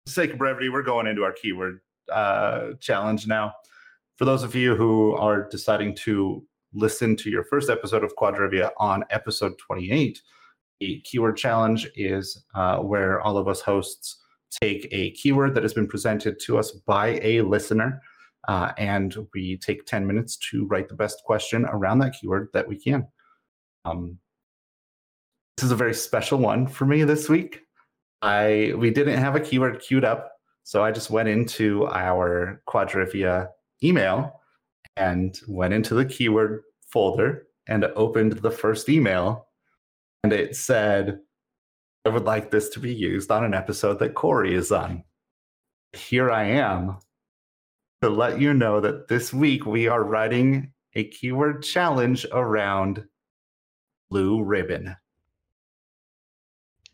the 0.06 0.12
sake 0.12 0.32
of 0.32 0.38
brevity, 0.38 0.70
we're 0.70 0.84
going 0.84 1.08
into 1.08 1.24
our 1.24 1.34
keyword 1.34 1.82
uh, 2.10 2.74
challenge 2.80 3.28
now. 3.28 3.54
For 4.18 4.24
those 4.24 4.44
of 4.44 4.56
you 4.56 4.76
who 4.76 5.14
are 5.16 5.50
deciding 5.50 5.96
to 5.96 6.46
listen 6.74 7.16
to 7.18 7.30
your 7.30 7.44
first 7.44 7.70
episode 7.70 8.04
of 8.04 8.16
Quadrivia 8.16 8.72
on 8.78 9.04
episode 9.10 9.54
28. 9.60 10.22
The 10.80 11.02
keyword 11.02 11.38
challenge 11.38 11.88
is 11.96 12.44
uh, 12.56 12.78
where 12.78 13.22
all 13.22 13.38
of 13.38 13.48
us 13.48 13.62
hosts 13.62 14.20
take 14.62 14.88
a 14.92 15.12
keyword 15.12 15.56
that 15.56 15.64
has 15.64 15.74
been 15.74 15.88
presented 15.88 16.40
to 16.42 16.58
us 16.58 16.72
by 16.72 17.20
a 17.22 17.42
listener, 17.42 18.02
uh, 18.48 18.72
and 18.78 19.16
we 19.34 19.58
take 19.58 19.86
10 19.86 20.06
minutes 20.06 20.38
to 20.52 20.66
write 20.68 20.90
the 20.90 20.96
best 20.96 21.24
question 21.26 21.66
around 21.66 22.00
that 22.00 22.16
keyword 22.20 22.50
that 22.54 22.68
we 22.68 22.78
can. 22.78 23.08
Um, 23.86 24.18
this 25.58 25.66
is 25.66 25.72
a 25.72 25.76
very 25.76 25.94
special 25.94 26.40
one 26.40 26.68
for 26.68 26.86
me 26.86 27.04
this 27.04 27.30
week. 27.30 27.62
I 28.22 28.74
we 28.78 28.90
didn't 28.90 29.20
have 29.20 29.36
a 29.36 29.40
keyword 29.40 29.82
queued 29.82 30.06
up, 30.06 30.32
so 30.64 30.84
I 30.84 30.92
just 30.92 31.10
went 31.10 31.30
into 31.30 31.88
our 31.88 32.62
Quadrivia 32.68 33.50
email 33.84 34.40
and 34.98 35.40
went 35.48 35.74
into 35.74 35.94
the 35.96 36.06
keyword 36.06 36.64
folder 36.88 37.48
and 37.68 37.86
opened 37.96 38.34
the 38.34 38.52
first 38.52 38.90
email. 38.90 39.48
And 40.24 40.32
it 40.32 40.56
said, 40.56 41.20
I 42.06 42.10
would 42.10 42.26
like 42.26 42.52
this 42.52 42.70
to 42.70 42.80
be 42.80 42.94
used 42.94 43.32
on 43.32 43.44
an 43.44 43.54
episode 43.54 44.00
that 44.00 44.14
Corey 44.14 44.54
is 44.54 44.72
on. 44.72 45.04
Here 45.94 46.32
I 46.32 46.44
am 46.44 46.98
to 48.02 48.10
let 48.10 48.40
you 48.40 48.54
know 48.54 48.82
that 48.82 49.08
this 49.08 49.34
week 49.34 49.66
we 49.66 49.88
are 49.88 50.04
writing 50.04 50.72
a 50.96 51.06
keyword 51.06 51.64
challenge 51.64 52.26
around 52.32 53.04
blue 54.10 54.44
ribbon. 54.44 54.96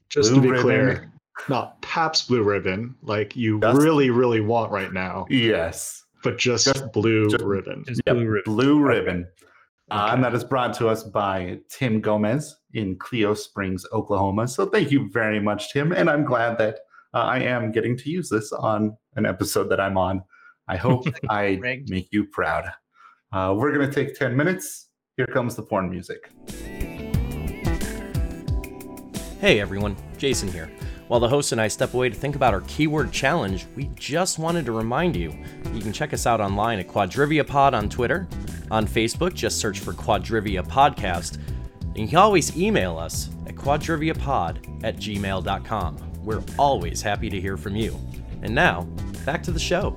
Just 0.10 0.32
blue 0.32 0.36
to 0.36 0.42
be 0.42 0.50
ribbon. 0.50 0.64
clear, 0.64 1.14
not 1.50 1.82
Pabst 1.82 2.28
blue 2.28 2.44
ribbon, 2.44 2.96
like 3.02 3.36
you 3.36 3.60
just, 3.60 3.80
really, 3.80 4.10
really 4.10 4.42
want 4.42 4.72
right 4.72 4.94
now. 4.94 5.26
Yes 5.30 6.04
but 6.24 6.38
just, 6.38 6.66
just 6.66 6.92
blue 6.92 7.30
just, 7.30 7.44
ribbon. 7.44 7.84
Just 7.88 8.02
yep, 8.06 8.16
blue 8.16 8.28
ribbon. 8.28 8.54
Blue 8.56 8.80
ribbon. 8.82 9.28
Okay. 9.92 10.02
Uh, 10.02 10.14
and 10.14 10.24
that 10.24 10.36
is 10.36 10.44
brought 10.44 10.74
to 10.76 10.88
us 10.88 11.04
by 11.04 11.60
Tim 11.70 12.00
Gomez 12.00 12.58
in 12.74 12.96
Cleo 12.98 13.34
Springs, 13.34 13.86
Oklahoma. 13.92 14.48
So 14.48 14.68
thank 14.68 14.92
you 14.92 15.10
very 15.12 15.40
much, 15.40 15.72
Tim. 15.72 15.92
And 15.92 16.10
I'm 16.10 16.24
glad 16.24 16.58
that 16.60 16.80
uh, 17.14 17.20
I 17.20 17.40
am 17.40 17.72
getting 17.72 17.98
to 17.98 18.10
use 18.10 18.30
this 18.30 18.52
on 18.52 18.96
an 19.16 19.26
episode 19.26 19.70
that 19.70 19.80
I'm 19.80 19.98
on. 19.98 20.24
I 20.68 20.78
hope 20.78 21.06
I 21.30 21.60
make 21.88 22.08
you 22.12 22.26
proud. 22.26 22.72
Uh, 23.32 23.56
we're 23.58 23.74
going 23.74 23.90
to 23.90 23.94
take 23.94 24.18
10 24.18 24.36
minutes. 24.36 24.90
Here 25.18 25.28
comes 25.28 25.56
the 25.56 25.64
porn 25.64 25.90
music. 25.90 26.32
Hey 29.40 29.62
everyone, 29.62 29.96
Jason 30.18 30.52
here. 30.52 30.70
While 31.10 31.20
the 31.20 31.28
host 31.28 31.52
and 31.52 31.60
I 31.60 31.70
step 31.70 31.96
away 31.96 32.10
to 32.10 32.16
think 32.16 32.36
about 32.36 32.54
our 32.54 32.62
keyword 32.68 33.12
challenge, 33.12 33.66
we 33.76 33.90
just 33.96 34.38
wanted 34.38 34.64
to 34.68 34.72
remind 34.72 35.16
you 35.16 35.36
you 35.74 35.82
can 35.82 35.92
check 35.92 36.14
us 36.14 36.28
out 36.28 36.40
online 36.40 36.78
at 36.78 36.88
Quadrivia 36.88 37.48
Pod 37.48 37.74
on 37.74 37.90
Twitter. 37.90 38.28
On 38.70 38.86
Facebook, 38.86 39.34
just 39.34 39.58
search 39.58 39.80
for 39.80 39.92
Quadrivia 39.92 40.64
Podcast. 40.64 41.40
And 41.82 41.98
you 41.98 42.08
can 42.10 42.20
always 42.20 42.56
email 42.56 43.00
us 43.00 43.32
at 43.48 43.56
quadriviapod 43.56 44.84
at 44.84 44.98
gmail.com. 44.98 46.24
We're 46.24 46.44
always 46.60 47.02
happy 47.02 47.32
to 47.32 47.42
hear 47.42 47.58
from 47.58 47.76
you. 47.76 48.00
And 48.44 48.54
now, 48.54 48.84
back 49.26 49.42
to 49.44 49.52
the 49.52 49.60
show. 49.60 49.96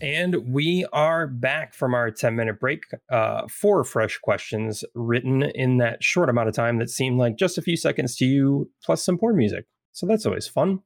And 0.00 0.52
we 0.52 0.86
are 0.92 1.26
back 1.26 1.74
from 1.74 1.94
our 1.94 2.10
10 2.10 2.36
minute 2.36 2.60
break. 2.60 2.84
Uh, 3.10 3.42
four 3.48 3.82
fresh 3.84 4.18
questions 4.18 4.84
written 4.94 5.42
in 5.42 5.78
that 5.78 6.02
short 6.02 6.28
amount 6.28 6.48
of 6.48 6.54
time 6.54 6.78
that 6.78 6.90
seemed 6.90 7.18
like 7.18 7.36
just 7.36 7.58
a 7.58 7.62
few 7.62 7.76
seconds 7.76 8.16
to 8.16 8.24
you, 8.24 8.70
plus 8.84 9.04
some 9.04 9.18
porn 9.18 9.36
music. 9.36 9.66
So 9.92 10.06
that's 10.06 10.26
always 10.26 10.46
fun. 10.46 10.80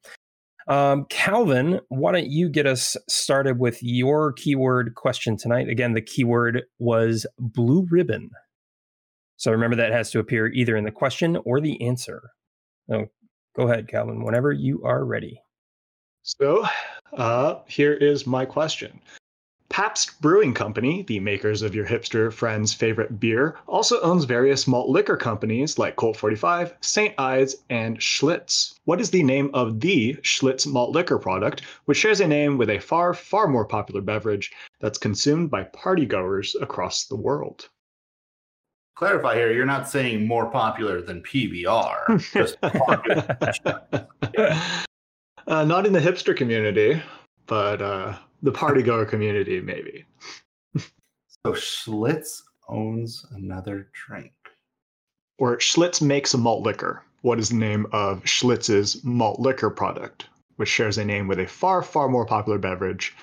Um, 0.68 1.06
Calvin, 1.10 1.80
why 1.89 2.12
don't 2.12 2.30
you 2.30 2.48
get 2.48 2.66
us 2.66 2.97
started 3.09 3.59
with 3.59 3.82
your 3.82 4.32
keyword 4.32 4.94
question 4.94 5.36
tonight? 5.36 5.68
Again, 5.68 5.93
the 5.93 6.01
keyword 6.01 6.62
was 6.78 7.26
blue 7.39 7.86
ribbon. 7.90 8.30
So 9.36 9.51
remember 9.51 9.76
that 9.76 9.93
has 9.93 10.10
to 10.12 10.20
appear 10.20 10.47
either 10.47 10.76
in 10.76 10.84
the 10.84 10.93
question 10.93 11.36
or 11.44 11.60
the 11.60 11.84
answer. 11.84 12.30
So 12.89 13.06
go 13.56 13.68
ahead, 13.68 13.89
Calvin, 13.89 14.24
whenever 14.24 14.52
you 14.52 14.82
are 14.84 15.05
ready. 15.05 15.40
So 16.23 16.65
uh, 17.12 17.57
here 17.66 17.94
is 17.94 18.27
my 18.27 18.44
question. 18.44 19.01
Pabst 19.73 20.20
Brewing 20.20 20.53
Company, 20.53 21.03
the 21.03 21.19
makers 21.19 21.62
of 21.62 21.74
your 21.74 21.86
hipster 21.86 22.31
friend's 22.31 22.74
favorite 22.74 23.19
beer, 23.19 23.57
also 23.66 23.99
owns 24.03 24.24
various 24.24 24.69
malt 24.69 24.90
liquor 24.90 25.16
companies 25.16 25.78
like 25.78 25.97
Colt 25.97 26.19
45, 26.19 26.74
St. 26.82 27.15
Ides, 27.19 27.57
and 27.70 27.99
Schlitz. 27.99 28.74
What 28.85 29.01
is 29.01 29.11
the 29.11 29.23
name 29.23 29.51
of 29.55 29.81
the 29.81 30.12
Schlitz 30.23 30.66
malt 30.66 30.90
liquor 30.90 31.19
product, 31.19 31.62
which 31.86 31.97
shares 31.97 32.20
a 32.20 32.28
name 32.28 32.59
with 32.59 32.69
a 32.69 32.81
far, 32.81 33.15
far 33.15 33.49
more 33.49 33.65
popular 33.65 34.03
beverage 34.03 34.53
that's 34.78 34.99
consumed 34.99 35.51
by 35.51 35.65
partygoers 35.65 36.55
across 36.61 37.07
the 37.07 37.16
world? 37.16 37.70
Clarify 38.94 39.36
here, 39.36 39.53
you're 39.53 39.65
not 39.65 39.89
saying 39.89 40.27
more 40.27 40.51
popular 40.51 41.01
than 41.01 41.23
PBR, 41.23 42.20
just 42.35 42.61
popular. 43.65 44.07
Uh, 45.47 45.64
not 45.64 45.86
in 45.86 45.93
the 45.93 46.01
hipster 46.01 46.36
community, 46.36 47.02
but 47.47 47.82
uh, 47.82 48.16
the 48.43 48.52
party 48.52 48.82
goer 48.82 49.05
community, 49.05 49.60
maybe. 49.60 50.05
So 50.77 51.52
Schlitz 51.52 52.43
owns 52.69 53.27
another 53.32 53.89
drink. 53.93 54.32
Or 55.39 55.56
Schlitz 55.59 56.01
makes 56.01 56.35
a 56.35 56.39
malt 56.39 56.62
liquor. 56.62 57.02
What 57.23 57.39
is 57.39 57.48
the 57.48 57.56
name 57.56 57.86
of 57.93 58.23
Schlitz's 58.24 59.02
malt 59.05 59.40
liquor 59.40 59.70
product, 59.70 60.27
which 60.56 60.69
shares 60.69 60.98
a 60.98 61.05
name 61.05 61.27
with 61.27 61.40
a 61.40 61.47
far, 61.47 61.82
far 61.82 62.09
more 62.09 62.27
popular 62.27 62.59
beverage? 62.59 63.14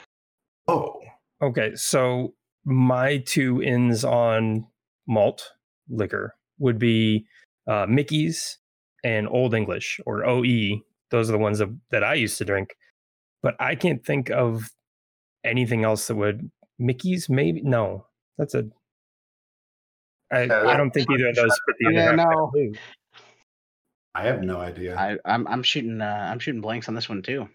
Oh, 0.67 0.99
Okay, 1.41 1.73
so 1.75 2.33
my 2.65 3.17
two 3.19 3.61
ins 3.61 4.03
on 4.03 4.67
malt 5.07 5.53
liquor 5.87 6.35
would 6.57 6.77
be 6.77 7.25
uh, 7.65 7.85
Mickey's 7.87 8.57
and 9.05 9.27
Old 9.29 9.53
English 9.53 10.01
or 10.05 10.25
OE. 10.25 10.81
Those 11.11 11.30
are 11.30 11.34
the 11.34 11.40
ones 11.40 11.60
that, 11.60 11.76
that 11.91 12.03
I 12.03 12.14
used 12.14 12.38
to 12.38 12.45
drink. 12.45 12.76
But 13.41 13.56
I 13.60 13.76
can't 13.76 14.03
think 14.06 14.30
of 14.30 14.69
anything 15.44 15.84
else 15.84 16.07
that 16.07 16.15
would. 16.15 16.49
Mickey's, 16.77 17.30
maybe? 17.30 17.61
No, 17.61 18.06
that's 18.38 18.53
a. 18.53 18.65
I, 20.31 20.44
Yeah, 20.44 20.64
I 20.68 20.77
don't 20.77 20.91
think 20.91 21.10
either 21.10 21.27
of 21.27 21.36
those 21.36 21.60
fit 21.65 21.76
the 21.80 21.94
Yeah, 21.94 22.11
no. 22.11 22.52
I 24.15 24.23
have 24.23 24.41
no 24.41 24.60
idea. 24.60 24.98
I, 24.98 25.18
I'm 25.26 25.48
I'm 25.48 25.64
shooting 25.64 26.02
uh, 26.02 26.30
I'm 26.31 26.40
shooting 26.40 26.61
blanks 26.61 26.88
on 26.88 26.95
this 26.95 27.10
one 27.10 27.22
too. 27.22 27.48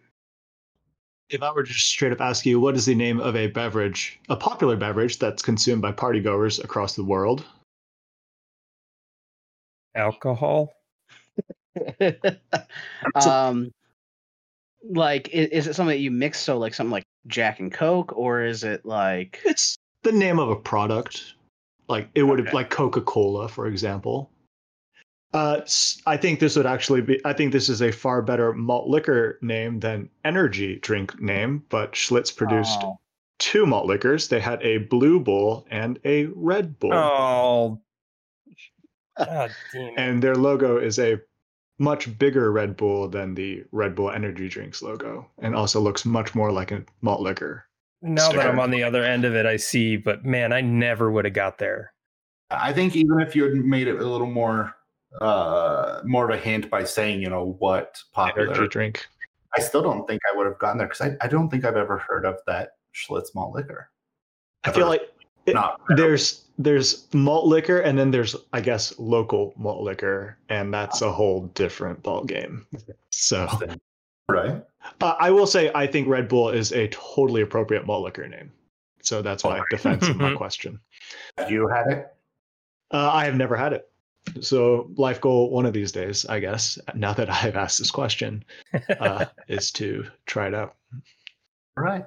If 1.30 1.42
I 1.42 1.52
were 1.52 1.62
to 1.62 1.72
just 1.72 1.88
straight 1.88 2.12
up 2.12 2.20
ask 2.20 2.44
you, 2.46 2.60
what 2.60 2.74
is 2.74 2.86
the 2.86 2.94
name 2.94 3.18
of 3.20 3.34
a 3.34 3.48
beverage, 3.48 4.20
a 4.28 4.36
popular 4.36 4.76
beverage 4.76 5.18
that's 5.18 5.42
consumed 5.42 5.82
by 5.82 5.92
partygoers 5.92 6.62
across 6.62 6.94
the 6.94 7.04
world? 7.04 7.44
Alcohol? 9.94 10.72
um, 13.26 13.72
like 14.90 15.28
is, 15.30 15.48
is 15.48 15.66
it 15.66 15.74
something 15.74 15.94
that 15.96 16.00
you 16.00 16.10
mix? 16.10 16.38
So 16.40 16.58
like 16.58 16.74
something 16.74 16.90
like 16.92 17.04
Jack 17.26 17.60
and 17.60 17.72
Coke, 17.72 18.12
or 18.16 18.42
is 18.42 18.64
it 18.64 18.84
like 18.84 19.40
It's 19.44 19.76
the 20.02 20.12
name 20.12 20.38
of 20.38 20.50
a 20.50 20.56
product. 20.56 21.34
Like 21.88 22.08
it 22.14 22.22
would 22.22 22.38
have, 22.38 22.48
Okay. 22.48 22.56
like 22.56 22.70
Coca 22.70 23.00
Cola, 23.00 23.48
for 23.48 23.66
example. 23.66 24.30
Uh, 25.32 25.60
s- 25.62 26.00
I 26.06 26.16
think 26.16 26.38
this 26.40 26.56
would 26.56 26.64
actually 26.66 27.00
be. 27.00 27.20
I 27.24 27.32
think 27.32 27.52
this 27.52 27.68
is 27.68 27.82
a 27.82 27.90
far 27.90 28.22
better 28.22 28.52
malt 28.52 28.88
liquor 28.88 29.38
name 29.42 29.80
than 29.80 30.08
energy 30.24 30.76
drink 30.76 31.20
name. 31.20 31.64
But 31.70 31.92
Schlitz 31.92 32.34
produced 32.34 32.80
two 33.38 33.66
malt 33.66 33.86
liquors. 33.86 34.28
They 34.28 34.38
had 34.40 34.62
a 34.62 34.78
Blue 34.78 35.18
Bull 35.18 35.66
and 35.70 35.98
a 36.04 36.26
Red 36.36 36.78
Bull, 36.78 36.92
Oh. 36.94 37.80
God 39.18 39.50
and 39.96 40.22
their 40.22 40.34
logo 40.36 40.78
is 40.78 40.98
a 40.98 41.20
much 41.78 42.16
bigger 42.18 42.52
Red 42.52 42.76
Bull 42.76 43.08
than 43.08 43.34
the 43.34 43.64
Red 43.72 43.94
Bull 43.94 44.10
energy 44.10 44.48
drinks 44.48 44.82
logo, 44.82 45.28
and 45.38 45.54
also 45.54 45.80
looks 45.80 46.04
much 46.04 46.34
more 46.34 46.52
like 46.52 46.70
a 46.70 46.84
malt 47.02 47.20
liquor. 47.20 47.64
Now 48.02 48.30
that 48.32 48.46
I'm 48.46 48.60
on 48.60 48.70
the 48.70 48.82
other 48.82 49.02
end 49.02 49.24
of 49.24 49.34
it, 49.34 49.46
I 49.46 49.56
see, 49.56 49.96
but 49.96 50.24
man, 50.24 50.52
I 50.52 50.60
never 50.60 51.10
would 51.10 51.24
have 51.24 51.34
got 51.34 51.58
there. 51.58 51.92
I 52.50 52.72
think 52.72 52.94
even 52.94 53.20
if 53.20 53.34
you 53.34 53.44
had 53.44 53.54
made 53.54 53.88
it 53.88 54.00
a 54.00 54.06
little 54.06 54.30
more 54.30 54.74
uh 55.20 56.00
more 56.04 56.28
of 56.28 56.36
a 56.36 56.40
hint 56.40 56.68
by 56.68 56.84
saying, 56.84 57.22
you 57.22 57.30
know, 57.30 57.56
what 57.58 58.02
popular 58.12 58.48
Energy 58.48 58.68
drink. 58.68 59.06
I 59.56 59.60
still 59.60 59.82
don't 59.82 60.06
think 60.06 60.20
I 60.32 60.36
would 60.36 60.46
have 60.46 60.58
gotten 60.58 60.78
there 60.78 60.88
because 60.88 61.00
I, 61.00 61.16
I 61.24 61.28
don't 61.28 61.48
think 61.48 61.64
I've 61.64 61.76
ever 61.76 61.98
heard 61.98 62.24
of 62.24 62.38
that 62.46 62.72
Schlitz 62.94 63.34
malt 63.34 63.54
liquor. 63.54 63.90
I 64.64 64.72
feel 64.72 64.88
like 64.88 65.02
it- 65.46 65.54
Not 65.54 65.80
there's 65.96 66.44
there's 66.58 67.06
malt 67.12 67.46
liquor 67.46 67.80
and 67.80 67.98
then 67.98 68.10
there's 68.10 68.36
I 68.52 68.60
guess 68.60 68.96
local 68.98 69.52
malt 69.56 69.82
liquor 69.82 70.38
and 70.48 70.72
that's 70.72 71.02
a 71.02 71.10
whole 71.12 71.46
different 71.54 72.02
ball 72.02 72.24
game. 72.24 72.66
So 73.10 73.48
right. 74.28 74.62
uh, 75.00 75.14
I 75.18 75.30
will 75.30 75.46
say 75.46 75.70
I 75.74 75.86
think 75.86 76.06
Red 76.08 76.28
Bull 76.28 76.50
is 76.50 76.72
a 76.72 76.88
totally 76.88 77.42
appropriate 77.42 77.86
malt 77.86 78.04
liquor 78.04 78.28
name. 78.28 78.52
So 79.02 79.20
that's 79.20 79.44
my 79.44 79.50
Alright. 79.50 79.70
defense 79.70 80.08
of 80.08 80.16
my 80.16 80.34
question. 80.36 80.78
Have 81.38 81.50
you 81.50 81.68
had 81.68 81.86
it? 81.88 82.14
Uh, 82.92 83.10
I 83.12 83.24
have 83.24 83.34
never 83.34 83.56
had 83.56 83.72
it. 83.72 83.90
So 84.40 84.88
life 84.96 85.20
goal 85.20 85.50
one 85.50 85.66
of 85.66 85.72
these 85.74 85.92
days, 85.92 86.24
I 86.26 86.38
guess, 86.40 86.78
now 86.94 87.12
that 87.12 87.28
I've 87.28 87.56
asked 87.56 87.78
this 87.78 87.90
question, 87.90 88.42
uh, 89.00 89.26
is 89.48 89.70
to 89.72 90.06
try 90.24 90.46
it 90.46 90.54
out. 90.54 90.76
Right. 91.76 92.04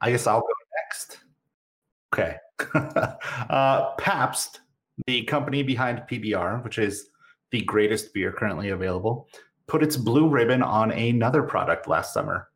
I 0.00 0.10
guess 0.10 0.26
I'll 0.26 0.40
go 0.40 0.46
next. 0.84 1.18
Okay. 2.12 2.36
uh, 2.74 3.92
Pabst, 3.98 4.60
the 5.06 5.22
company 5.24 5.62
behind 5.62 6.02
PBR, 6.10 6.62
which 6.64 6.78
is 6.78 7.10
the 7.50 7.62
greatest 7.62 8.12
beer 8.12 8.32
currently 8.32 8.70
available, 8.70 9.28
put 9.66 9.82
its 9.82 9.96
blue 9.96 10.28
ribbon 10.28 10.62
on 10.62 10.90
another 10.90 11.42
product 11.42 11.88
last 11.88 12.12
summer. 12.12 12.48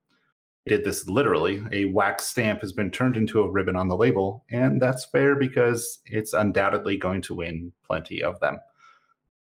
It 0.66 0.70
did 0.70 0.85
this 0.85 1.09
literally. 1.09 1.62
A 1.73 1.87
wax 1.87 2.29
stamp 2.29 2.61
has 2.61 2.73
been 2.73 2.91
turned 2.91 3.16
into 3.16 3.41
a 3.41 3.51
ribbon 3.51 3.74
on 3.74 3.89
the 3.89 3.97
label, 3.97 4.45
and 4.51 4.81
that's 4.81 5.07
fair 5.07 5.35
because 5.35 6.01
it's 6.07 6.33
undoubtedly 6.33 6.97
going 6.97 7.23
to 7.23 7.35
win 7.35 7.73
plenty 7.85 8.23
of 8.23 8.39
them. 8.41 8.59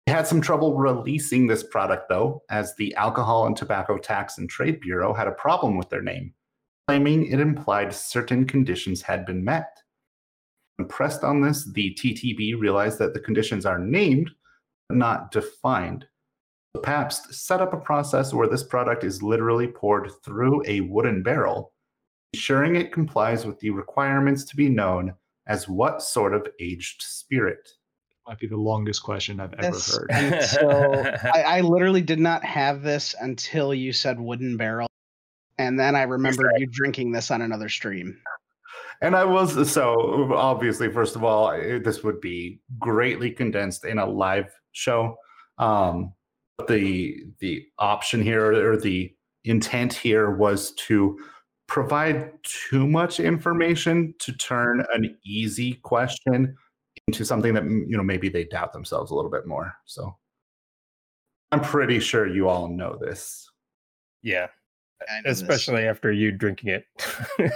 Had 0.06 0.26
some 0.26 0.40
trouble 0.40 0.76
releasing 0.76 1.46
this 1.46 1.62
product, 1.62 2.08
though, 2.08 2.42
as 2.50 2.74
the 2.76 2.94
Alcohol 2.94 3.46
and 3.46 3.56
Tobacco 3.56 3.98
Tax 3.98 4.38
and 4.38 4.48
Trade 4.48 4.80
Bureau 4.80 5.12
had 5.14 5.28
a 5.28 5.32
problem 5.32 5.76
with 5.76 5.90
their 5.90 6.02
name 6.02 6.34
claiming 6.86 7.26
it 7.26 7.40
implied 7.40 7.94
certain 7.94 8.44
conditions 8.44 9.02
had 9.02 9.24
been 9.24 9.44
met. 9.44 9.81
When 10.82 10.88
pressed 10.88 11.22
on 11.22 11.40
this, 11.40 11.64
the 11.64 11.94
TTB 11.94 12.58
realized 12.58 12.98
that 12.98 13.14
the 13.14 13.20
conditions 13.20 13.64
are 13.64 13.78
named, 13.78 14.32
but 14.88 14.98
not 14.98 15.30
defined. 15.30 16.06
The 16.74 16.80
Pabst 16.80 17.32
set 17.32 17.60
up 17.60 17.72
a 17.72 17.76
process 17.76 18.34
where 18.34 18.48
this 18.48 18.64
product 18.64 19.04
is 19.04 19.22
literally 19.22 19.68
poured 19.68 20.10
through 20.24 20.64
a 20.66 20.80
wooden 20.80 21.22
barrel, 21.22 21.72
ensuring 22.32 22.74
it 22.74 22.90
complies 22.90 23.46
with 23.46 23.60
the 23.60 23.70
requirements 23.70 24.42
to 24.46 24.56
be 24.56 24.68
known 24.68 25.14
as 25.46 25.68
what 25.68 26.02
sort 26.02 26.34
of 26.34 26.48
aged 26.58 27.00
spirit. 27.00 27.68
Might 28.26 28.40
be 28.40 28.48
the 28.48 28.56
longest 28.56 29.04
question 29.04 29.38
I've 29.38 29.54
ever 29.54 29.70
This- 29.70 29.96
heard. 29.96 30.42
So 30.42 31.04
I, 31.32 31.42
I 31.42 31.60
literally 31.60 32.02
did 32.02 32.18
not 32.18 32.44
have 32.44 32.82
this 32.82 33.14
until 33.20 33.72
you 33.72 33.92
said 33.92 34.18
wooden 34.18 34.56
barrel, 34.56 34.88
and 35.58 35.78
then 35.78 35.94
I 35.94 36.02
remembered 36.02 36.50
you 36.56 36.66
drinking 36.66 37.12
this 37.12 37.30
on 37.30 37.40
another 37.40 37.68
stream. 37.68 38.18
And 39.00 39.16
I 39.16 39.24
was 39.24 39.70
so 39.70 40.32
obviously, 40.34 40.90
first 40.90 41.16
of 41.16 41.24
all, 41.24 41.50
this 41.52 42.02
would 42.02 42.20
be 42.20 42.60
greatly 42.78 43.30
condensed 43.30 43.84
in 43.84 43.98
a 43.98 44.06
live 44.06 44.52
show. 44.72 45.16
Um, 45.58 46.12
the 46.68 47.16
the 47.40 47.64
option 47.78 48.22
here 48.22 48.52
or 48.72 48.76
the 48.76 49.12
intent 49.44 49.92
here 49.92 50.30
was 50.30 50.72
to 50.72 51.18
provide 51.66 52.30
too 52.42 52.86
much 52.86 53.18
information 53.18 54.14
to 54.18 54.32
turn 54.32 54.84
an 54.94 55.16
easy 55.24 55.74
question 55.82 56.54
into 57.08 57.24
something 57.24 57.54
that 57.54 57.64
you 57.64 57.96
know 57.96 58.02
maybe 58.02 58.28
they 58.28 58.44
doubt 58.44 58.72
themselves 58.72 59.10
a 59.10 59.14
little 59.14 59.30
bit 59.30 59.46
more. 59.46 59.72
So 59.86 60.16
I'm 61.50 61.60
pretty 61.60 61.98
sure 62.00 62.26
you 62.26 62.48
all 62.48 62.68
know 62.68 62.96
this. 63.00 63.48
yeah. 64.22 64.48
Especially 65.24 65.86
after 65.86 66.12
you 66.12 66.32
drinking 66.32 66.70
it. 66.70 66.86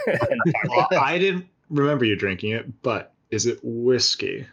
Well, 0.68 0.88
I 0.92 1.18
didn't 1.18 1.46
remember 1.70 2.04
you 2.04 2.16
drinking 2.16 2.52
it, 2.52 2.82
but 2.82 3.14
is 3.30 3.46
it 3.46 3.58
whiskey? 3.62 4.46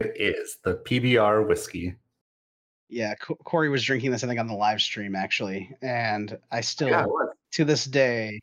It 0.00 0.12
is 0.16 0.58
the 0.64 0.74
PBR 0.76 1.46
whiskey. 1.46 1.94
Yeah, 2.88 3.14
Corey 3.14 3.68
was 3.70 3.82
drinking 3.82 4.10
this, 4.10 4.22
I 4.22 4.26
think, 4.26 4.38
on 4.38 4.46
the 4.46 4.54
live 4.54 4.80
stream 4.80 5.16
actually, 5.16 5.70
and 5.82 6.36
I 6.52 6.60
still, 6.60 6.88
Yeah, 6.88 7.06
to 7.52 7.64
this 7.64 7.84
day, 7.86 8.40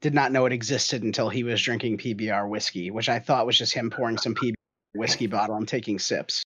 did 0.00 0.14
not 0.14 0.32
know 0.32 0.46
it 0.46 0.52
existed 0.52 1.02
until 1.02 1.28
he 1.28 1.42
was 1.42 1.60
drinking 1.60 1.98
PBR 1.98 2.48
whiskey, 2.48 2.90
which 2.90 3.08
I 3.08 3.18
thought 3.18 3.46
was 3.46 3.58
just 3.58 3.74
him 3.74 3.90
pouring 3.90 4.16
some 4.16 4.34
PBR 4.34 4.54
whiskey 4.94 5.26
bottle 5.26 5.56
and 5.56 5.68
taking 5.68 5.98
sips. 5.98 6.42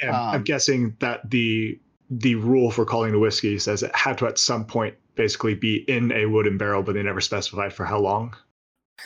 And 0.00 0.10
I'm 0.10 0.36
Um, 0.36 0.44
guessing 0.44 0.96
that 1.00 1.30
the 1.30 1.78
the 2.10 2.34
rule 2.34 2.70
for 2.70 2.84
calling 2.84 3.12
the 3.12 3.18
whiskey 3.18 3.58
says 3.58 3.82
it 3.82 3.94
had 3.96 4.18
to 4.18 4.26
at 4.26 4.38
some 4.38 4.64
point 4.66 4.94
basically 5.14 5.54
be 5.54 5.78
in 5.88 6.12
a 6.12 6.26
wooden 6.26 6.58
barrel, 6.58 6.82
but 6.82 6.94
they 6.94 7.02
never 7.02 7.20
specified 7.20 7.72
for 7.72 7.84
how 7.84 7.98
long. 7.98 8.34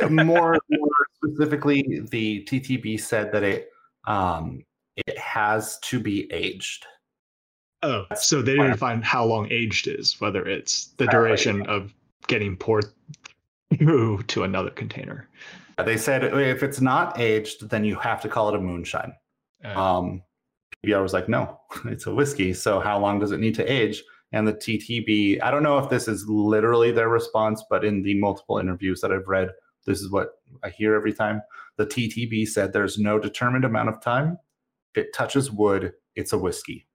more, 0.10 0.58
more 0.70 1.06
specifically, 1.16 2.00
the 2.10 2.44
TTB 2.44 3.00
said 3.00 3.32
that 3.32 3.42
it 3.42 3.70
um, 4.06 4.64
it 4.96 5.16
has 5.18 5.78
to 5.80 6.00
be 6.00 6.30
aged. 6.32 6.86
Oh, 7.82 8.06
so 8.16 8.42
they 8.42 8.54
didn't 8.54 8.72
define 8.72 9.02
how 9.02 9.24
long 9.24 9.46
aged 9.50 9.86
is, 9.86 10.20
whether 10.20 10.46
it's 10.46 10.88
the 10.96 11.06
duration 11.06 11.64
of 11.66 11.94
getting 12.26 12.56
poured 12.56 12.86
through 13.76 14.22
to 14.24 14.42
another 14.42 14.70
container. 14.70 15.28
They 15.84 15.96
said 15.96 16.24
if 16.24 16.62
it's 16.64 16.80
not 16.80 17.20
aged, 17.20 17.70
then 17.70 17.84
you 17.84 17.94
have 17.96 18.20
to 18.22 18.28
call 18.28 18.48
it 18.48 18.56
a 18.56 18.60
moonshine. 18.60 19.14
Uh, 19.64 19.80
Um, 19.80 20.22
PBR 20.84 21.02
was 21.02 21.12
like, 21.12 21.28
no, 21.28 21.60
it's 21.84 22.06
a 22.06 22.14
whiskey. 22.14 22.52
So 22.52 22.80
how 22.80 22.98
long 22.98 23.20
does 23.20 23.32
it 23.32 23.40
need 23.40 23.54
to 23.56 23.72
age? 23.72 24.02
And 24.32 24.46
the 24.46 24.52
TTB, 24.52 25.42
I 25.42 25.50
don't 25.50 25.62
know 25.62 25.78
if 25.78 25.88
this 25.88 26.06
is 26.06 26.26
literally 26.28 26.92
their 26.92 27.08
response, 27.08 27.64
but 27.70 27.84
in 27.84 28.02
the 28.02 28.18
multiple 28.18 28.58
interviews 28.58 29.00
that 29.00 29.12
I've 29.12 29.26
read, 29.26 29.50
this 29.86 30.00
is 30.00 30.10
what 30.10 30.32
I 30.62 30.68
hear 30.68 30.94
every 30.94 31.14
time. 31.14 31.40
The 31.78 31.86
TTB 31.86 32.46
said 32.46 32.72
there's 32.72 32.98
no 32.98 33.18
determined 33.18 33.64
amount 33.64 33.88
of 33.88 34.02
time. 34.02 34.38
If 34.94 35.04
it 35.04 35.14
touches 35.14 35.50
wood, 35.50 35.92
it's 36.14 36.32
a 36.32 36.38
whiskey. 36.38 36.86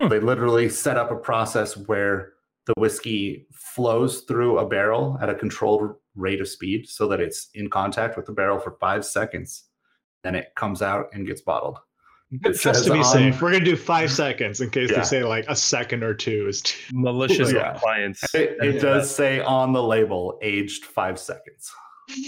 Hmm. 0.00 0.08
They 0.08 0.18
literally 0.18 0.68
set 0.68 0.96
up 0.96 1.12
a 1.12 1.16
process 1.16 1.76
where 1.76 2.32
the 2.66 2.74
whiskey 2.76 3.46
flows 3.52 4.22
through 4.22 4.58
a 4.58 4.66
barrel 4.66 5.18
at 5.20 5.30
a 5.30 5.34
controlled 5.34 5.94
rate 6.14 6.40
of 6.40 6.48
speed 6.48 6.88
so 6.88 7.06
that 7.08 7.20
it's 7.20 7.48
in 7.54 7.70
contact 7.70 8.16
with 8.16 8.26
the 8.26 8.32
barrel 8.32 8.58
for 8.58 8.76
five 8.80 9.04
seconds. 9.04 9.64
Then 10.22 10.34
it 10.34 10.52
comes 10.56 10.82
out 10.82 11.06
and 11.12 11.26
gets 11.26 11.40
bottled. 11.40 11.78
It 12.32 12.42
Just 12.52 12.62
says 12.62 12.82
to 12.86 12.92
be 12.92 12.98
on- 13.00 13.04
safe, 13.04 13.42
we're 13.42 13.52
gonna 13.52 13.64
do 13.64 13.76
five 13.76 14.10
seconds 14.10 14.60
in 14.62 14.70
case 14.70 14.90
Yeah. 14.90 14.98
they 15.00 15.04
say 15.04 15.22
like 15.22 15.44
a 15.48 15.56
second 15.56 16.02
or 16.02 16.14
two 16.14 16.46
is 16.48 16.62
too. 16.62 16.78
Malicious 16.94 17.52
Yeah. 17.52 17.72
compliance. 17.72 18.22
It, 18.34 18.56
it 18.62 18.74
Yeah. 18.76 18.80
does 18.80 19.14
say 19.14 19.40
on 19.40 19.72
the 19.74 19.82
label, 19.82 20.38
aged 20.42 20.84
five 20.86 21.18
seconds. 21.18 21.70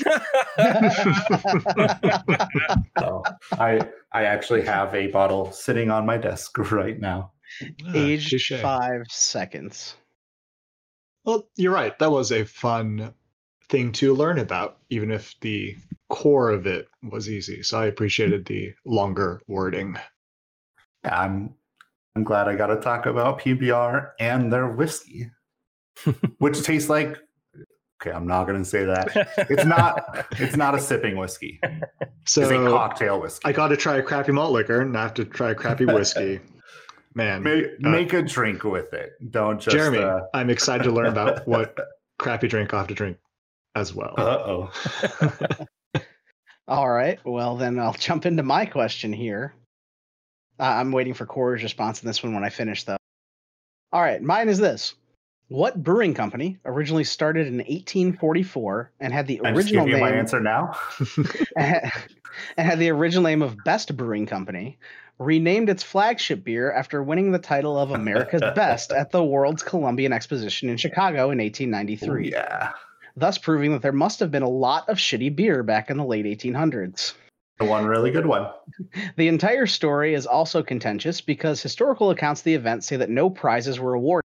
So 2.98 3.22
I 3.52 3.80
I 4.12 4.24
actually 4.24 4.62
have 4.62 4.94
a 4.94 5.08
bottle 5.08 5.50
sitting 5.52 5.90
on 5.90 6.06
my 6.06 6.16
desk 6.16 6.56
right 6.72 6.98
now. 7.00 7.32
Ah, 7.86 7.92
aged 7.94 8.30
Touche. 8.30 8.52
five 8.60 9.02
seconds. 9.08 9.96
Well, 11.24 11.48
you're 11.56 11.72
right. 11.72 11.98
That 11.98 12.10
was 12.10 12.32
a 12.32 12.44
fun 12.44 13.14
thing 13.68 13.92
to 13.92 14.14
learn 14.14 14.38
about, 14.38 14.78
even 14.90 15.10
if 15.10 15.34
the 15.40 15.76
core 16.10 16.50
of 16.50 16.66
it 16.66 16.88
was 17.10 17.28
easy. 17.28 17.62
So 17.62 17.78
I 17.78 17.86
appreciated 17.86 18.44
the 18.46 18.72
longer 18.84 19.40
wording. 19.48 19.96
Yeah, 21.04 21.20
I'm 21.20 21.54
I'm 22.16 22.24
glad 22.24 22.48
I 22.48 22.54
got 22.54 22.68
to 22.68 22.76
talk 22.76 23.06
about 23.06 23.40
PBR 23.40 24.10
and 24.20 24.52
their 24.52 24.68
whiskey, 24.68 25.30
which 26.38 26.62
tastes 26.62 26.88
like. 26.88 27.18
Okay, 28.02 28.14
I'm 28.14 28.26
not 28.26 28.46
going 28.46 28.58
to 28.58 28.68
say 28.68 28.84
that. 28.84 29.46
It's 29.50 29.64
not. 29.76 30.26
It's 30.32 30.56
not 30.56 30.74
a 30.74 30.80
sipping 30.80 31.16
whiskey. 31.16 31.58
It's 31.62 32.36
a 32.36 32.48
cocktail 32.48 33.20
whiskey. 33.20 33.42
I 33.46 33.52
got 33.52 33.68
to 33.68 33.76
try 33.76 33.96
a 33.96 34.02
crappy 34.02 34.32
malt 34.32 34.52
liquor 34.52 34.80
and 34.82 34.96
I 34.96 35.02
have 35.02 35.14
to 35.14 35.24
try 35.24 35.50
a 35.50 35.54
crappy 35.54 35.86
whiskey. 35.86 36.40
Man, 37.16 37.44
make, 37.44 37.80
make 37.80 38.12
a 38.12 38.22
drink 38.22 38.64
with 38.64 38.92
it. 38.92 39.12
Don't 39.30 39.60
just. 39.60 39.74
Jeremy, 39.74 39.98
Uh 39.98 40.22
I'm 40.34 40.50
excited 40.50 40.82
to 40.82 40.90
learn 40.90 41.06
about 41.06 41.46
what 41.46 41.78
crappy 42.18 42.48
drink 42.48 42.74
I 42.74 42.78
have 42.78 42.88
to 42.88 42.94
drink 42.94 43.18
as 43.74 43.94
well. 43.94 44.14
Uh 44.16 44.38
oh. 44.46 45.98
All 46.68 46.88
right. 46.88 47.18
Well, 47.24 47.56
then 47.56 47.78
I'll 47.78 47.92
jump 47.92 48.24
into 48.26 48.42
my 48.42 48.64
question 48.66 49.12
here. 49.12 49.54
Uh, 50.58 50.62
I'm 50.62 50.92
waiting 50.92 51.14
for 51.14 51.26
Corey's 51.26 51.62
response 51.62 52.02
on 52.02 52.06
this 52.06 52.22
one 52.22 52.34
when 52.34 52.44
I 52.44 52.48
finish, 52.48 52.84
though. 52.84 52.96
All 53.92 54.00
right. 54.00 54.22
Mine 54.22 54.48
is 54.48 54.58
this 54.58 54.94
What 55.48 55.82
brewing 55.82 56.14
company 56.14 56.58
originally 56.64 57.04
started 57.04 57.48
in 57.48 57.58
1844 57.58 58.92
and 59.00 59.12
had 59.12 59.26
the 59.26 59.40
I 59.44 59.50
just 59.50 59.56
original 59.56 59.86
give 59.86 59.96
you 59.96 60.00
my 60.00 60.10
answer 60.12 60.40
now. 60.40 60.78
and 61.56 61.92
had 62.56 62.78
the 62.78 62.90
original 62.90 63.24
name 63.24 63.42
of 63.42 63.62
Best 63.64 63.94
Brewing 63.96 64.26
Company, 64.26 64.78
renamed 65.18 65.68
its 65.68 65.82
flagship 65.82 66.44
beer 66.44 66.72
after 66.72 67.02
winning 67.02 67.30
the 67.30 67.38
title 67.38 67.78
of 67.78 67.90
America's 67.90 68.40
Best 68.54 68.90
at 68.90 69.10
the 69.10 69.22
World's 69.22 69.62
Columbian 69.62 70.12
Exposition 70.12 70.68
in 70.70 70.76
Chicago 70.76 71.30
in 71.30 71.38
1893, 71.38 72.30
Yeah. 72.32 72.72
Thus 73.16 73.38
proving 73.38 73.72
that 73.72 73.82
there 73.82 73.92
must 73.92 74.20
have 74.20 74.30
been 74.30 74.42
a 74.42 74.48
lot 74.48 74.88
of 74.88 74.98
shitty 74.98 75.34
beer 75.34 75.62
back 75.62 75.90
in 75.90 75.96
the 75.96 76.04
late 76.04 76.24
1800s. 76.24 77.14
One 77.58 77.86
really 77.86 78.10
good 78.10 78.26
one. 78.26 78.50
The 79.16 79.28
entire 79.28 79.66
story 79.66 80.14
is 80.14 80.26
also 80.26 80.62
contentious 80.62 81.20
because 81.20 81.62
historical 81.62 82.10
accounts 82.10 82.40
of 82.40 82.44
the 82.44 82.54
event 82.54 82.82
say 82.82 82.96
that 82.96 83.10
no 83.10 83.30
prizes 83.30 83.78
were 83.78 83.94
awarded, 83.94 84.28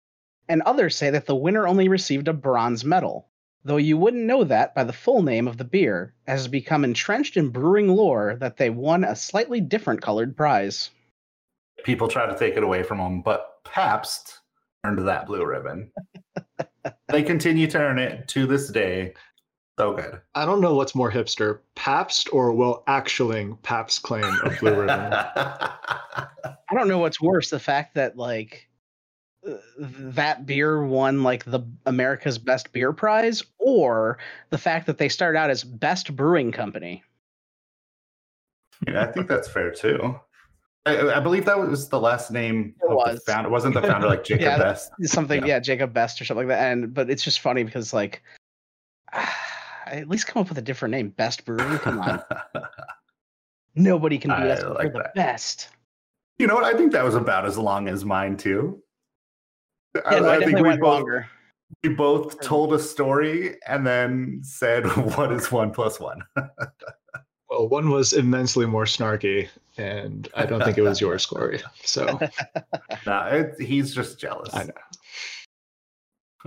and 0.48 0.62
others 0.62 0.94
say 0.94 1.10
that 1.10 1.26
the 1.26 1.34
winner 1.34 1.66
only 1.66 1.88
received 1.88 2.28
a 2.28 2.32
bronze 2.32 2.84
medal. 2.84 3.28
Though 3.64 3.76
you 3.76 3.98
wouldn't 3.98 4.24
know 4.24 4.44
that 4.44 4.74
by 4.74 4.84
the 4.84 4.92
full 4.92 5.22
name 5.22 5.48
of 5.48 5.56
the 5.56 5.64
beer, 5.64 6.14
as 6.26 6.40
it 6.40 6.42
has 6.42 6.48
become 6.48 6.84
entrenched 6.84 7.36
in 7.36 7.50
brewing 7.50 7.88
lore 7.88 8.36
that 8.36 8.56
they 8.56 8.70
won 8.70 9.02
a 9.02 9.16
slightly 9.16 9.60
different 9.60 10.00
colored 10.00 10.36
prize. 10.36 10.90
People 11.84 12.08
try 12.08 12.26
to 12.26 12.38
take 12.38 12.56
it 12.56 12.62
away 12.62 12.84
from 12.84 12.98
them, 12.98 13.22
but 13.22 13.64
Pabst 13.64 14.38
earned 14.84 15.06
that 15.06 15.26
blue 15.26 15.44
ribbon. 15.44 15.90
they 17.08 17.22
continue 17.22 17.66
to 17.68 17.78
earn 17.78 17.98
it 17.98 18.28
to 18.28 18.46
this 18.46 18.68
day. 18.68 19.14
So 19.78 19.94
good. 19.94 20.20
I 20.34 20.44
don't 20.44 20.60
know 20.60 20.74
what's 20.74 20.94
more 20.94 21.10
hipster, 21.10 21.60
Pabst 21.76 22.28
or 22.32 22.52
Will 22.52 22.82
Actualing 22.88 23.62
Pabst 23.62 24.02
claim 24.02 24.24
of 24.24 24.58
Blue 24.58 24.74
Ribbon. 24.74 24.88
I 25.12 26.74
don't 26.74 26.88
know 26.88 26.98
what's 26.98 27.20
worse, 27.20 27.50
the 27.50 27.60
fact 27.60 27.94
that 27.94 28.16
like 28.16 28.68
that 29.78 30.46
beer 30.46 30.84
won 30.84 31.22
like 31.22 31.44
the 31.44 31.60
America's 31.86 32.38
Best 32.38 32.72
Beer 32.72 32.92
Prize, 32.92 33.44
or 33.58 34.18
the 34.50 34.58
fact 34.58 34.86
that 34.86 34.98
they 34.98 35.08
started 35.08 35.38
out 35.38 35.50
as 35.50 35.62
Best 35.62 36.14
Brewing 36.16 36.50
Company. 36.50 37.04
Yeah, 38.86 39.02
I 39.02 39.12
think 39.12 39.28
that's 39.28 39.48
fair 39.48 39.70
too. 39.70 40.18
I, 40.86 41.16
I 41.16 41.20
believe 41.20 41.44
that 41.44 41.58
was 41.58 41.88
the 41.88 42.00
last 42.00 42.30
name 42.30 42.74
It 42.82 42.90
of 42.90 42.96
was. 42.96 43.22
the 43.24 43.32
founder. 43.32 43.50
Wasn't 43.50 43.74
the 43.74 43.82
founder 43.82 44.06
like 44.08 44.24
Jacob 44.24 44.42
Yeah, 44.42 44.58
Best? 44.58 44.90
something 45.04 45.40
Yeah. 45.42 45.46
yeah. 45.54 45.60
jacob 45.60 45.92
best 45.92 46.20
or 46.20 46.24
something 46.24 46.48
like 46.48 46.56
that 46.56 46.72
and 46.72 46.94
but 46.94 47.10
it's 47.10 47.22
just 47.22 47.40
funny 47.40 47.62
because 47.64 47.92
like 47.92 48.22
at 49.86 50.08
least 50.08 50.26
come 50.26 50.40
up 50.42 50.48
with 50.48 50.58
a 50.58 50.62
different 50.62 50.92
name 50.92 51.10
best 51.10 51.44
brewing 51.44 51.78
come 51.78 51.98
on 52.00 52.22
nobody 53.74 54.18
can 54.18 54.30
beat 54.30 54.36
I 54.36 54.50
us 54.50 54.60
but 54.62 54.70
we're 54.70 54.74
like 54.76 54.92
the 54.92 54.98
that. 55.00 55.14
best 55.14 55.68
you 56.38 56.46
know 56.46 56.54
what? 56.54 56.62
I 56.62 56.72
think 56.74 56.92
that 56.92 57.02
was 57.04 57.16
about 57.16 57.46
as 57.46 57.58
long 57.58 57.88
as 57.88 58.04
mine 58.04 58.36
too. 58.36 58.80
I, 60.06 60.14
yeah, 60.14 60.20
no, 60.20 60.28
I, 60.28 60.36
I 60.36 60.38
think 60.44 60.58
we 60.60 60.68
both, 60.76 60.80
longer 60.80 61.26
we 61.82 61.90
both 61.90 62.40
told 62.40 62.72
a 62.74 62.78
story 62.78 63.56
and 63.66 63.84
then 63.84 64.38
said, 64.44 64.84
"What 65.16 65.32
is 65.32 65.50
one 65.50 65.72
plus 65.72 65.98
one?" 65.98 66.22
Well, 67.50 67.68
one 67.68 67.90
was 67.90 68.12
immensely 68.12 68.66
more 68.66 68.84
snarky, 68.84 69.48
and 69.78 70.28
I 70.34 70.44
don't 70.44 70.62
think 70.62 70.76
it 70.76 70.82
was 70.82 71.00
yours, 71.00 71.24
Corey. 71.24 71.60
So 71.84 72.04
nah, 73.06 73.26
it, 73.28 73.60
he's 73.60 73.94
just 73.94 74.18
jealous. 74.18 74.52
I 74.52 74.64
know. 74.64 74.72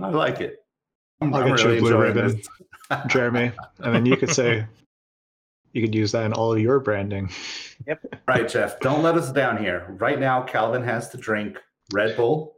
I 0.00 0.10
like 0.10 0.40
it. 0.40 0.58
I'm, 1.20 1.34
I'll 1.34 1.42
I'm 1.42 1.48
get 1.48 1.64
you 1.64 1.70
a 1.70 1.78
blue 1.80 1.98
ribbon. 1.98 2.40
Jeremy, 3.08 3.52
I 3.80 3.90
mean, 3.90 4.06
you 4.06 4.16
could 4.16 4.30
say 4.30 4.66
you 5.72 5.80
could 5.82 5.94
use 5.94 6.12
that 6.12 6.24
in 6.26 6.32
all 6.32 6.52
of 6.52 6.60
your 6.60 6.78
branding. 6.78 7.30
Yep. 7.86 8.22
right, 8.28 8.48
Jeff. 8.48 8.78
Don't 8.80 9.02
let 9.02 9.16
us 9.16 9.32
down 9.32 9.56
here. 9.56 9.96
Right 9.98 10.20
now, 10.20 10.42
Calvin 10.42 10.82
has 10.84 11.08
to 11.10 11.16
drink 11.16 11.58
Red 11.92 12.16
Bull, 12.16 12.56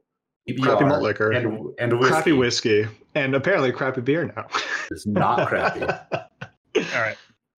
PBR, 0.48 0.62
Crappy 0.62 0.84
malt 0.84 1.02
liquor. 1.02 1.30
and 1.30 1.72
and 1.78 1.98
whiskey. 1.98 2.12
Crappy 2.12 2.32
whiskey, 2.32 2.86
and 3.14 3.34
apparently 3.34 3.70
crappy 3.70 4.00
beer 4.00 4.32
now. 4.36 4.46
It's 4.90 5.06
not 5.06 5.48
crappy. 5.48 5.82
All 5.82 7.00
right. 7.00 7.16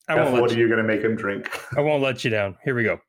I 0.08 0.14
won't, 0.14 0.32
what 0.32 0.42
let 0.42 0.52
are 0.52 0.54
you, 0.54 0.62
you 0.62 0.68
going 0.68 0.86
to 0.86 0.86
make 0.86 1.02
him 1.02 1.16
drink? 1.16 1.48
I 1.76 1.80
won't 1.80 2.02
let 2.02 2.24
you 2.24 2.30
down. 2.30 2.56
Here 2.64 2.74
we 2.74 2.84
go. 2.84 3.00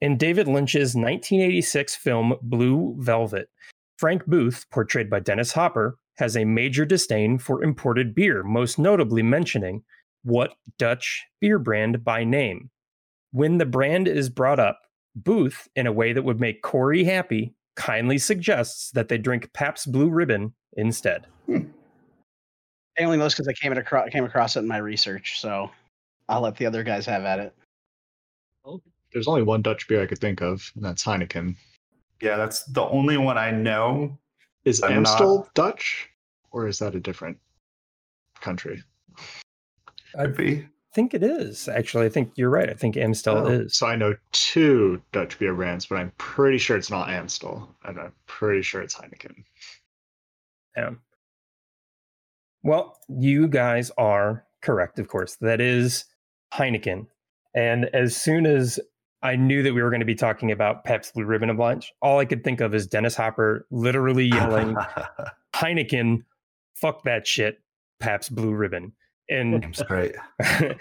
In 0.00 0.16
David 0.16 0.46
Lynch's 0.46 0.94
1986 0.94 1.96
film 1.96 2.34
Blue 2.42 2.96
Velvet, 2.98 3.48
Frank 3.98 4.26
Booth, 4.26 4.64
portrayed 4.70 5.10
by 5.10 5.20
Dennis 5.20 5.52
Hopper, 5.52 5.98
has 6.18 6.36
a 6.36 6.44
major 6.44 6.84
disdain 6.84 7.38
for 7.38 7.62
imported 7.62 8.14
beer, 8.14 8.42
most 8.42 8.78
notably 8.78 9.22
mentioning 9.22 9.82
what 10.22 10.54
Dutch 10.78 11.24
beer 11.40 11.58
brand 11.58 12.04
by 12.04 12.24
name. 12.24 12.70
When 13.32 13.58
the 13.58 13.66
brand 13.66 14.08
is 14.08 14.28
brought 14.28 14.58
up, 14.58 14.80
Booth, 15.14 15.68
in 15.74 15.86
a 15.86 15.92
way 15.92 16.12
that 16.12 16.22
would 16.22 16.40
make 16.40 16.62
Corey 16.62 17.04
happy, 17.04 17.54
kindly 17.76 18.18
suggests 18.18 18.90
that 18.92 19.08
they 19.08 19.18
drink 19.18 19.52
Pabst 19.52 19.90
Blue 19.90 20.10
Ribbon 20.10 20.54
instead. 20.76 21.26
Hmm. 21.46 21.64
I 22.98 23.04
only 23.04 23.16
know 23.16 23.24
this 23.24 23.34
because 23.34 23.48
I 23.48 23.52
came, 23.52 23.70
it 23.72 23.78
across, 23.78 24.10
came 24.10 24.24
across 24.24 24.56
it 24.56 24.60
in 24.60 24.68
my 24.68 24.78
research 24.78 25.40
so 25.40 25.70
i'll 26.28 26.40
let 26.40 26.56
the 26.56 26.66
other 26.66 26.82
guys 26.82 27.06
have 27.06 27.24
at 27.24 27.38
it 27.40 27.54
oh. 28.64 28.80
There's 29.12 29.26
only 29.28 29.42
one 29.42 29.62
Dutch 29.62 29.88
beer 29.88 30.02
I 30.02 30.06
could 30.06 30.18
think 30.18 30.42
of, 30.42 30.70
and 30.76 30.84
that's 30.84 31.02
Heineken. 31.02 31.56
Yeah, 32.20 32.36
that's 32.36 32.64
the 32.64 32.82
only 32.82 33.16
one 33.16 33.38
I 33.38 33.50
know. 33.50 34.18
Is 34.66 34.82
I'm 34.82 35.02
not- 35.02 35.12
Amstel 35.12 35.48
Dutch, 35.54 36.10
or 36.50 36.66
is 36.66 36.78
that 36.80 36.94
a 36.94 37.00
different 37.00 37.38
country? 38.42 38.82
Could 40.14 40.36
be. 40.36 40.58
I 40.58 40.94
think 40.94 41.14
it 41.14 41.22
is. 41.22 41.68
Actually, 41.68 42.04
I 42.04 42.10
think 42.10 42.32
you're 42.36 42.50
right. 42.50 42.68
I 42.68 42.74
think 42.74 42.98
Amstel 42.98 43.38
Oh, 43.38 43.46
is. 43.46 43.76
So 43.78 43.86
I 43.86 43.96
know 43.96 44.14
two 44.32 45.00
Dutch 45.12 45.38
beer 45.38 45.54
brands, 45.54 45.86
but 45.86 45.96
I'm 45.96 46.12
pretty 46.18 46.58
sure 46.58 46.76
it's 46.76 46.90
not 46.90 47.08
Amstel, 47.08 47.74
and 47.84 47.98
I'm 47.98 48.12
pretty 48.26 48.60
sure 48.60 48.82
it's 48.82 48.94
Heineken. 48.94 49.42
Yeah. 50.76 50.90
Well, 52.62 52.98
you 53.08 53.48
guys 53.48 53.90
are 53.96 54.44
correct, 54.60 54.98
of 54.98 55.08
course. 55.08 55.36
That 55.36 55.60
is 55.62 56.04
Heineken. 56.54 57.06
And 57.54 57.86
as 57.94 58.16
soon 58.16 58.46
as 58.46 58.78
I 59.22 59.36
knew 59.36 59.62
that 59.62 59.74
we 59.74 59.82
were 59.82 59.90
going 59.90 60.00
to 60.00 60.06
be 60.06 60.14
talking 60.14 60.52
about 60.52 60.84
Pepsi 60.84 61.14
Blue 61.14 61.24
Ribbon 61.24 61.50
of 61.50 61.58
Lunch, 61.58 61.92
all 62.00 62.18
I 62.18 62.24
could 62.24 62.44
think 62.44 62.60
of 62.60 62.74
is 62.74 62.86
Dennis 62.86 63.16
Hopper 63.16 63.66
literally 63.70 64.26
yelling, 64.26 64.76
Heineken, 65.54 66.24
fuck 66.76 67.02
that 67.04 67.26
shit, 67.26 67.60
Pabst 68.00 68.34
Blue 68.34 68.54
Ribbon. 68.54 68.92
And 69.28 69.62
That's 69.62 69.82
great. 69.82 70.14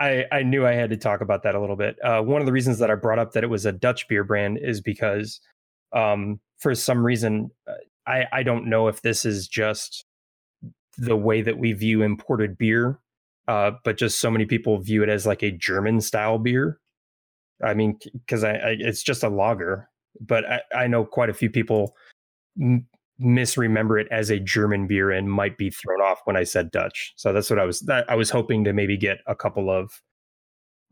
I, 0.00 0.24
I 0.32 0.42
knew 0.42 0.66
I 0.66 0.72
had 0.72 0.90
to 0.90 0.96
talk 0.96 1.20
about 1.20 1.42
that 1.42 1.54
a 1.54 1.60
little 1.60 1.76
bit. 1.76 1.96
Uh, 2.02 2.22
one 2.22 2.40
of 2.40 2.46
the 2.46 2.52
reasons 2.52 2.78
that 2.78 2.90
I 2.90 2.94
brought 2.94 3.18
up 3.18 3.32
that 3.32 3.44
it 3.44 3.48
was 3.48 3.66
a 3.66 3.72
Dutch 3.72 4.08
beer 4.08 4.24
brand 4.24 4.58
is 4.58 4.80
because, 4.80 5.40
um, 5.92 6.40
for 6.58 6.74
some 6.74 7.04
reason, 7.04 7.50
uh, 7.68 7.74
I, 8.06 8.24
I 8.32 8.42
don't 8.42 8.66
know 8.66 8.88
if 8.88 9.02
this 9.02 9.26
is 9.26 9.46
just 9.46 10.06
the 10.96 11.16
way 11.16 11.42
that 11.42 11.58
we 11.58 11.72
view 11.72 12.02
imported 12.02 12.56
beer, 12.56 12.98
uh, 13.50 13.72
but 13.82 13.98
just 13.98 14.20
so 14.20 14.30
many 14.30 14.46
people 14.46 14.78
view 14.78 15.02
it 15.02 15.08
as 15.08 15.26
like 15.26 15.42
a 15.42 15.50
German 15.50 16.00
style 16.00 16.38
beer. 16.38 16.78
I 17.64 17.74
mean, 17.74 17.98
because 18.12 18.44
I, 18.44 18.52
I 18.52 18.76
it's 18.78 19.02
just 19.02 19.24
a 19.24 19.28
lager, 19.28 19.90
but 20.20 20.44
I, 20.48 20.60
I 20.72 20.86
know 20.86 21.04
quite 21.04 21.30
a 21.30 21.34
few 21.34 21.50
people 21.50 21.96
m- 22.60 22.86
misremember 23.18 23.98
it 23.98 24.06
as 24.12 24.30
a 24.30 24.38
German 24.38 24.86
beer 24.86 25.10
and 25.10 25.28
might 25.28 25.58
be 25.58 25.68
thrown 25.68 26.00
off 26.00 26.20
when 26.26 26.36
I 26.36 26.44
said 26.44 26.70
Dutch. 26.70 27.12
So 27.16 27.32
that's 27.32 27.50
what 27.50 27.58
I 27.58 27.64
was 27.64 27.80
that 27.80 28.08
I 28.08 28.14
was 28.14 28.30
hoping 28.30 28.62
to 28.64 28.72
maybe 28.72 28.96
get 28.96 29.18
a 29.26 29.34
couple 29.34 29.68
of 29.68 30.00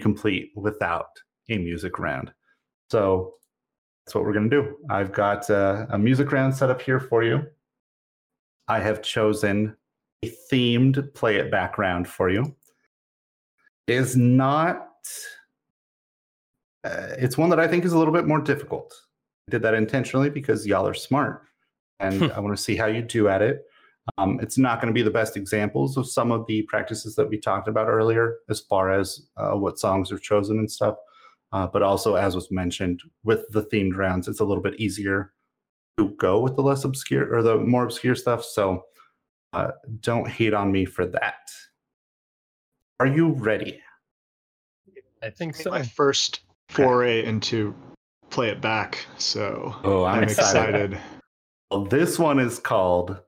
complete 0.00 0.52
without 0.54 1.08
a 1.48 1.56
music 1.56 1.98
round. 1.98 2.32
So 2.90 3.34
that's 4.04 4.14
what 4.14 4.24
we're 4.24 4.34
going 4.34 4.50
to 4.50 4.62
do. 4.62 4.76
I've 4.90 5.12
got 5.12 5.48
uh, 5.48 5.86
a 5.88 5.98
music 5.98 6.30
round 6.32 6.54
set 6.54 6.68
up 6.68 6.82
here 6.82 7.00
for 7.00 7.24
you. 7.24 7.46
I 8.68 8.78
have 8.78 9.02
chosen 9.02 9.74
themed 10.26 11.14
play 11.14 11.36
it 11.36 11.50
background 11.50 12.08
for 12.08 12.28
you. 12.28 12.54
is 13.86 14.16
not, 14.16 14.88
uh, 16.84 17.08
it's 17.18 17.38
one 17.38 17.50
that 17.50 17.60
I 17.60 17.66
think 17.66 17.84
is 17.84 17.92
a 17.92 17.98
little 17.98 18.14
bit 18.14 18.26
more 18.26 18.40
difficult. 18.40 18.94
I 19.48 19.52
did 19.52 19.62
that 19.62 19.74
intentionally 19.74 20.30
because 20.30 20.66
y'all 20.66 20.86
are 20.86 20.94
smart 20.94 21.44
and 21.98 22.30
I 22.32 22.40
want 22.40 22.56
to 22.56 22.62
see 22.62 22.76
how 22.76 22.86
you 22.86 23.02
do 23.02 23.28
at 23.28 23.42
it. 23.42 23.62
Um, 24.18 24.38
it's 24.40 24.58
not 24.58 24.80
going 24.80 24.92
to 24.92 24.98
be 24.98 25.02
the 25.02 25.10
best 25.10 25.36
examples 25.36 25.96
of 25.96 26.08
some 26.08 26.32
of 26.32 26.46
the 26.46 26.62
practices 26.62 27.14
that 27.16 27.28
we 27.28 27.38
talked 27.38 27.68
about 27.68 27.88
earlier, 27.88 28.38
as 28.48 28.60
far 28.60 28.90
as 28.90 29.28
uh, 29.36 29.52
what 29.52 29.78
songs 29.78 30.10
are 30.10 30.18
chosen 30.18 30.58
and 30.58 30.70
stuff. 30.70 30.96
Uh, 31.52 31.66
but 31.66 31.82
also, 31.82 32.14
as 32.14 32.34
was 32.34 32.50
mentioned, 32.50 33.02
with 33.24 33.44
the 33.50 33.64
themed 33.64 33.96
rounds, 33.96 34.28
it's 34.28 34.40
a 34.40 34.44
little 34.44 34.62
bit 34.62 34.78
easier 34.80 35.32
to 35.98 36.10
go 36.10 36.40
with 36.40 36.56
the 36.56 36.62
less 36.62 36.84
obscure 36.84 37.32
or 37.34 37.42
the 37.42 37.58
more 37.58 37.84
obscure 37.84 38.14
stuff. 38.14 38.44
So 38.44 38.84
uh, 39.52 39.72
don't 40.00 40.28
hate 40.28 40.54
on 40.54 40.70
me 40.70 40.84
for 40.84 41.06
that. 41.06 41.50
Are 42.98 43.06
you 43.06 43.30
ready? 43.30 43.80
I 45.22 45.30
think 45.30 45.56
so. 45.56 45.70
my 45.70 45.82
first 45.82 46.40
foray 46.68 47.24
into 47.24 47.74
play 48.30 48.48
it 48.48 48.60
back, 48.60 49.06
so 49.18 49.74
Oh, 49.84 50.04
I'm, 50.04 50.22
excited. 50.22 50.98
Well, 51.70 51.84
this 51.84 52.18
one 52.18 52.38
is 52.38 52.58
called 52.58 53.18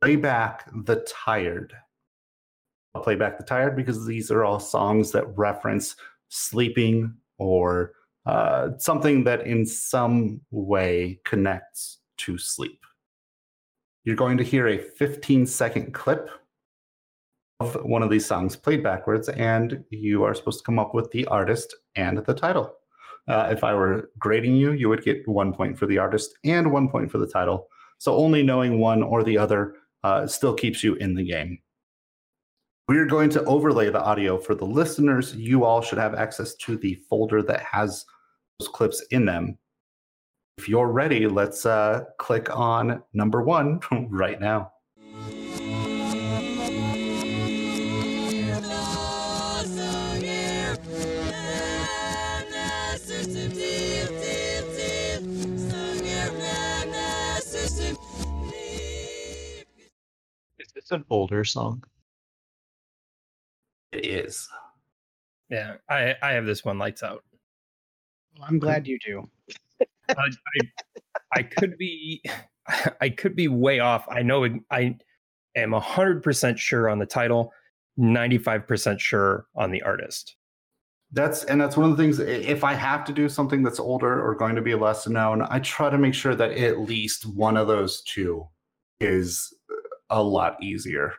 Playback 0.00 0.68
the 0.84 1.06
Tired. 1.08 1.72
I'll 2.94 3.02
play 3.02 3.14
back 3.14 3.38
the 3.38 3.44
tired 3.44 3.76
because 3.76 4.04
these 4.04 4.30
are 4.30 4.44
all 4.44 4.58
songs 4.58 5.12
that 5.12 5.26
reference 5.38 5.94
sleeping 6.28 7.14
or 7.38 7.92
uh, 8.26 8.70
something 8.78 9.24
that 9.24 9.46
in 9.46 9.64
some 9.64 10.40
way 10.50 11.20
connects 11.24 11.98
to 12.18 12.36
sleep. 12.36 12.79
You're 14.04 14.16
going 14.16 14.38
to 14.38 14.44
hear 14.44 14.68
a 14.68 14.78
15 14.78 15.46
second 15.46 15.92
clip 15.92 16.30
of 17.60 17.74
one 17.82 18.02
of 18.02 18.10
these 18.10 18.24
songs 18.24 18.56
played 18.56 18.82
backwards, 18.82 19.28
and 19.28 19.84
you 19.90 20.24
are 20.24 20.34
supposed 20.34 20.60
to 20.60 20.64
come 20.64 20.78
up 20.78 20.94
with 20.94 21.10
the 21.10 21.26
artist 21.26 21.74
and 21.96 22.18
the 22.18 22.34
title. 22.34 22.74
Uh, 23.28 23.48
if 23.52 23.62
I 23.62 23.74
were 23.74 24.10
grading 24.18 24.56
you, 24.56 24.72
you 24.72 24.88
would 24.88 25.04
get 25.04 25.28
one 25.28 25.52
point 25.52 25.78
for 25.78 25.86
the 25.86 25.98
artist 25.98 26.34
and 26.44 26.72
one 26.72 26.88
point 26.88 27.10
for 27.10 27.18
the 27.18 27.26
title. 27.26 27.68
So 27.98 28.16
only 28.16 28.42
knowing 28.42 28.78
one 28.78 29.02
or 29.02 29.22
the 29.22 29.36
other 29.36 29.74
uh, 30.02 30.26
still 30.26 30.54
keeps 30.54 30.82
you 30.82 30.94
in 30.94 31.14
the 31.14 31.24
game. 31.24 31.58
We're 32.88 33.06
going 33.06 33.30
to 33.30 33.44
overlay 33.44 33.90
the 33.90 34.02
audio 34.02 34.38
for 34.38 34.54
the 34.54 34.64
listeners. 34.64 35.36
You 35.36 35.64
all 35.64 35.82
should 35.82 35.98
have 35.98 36.14
access 36.14 36.54
to 36.56 36.76
the 36.76 36.94
folder 37.08 37.42
that 37.42 37.60
has 37.60 38.04
those 38.58 38.68
clips 38.68 39.00
in 39.10 39.26
them. 39.26 39.58
If 40.60 40.68
you're 40.68 40.92
ready, 40.92 41.26
let's 41.26 41.64
uh, 41.64 42.04
click 42.18 42.54
on 42.54 43.02
number 43.14 43.42
one 43.42 43.80
right 44.10 44.38
now. 44.38 44.72
Is 60.58 60.72
this 60.74 60.90
an 60.90 61.06
older 61.08 61.42
song? 61.42 61.82
It 63.92 64.04
is. 64.04 64.46
Yeah, 65.48 65.76
I 65.88 66.16
I 66.22 66.32
have 66.32 66.44
this 66.44 66.66
one 66.66 66.78
lights 66.78 67.02
out. 67.02 67.24
I'm 68.42 68.58
glad 68.58 68.86
you 68.86 68.98
do. 68.98 69.26
I, 70.18 70.30
I, 71.32 71.42
could 71.42 71.76
be 71.78 72.22
I 73.00 73.08
could 73.08 73.36
be 73.36 73.48
way 73.48 73.80
off. 73.80 74.06
I 74.10 74.22
know 74.22 74.46
I 74.70 74.96
am 75.56 75.72
hundred 75.72 76.22
percent 76.22 76.58
sure 76.58 76.88
on 76.88 76.98
the 76.98 77.06
title, 77.06 77.52
ninety 77.96 78.38
five 78.38 78.66
percent 78.66 79.00
sure 79.00 79.46
on 79.54 79.70
the 79.70 79.82
artist. 79.82 80.36
That's 81.12 81.44
and 81.44 81.60
that's 81.60 81.76
one 81.76 81.90
of 81.90 81.96
the 81.96 82.02
things. 82.02 82.18
If 82.20 82.62
I 82.62 82.74
have 82.74 83.04
to 83.06 83.12
do 83.12 83.28
something 83.28 83.62
that's 83.62 83.80
older 83.80 84.24
or 84.24 84.34
going 84.34 84.54
to 84.54 84.62
be 84.62 84.74
less 84.74 85.08
known, 85.08 85.42
I 85.50 85.58
try 85.60 85.90
to 85.90 85.98
make 85.98 86.14
sure 86.14 86.34
that 86.34 86.52
at 86.52 86.80
least 86.80 87.26
one 87.26 87.56
of 87.56 87.66
those 87.66 88.02
two 88.02 88.46
is 89.00 89.52
a 90.10 90.22
lot 90.22 90.62
easier. 90.62 91.14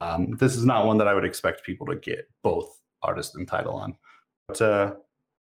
Um, 0.00 0.36
this 0.38 0.56
is 0.56 0.64
not 0.64 0.86
one 0.86 0.98
that 0.98 1.08
I 1.08 1.14
would 1.14 1.24
expect 1.24 1.64
people 1.64 1.86
to 1.88 1.96
get 1.96 2.28
both 2.42 2.80
artist 3.02 3.34
and 3.36 3.46
title 3.46 3.74
on. 3.74 3.96
But 4.48 4.62
uh, 4.62 4.94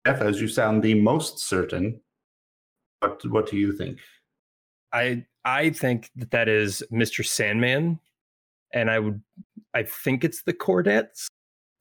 Jeff, 0.07 0.21
as 0.21 0.41
you 0.41 0.49
sound 0.49 0.83
the 0.83 0.95
most 0.95 1.41
certain, 1.41 2.01
what 3.09 3.27
what 3.27 3.51
do 3.51 3.57
you 3.57 3.73
think? 3.73 3.99
I 4.93 5.24
I 5.45 5.70
think 5.70 6.11
that 6.16 6.31
that 6.31 6.49
is 6.49 6.83
Mr. 6.93 7.24
Sandman, 7.24 7.99
and 8.73 8.91
I 8.91 8.99
would 8.99 9.20
I 9.74 9.83
think 9.83 10.24
it's 10.24 10.43
the 10.43 10.53
Chordettes 10.55 11.27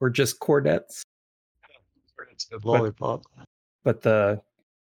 or 0.02 0.10
just 0.10 0.40
Chordettes, 0.40 1.02
It's 2.32 2.48
a 2.52 2.58
lollipop. 2.68 3.24
but 3.84 4.02
the 4.02 4.42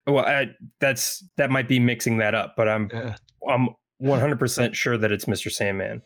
well 0.07 0.25
I, 0.25 0.49
that's 0.79 1.23
that 1.37 1.49
might 1.51 1.67
be 1.67 1.79
mixing 1.79 2.17
that 2.17 2.35
up, 2.35 2.55
but 2.55 2.67
I'm 2.67 2.89
Yeah. 2.91 3.15
I'm 3.47 3.69
100 3.99 4.37
percent 4.39 4.75
sure 4.75 4.97
that 4.97 5.11
it's 5.11 5.25
Mr. 5.25 5.51
Sandman. 5.51 6.01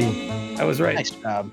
Free. 0.00 0.56
I 0.58 0.64
was 0.64 0.80
right. 0.80 0.94
Nice 0.96 1.10
job. 1.10 1.52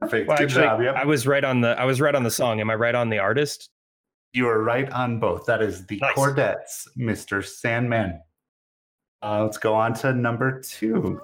Perfect. 0.00 0.28
Well, 0.28 0.36
Good 0.38 0.44
actually, 0.44 0.62
job. 0.64 0.80
Yep. 0.82 0.94
I 0.96 1.04
was 1.04 1.26
right 1.26 1.42
on 1.44 1.60
the 1.60 1.70
I 1.78 1.84
was 1.84 2.00
right 2.00 2.14
on 2.14 2.22
the 2.22 2.30
song. 2.30 2.60
Am 2.60 2.70
I 2.70 2.74
right 2.74 2.94
on 2.94 3.08
the 3.08 3.18
artist? 3.18 3.70
You 4.32 4.46
are 4.48 4.62
right 4.62 4.88
on 4.92 5.18
both. 5.18 5.46
That 5.46 5.62
is 5.62 5.86
the 5.86 5.98
Nice. 5.98 6.14
Chordettes, 6.14 6.86
Mr. 6.96 7.44
Sandman. 7.44 8.20
Uh, 9.22 9.42
let's 9.42 9.58
go 9.58 9.74
on 9.74 9.94
to 9.94 10.12
number 10.12 10.60
two. 10.60 11.20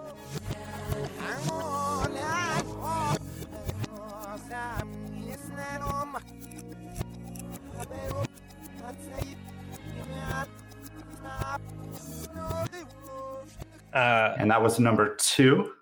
Uh, 13.92 14.34
And 14.38 14.50
that 14.50 14.60
was 14.60 14.78
number 14.80 15.14
two. 15.16 15.72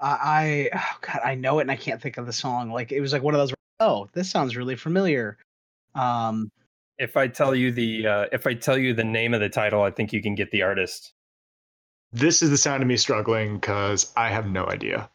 I, 0.00 0.08
I 0.10 0.70
oh 0.74 0.98
God, 1.00 1.20
I 1.24 1.34
know 1.34 1.58
it 1.58 1.62
and 1.62 1.70
I 1.70 1.76
can't 1.76 2.00
think 2.00 2.16
of 2.16 2.26
the 2.26 2.32
song. 2.32 2.70
Like 2.70 2.92
it 2.92 3.00
was 3.00 3.12
like 3.12 3.22
one 3.22 3.34
of 3.34 3.40
those. 3.40 3.54
Oh, 3.80 4.08
this 4.12 4.30
sounds 4.30 4.56
really 4.56 4.76
familiar. 4.76 5.38
Um, 5.94 6.50
If 6.98 7.16
I 7.16 7.28
tell 7.28 7.54
you 7.54 7.72
the 7.72 8.06
uh, 8.06 8.26
if 8.32 8.46
I 8.46 8.54
tell 8.54 8.78
you 8.78 8.94
the 8.94 9.04
name 9.04 9.34
of 9.34 9.40
the 9.40 9.48
title, 9.48 9.82
I 9.82 9.90
think 9.90 10.12
you 10.12 10.22
can 10.22 10.34
get 10.34 10.50
the 10.50 10.62
artist. 10.62 11.12
This 12.12 12.42
is 12.42 12.50
the 12.50 12.58
sound 12.58 12.82
of 12.82 12.88
me 12.88 12.96
struggling 12.96 13.54
because 13.58 14.12
I 14.16 14.28
have 14.28 14.46
no 14.48 14.66
idea. 14.66 15.08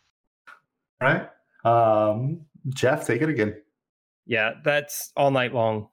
All 1.02 1.07
right. 1.10 1.30
Um, 1.66 2.45
Jeff, 2.70 3.06
take 3.06 3.22
it 3.22 3.30
again. 3.30 3.62
Yeah, 4.26 4.53
that's 4.64 5.12
all 5.18 5.30
night 5.30 5.53
long. 5.53 5.90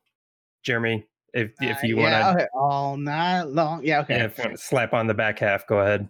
Jeremy, 0.63 1.07
if 1.35 1.53
if 1.61 1.79
Uh, 1.79 1.87
you 1.87 1.97
want 1.97 2.13
to 2.13 2.31
okay, 2.31 2.47
all 2.55 2.97
night 2.97 3.43
long. 3.43 3.85
Yeah, 3.85 4.01
okay. 4.01 4.19
yeah, 4.19 4.25
if 4.25 4.39
you 4.39 4.45
wanna 4.45 4.57
slap 4.57 4.95
on 4.95 5.07
the 5.07 5.15
back 5.15 5.39
half, 5.41 5.67
go 5.67 5.81
ahead. 5.81 6.09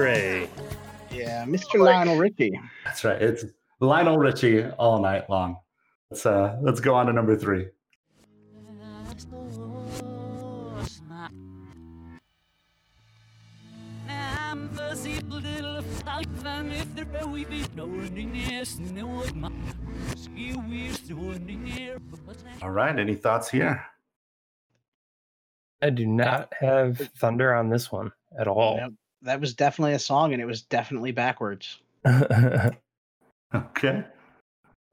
Hooray! 0.00 0.48
yeah, 1.12 1.44
Mr. 1.44 1.78
Lionel 1.78 2.16
Richie. 2.16 2.58
That's 2.86 3.04
right. 3.04 3.20
It's 3.20 3.44
Lionel 3.80 4.16
Richie 4.16 4.64
all 4.64 4.98
night 4.98 5.28
long. 5.28 5.58
Let's 6.10 6.24
uh 6.24 6.56
let's 6.62 6.80
go 6.80 6.94
on 6.94 7.04
to 7.04 7.12
number 7.12 7.36
three. 7.36 7.66
All 22.62 22.70
right. 22.70 22.98
Any 22.98 23.14
thoughts 23.16 23.50
here? 23.50 23.84
I 25.82 25.90
do 25.90 26.06
not 26.06 26.54
have 26.58 26.96
thunder 27.18 27.54
on 27.54 27.68
this 27.68 27.92
one 27.92 28.12
at 28.38 28.48
all. 28.48 28.76
Yep, 28.76 28.92
that 29.22 29.40
was 29.40 29.54
definitely 29.54 29.94
a 29.94 29.98
song, 29.98 30.32
and 30.32 30.42
it 30.42 30.46
was 30.46 30.62
definitely 30.62 31.12
backwards. 31.12 31.80
Okay. 33.52 34.04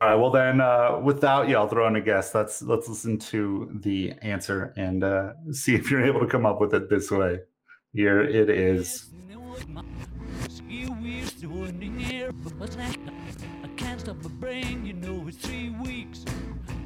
All 0.01 0.09
right. 0.09 0.15
Well, 0.15 0.31
then, 0.31 0.61
uh, 0.61 0.99
without 1.03 1.47
y'all 1.47 1.67
throwing 1.67 1.95
a 1.95 2.01
guess, 2.01 2.33
let's 2.33 2.61
let's 2.61 2.87
listen 2.87 3.19
to 3.19 3.69
the 3.81 4.13
answer 4.21 4.73
and 4.77 5.03
uh, 5.03 5.33
see 5.51 5.75
if 5.75 5.91
you're 5.91 6.05
able 6.05 6.19
to 6.21 6.27
come 6.27 6.45
up 6.45 6.59
with 6.59 6.73
it 6.73 6.89
this 6.89 7.11
way. 7.11 7.41
Here 7.93 8.21
it 8.21 8.49
is. 8.49 9.11
I 13.63 13.67
can't 13.75 14.01
stop 14.01 14.17
my 14.23 14.29
brain, 14.39 14.85
you 14.85 14.93
know 14.93 15.27
it's 15.27 15.37
three 15.37 15.69
weeks. 15.69 16.25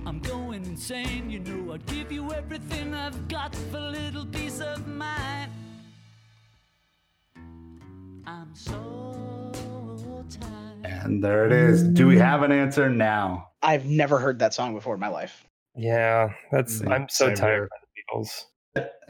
I'm 0.05 0.19
going 0.19 0.65
insane, 0.65 1.29
you 1.29 1.39
know 1.39 1.73
I'd 1.73 1.85
give 1.85 2.11
you 2.11 2.33
everything 2.33 2.93
I've 2.93 3.27
got 3.27 3.55
for 3.55 3.77
a 3.77 3.91
little 3.91 4.25
peace 4.25 4.59
of 4.59 4.87
mind. 4.87 5.51
I'm 8.25 8.53
so 8.55 9.55
tired. 10.29 10.85
And 10.85 11.23
there 11.23 11.45
it 11.45 11.51
is. 11.51 11.83
Do 11.83 12.07
we 12.07 12.17
have 12.17 12.43
an 12.43 12.51
answer 12.51 12.89
now? 12.89 13.49
I've 13.61 13.85
never 13.85 14.19
heard 14.19 14.39
that 14.39 14.53
song 14.53 14.73
before 14.73 14.93
in 14.93 14.99
my 14.99 15.07
life. 15.07 15.45
yeah, 15.75 16.33
that's. 16.51 16.81
I'm 16.87 17.07
so 17.09 17.27
same 17.27 17.35
tired 17.35 17.69
by 17.69 17.75
the 17.81 18.19
Beatles. 18.19 18.45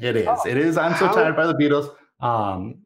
It 0.02 0.16
is. 0.16 0.28
Oh, 0.28 0.42
it 0.48 0.58
is. 0.58 0.78
I'm 0.78 0.96
so 0.98 1.08
how- 1.08 1.14
tired 1.16 1.36
by 1.36 1.48
the 1.48 1.54
Beatles. 1.54 1.94
Um, 2.24 2.86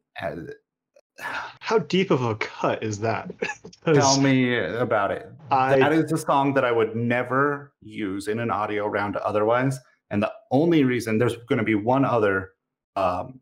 How 1.60 1.78
deep 1.78 2.10
of 2.10 2.22
a 2.22 2.34
cut 2.36 2.82
is 2.82 2.98
that? 3.00 3.32
tell 3.84 4.20
me 4.20 4.58
about 4.58 5.10
it. 5.10 5.30
I- 5.50 5.78
that 5.78 5.92
is 5.92 6.12
a 6.12 6.18
song 6.18 6.52
that 6.54 6.64
I 6.64 6.72
would 6.72 6.94
never 6.94 7.72
use 7.80 8.28
in 8.28 8.38
an 8.38 8.50
audio 8.50 8.86
round 8.86 9.16
otherwise. 9.16 9.78
And 10.10 10.22
the 10.22 10.32
only 10.52 10.84
reason 10.84 11.18
there's 11.18 11.36
going 11.48 11.58
to 11.58 11.64
be 11.64 11.74
one 11.74 12.04
other, 12.04 12.50
um, 12.96 13.40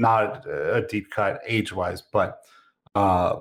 not 0.00 0.46
a 0.46 0.84
deep 0.88 1.10
cut 1.10 1.40
age 1.46 1.72
wise, 1.72 2.02
but 2.02 2.40
uh, 2.94 3.36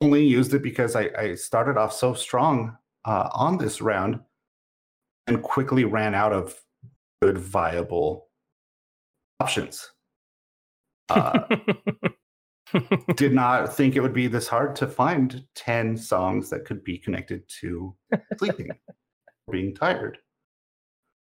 only 0.00 0.24
used 0.24 0.54
it 0.54 0.62
because 0.62 0.94
I, 0.94 1.10
I 1.18 1.34
started 1.34 1.76
off 1.76 1.92
so 1.92 2.14
strong 2.14 2.76
uh, 3.04 3.30
on 3.32 3.58
this 3.58 3.80
round 3.80 4.20
and 5.26 5.42
quickly 5.42 5.84
ran 5.84 6.14
out 6.14 6.32
of 6.32 6.54
good, 7.22 7.38
viable 7.38 8.28
options. 9.40 9.90
Uh, 11.08 11.40
did 13.16 13.32
not 13.32 13.74
think 13.74 13.96
it 13.96 14.00
would 14.00 14.14
be 14.14 14.26
this 14.26 14.46
hard 14.46 14.76
to 14.76 14.86
find 14.86 15.44
10 15.54 15.96
songs 15.96 16.50
that 16.50 16.64
could 16.64 16.84
be 16.84 16.98
connected 16.98 17.42
to 17.60 17.94
sleeping 18.38 18.70
or 18.70 19.52
being 19.52 19.74
tired. 19.74 20.18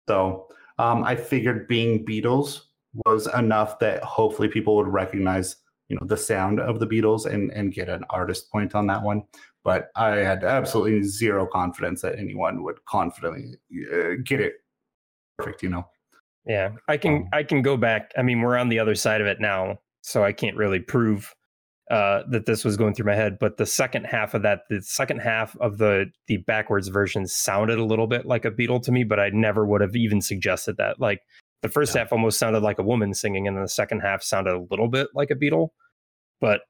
So 0.07 0.47
um, 0.77 1.03
I 1.03 1.15
figured 1.15 1.67
being 1.67 2.05
Beatles 2.05 2.61
was 3.05 3.27
enough 3.33 3.79
that 3.79 4.03
hopefully 4.03 4.47
people 4.47 4.75
would 4.75 4.87
recognize 4.87 5.57
you 5.89 5.97
know 5.99 6.05
the 6.05 6.17
sound 6.17 6.59
of 6.59 6.79
the 6.79 6.87
Beatles 6.87 7.25
and 7.25 7.51
and 7.51 7.73
get 7.73 7.89
an 7.89 8.03
artist 8.09 8.51
point 8.51 8.75
on 8.75 8.87
that 8.87 9.03
one. 9.03 9.23
But 9.63 9.89
I 9.95 10.17
had 10.17 10.43
absolutely 10.43 11.03
zero 11.03 11.45
confidence 11.45 12.01
that 12.01 12.17
anyone 12.17 12.63
would 12.63 12.83
confidently 12.85 13.55
uh, 13.91 14.21
get 14.23 14.39
it 14.39 14.53
perfect. 15.37 15.63
You 15.63 15.69
know, 15.69 15.87
yeah, 16.45 16.71
I 16.87 16.97
can. 16.97 17.15
Um, 17.15 17.29
I 17.33 17.43
can 17.43 17.61
go 17.61 17.75
back. 17.75 18.11
I 18.17 18.21
mean, 18.21 18.41
we're 18.41 18.57
on 18.57 18.69
the 18.69 18.79
other 18.79 18.95
side 18.95 19.21
of 19.21 19.27
it 19.27 19.39
now, 19.39 19.79
so 20.01 20.23
I 20.23 20.31
can't 20.31 20.55
really 20.55 20.79
prove 20.79 21.33
uh, 21.89 22.21
that 22.29 22.45
this 22.45 22.63
was 22.63 22.77
going 22.77 22.93
through 22.93 23.07
my 23.07 23.15
head. 23.15 23.37
But 23.39 23.57
the 23.57 23.65
second 23.65 24.05
half 24.05 24.33
of 24.33 24.43
that, 24.43 24.61
the 24.69 24.81
second 24.81 25.19
half 25.19 25.57
of 25.57 25.79
the 25.79 26.05
the 26.27 26.37
backwards 26.37 26.87
version 26.87 27.27
sounded 27.27 27.79
a 27.79 27.85
little 27.85 28.07
bit 28.07 28.25
like 28.25 28.45
a 28.45 28.51
Beatle 28.51 28.81
to 28.83 28.91
me, 28.91 29.03
but 29.03 29.19
I 29.19 29.29
never 29.29 29.65
would 29.65 29.81
have 29.81 29.95
even 29.95 30.21
suggested 30.21 30.77
that. 30.77 30.99
Like 30.99 31.21
the 31.61 31.69
first 31.69 31.93
Yeah. 31.93 32.01
half 32.01 32.11
almost 32.13 32.39
sounded 32.39 32.61
like 32.63 32.79
a 32.79 32.83
woman 32.83 33.13
singing, 33.13 33.47
and 33.47 33.55
then 33.57 33.63
the 33.63 33.67
second 33.69 33.99
half 34.01 34.23
sounded 34.23 34.53
a 34.53 34.59
little 34.69 34.87
bit 34.87 35.07
like 35.13 35.29
a 35.31 35.35
Beatle. 35.35 35.69
But 36.41 36.61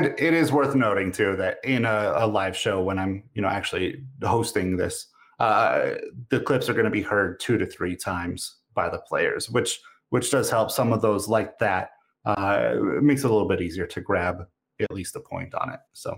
It 0.00 0.14
it 0.18 0.34
is 0.34 0.50
worth 0.52 0.74
noting 0.74 1.12
too 1.12 1.36
that 1.36 1.58
in 1.64 1.84
a, 1.84 2.12
a 2.16 2.26
live 2.26 2.56
show 2.56 2.82
when 2.82 2.98
I'm 2.98 3.22
you 3.34 3.42
know 3.42 3.48
actually 3.48 4.02
hosting 4.22 4.76
this, 4.76 5.06
uh, 5.38 5.92
the 6.30 6.40
clips 6.40 6.68
are 6.68 6.72
going 6.74 6.84
to 6.84 6.90
be 6.90 7.02
heard 7.02 7.38
two 7.40 7.58
to 7.58 7.66
three 7.66 7.96
times 7.96 8.56
by 8.74 8.88
the 8.88 8.98
players, 8.98 9.48
which 9.50 9.80
which 10.10 10.30
does 10.30 10.50
help. 10.50 10.70
Some 10.70 10.92
of 10.92 11.00
those 11.00 11.28
like 11.28 11.58
that 11.58 11.90
uh, 12.26 12.70
it 12.96 13.02
makes 13.02 13.22
it 13.24 13.30
a 13.30 13.32
little 13.32 13.48
bit 13.48 13.60
easier 13.60 13.86
to 13.86 14.00
grab 14.00 14.46
at 14.80 14.90
least 14.90 15.14
a 15.16 15.20
point 15.20 15.54
on 15.54 15.70
it. 15.72 15.80
So 15.92 16.16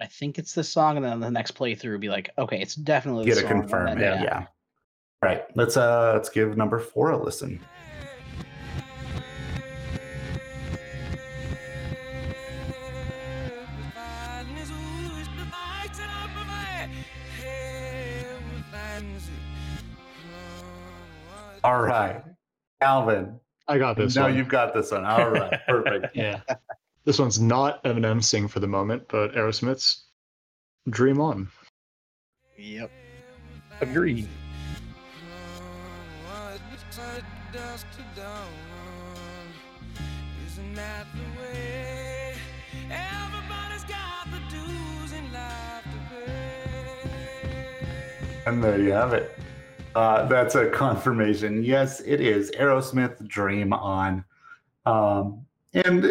I 0.00 0.06
think 0.06 0.38
it's 0.38 0.52
this 0.54 0.68
song, 0.68 0.96
and 0.96 1.04
then 1.06 1.20
the 1.20 1.30
next 1.30 1.52
playthrough 1.54 2.00
be 2.00 2.08
like, 2.10 2.30
okay, 2.36 2.60
it's 2.60 2.74
definitely 2.74 3.24
get 3.26 3.36
this 3.36 3.44
it 3.44 3.46
confirmed. 3.48 4.00
then- 4.00 4.22
Yeah. 4.22 4.22
yeah. 4.22 4.46
All 5.22 5.28
right. 5.28 5.44
Let's 5.56 5.76
uh 5.76 6.12
let's 6.14 6.28
give 6.28 6.56
number 6.56 6.78
four 6.78 7.10
a 7.10 7.16
listen. 7.22 7.60
All 21.64 21.82
right, 21.82 22.22
Alvin. 22.80 23.38
I 23.66 23.78
got 23.78 23.96
this 23.96 24.14
now 24.16 24.22
one. 24.24 24.36
you've 24.36 24.48
got 24.48 24.72
this 24.72 24.92
one. 24.92 25.04
All 25.04 25.28
right, 25.30 25.58
perfect. 25.68 26.14
Yeah. 26.16 26.40
this 27.04 27.18
one's 27.18 27.40
not 27.40 27.82
Eminem 27.84 28.22
sing 28.22 28.48
for 28.48 28.60
the 28.60 28.66
moment, 28.66 29.02
but 29.08 29.32
Aerosmith's 29.34 30.04
Dream 30.88 31.20
On. 31.20 31.48
Yep. 32.56 32.90
agreed. 33.80 34.28
Isn't 40.46 40.74
that 40.74 41.06
the 41.14 41.40
way? 41.40 42.34
Everybody's 42.90 43.84
got 43.84 44.26
the 44.30 44.38
dues 44.50 45.12
in 45.12 45.32
life 45.32 45.84
to 45.84 45.98
pay. 46.14 47.86
And 48.44 48.62
there 48.62 48.78
you 48.78 48.90
have 48.92 49.14
it. 49.14 49.38
Uh, 49.94 50.26
that's 50.26 50.56
a 50.56 50.68
confirmation. 50.68 51.62
Yes, 51.64 52.00
it 52.00 52.20
is 52.20 52.50
Aerosmith 52.50 53.26
Dream 53.26 53.72
On. 53.72 54.24
Um, 54.84 55.46
and 55.72 56.04
uh, 56.04 56.10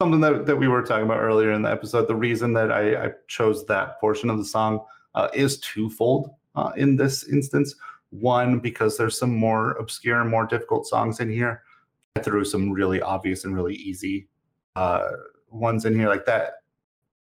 something 0.00 0.20
that, 0.20 0.44
that 0.44 0.56
we 0.56 0.68
were 0.68 0.82
talking 0.82 1.06
about 1.06 1.20
earlier 1.20 1.52
in 1.52 1.62
the 1.62 1.70
episode, 1.70 2.06
the 2.06 2.14
reason 2.14 2.52
that 2.52 2.70
I, 2.70 3.06
I 3.06 3.10
chose 3.28 3.64
that 3.66 3.98
portion 3.98 4.28
of 4.28 4.36
the 4.36 4.44
song 4.44 4.84
uh, 5.14 5.28
is 5.32 5.58
twofold 5.60 6.30
uh, 6.54 6.72
in 6.76 6.96
this 6.96 7.24
instance. 7.28 7.76
One, 8.12 8.58
because 8.58 8.96
there's 8.96 9.18
some 9.18 9.34
more 9.34 9.72
obscure, 9.72 10.20
and 10.20 10.30
more 10.30 10.46
difficult 10.46 10.86
songs 10.86 11.20
in 11.20 11.30
here. 11.30 11.62
I 12.14 12.20
threw 12.20 12.44
some 12.44 12.70
really 12.70 13.00
obvious 13.00 13.44
and 13.44 13.54
really 13.54 13.74
easy 13.74 14.28
uh, 14.76 15.08
ones 15.50 15.86
in 15.86 15.98
here, 15.98 16.08
like 16.08 16.26
that. 16.26 16.54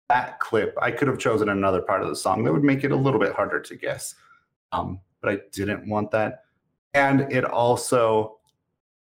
That 0.09 0.41
clip, 0.41 0.77
I 0.83 0.91
could 0.91 1.07
have 1.07 1.19
chosen 1.19 1.49
another 1.49 1.81
part 1.81 2.03
of 2.03 2.09
the 2.09 2.17
song 2.17 2.43
that 2.43 2.53
would 2.53 2.65
make 2.65 2.83
it 2.83 2.91
a 2.91 2.97
little 2.97 3.21
bit 3.21 3.33
harder 3.33 3.61
to 3.61 3.77
guess. 3.77 4.17
Um, 4.73 5.01
but 5.21 5.33
I 5.33 5.39
didn't 5.53 5.89
want 5.89 6.11
that. 6.11 6.45
And 6.95 7.33
it 7.33 7.45
also 7.45 8.39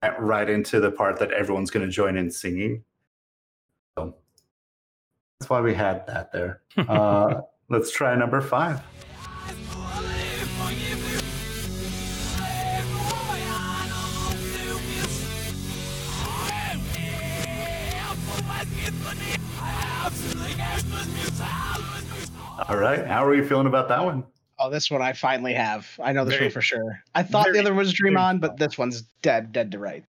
went 0.02 0.18
right 0.18 0.50
into 0.50 0.80
the 0.80 0.90
part 0.90 1.20
that 1.20 1.30
everyone's 1.30 1.70
going 1.70 1.86
to 1.86 1.92
join 1.92 2.16
in 2.16 2.28
singing. 2.30 2.82
So 3.96 4.16
that's 5.38 5.48
why 5.48 5.60
we 5.60 5.74
had 5.74 6.06
that 6.06 6.32
there. 6.32 6.62
Uh, 6.88 7.40
let's 7.68 7.90
try 7.90 8.14
number 8.14 8.40
five. 8.40 8.82
All 22.68 22.76
right. 22.76 23.06
How 23.06 23.24
are 23.24 23.34
you 23.34 23.46
feeling 23.46 23.66
about 23.66 23.88
that 23.88 24.02
one? 24.04 24.24
Oh, 24.58 24.70
this 24.70 24.90
one 24.90 25.02
I 25.02 25.12
finally 25.12 25.52
have. 25.52 25.86
I 26.02 26.12
know 26.12 26.24
this 26.24 26.34
Very- 26.34 26.46
one 26.46 26.52
for 26.52 26.62
sure. 26.62 27.02
I 27.14 27.22
thought 27.22 27.44
very- 27.44 27.54
the 27.54 27.60
other 27.60 27.70
one 27.72 27.78
was 27.78 27.92
Dream 27.92 28.16
On, 28.16 28.38
but 28.38 28.56
this 28.56 28.78
one's 28.78 29.02
dead, 29.22 29.52
dead 29.52 29.70
to 29.72 29.78
right. 29.78 30.04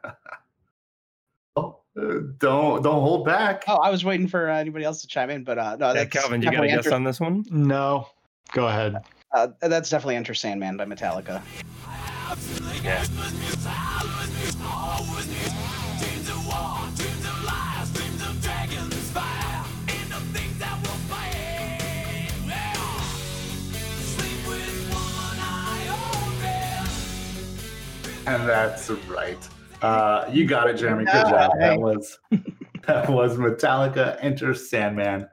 Oh, 1.58 1.80
uh, 2.00 2.14
don't 2.38 2.82
don't 2.82 3.02
hold 3.02 3.26
back. 3.26 3.66
Oh, 3.68 3.76
I 3.76 3.90
was 3.90 4.06
waiting 4.06 4.26
for 4.26 4.50
uh, 4.50 4.56
anybody 4.58 4.86
else 4.86 5.02
to 5.02 5.08
chime 5.08 5.30
in, 5.30 5.44
but 5.44 5.58
uh, 5.58 5.76
no, 5.78 5.88
Yeah, 5.88 5.94
that's 6.06 6.10
Calvin, 6.18 6.42
you 6.42 6.50
got 6.50 6.64
a 6.64 6.68
guess 6.68 6.86
Enter, 6.86 6.94
on 6.96 7.04
this 7.04 7.20
one? 7.20 7.44
No. 7.50 8.08
Go 8.54 8.68
ahead. 8.68 8.96
uh, 9.34 9.48
that's 9.60 9.90
definitely 9.90 10.16
Enter 10.16 10.34
Sandman 10.34 10.78
by 10.78 10.86
Metallica. 10.86 11.42
Yeah. 12.82 13.04
And 28.28 28.48
that's 28.48 28.90
right. 29.08 29.50
Uh, 29.82 30.30
you 30.32 30.46
got 30.46 30.70
it, 30.70 30.78
Jeremy. 30.78 31.06
Good 31.06 31.12
job. 31.12 31.52
hey. 31.60 31.70
That 31.70 31.80
was 31.80 32.20
that 32.88 33.10
was 33.10 33.38
Metallica 33.38 34.18
Enter 34.22 34.54
Sandman. 34.54 35.28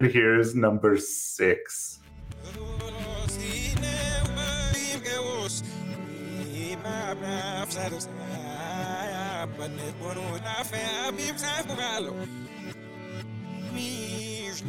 Here's 0.00 0.54
number 0.54 0.96
six. 0.96 1.98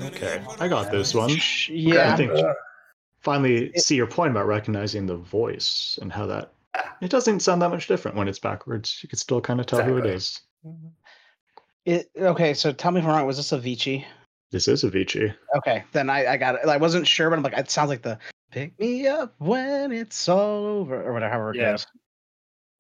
Okay. 0.04 0.42
I 0.60 0.68
got 0.68 0.92
this 0.92 1.14
one. 1.14 1.32
Yeah, 1.70 2.14
I 2.14 2.16
think 2.16 2.32
Uh, 2.32 2.54
finally 3.30 3.72
see 3.76 3.96
your 3.96 4.08
point 4.08 4.32
about 4.32 4.48
recognizing 4.48 5.06
the 5.06 5.16
voice 5.16 6.00
and 6.02 6.12
how 6.12 6.26
that 6.26 6.52
ah. 6.76 6.96
it 7.02 7.10
doesn't 7.10 7.42
sound 7.42 7.62
that 7.62 7.70
much 7.70 7.88
different 7.88 8.18
when 8.18 8.28
it's 8.28 8.40
backwards. 8.40 9.00
You 9.04 9.10
can 9.10 9.20
still 9.20 9.42
kind 9.42 9.60
of 9.60 9.66
tell 9.66 9.84
who 9.84 9.98
it 9.98 10.06
is. 10.06 10.40
Mm-hmm. 10.66 10.88
It, 11.86 12.10
okay, 12.18 12.54
so 12.54 12.72
tell 12.72 12.92
me 12.92 13.00
if 13.00 13.06
I'm 13.06 13.12
wrong. 13.12 13.26
Was 13.26 13.38
this 13.38 13.52
Avicii? 13.52 14.06
This 14.52 14.68
is 14.68 14.84
Avicii. 14.84 15.34
Okay, 15.58 15.84
then 15.92 16.10
I, 16.10 16.34
I 16.34 16.38
got 16.38 16.56
it. 16.56 16.68
I 16.68 16.78
wasn't 16.78 17.08
sure, 17.08 17.30
but 17.30 17.38
I'm 17.38 17.44
like, 17.44 17.58
it 17.58 17.72
sounds 17.72 17.90
like 17.90 18.02
the 18.02 18.18
"Pick 18.52 18.80
Me 18.80 19.08
Up 19.08 19.34
When 19.38 19.92
It's 19.92 20.28
All 20.28 20.66
Over" 20.66 21.02
or 21.02 21.14
whatever. 21.14 21.32
However 21.32 21.54
it 21.54 21.58
goes. 21.58 21.88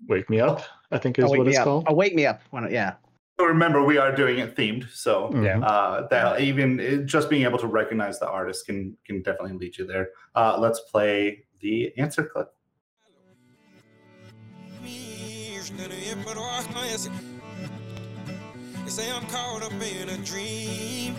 Wake 0.07 0.29
Me 0.29 0.39
Up, 0.39 0.63
I 0.91 0.97
think 0.97 1.19
Oh, 1.19 1.25
is 1.25 1.31
wake 1.31 1.39
what 1.39 1.47
it's 1.47 1.57
up. 1.57 1.63
called. 1.63 1.85
Oh, 1.87 1.93
wake 1.93 2.15
me 2.15 2.25
up. 2.25 2.41
When 2.51 2.63
it, 2.63 2.71
yeah. 2.71 2.95
So 3.39 3.45
remember, 3.45 3.81
we 3.81 3.97
are 3.97 4.13
doing 4.13 4.39
it 4.39 4.53
themed, 4.57 4.89
so 4.91 5.29
Mhm. 5.29 5.45
Yeah. 5.45 5.59
uh, 5.65 6.07
that 6.09 6.41
even 6.41 6.77
it- 6.81 7.05
just 7.05 7.29
being 7.29 7.43
able 7.43 7.57
to 7.59 7.67
recognize 7.67 8.19
the 8.19 8.27
artist 8.27 8.65
can 8.65 8.97
can 9.05 9.21
definitely 9.21 9.57
lead 9.57 9.77
you 9.77 9.85
there. 9.87 10.09
Uh, 10.35 10.57
let's 10.59 10.81
play 10.91 11.45
the 11.61 11.93
answer 11.97 12.23
clip. 12.25 12.49
You 18.83 18.89
say 18.89 19.09
I'm 19.09 19.25
caught 19.27 19.63
up 19.63 19.71
in 19.71 20.09
a 20.09 20.17
dream. 20.17 21.15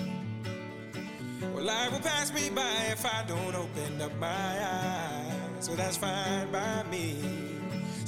Well, 1.54 1.64
life 1.64 1.92
will 1.92 2.00
pass 2.00 2.34
me 2.34 2.50
by 2.50 2.92
if 2.92 3.06
I 3.06 3.24
don't 3.26 3.54
open 3.54 4.02
up 4.02 4.14
my 4.16 4.28
eyes. 4.28 5.64
So 5.64 5.74
that's 5.74 5.96
fine 5.96 6.52
by 6.52 6.82
me. 6.90 7.49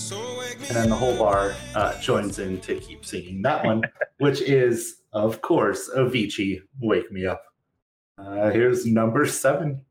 So 0.02 0.36
wake 0.36 0.60
me 0.60 0.66
and 0.66 0.76
then 0.76 0.90
the 0.90 0.96
whole 0.96 1.16
bar 1.16 1.54
uh, 1.76 1.96
joins 2.00 2.40
in 2.40 2.60
to 2.62 2.74
keep 2.80 3.06
singing 3.06 3.40
that 3.42 3.64
one, 3.64 3.82
which 4.18 4.40
is, 4.40 5.02
of 5.12 5.40
course, 5.42 5.88
Avicii, 5.96 6.60
"Wake 6.80 7.12
Me 7.12 7.24
Up." 7.26 7.40
Uh, 8.18 8.50
here's 8.50 8.84
number 8.84 9.26
seven. 9.26 9.84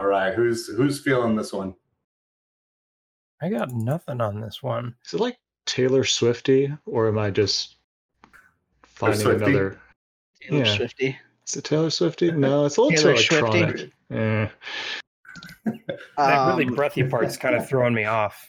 All 0.00 0.06
right, 0.06 0.32
who's 0.32 0.68
who's 0.68 1.00
feeling 1.00 1.36
this 1.36 1.52
one? 1.52 1.74
I 3.42 3.48
got 3.48 3.72
nothing 3.72 4.20
on 4.20 4.40
this 4.40 4.62
one. 4.62 4.94
Is 5.04 5.14
it 5.14 5.20
like 5.20 5.36
Taylor 5.66 6.04
Swifty, 6.04 6.72
or 6.86 7.08
am 7.08 7.18
I 7.18 7.30
just 7.30 7.76
finding 8.84 9.20
Swifty? 9.20 9.44
another? 9.44 9.80
Taylor 10.40 10.64
Yeah. 10.64 10.76
Swifty. 10.76 11.18
Is 11.46 11.56
it 11.56 11.64
Taylor 11.64 11.90
Swifty? 11.90 12.30
No, 12.32 12.64
it's 12.66 12.76
a 12.76 12.82
little 12.82 12.96
Taylor 13.02 13.16
too 13.16 13.22
Swifty? 13.22 13.58
electronic. 13.58 13.92
Eh. 14.10 14.48
That 16.16 16.46
really 16.48 16.66
Um, 16.66 16.74
breathy 16.74 17.02
part's 17.04 17.36
kind 17.36 17.54
of 17.56 17.68
throwing 17.68 17.94
me 17.94 18.04
off. 18.04 18.48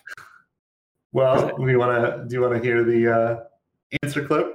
Well, 1.12 1.56
we 1.58 1.76
want 1.76 2.04
to. 2.04 2.26
Do 2.28 2.36
you 2.36 2.42
want 2.42 2.56
to 2.56 2.62
hear 2.62 2.84
the 2.84 3.12
uh, 3.16 3.44
answer 4.04 4.26
clip? 4.26 4.48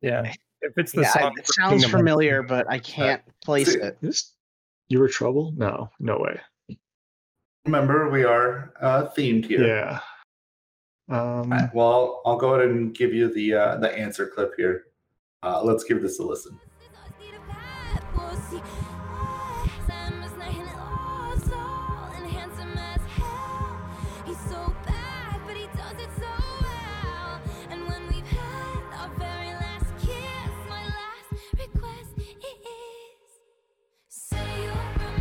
Yeah. 0.00 0.32
If 0.60 0.76
it's 0.78 0.92
the 0.92 1.02
yeah, 1.02 1.12
song, 1.12 1.32
it 1.38 1.46
sounds 1.48 1.82
Kingdom 1.82 1.90
familiar, 1.90 2.36
Hearts- 2.42 2.48
but 2.48 2.70
I 2.70 2.78
can't 2.78 3.22
place 3.44 3.72
see- 3.72 3.80
it. 3.80 3.96
Is 4.02 4.32
you 4.88 5.00
were 5.00 5.08
trouble? 5.08 5.52
No, 5.56 5.90
no 5.98 6.18
way. 6.18 6.40
Remember, 7.64 8.10
we 8.10 8.24
are 8.24 8.72
uh, 8.80 9.08
themed 9.16 9.46
here. 9.46 9.64
Yeah. 9.66 10.00
Um, 11.08 11.52
Uh, 11.52 11.68
Well, 11.72 12.20
I'll 12.26 12.36
go 12.36 12.54
ahead 12.54 12.70
and 12.70 12.92
give 12.94 13.14
you 13.14 13.32
the 13.32 13.54
uh, 13.54 13.76
the 13.76 13.96
answer 13.96 14.26
clip 14.26 14.52
here. 14.56 14.86
Uh, 15.42 15.62
let's 15.62 15.84
give 15.84 16.02
this 16.02 16.18
a 16.18 16.24
listen. 16.24 16.58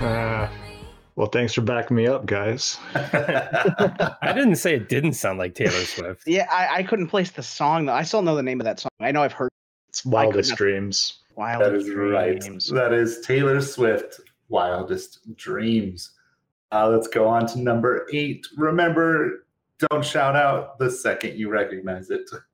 Uh, 0.01 0.40
well, 1.21 1.29
thanks 1.29 1.53
for 1.53 1.61
backing 1.61 1.95
me 1.95 2.07
up, 2.07 2.25
guys. 2.25 2.79
I 2.95 4.31
didn't 4.33 4.55
say 4.55 4.73
it 4.73 4.89
didn't 4.89 5.13
sound 5.13 5.37
like 5.37 5.53
Taylor 5.53 5.69
Swift. 5.69 6.23
Yeah, 6.25 6.47
I, 6.49 6.77
I 6.77 6.83
couldn't 6.83 7.09
place 7.09 7.29
the 7.29 7.43
song 7.43 7.85
though. 7.85 7.93
I 7.93 8.01
still 8.01 8.23
know 8.23 8.35
the 8.35 8.41
name 8.41 8.59
of 8.59 8.65
that 8.65 8.79
song. 8.79 8.89
I 8.99 9.11
know 9.11 9.21
I've 9.21 9.31
heard 9.31 9.51
It's 9.87 9.99
I 9.99 10.09
could 10.09 10.11
wildest 10.13 10.49
not- 10.49 10.57
dreams. 10.57 11.19
Wild 11.35 11.61
right. 11.61 12.39
Dreams. 12.41 12.69
That 12.69 12.91
is 12.91 13.21
Taylor 13.21 13.61
Swift, 13.61 14.19
"Wildest 14.49 15.19
Dreams." 15.35 16.09
Uh, 16.71 16.89
let's 16.89 17.07
go 17.07 17.27
on 17.27 17.45
to 17.49 17.59
number 17.59 18.07
eight. 18.11 18.47
Remember, 18.57 19.45
don't 19.91 20.03
shout 20.03 20.35
out 20.35 20.79
the 20.79 20.89
second 20.89 21.37
you 21.37 21.49
recognize 21.49 22.09
it. 22.09 22.27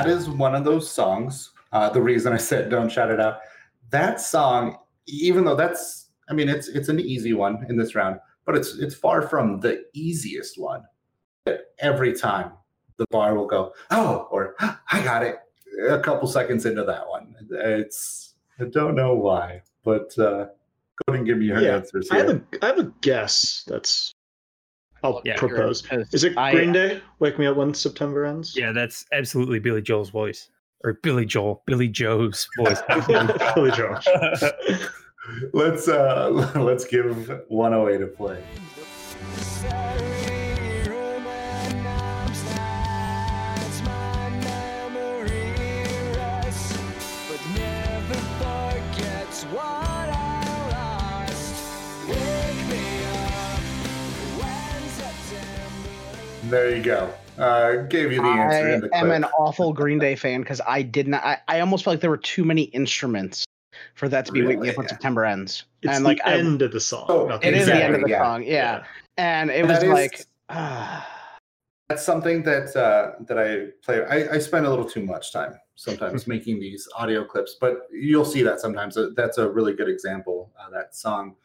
That 0.00 0.08
is 0.08 0.30
one 0.30 0.54
of 0.54 0.64
those 0.64 0.90
songs. 0.90 1.50
Uh, 1.72 1.90
the 1.90 2.00
reason 2.00 2.32
I 2.32 2.38
said 2.38 2.70
don't 2.70 2.90
shout 2.90 3.10
it 3.10 3.20
out. 3.20 3.40
That 3.90 4.18
song, 4.18 4.78
even 5.06 5.44
though 5.44 5.54
that's, 5.54 6.08
I 6.30 6.32
mean, 6.32 6.48
it's 6.48 6.68
it's 6.68 6.88
an 6.88 6.98
easy 6.98 7.34
one 7.34 7.66
in 7.68 7.76
this 7.76 7.94
round, 7.94 8.18
but 8.46 8.56
it's 8.56 8.78
it's 8.78 8.94
far 8.94 9.20
from 9.20 9.60
the 9.60 9.84
easiest 9.92 10.58
one. 10.58 10.84
Every 11.80 12.14
time 12.14 12.52
the 12.96 13.04
bar 13.10 13.34
will 13.34 13.46
go, 13.46 13.74
oh, 13.90 14.26
or 14.30 14.54
I 14.60 15.04
got 15.04 15.22
it. 15.22 15.38
A 15.90 15.98
couple 15.98 16.28
seconds 16.28 16.64
into 16.64 16.84
that 16.84 17.06
one, 17.06 17.34
it's 17.50 18.34
I 18.58 18.64
don't 18.64 18.94
know 18.94 19.14
why, 19.14 19.60
but 19.84 20.18
uh, 20.18 20.46
go 20.46 21.04
ahead 21.08 21.18
and 21.18 21.26
give 21.26 21.36
me 21.36 21.46
your 21.46 21.60
Yeah, 21.60 21.76
answers 21.76 22.08
I 22.10 22.16
have 22.16 22.30
a 22.30 22.40
I 22.62 22.66
have 22.68 22.78
a 22.78 22.92
guess. 23.02 23.64
That's 23.66 24.14
I'll 25.02 25.22
Yeah, 25.24 25.36
propose. 25.36 25.82
Is 26.12 26.24
it 26.24 26.36
I- 26.36 26.52
Green 26.52 26.72
Day? 26.72 27.00
Wake 27.18 27.38
me 27.38 27.46
up 27.46 27.56
when 27.56 27.72
September 27.74 28.24
ends. 28.24 28.54
Yeah, 28.56 28.72
that's 28.72 29.06
absolutely 29.12 29.58
Billy 29.58 29.82
Joel's 29.82 30.10
voice. 30.10 30.48
Or 30.84 30.94
Billy 31.02 31.26
Joel, 31.26 31.62
Billie 31.66 31.88
Joe's 31.88 32.48
voice. 32.58 32.80
Billy 33.54 33.70
Joel. 33.72 34.00
Let's 35.52 35.86
uh, 35.86 36.50
let's 36.56 36.84
give 36.86 37.30
108 37.48 37.94
a 37.94 37.98
to 37.98 38.06
play. 38.06 38.42
There 56.50 56.76
you 56.76 56.82
go. 56.82 57.12
Uh, 57.38 57.82
gave 57.86 58.10
you 58.10 58.20
the 58.20 58.26
answer 58.28 58.56
I 58.68 58.74
in 58.74 58.80
the 58.80 58.90
am 58.96 59.06
clip. 59.06 59.16
an 59.18 59.24
awful 59.38 59.72
Green 59.72 60.00
Day 60.00 60.16
fan 60.16 60.40
because 60.40 60.60
I 60.66 60.82
did 60.82 61.06
not. 61.06 61.24
I, 61.24 61.38
I 61.46 61.60
almost 61.60 61.84
felt 61.84 61.94
like 61.94 62.00
there 62.00 62.10
were 62.10 62.16
too 62.16 62.44
many 62.44 62.62
instruments 62.64 63.44
for 63.94 64.08
that 64.08 64.26
to 64.26 64.32
be 64.32 64.40
"Wake 64.42 64.48
Me 64.48 64.54
Really? 64.56 64.70
Up 64.70 64.76
When 64.78 64.88
September 64.88 65.24
Ends," 65.24 65.64
It's 65.82 65.94
and 65.94 66.04
the 66.04 66.08
like 66.08 66.20
I- 66.24 66.34
end 66.38 66.60
of 66.62 66.72
the 66.72 66.80
song. 66.80 67.06
Oh, 67.08 67.28
not 67.28 67.44
it 67.44 67.54
is 67.54 67.66
the 67.66 67.74
end 67.82 67.94
of 67.94 68.02
the 68.02 68.08
yeah. 68.10 68.22
song, 68.22 68.42
yeah. 68.42 68.48
Yeah. 68.50 68.84
And 69.16 69.50
it 69.50 69.64
was 69.64 69.78
that 69.78 69.86
is- 69.86 69.92
like, 69.92 70.24
ah, 70.48 71.08
That's 71.88 72.02
something 72.12 72.42
that 72.42 72.74
uh, 72.76 73.22
that 73.26 73.38
I 73.38 73.68
play. 73.84 74.04
I, 74.04 74.34
I 74.34 74.38
spend 74.40 74.66
a 74.66 74.70
little 74.70 74.84
too 74.84 75.04
much 75.04 75.32
time 75.32 75.54
sometimes 75.76 76.26
making 76.34 76.58
these 76.58 76.86
audio 76.96 77.24
clips, 77.24 77.56
but 77.60 77.86
you'll 77.92 78.24
see 78.24 78.42
that 78.42 78.60
sometimes. 78.60 78.96
Uh, 78.96 79.10
That's 79.14 79.38
a 79.38 79.48
really 79.48 79.72
good 79.72 79.88
example. 79.88 80.50
Uh, 80.60 80.68
that 80.70 80.96
song. 80.96 81.36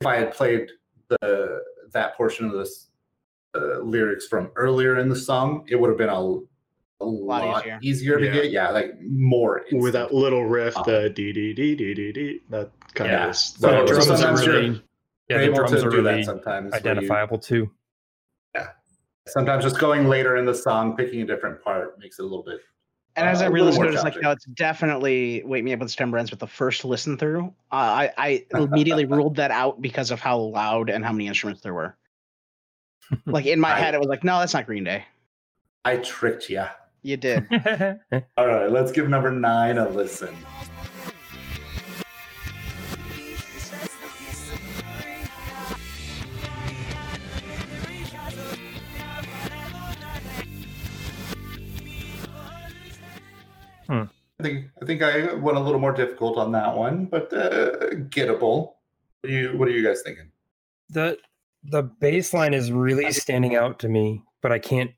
If 0.00 0.06
I 0.08 0.16
had 0.16 0.32
played 0.34 0.72
the 1.08 1.62
that 1.92 2.16
portion 2.16 2.44
of 2.46 2.52
this 2.52 2.87
uh, 3.54 3.78
lyrics 3.80 4.26
from 4.26 4.50
earlier 4.56 4.98
in 4.98 5.08
the 5.08 5.16
song, 5.16 5.64
it 5.68 5.76
would 5.76 5.88
have 5.88 5.98
been 5.98 6.08
a, 6.08 6.14
a 6.20 7.04
lot, 7.04 7.44
Lot 7.44 7.62
easier. 7.64 7.78
easier. 7.82 8.18
to 8.18 8.26
Yeah. 8.26 8.32
get. 8.32 8.50
Yeah, 8.50 8.70
like 8.70 8.92
more 9.00 9.62
with 9.72 9.92
that 9.94 10.12
little 10.12 10.44
riff, 10.44 10.76
Um, 10.76 10.84
the 10.86 11.10
dee 11.10 11.32
dee 11.32 11.54
dee 11.54 11.74
dee 11.74 11.94
dee 11.94 12.12
dee. 12.12 12.40
That 12.50 12.70
kind 12.94 13.10
Yeah. 13.10 13.24
of 13.24 13.30
is. 13.30 13.38
So 13.40 13.66
the 13.70 13.72
that 13.76 13.86
drums 13.86 14.10
are 14.10 14.16
sometimes 14.16 14.44
you're- 14.46 14.58
really, 14.60 14.82
yeah, 15.28 15.38
the 15.46 15.52
drums 15.52 15.70
to 15.72 15.86
are 15.86 15.90
really 15.90 16.22
sometimes. 16.24 16.72
where 16.72 16.80
you- 16.80 16.90
identifiable 16.90 17.38
too. 17.38 17.70
Yeah. 18.54 18.68
Sometimes 19.28 19.64
just 19.64 19.78
going 19.78 20.08
later 20.08 20.36
in 20.36 20.44
the 20.44 20.54
song, 20.54 20.96
picking 20.96 21.22
a 21.22 21.26
different 21.26 21.62
part 21.62 21.98
makes 21.98 22.18
it 22.18 22.22
a 22.22 22.24
little 22.24 22.42
bit. 22.44 22.60
and 23.16 23.28
as 23.28 23.42
I 23.42 23.46
I 23.46 23.48
a 23.48 23.50
really 23.50 23.76
noticed, 23.76 24.04
like, 24.04 24.12
challenging. 24.14 24.22
no, 24.22 24.30
it's 24.30 24.44
definitely 24.44 25.42
"Wake 25.44 25.64
Me 25.64 25.72
Up 25.72 25.80
When 25.80 25.88
September 25.88 26.18
Ends" 26.18 26.30
with 26.30 26.38
the 26.40 26.46
first 26.46 26.84
listen 26.84 27.18
through. 27.18 27.46
Uh, 27.72 27.74
I 27.74 28.12
I 28.16 28.46
immediately 28.54 29.06
ruled 29.06 29.36
that 29.36 29.50
out 29.50 29.80
because 29.82 30.10
of 30.12 30.20
how 30.20 30.38
loud 30.38 30.88
and 30.88 31.04
how 31.04 31.10
many 31.12 31.26
instruments 31.26 31.60
there 31.62 31.74
were. 31.74 31.96
Like 33.26 33.46
in 33.46 33.60
my 33.60 33.72
I- 33.74 33.78
head, 33.78 33.94
it 33.94 34.00
was 34.00 34.08
like, 34.08 34.24
no, 34.24 34.38
that's 34.40 34.54
not 34.54 34.66
Green 34.66 34.84
Day. 34.84 35.04
I 35.84 35.96
tricked 35.98 36.50
you. 36.50 36.64
You 37.02 37.16
did. 37.16 37.46
All 38.36 38.46
right, 38.46 38.70
let's 38.70 38.90
give 38.92 39.08
number 39.08 39.30
nine 39.30 39.78
a 39.78 39.88
listen. 39.88 40.36
Hmm. 53.86 54.02
I 54.38 54.42
think 54.42 54.66
I 54.80 54.84
think 54.84 55.02
I 55.02 55.34
went 55.34 55.56
a 55.56 55.60
little 55.60 55.80
more 55.80 55.92
difficult 55.92 56.36
on 56.38 56.52
that 56.52 56.76
one, 56.76 57.06
but 57.06 57.32
uh, 57.32 57.90
gettable. 58.10 58.74
What 59.22 59.24
are 59.24 59.28
you 59.30 59.56
What 59.58 59.68
are 59.68 59.72
you 59.72 59.84
guys 59.86 60.02
thinking? 60.02 60.30
the 60.90 61.18
the 61.70 61.82
bass 61.82 62.32
line 62.32 62.54
is 62.54 62.72
really 62.72 63.12
standing 63.12 63.56
out 63.56 63.78
to 63.80 63.88
me, 63.88 64.22
but 64.42 64.52
I 64.52 64.58
can't 64.58 64.90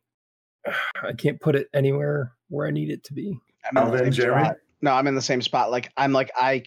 I 1.03 1.13
can't 1.13 1.41
put 1.41 1.57
it 1.57 1.69
anywhere 1.75 2.33
where 2.49 2.67
I 2.67 2.71
need 2.71 2.91
it 2.91 3.05
to 3.05 3.15
be. 3.15 3.39
I'm 3.65 3.77
in 3.77 3.85
the 3.85 3.91
Alvin, 3.91 4.05
same 4.05 4.13
Jeremy? 4.13 4.45
spot. 4.45 4.57
No, 4.83 4.93
I'm 4.93 5.07
in 5.07 5.15
the 5.15 5.23
same 5.23 5.43
spot. 5.43 5.71
Like 5.71 5.93
I'm 5.97 6.13
like 6.13 6.31
I 6.37 6.63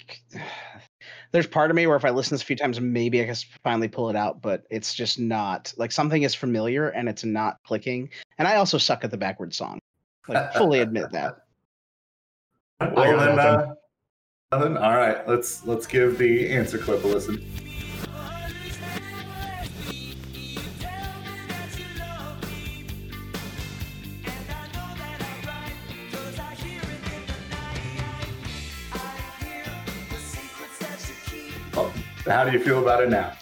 There's 1.32 1.48
part 1.48 1.72
of 1.72 1.76
me 1.76 1.88
where 1.88 1.98
if 1.98 2.06
I 2.06 2.12
listen 2.12 2.30
to 2.30 2.36
this 2.36 2.44
a 2.44 2.46
few 2.46 2.56
times, 2.56 2.80
maybe 2.80 3.22
I 3.22 3.26
can 3.26 3.36
finally 3.64 3.88
pull 3.88 4.10
it 4.10 4.16
out, 4.16 4.42
but 4.42 4.64
it's 4.70 4.94
just 4.94 5.20
not 5.20 5.74
like 5.78 5.92
something 5.92 6.24
is 6.24 6.36
familiar 6.36 6.90
and 6.90 7.10
it's 7.10 7.24
not 7.24 7.58
clicking. 7.66 8.10
And 8.38 8.48
I 8.48 8.58
also 8.58 8.78
suck 8.78 9.04
at 9.04 9.12
the 9.12 9.18
backwards 9.18 9.58
song. 9.58 9.80
Like 10.28 10.54
fully 10.58 10.80
admit 10.80 11.12
that. 11.12 11.38
Well, 12.80 13.18
then, 13.18 13.40
uh, 13.40 13.74
nothing? 14.52 14.78
All 14.78 14.96
right, 14.96 15.28
let's 15.28 15.66
let's 15.66 15.88
give 15.88 16.18
the 16.18 16.50
answer 16.50 16.78
clip 16.78 17.04
a 17.04 17.08
listen. 17.08 17.44
How 32.26 32.46
do 32.46 32.52
you 32.52 32.60
feel 32.60 32.80
about 32.80 33.04
it 33.04 33.10
now? 33.10 33.34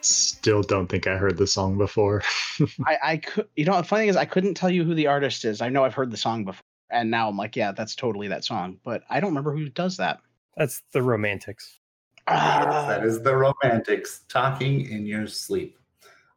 Still 0.00 0.62
don't 0.62 0.88
think 0.88 1.06
I 1.06 1.16
heard 1.16 1.36
the 1.36 1.46
song 1.46 1.78
before. 1.78 2.22
I, 2.86 2.98
I 3.02 3.16
could, 3.18 3.48
you 3.56 3.64
know, 3.64 3.76
the 3.76 3.84
funny 3.84 4.02
thing 4.02 4.08
is, 4.08 4.16
I 4.16 4.24
couldn't 4.24 4.54
tell 4.54 4.70
you 4.70 4.84
who 4.84 4.94
the 4.94 5.06
artist 5.06 5.44
is. 5.44 5.60
I 5.60 5.68
know 5.68 5.84
I've 5.84 5.94
heard 5.94 6.10
the 6.10 6.16
song 6.16 6.44
before, 6.44 6.62
and 6.90 7.10
now 7.10 7.28
I'm 7.28 7.36
like, 7.36 7.56
yeah, 7.56 7.72
that's 7.72 7.94
totally 7.94 8.28
that 8.28 8.44
song, 8.44 8.78
but 8.84 9.02
I 9.10 9.20
don't 9.20 9.30
remember 9.30 9.54
who 9.56 9.68
does 9.68 9.96
that. 9.98 10.20
That's 10.56 10.82
the 10.92 11.02
romantics. 11.02 11.78
Ah, 12.26 12.86
that 12.88 13.04
is 13.04 13.22
the 13.22 13.34
romantics 13.34 14.20
talking 14.28 14.88
in 14.88 15.06
your 15.06 15.26
sleep. 15.26 15.78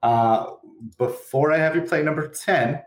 Uh, 0.02 0.52
before 0.98 1.52
I 1.52 1.58
have 1.58 1.76
you 1.76 1.82
play 1.82 2.04
number 2.04 2.28
10, 2.28 2.82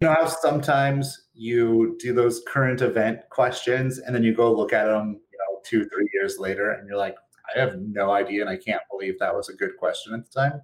you 0.00 0.08
know 0.08 0.14
how 0.14 0.26
sometimes 0.26 1.28
you 1.34 1.96
do 2.00 2.12
those 2.12 2.42
current 2.46 2.80
event 2.80 3.20
questions 3.30 3.98
and 3.98 4.14
then 4.14 4.22
you 4.22 4.34
go 4.34 4.52
look 4.52 4.72
at 4.72 4.84
them, 4.84 5.12
you 5.14 5.14
know, 5.14 5.23
two, 5.64 5.84
three 5.88 6.08
years 6.12 6.38
later, 6.38 6.72
and 6.72 6.88
you're 6.88 6.98
like, 6.98 7.16
I 7.54 7.58
have 7.58 7.78
no 7.78 8.10
idea, 8.12 8.40
and 8.40 8.50
I 8.50 8.56
can't 8.56 8.82
believe 8.90 9.18
that 9.18 9.34
was 9.34 9.48
a 9.48 9.54
good 9.54 9.76
question 9.78 10.14
at 10.14 10.24
the 10.24 10.40
time. 10.40 10.60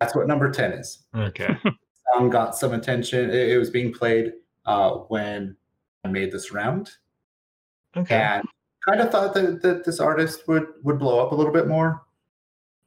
That's 0.00 0.14
what 0.14 0.26
number 0.26 0.50
10 0.50 0.72
is. 0.72 1.04
okay. 1.14 1.56
Song 2.14 2.28
got 2.28 2.56
some 2.56 2.72
attention. 2.72 3.30
It, 3.30 3.50
it 3.50 3.58
was 3.58 3.70
being 3.70 3.92
played 3.92 4.32
uh, 4.66 4.90
when 5.08 5.56
I 6.04 6.08
made 6.08 6.32
this 6.32 6.52
round. 6.52 6.90
Okay. 7.96 8.16
and 8.16 8.44
kind 8.86 9.00
of 9.00 9.10
thought 9.10 9.34
that, 9.34 9.62
that 9.62 9.84
this 9.84 10.00
artist 10.00 10.48
would 10.48 10.66
would 10.82 10.98
blow 10.98 11.24
up 11.24 11.32
a 11.32 11.34
little 11.34 11.52
bit 11.52 11.68
more. 11.68 12.02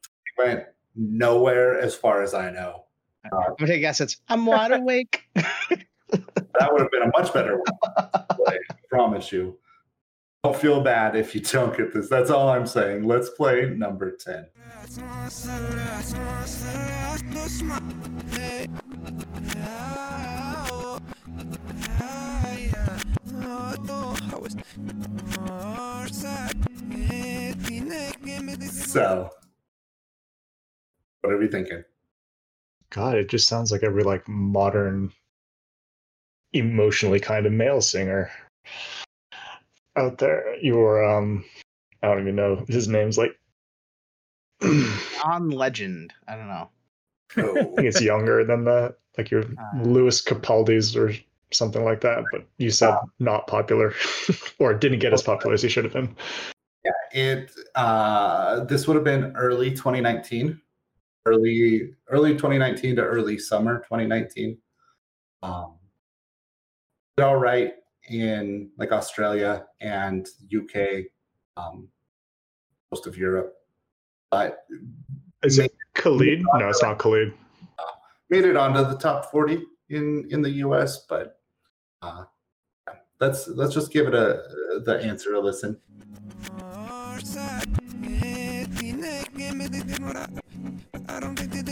It 0.04 0.46
went 0.46 0.64
nowhere 0.94 1.80
as 1.80 1.94
far 1.94 2.22
as 2.22 2.34
I 2.34 2.50
know. 2.50 2.84
I'm 3.24 3.54
gonna 3.58 3.66
take 3.66 3.76
a 3.76 3.80
guess. 3.80 4.00
It's 4.00 4.20
I'm 4.28 4.46
wide 4.46 4.72
awake. 4.72 5.22
That 6.58 6.72
would 6.72 6.80
have 6.80 6.90
been 6.90 7.02
a 7.02 7.10
much 7.18 7.34
better 7.34 7.58
one. 7.58 8.08
I 8.46 8.58
promise 8.88 9.30
you. 9.30 9.58
Don't 10.46 10.54
feel 10.54 10.80
bad 10.80 11.16
if 11.16 11.34
you 11.34 11.40
don't 11.40 11.76
get 11.76 11.92
this. 11.92 12.08
That's 12.08 12.30
all 12.30 12.48
I'm 12.48 12.68
saying. 12.68 13.02
Let's 13.02 13.30
play 13.30 13.68
number 13.68 14.12
10. 14.12 14.46
So, 28.70 29.30
what 31.22 31.32
are 31.32 31.38
we 31.38 31.48
thinking? 31.48 31.82
God, 32.90 33.16
it 33.16 33.28
just 33.28 33.48
sounds 33.48 33.72
like 33.72 33.82
every 33.82 34.04
like 34.04 34.28
modern, 34.28 35.10
emotionally 36.52 37.18
kind 37.18 37.46
of 37.46 37.52
male 37.52 37.80
singer 37.80 38.30
out 39.96 40.18
there. 40.18 40.56
Your 40.62 41.04
um, 41.04 41.44
I 42.02 42.08
don't 42.08 42.20
even 42.20 42.36
know 42.36 42.64
his 42.68 42.88
name's 42.88 43.18
like. 43.18 43.38
I 44.62 45.00
On 45.24 45.50
Legend. 45.50 46.12
I 46.28 46.36
don't 46.36 46.48
know. 46.48 46.70
Oh, 47.38 47.54
think 47.54 47.80
it's 47.80 48.00
younger 48.00 48.44
than 48.44 48.64
that, 48.64 48.96
like 49.18 49.30
your 49.30 49.42
Uh. 49.42 49.82
Lewis 49.82 50.22
Capaldi's 50.22 50.96
or 50.96 51.12
something 51.52 51.84
like 51.84 52.00
that. 52.00 52.24
But 52.32 52.46
you 52.58 52.70
said 52.70 52.94
not 53.18 53.46
popular, 53.46 53.92
or 54.58 54.74
didn't 54.74 55.00
get 55.00 55.12
as 55.12 55.22
popular 55.22 55.54
as 55.54 55.62
he 55.62 55.68
should 55.68 55.84
have 55.84 55.92
been. 55.92 56.14
Yeah, 56.84 56.92
it 57.12 57.50
uh 57.74 58.64
this 58.64 58.86
would 58.86 58.94
have 58.94 59.04
been 59.04 59.32
early 59.36 59.70
2019 59.70 60.60
early 61.26 61.90
early 62.08 62.32
2019 62.34 62.96
to 62.96 63.02
early 63.02 63.36
summer 63.38 63.78
2019 63.78 64.56
um 65.42 65.74
all 67.18 67.36
right 67.36 67.74
in 68.10 68.70
like 68.78 68.92
australia 68.92 69.66
and 69.80 70.28
uk 70.56 70.74
um 71.56 71.88
most 72.90 73.06
of 73.06 73.16
europe 73.16 73.54
but 74.30 74.64
Is 75.42 75.58
it 75.58 75.72
Khalid? 75.94 76.42
No, 76.58 76.68
it's 76.68 76.82
not 76.82 76.98
Khalid. 76.98 77.32
made 78.30 78.44
it 78.44 78.56
onto 78.56 78.82
the 78.84 78.96
top 78.98 79.30
40 79.30 79.62
in 79.90 80.26
in 80.30 80.42
the 80.42 80.50
us 80.50 81.06
but 81.08 81.38
uh 82.02 82.24
yeah, 82.88 82.94
let's 83.20 83.48
let's 83.48 83.72
just 83.74 83.92
give 83.92 84.06
it 84.08 84.14
a 84.14 84.42
the 84.84 84.98
answer 85.00 85.34
a 85.34 85.40
listen 85.40 85.78
I 91.08 91.20
don't 91.20 91.36
think 91.38 91.52
that 91.52 91.66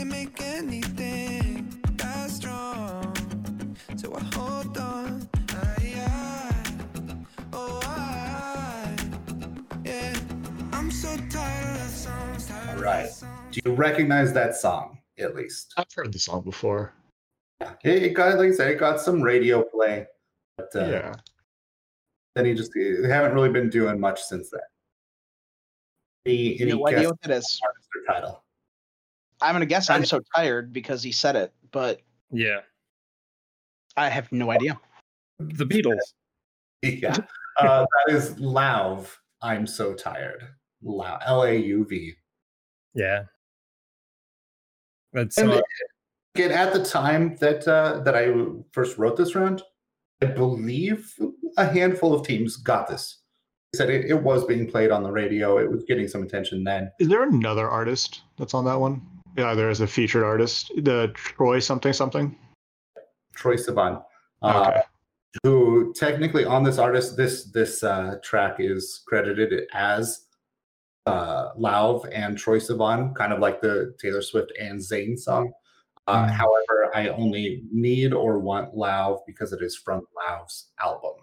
right 12.85 13.09
do 13.51 13.61
you 13.65 13.73
recognize 13.73 14.31
that 14.33 14.55
song 14.55 14.97
at 15.17 15.35
least 15.35 15.73
I've 15.77 15.85
heard 15.95 16.11
the 16.11 16.19
song 16.19 16.41
before. 16.41 16.93
It, 17.83 18.03
it 18.03 18.13
got, 18.13 18.37
like 18.37 18.49
I 18.49 18.51
said, 18.51 18.71
it 18.71 18.79
got 18.79 18.99
some 18.99 19.21
radio 19.21 19.63
play, 19.63 20.07
but 20.57 20.75
uh, 20.75 20.85
yeah. 20.85 21.13
then 22.35 22.45
he 22.45 22.53
just 22.53 22.71
they 22.73 23.07
haven't 23.07 23.33
really 23.33 23.49
been 23.49 23.69
doing 23.69 23.99
much 23.99 24.21
since 24.21 24.49
then. 24.49 24.61
Any, 26.25 26.59
any 26.59 26.71
No 26.73 26.87
idea 26.87 27.09
what 27.09 27.21
that 27.21 27.31
is. 27.31 27.59
artist 27.63 27.87
or 27.95 28.13
title? 28.13 28.43
I'm 29.41 29.53
gonna 29.55 29.65
guess 29.65 29.89
I'm 29.89 30.05
so 30.05 30.21
tired 30.35 30.73
because 30.73 31.01
he 31.01 31.11
said 31.11 31.35
it, 31.35 31.53
but 31.71 32.01
Yeah. 32.31 32.59
I 33.97 34.09
have 34.09 34.29
no 34.31 34.51
idea. 34.51 34.79
The 35.39 35.65
Beatles. 35.65 35.97
Yeah, 36.83 37.17
uh, 37.57 37.83
that 38.05 38.15
is 38.15 38.35
Lauv. 38.35 39.07
I'm 39.41 39.65
so 39.65 39.95
tired. 39.95 40.47
Lauv. 40.83 41.19
L 41.25 41.43
A 41.43 41.55
U 41.55 41.83
V. 41.85 42.13
Yeah. 42.95 43.23
That's 45.13 45.37
And 45.37 45.51
uh, 45.51 45.61
again, 46.33 46.51
at 46.51 46.73
the 46.73 46.83
time 46.83 47.37
that 47.37 47.67
uh, 47.67 47.99
that 47.99 48.15
I 48.15 48.33
first 48.71 48.97
wrote 48.97 49.17
this 49.17 49.35
round, 49.35 49.61
I 50.21 50.25
believe 50.27 51.13
a 51.57 51.67
handful 51.67 52.13
of 52.13 52.25
teams 52.25 52.57
got 52.57 52.87
this. 52.87 53.19
They 53.73 53.77
said 53.77 53.89
it, 53.89 54.05
it 54.05 54.21
was 54.21 54.45
being 54.45 54.69
played 54.69 54.91
on 54.91 55.03
the 55.03 55.11
radio. 55.11 55.57
It 55.57 55.69
was 55.69 55.83
getting 55.83 56.07
some 56.07 56.23
attention 56.23 56.63
then. 56.63 56.91
Is 56.99 57.09
there 57.09 57.23
another 57.23 57.69
artist 57.69 58.23
that's 58.37 58.53
on 58.53 58.65
that 58.65 58.79
one? 58.79 59.01
Yeah, 59.37 59.53
there 59.53 59.69
is 59.69 59.81
a 59.81 59.87
featured 59.87 60.23
artist, 60.23 60.71
the 60.77 61.11
Troy 61.13 61.59
something 61.59 61.91
something. 61.91 62.35
Troye 63.35 63.57
Sivan, 63.57 64.01
uh, 64.41 64.67
Okay. 64.69 64.81
who 65.43 65.93
technically 65.93 66.45
on 66.45 66.63
this 66.63 66.77
artist, 66.77 67.17
this 67.17 67.45
this 67.45 67.83
uh, 67.83 68.17
track 68.23 68.57
is 68.59 69.03
credited 69.05 69.67
as 69.73 70.24
uh, 71.05 71.53
Lauv 71.53 72.09
and 72.11 72.37
Troye 72.37 72.61
Sivan, 72.61 73.15
kind 73.15 73.31
of 73.33 73.39
like 73.39 73.61
the 73.61 73.95
Taylor 73.99 74.21
Swift 74.21 74.51
and 74.59 74.79
Zayn 74.79 75.17
song. 75.17 75.51
Uh, 76.07 76.27
Mm. 76.27 76.31
However, 76.31 76.91
I 76.93 77.07
only 77.09 77.63
need 77.71 78.13
or 78.13 78.39
want 78.39 78.75
Lauv 78.75 79.21
because 79.25 79.51
it 79.53 79.61
is 79.61 79.75
from 79.75 80.05
Lauv's 80.15 80.71
album. 80.79 81.13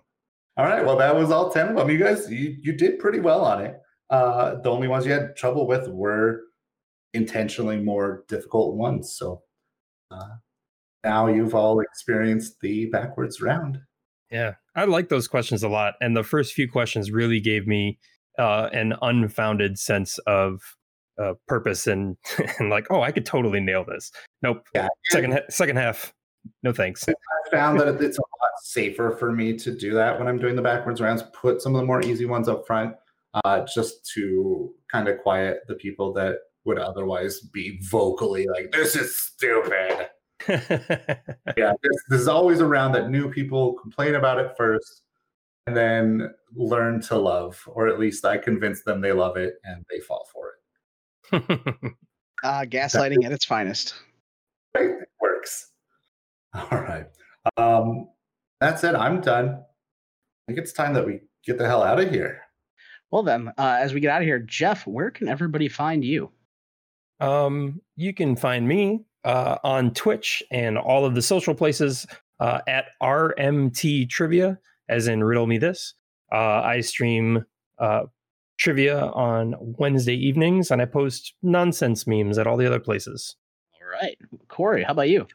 All 0.56 0.66
right, 0.66 0.84
well, 0.84 0.96
that 0.98 1.14
was 1.16 1.30
all 1.30 1.50
ten 1.50 1.68
of 1.68 1.76
them. 1.76 1.88
You 1.88 1.98
guys, 1.98 2.30
you, 2.30 2.56
you 2.60 2.72
did 2.72 2.98
pretty 2.98 3.20
well 3.20 3.44
on 3.44 3.64
it. 3.64 3.80
Uh, 4.10 4.56
the 4.56 4.70
only 4.70 4.88
ones 4.88 5.06
you 5.06 5.12
had 5.12 5.34
trouble 5.36 5.66
with 5.66 5.88
were 5.88 6.42
intentionally 7.14 7.78
more 7.78 8.24
difficult 8.28 8.76
ones. 8.76 9.14
So 9.16 9.42
uh, 10.10 10.28
now 11.04 11.28
you've 11.28 11.54
all 11.54 11.80
experienced 11.80 12.60
the 12.60 12.86
backwards 12.86 13.40
round. 13.40 13.78
Yeah, 14.30 14.54
I 14.74 14.84
like 14.84 15.08
those 15.08 15.28
questions 15.28 15.62
a 15.62 15.68
lot. 15.68 15.94
And 16.00 16.16
the 16.16 16.22
first 16.24 16.52
few 16.54 16.68
questions 16.68 17.10
really 17.10 17.40
gave 17.40 17.66
me 17.66 17.98
uh, 18.38 18.68
an 18.72 18.94
unfounded 19.02 19.78
sense 19.78 20.18
of 20.26 20.60
uh, 21.22 21.34
purpose 21.46 21.86
and 21.86 22.16
and 22.58 22.70
like, 22.70 22.86
oh, 22.90 23.02
I 23.02 23.12
could 23.12 23.26
totally 23.26 23.60
nail 23.60 23.84
this. 23.84 24.10
Nope. 24.42 24.66
Yeah. 24.74 24.88
Second 25.10 25.40
second 25.50 25.76
half, 25.76 26.12
no 26.62 26.72
thanks. 26.72 27.08
I 27.08 27.14
found 27.50 27.80
that 27.80 28.00
it's 28.00 28.18
a 28.18 28.22
lot 28.22 28.52
safer 28.62 29.16
for 29.18 29.32
me 29.32 29.56
to 29.58 29.76
do 29.76 29.94
that 29.94 30.18
when 30.18 30.28
I'm 30.28 30.38
doing 30.38 30.56
the 30.56 30.62
backwards 30.62 31.00
rounds. 31.00 31.22
Put 31.32 31.60
some 31.60 31.74
of 31.74 31.80
the 31.80 31.86
more 31.86 32.02
easy 32.02 32.26
ones 32.26 32.48
up 32.48 32.66
front, 32.66 32.94
uh, 33.44 33.64
just 33.72 34.10
to 34.14 34.72
kind 34.90 35.08
of 35.08 35.18
quiet 35.18 35.60
the 35.68 35.74
people 35.74 36.12
that 36.14 36.36
would 36.64 36.78
otherwise 36.78 37.40
be 37.40 37.78
vocally 37.82 38.46
like, 38.46 38.72
"This 38.72 38.96
is 38.96 39.16
stupid." 39.16 40.08
Yeah, 41.56 41.72
this, 41.82 42.02
this 42.08 42.20
is 42.20 42.28
always 42.28 42.58
a 42.58 42.66
round 42.66 42.94
that 42.96 43.08
new 43.08 43.30
people 43.30 43.74
complain 43.74 44.16
about 44.16 44.38
it 44.38 44.56
first, 44.56 45.02
and 45.66 45.76
then 45.76 46.34
learn 46.54 47.00
to 47.02 47.16
love, 47.16 47.62
or 47.66 47.88
at 47.88 47.98
least 47.98 48.24
I 48.24 48.38
convince 48.38 48.82
them 48.82 49.00
they 49.00 49.12
love 49.12 49.36
it 49.36 49.54
and 49.64 49.84
they 49.90 50.00
fall 50.00 50.26
for 50.32 50.54
it. 51.32 51.94
Uh, 52.44 52.64
gaslighting 52.64 53.24
at 53.24 53.30
its 53.30 53.44
finest. 53.44 53.94
Right? 54.76 54.90
It 54.90 55.08
works. 55.20 55.70
All 56.54 56.66
right. 56.70 57.06
Um, 57.56 58.08
that's 58.60 58.82
it. 58.82 58.96
I'm 58.96 59.20
done. 59.20 59.50
I 59.50 59.62
think 60.48 60.58
it's 60.58 60.72
time 60.72 60.92
that 60.94 61.06
we 61.06 61.20
get 61.46 61.58
the 61.58 61.66
hell 61.66 61.84
out 61.84 62.00
of 62.00 62.10
here. 62.10 62.40
Well, 63.12 63.22
then, 63.22 63.52
uh, 63.58 63.78
as 63.78 63.94
we 63.94 64.00
get 64.00 64.10
out 64.10 64.22
of 64.22 64.26
here, 64.26 64.40
Jeff, 64.40 64.86
where 64.86 65.10
can 65.10 65.28
everybody 65.28 65.68
find 65.68 66.04
you? 66.04 66.32
Um, 67.20 67.80
you 67.94 68.12
can 68.12 68.34
find 68.34 68.66
me 68.66 69.04
uh, 69.24 69.58
on 69.62 69.94
Twitch 69.94 70.42
and 70.50 70.76
all 70.76 71.04
of 71.04 71.14
the 71.14 71.22
social 71.22 71.54
places 71.54 72.06
uh, 72.40 72.60
at 72.66 72.86
RMT 73.00 74.10
Trivia, 74.10 74.58
as 74.92 75.08
in 75.08 75.24
Riddle 75.24 75.46
Me 75.46 75.58
This. 75.58 75.94
Uh, 76.30 76.62
I 76.64 76.80
stream 76.80 77.44
uh, 77.78 78.02
trivia 78.58 79.06
on 79.06 79.54
Wednesday 79.58 80.14
evenings, 80.14 80.70
and 80.70 80.80
I 80.80 80.84
post 80.84 81.34
nonsense 81.42 82.06
memes 82.06 82.38
at 82.38 82.46
all 82.46 82.56
the 82.56 82.66
other 82.66 82.80
places. 82.80 83.36
All 83.74 83.88
right. 83.88 84.16
Corey, 84.48 84.84
how 84.84 84.92
about 84.92 85.08
you? 85.08 85.26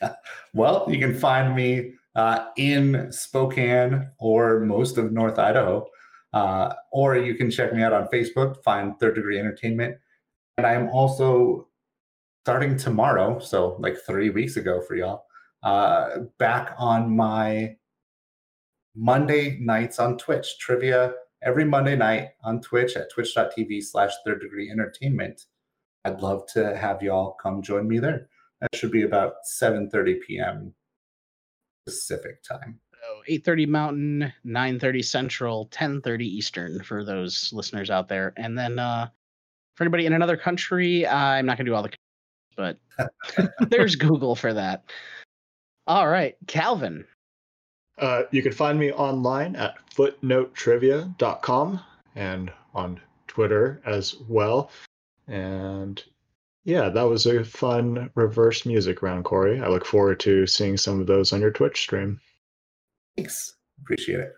Well, 0.54 0.86
you 0.88 0.98
can 0.98 1.12
find 1.12 1.56
me 1.56 1.92
uh, 2.14 2.46
in 2.56 3.10
Spokane 3.10 4.08
or 4.18 4.60
most 4.60 4.96
of 4.96 5.12
North 5.12 5.38
Idaho, 5.38 5.88
uh, 6.32 6.72
or 6.92 7.16
you 7.16 7.34
can 7.34 7.50
check 7.50 7.74
me 7.74 7.82
out 7.82 7.92
on 7.92 8.06
Facebook, 8.06 8.62
find 8.62 8.98
Third 8.98 9.16
Degree 9.16 9.38
Entertainment. 9.38 9.96
And 10.56 10.66
I'm 10.66 10.88
also 10.90 11.68
starting 12.44 12.76
tomorrow, 12.76 13.40
so 13.40 13.76
like 13.80 13.98
three 14.06 14.30
weeks 14.30 14.56
ago 14.56 14.80
for 14.80 14.94
y'all, 14.94 15.24
uh, 15.64 16.20
back 16.38 16.74
on 16.78 17.14
my 17.14 17.76
Monday 18.98 19.58
nights 19.60 20.00
on 20.00 20.18
Twitch 20.18 20.58
trivia 20.58 21.14
every 21.42 21.64
Monday 21.64 21.94
night 21.94 22.30
on 22.42 22.60
Twitch 22.60 22.96
at 22.96 23.08
twitch.tv 23.12 23.80
slash 23.84 24.10
third 24.26 24.40
degree 24.40 24.70
entertainment. 24.70 25.44
I'd 26.04 26.20
love 26.20 26.46
to 26.54 26.76
have 26.76 27.00
y'all 27.00 27.36
come 27.40 27.62
join 27.62 27.86
me 27.86 28.00
there. 28.00 28.28
That 28.60 28.74
should 28.74 28.90
be 28.90 29.02
about 29.02 29.34
7:30 29.62 30.20
p.m. 30.26 30.74
Pacific 31.86 32.42
time. 32.42 32.80
So 32.92 33.32
8:30 33.32 33.68
Mountain, 33.68 34.32
9:30 34.44 35.04
Central, 35.04 35.68
10:30 35.68 36.22
Eastern 36.22 36.82
for 36.82 37.04
those 37.04 37.52
listeners 37.52 37.90
out 37.90 38.08
there. 38.08 38.32
And 38.36 38.58
then 38.58 38.80
uh, 38.80 39.08
for 39.76 39.84
anybody 39.84 40.06
in 40.06 40.12
another 40.12 40.36
country, 40.36 41.06
I'm 41.06 41.46
not 41.46 41.56
going 41.56 41.66
to 41.66 41.70
do 41.70 41.76
all 41.76 41.84
the, 41.84 41.92
but 42.56 42.78
there's 43.70 43.94
Google 43.94 44.34
for 44.34 44.52
that. 44.54 44.82
All 45.86 46.08
right, 46.08 46.34
Calvin. 46.48 47.04
Uh, 47.98 48.22
you 48.30 48.42
can 48.42 48.52
find 48.52 48.78
me 48.78 48.92
online 48.92 49.56
at 49.56 49.76
footnotetrivia.com 49.94 51.80
and 52.14 52.52
on 52.74 53.00
Twitter 53.26 53.80
as 53.84 54.16
well. 54.28 54.70
And 55.26 56.02
yeah, 56.64 56.88
that 56.88 57.02
was 57.02 57.26
a 57.26 57.44
fun 57.44 58.10
reverse 58.14 58.66
music 58.66 59.02
round, 59.02 59.24
Corey. 59.24 59.60
I 59.60 59.68
look 59.68 59.84
forward 59.84 60.20
to 60.20 60.46
seeing 60.46 60.76
some 60.76 61.00
of 61.00 61.06
those 61.06 61.32
on 61.32 61.40
your 61.40 61.50
Twitch 61.50 61.80
stream. 61.80 62.20
Thanks. 63.16 63.54
Appreciate 63.82 64.20
it. 64.20 64.32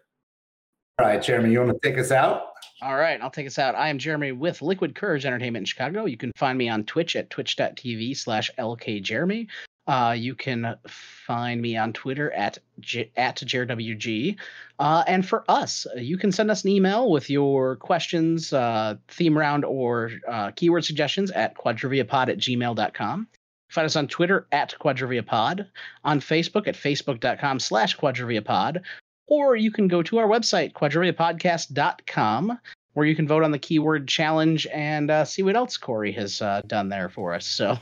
All 0.98 1.06
right, 1.06 1.22
Jeremy, 1.22 1.50
you 1.50 1.60
want 1.60 1.72
to 1.72 1.88
take 1.88 1.98
us 1.98 2.10
out? 2.10 2.52
All 2.82 2.96
right, 2.96 3.20
I'll 3.20 3.30
take 3.30 3.46
us 3.46 3.58
out. 3.58 3.74
I 3.74 3.88
am 3.88 3.98
Jeremy 3.98 4.32
with 4.32 4.62
Liquid 4.62 4.94
Courage 4.94 5.26
Entertainment 5.26 5.62
in 5.62 5.66
Chicago. 5.66 6.06
You 6.06 6.16
can 6.16 6.32
find 6.36 6.56
me 6.56 6.68
on 6.68 6.84
Twitch 6.84 7.16
at 7.16 7.30
twitch.tv 7.30 8.16
slash 8.16 8.50
lkjeremy. 8.58 9.48
Uh, 9.86 10.14
you 10.16 10.34
can 10.34 10.76
find 10.86 11.60
me 11.60 11.76
on 11.76 11.92
Twitter 11.92 12.30
at 12.32 12.58
J- 12.78 13.10
at 13.16 13.36
JRWG. 13.36 14.36
Uh, 14.78 15.04
and 15.06 15.26
for 15.26 15.44
us, 15.48 15.86
you 15.96 16.16
can 16.16 16.32
send 16.32 16.50
us 16.50 16.64
an 16.64 16.70
email 16.70 17.10
with 17.10 17.28
your 17.28 17.76
questions, 17.76 18.52
uh, 18.52 18.96
theme 19.08 19.36
round, 19.36 19.64
or 19.64 20.12
uh, 20.28 20.50
keyword 20.52 20.84
suggestions 20.84 21.30
at 21.30 21.56
quadriviapod 21.56 22.28
at 22.28 22.38
gmail.com. 22.38 23.26
Find 23.70 23.86
us 23.86 23.96
on 23.96 24.08
Twitter 24.08 24.46
at 24.52 24.74
quadriviapod, 24.80 25.66
on 26.04 26.20
Facebook 26.20 26.66
at 26.66 26.74
facebook.com 26.74 27.60
slash 27.60 27.96
quadriviapod, 27.96 28.82
or 29.28 29.54
you 29.54 29.70
can 29.70 29.86
go 29.86 30.02
to 30.02 30.18
our 30.18 30.26
website, 30.26 30.72
quadriviapodcast.com, 30.72 32.58
where 32.94 33.06
you 33.06 33.14
can 33.14 33.28
vote 33.28 33.44
on 33.44 33.52
the 33.52 33.58
keyword 33.58 34.08
challenge 34.08 34.66
and 34.72 35.10
uh, 35.10 35.24
see 35.24 35.42
what 35.42 35.56
else 35.56 35.76
Corey 35.76 36.12
has 36.12 36.42
uh, 36.42 36.62
done 36.66 36.88
there 36.88 37.08
for 37.08 37.32
us. 37.32 37.46
So, 37.46 37.78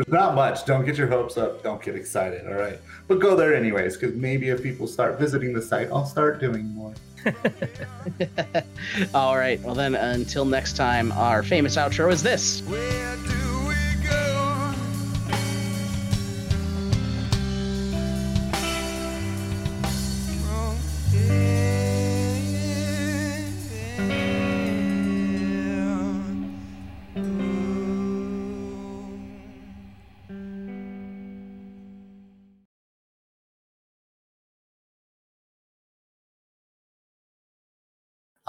There's 0.00 0.12
not 0.14 0.34
much. 0.34 0.64
Don't 0.64 0.86
get 0.86 0.96
your 0.96 1.08
hopes 1.08 1.36
up. 1.36 1.62
Don't 1.62 1.82
get 1.82 1.94
excited. 1.94 2.46
All 2.46 2.54
right. 2.54 2.78
But 3.06 3.18
go 3.18 3.36
there 3.36 3.54
anyways, 3.54 3.98
because 3.98 4.16
maybe 4.16 4.48
if 4.48 4.62
people 4.62 4.86
start 4.86 5.18
visiting 5.18 5.52
the 5.52 5.60
site, 5.60 5.88
I'll 5.92 6.06
start 6.06 6.40
doing 6.40 6.68
more. 6.68 6.94
all 9.14 9.36
right. 9.36 9.60
Well, 9.60 9.74
then, 9.74 9.94
until 9.94 10.46
next 10.46 10.78
time, 10.78 11.12
our 11.12 11.42
famous 11.42 11.76
outro 11.76 12.10
is 12.10 12.22
this. 12.22 12.62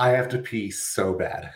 I 0.01 0.09
have 0.09 0.29
to 0.29 0.39
pee 0.39 0.71
so 0.71 1.13
bad. 1.13 1.53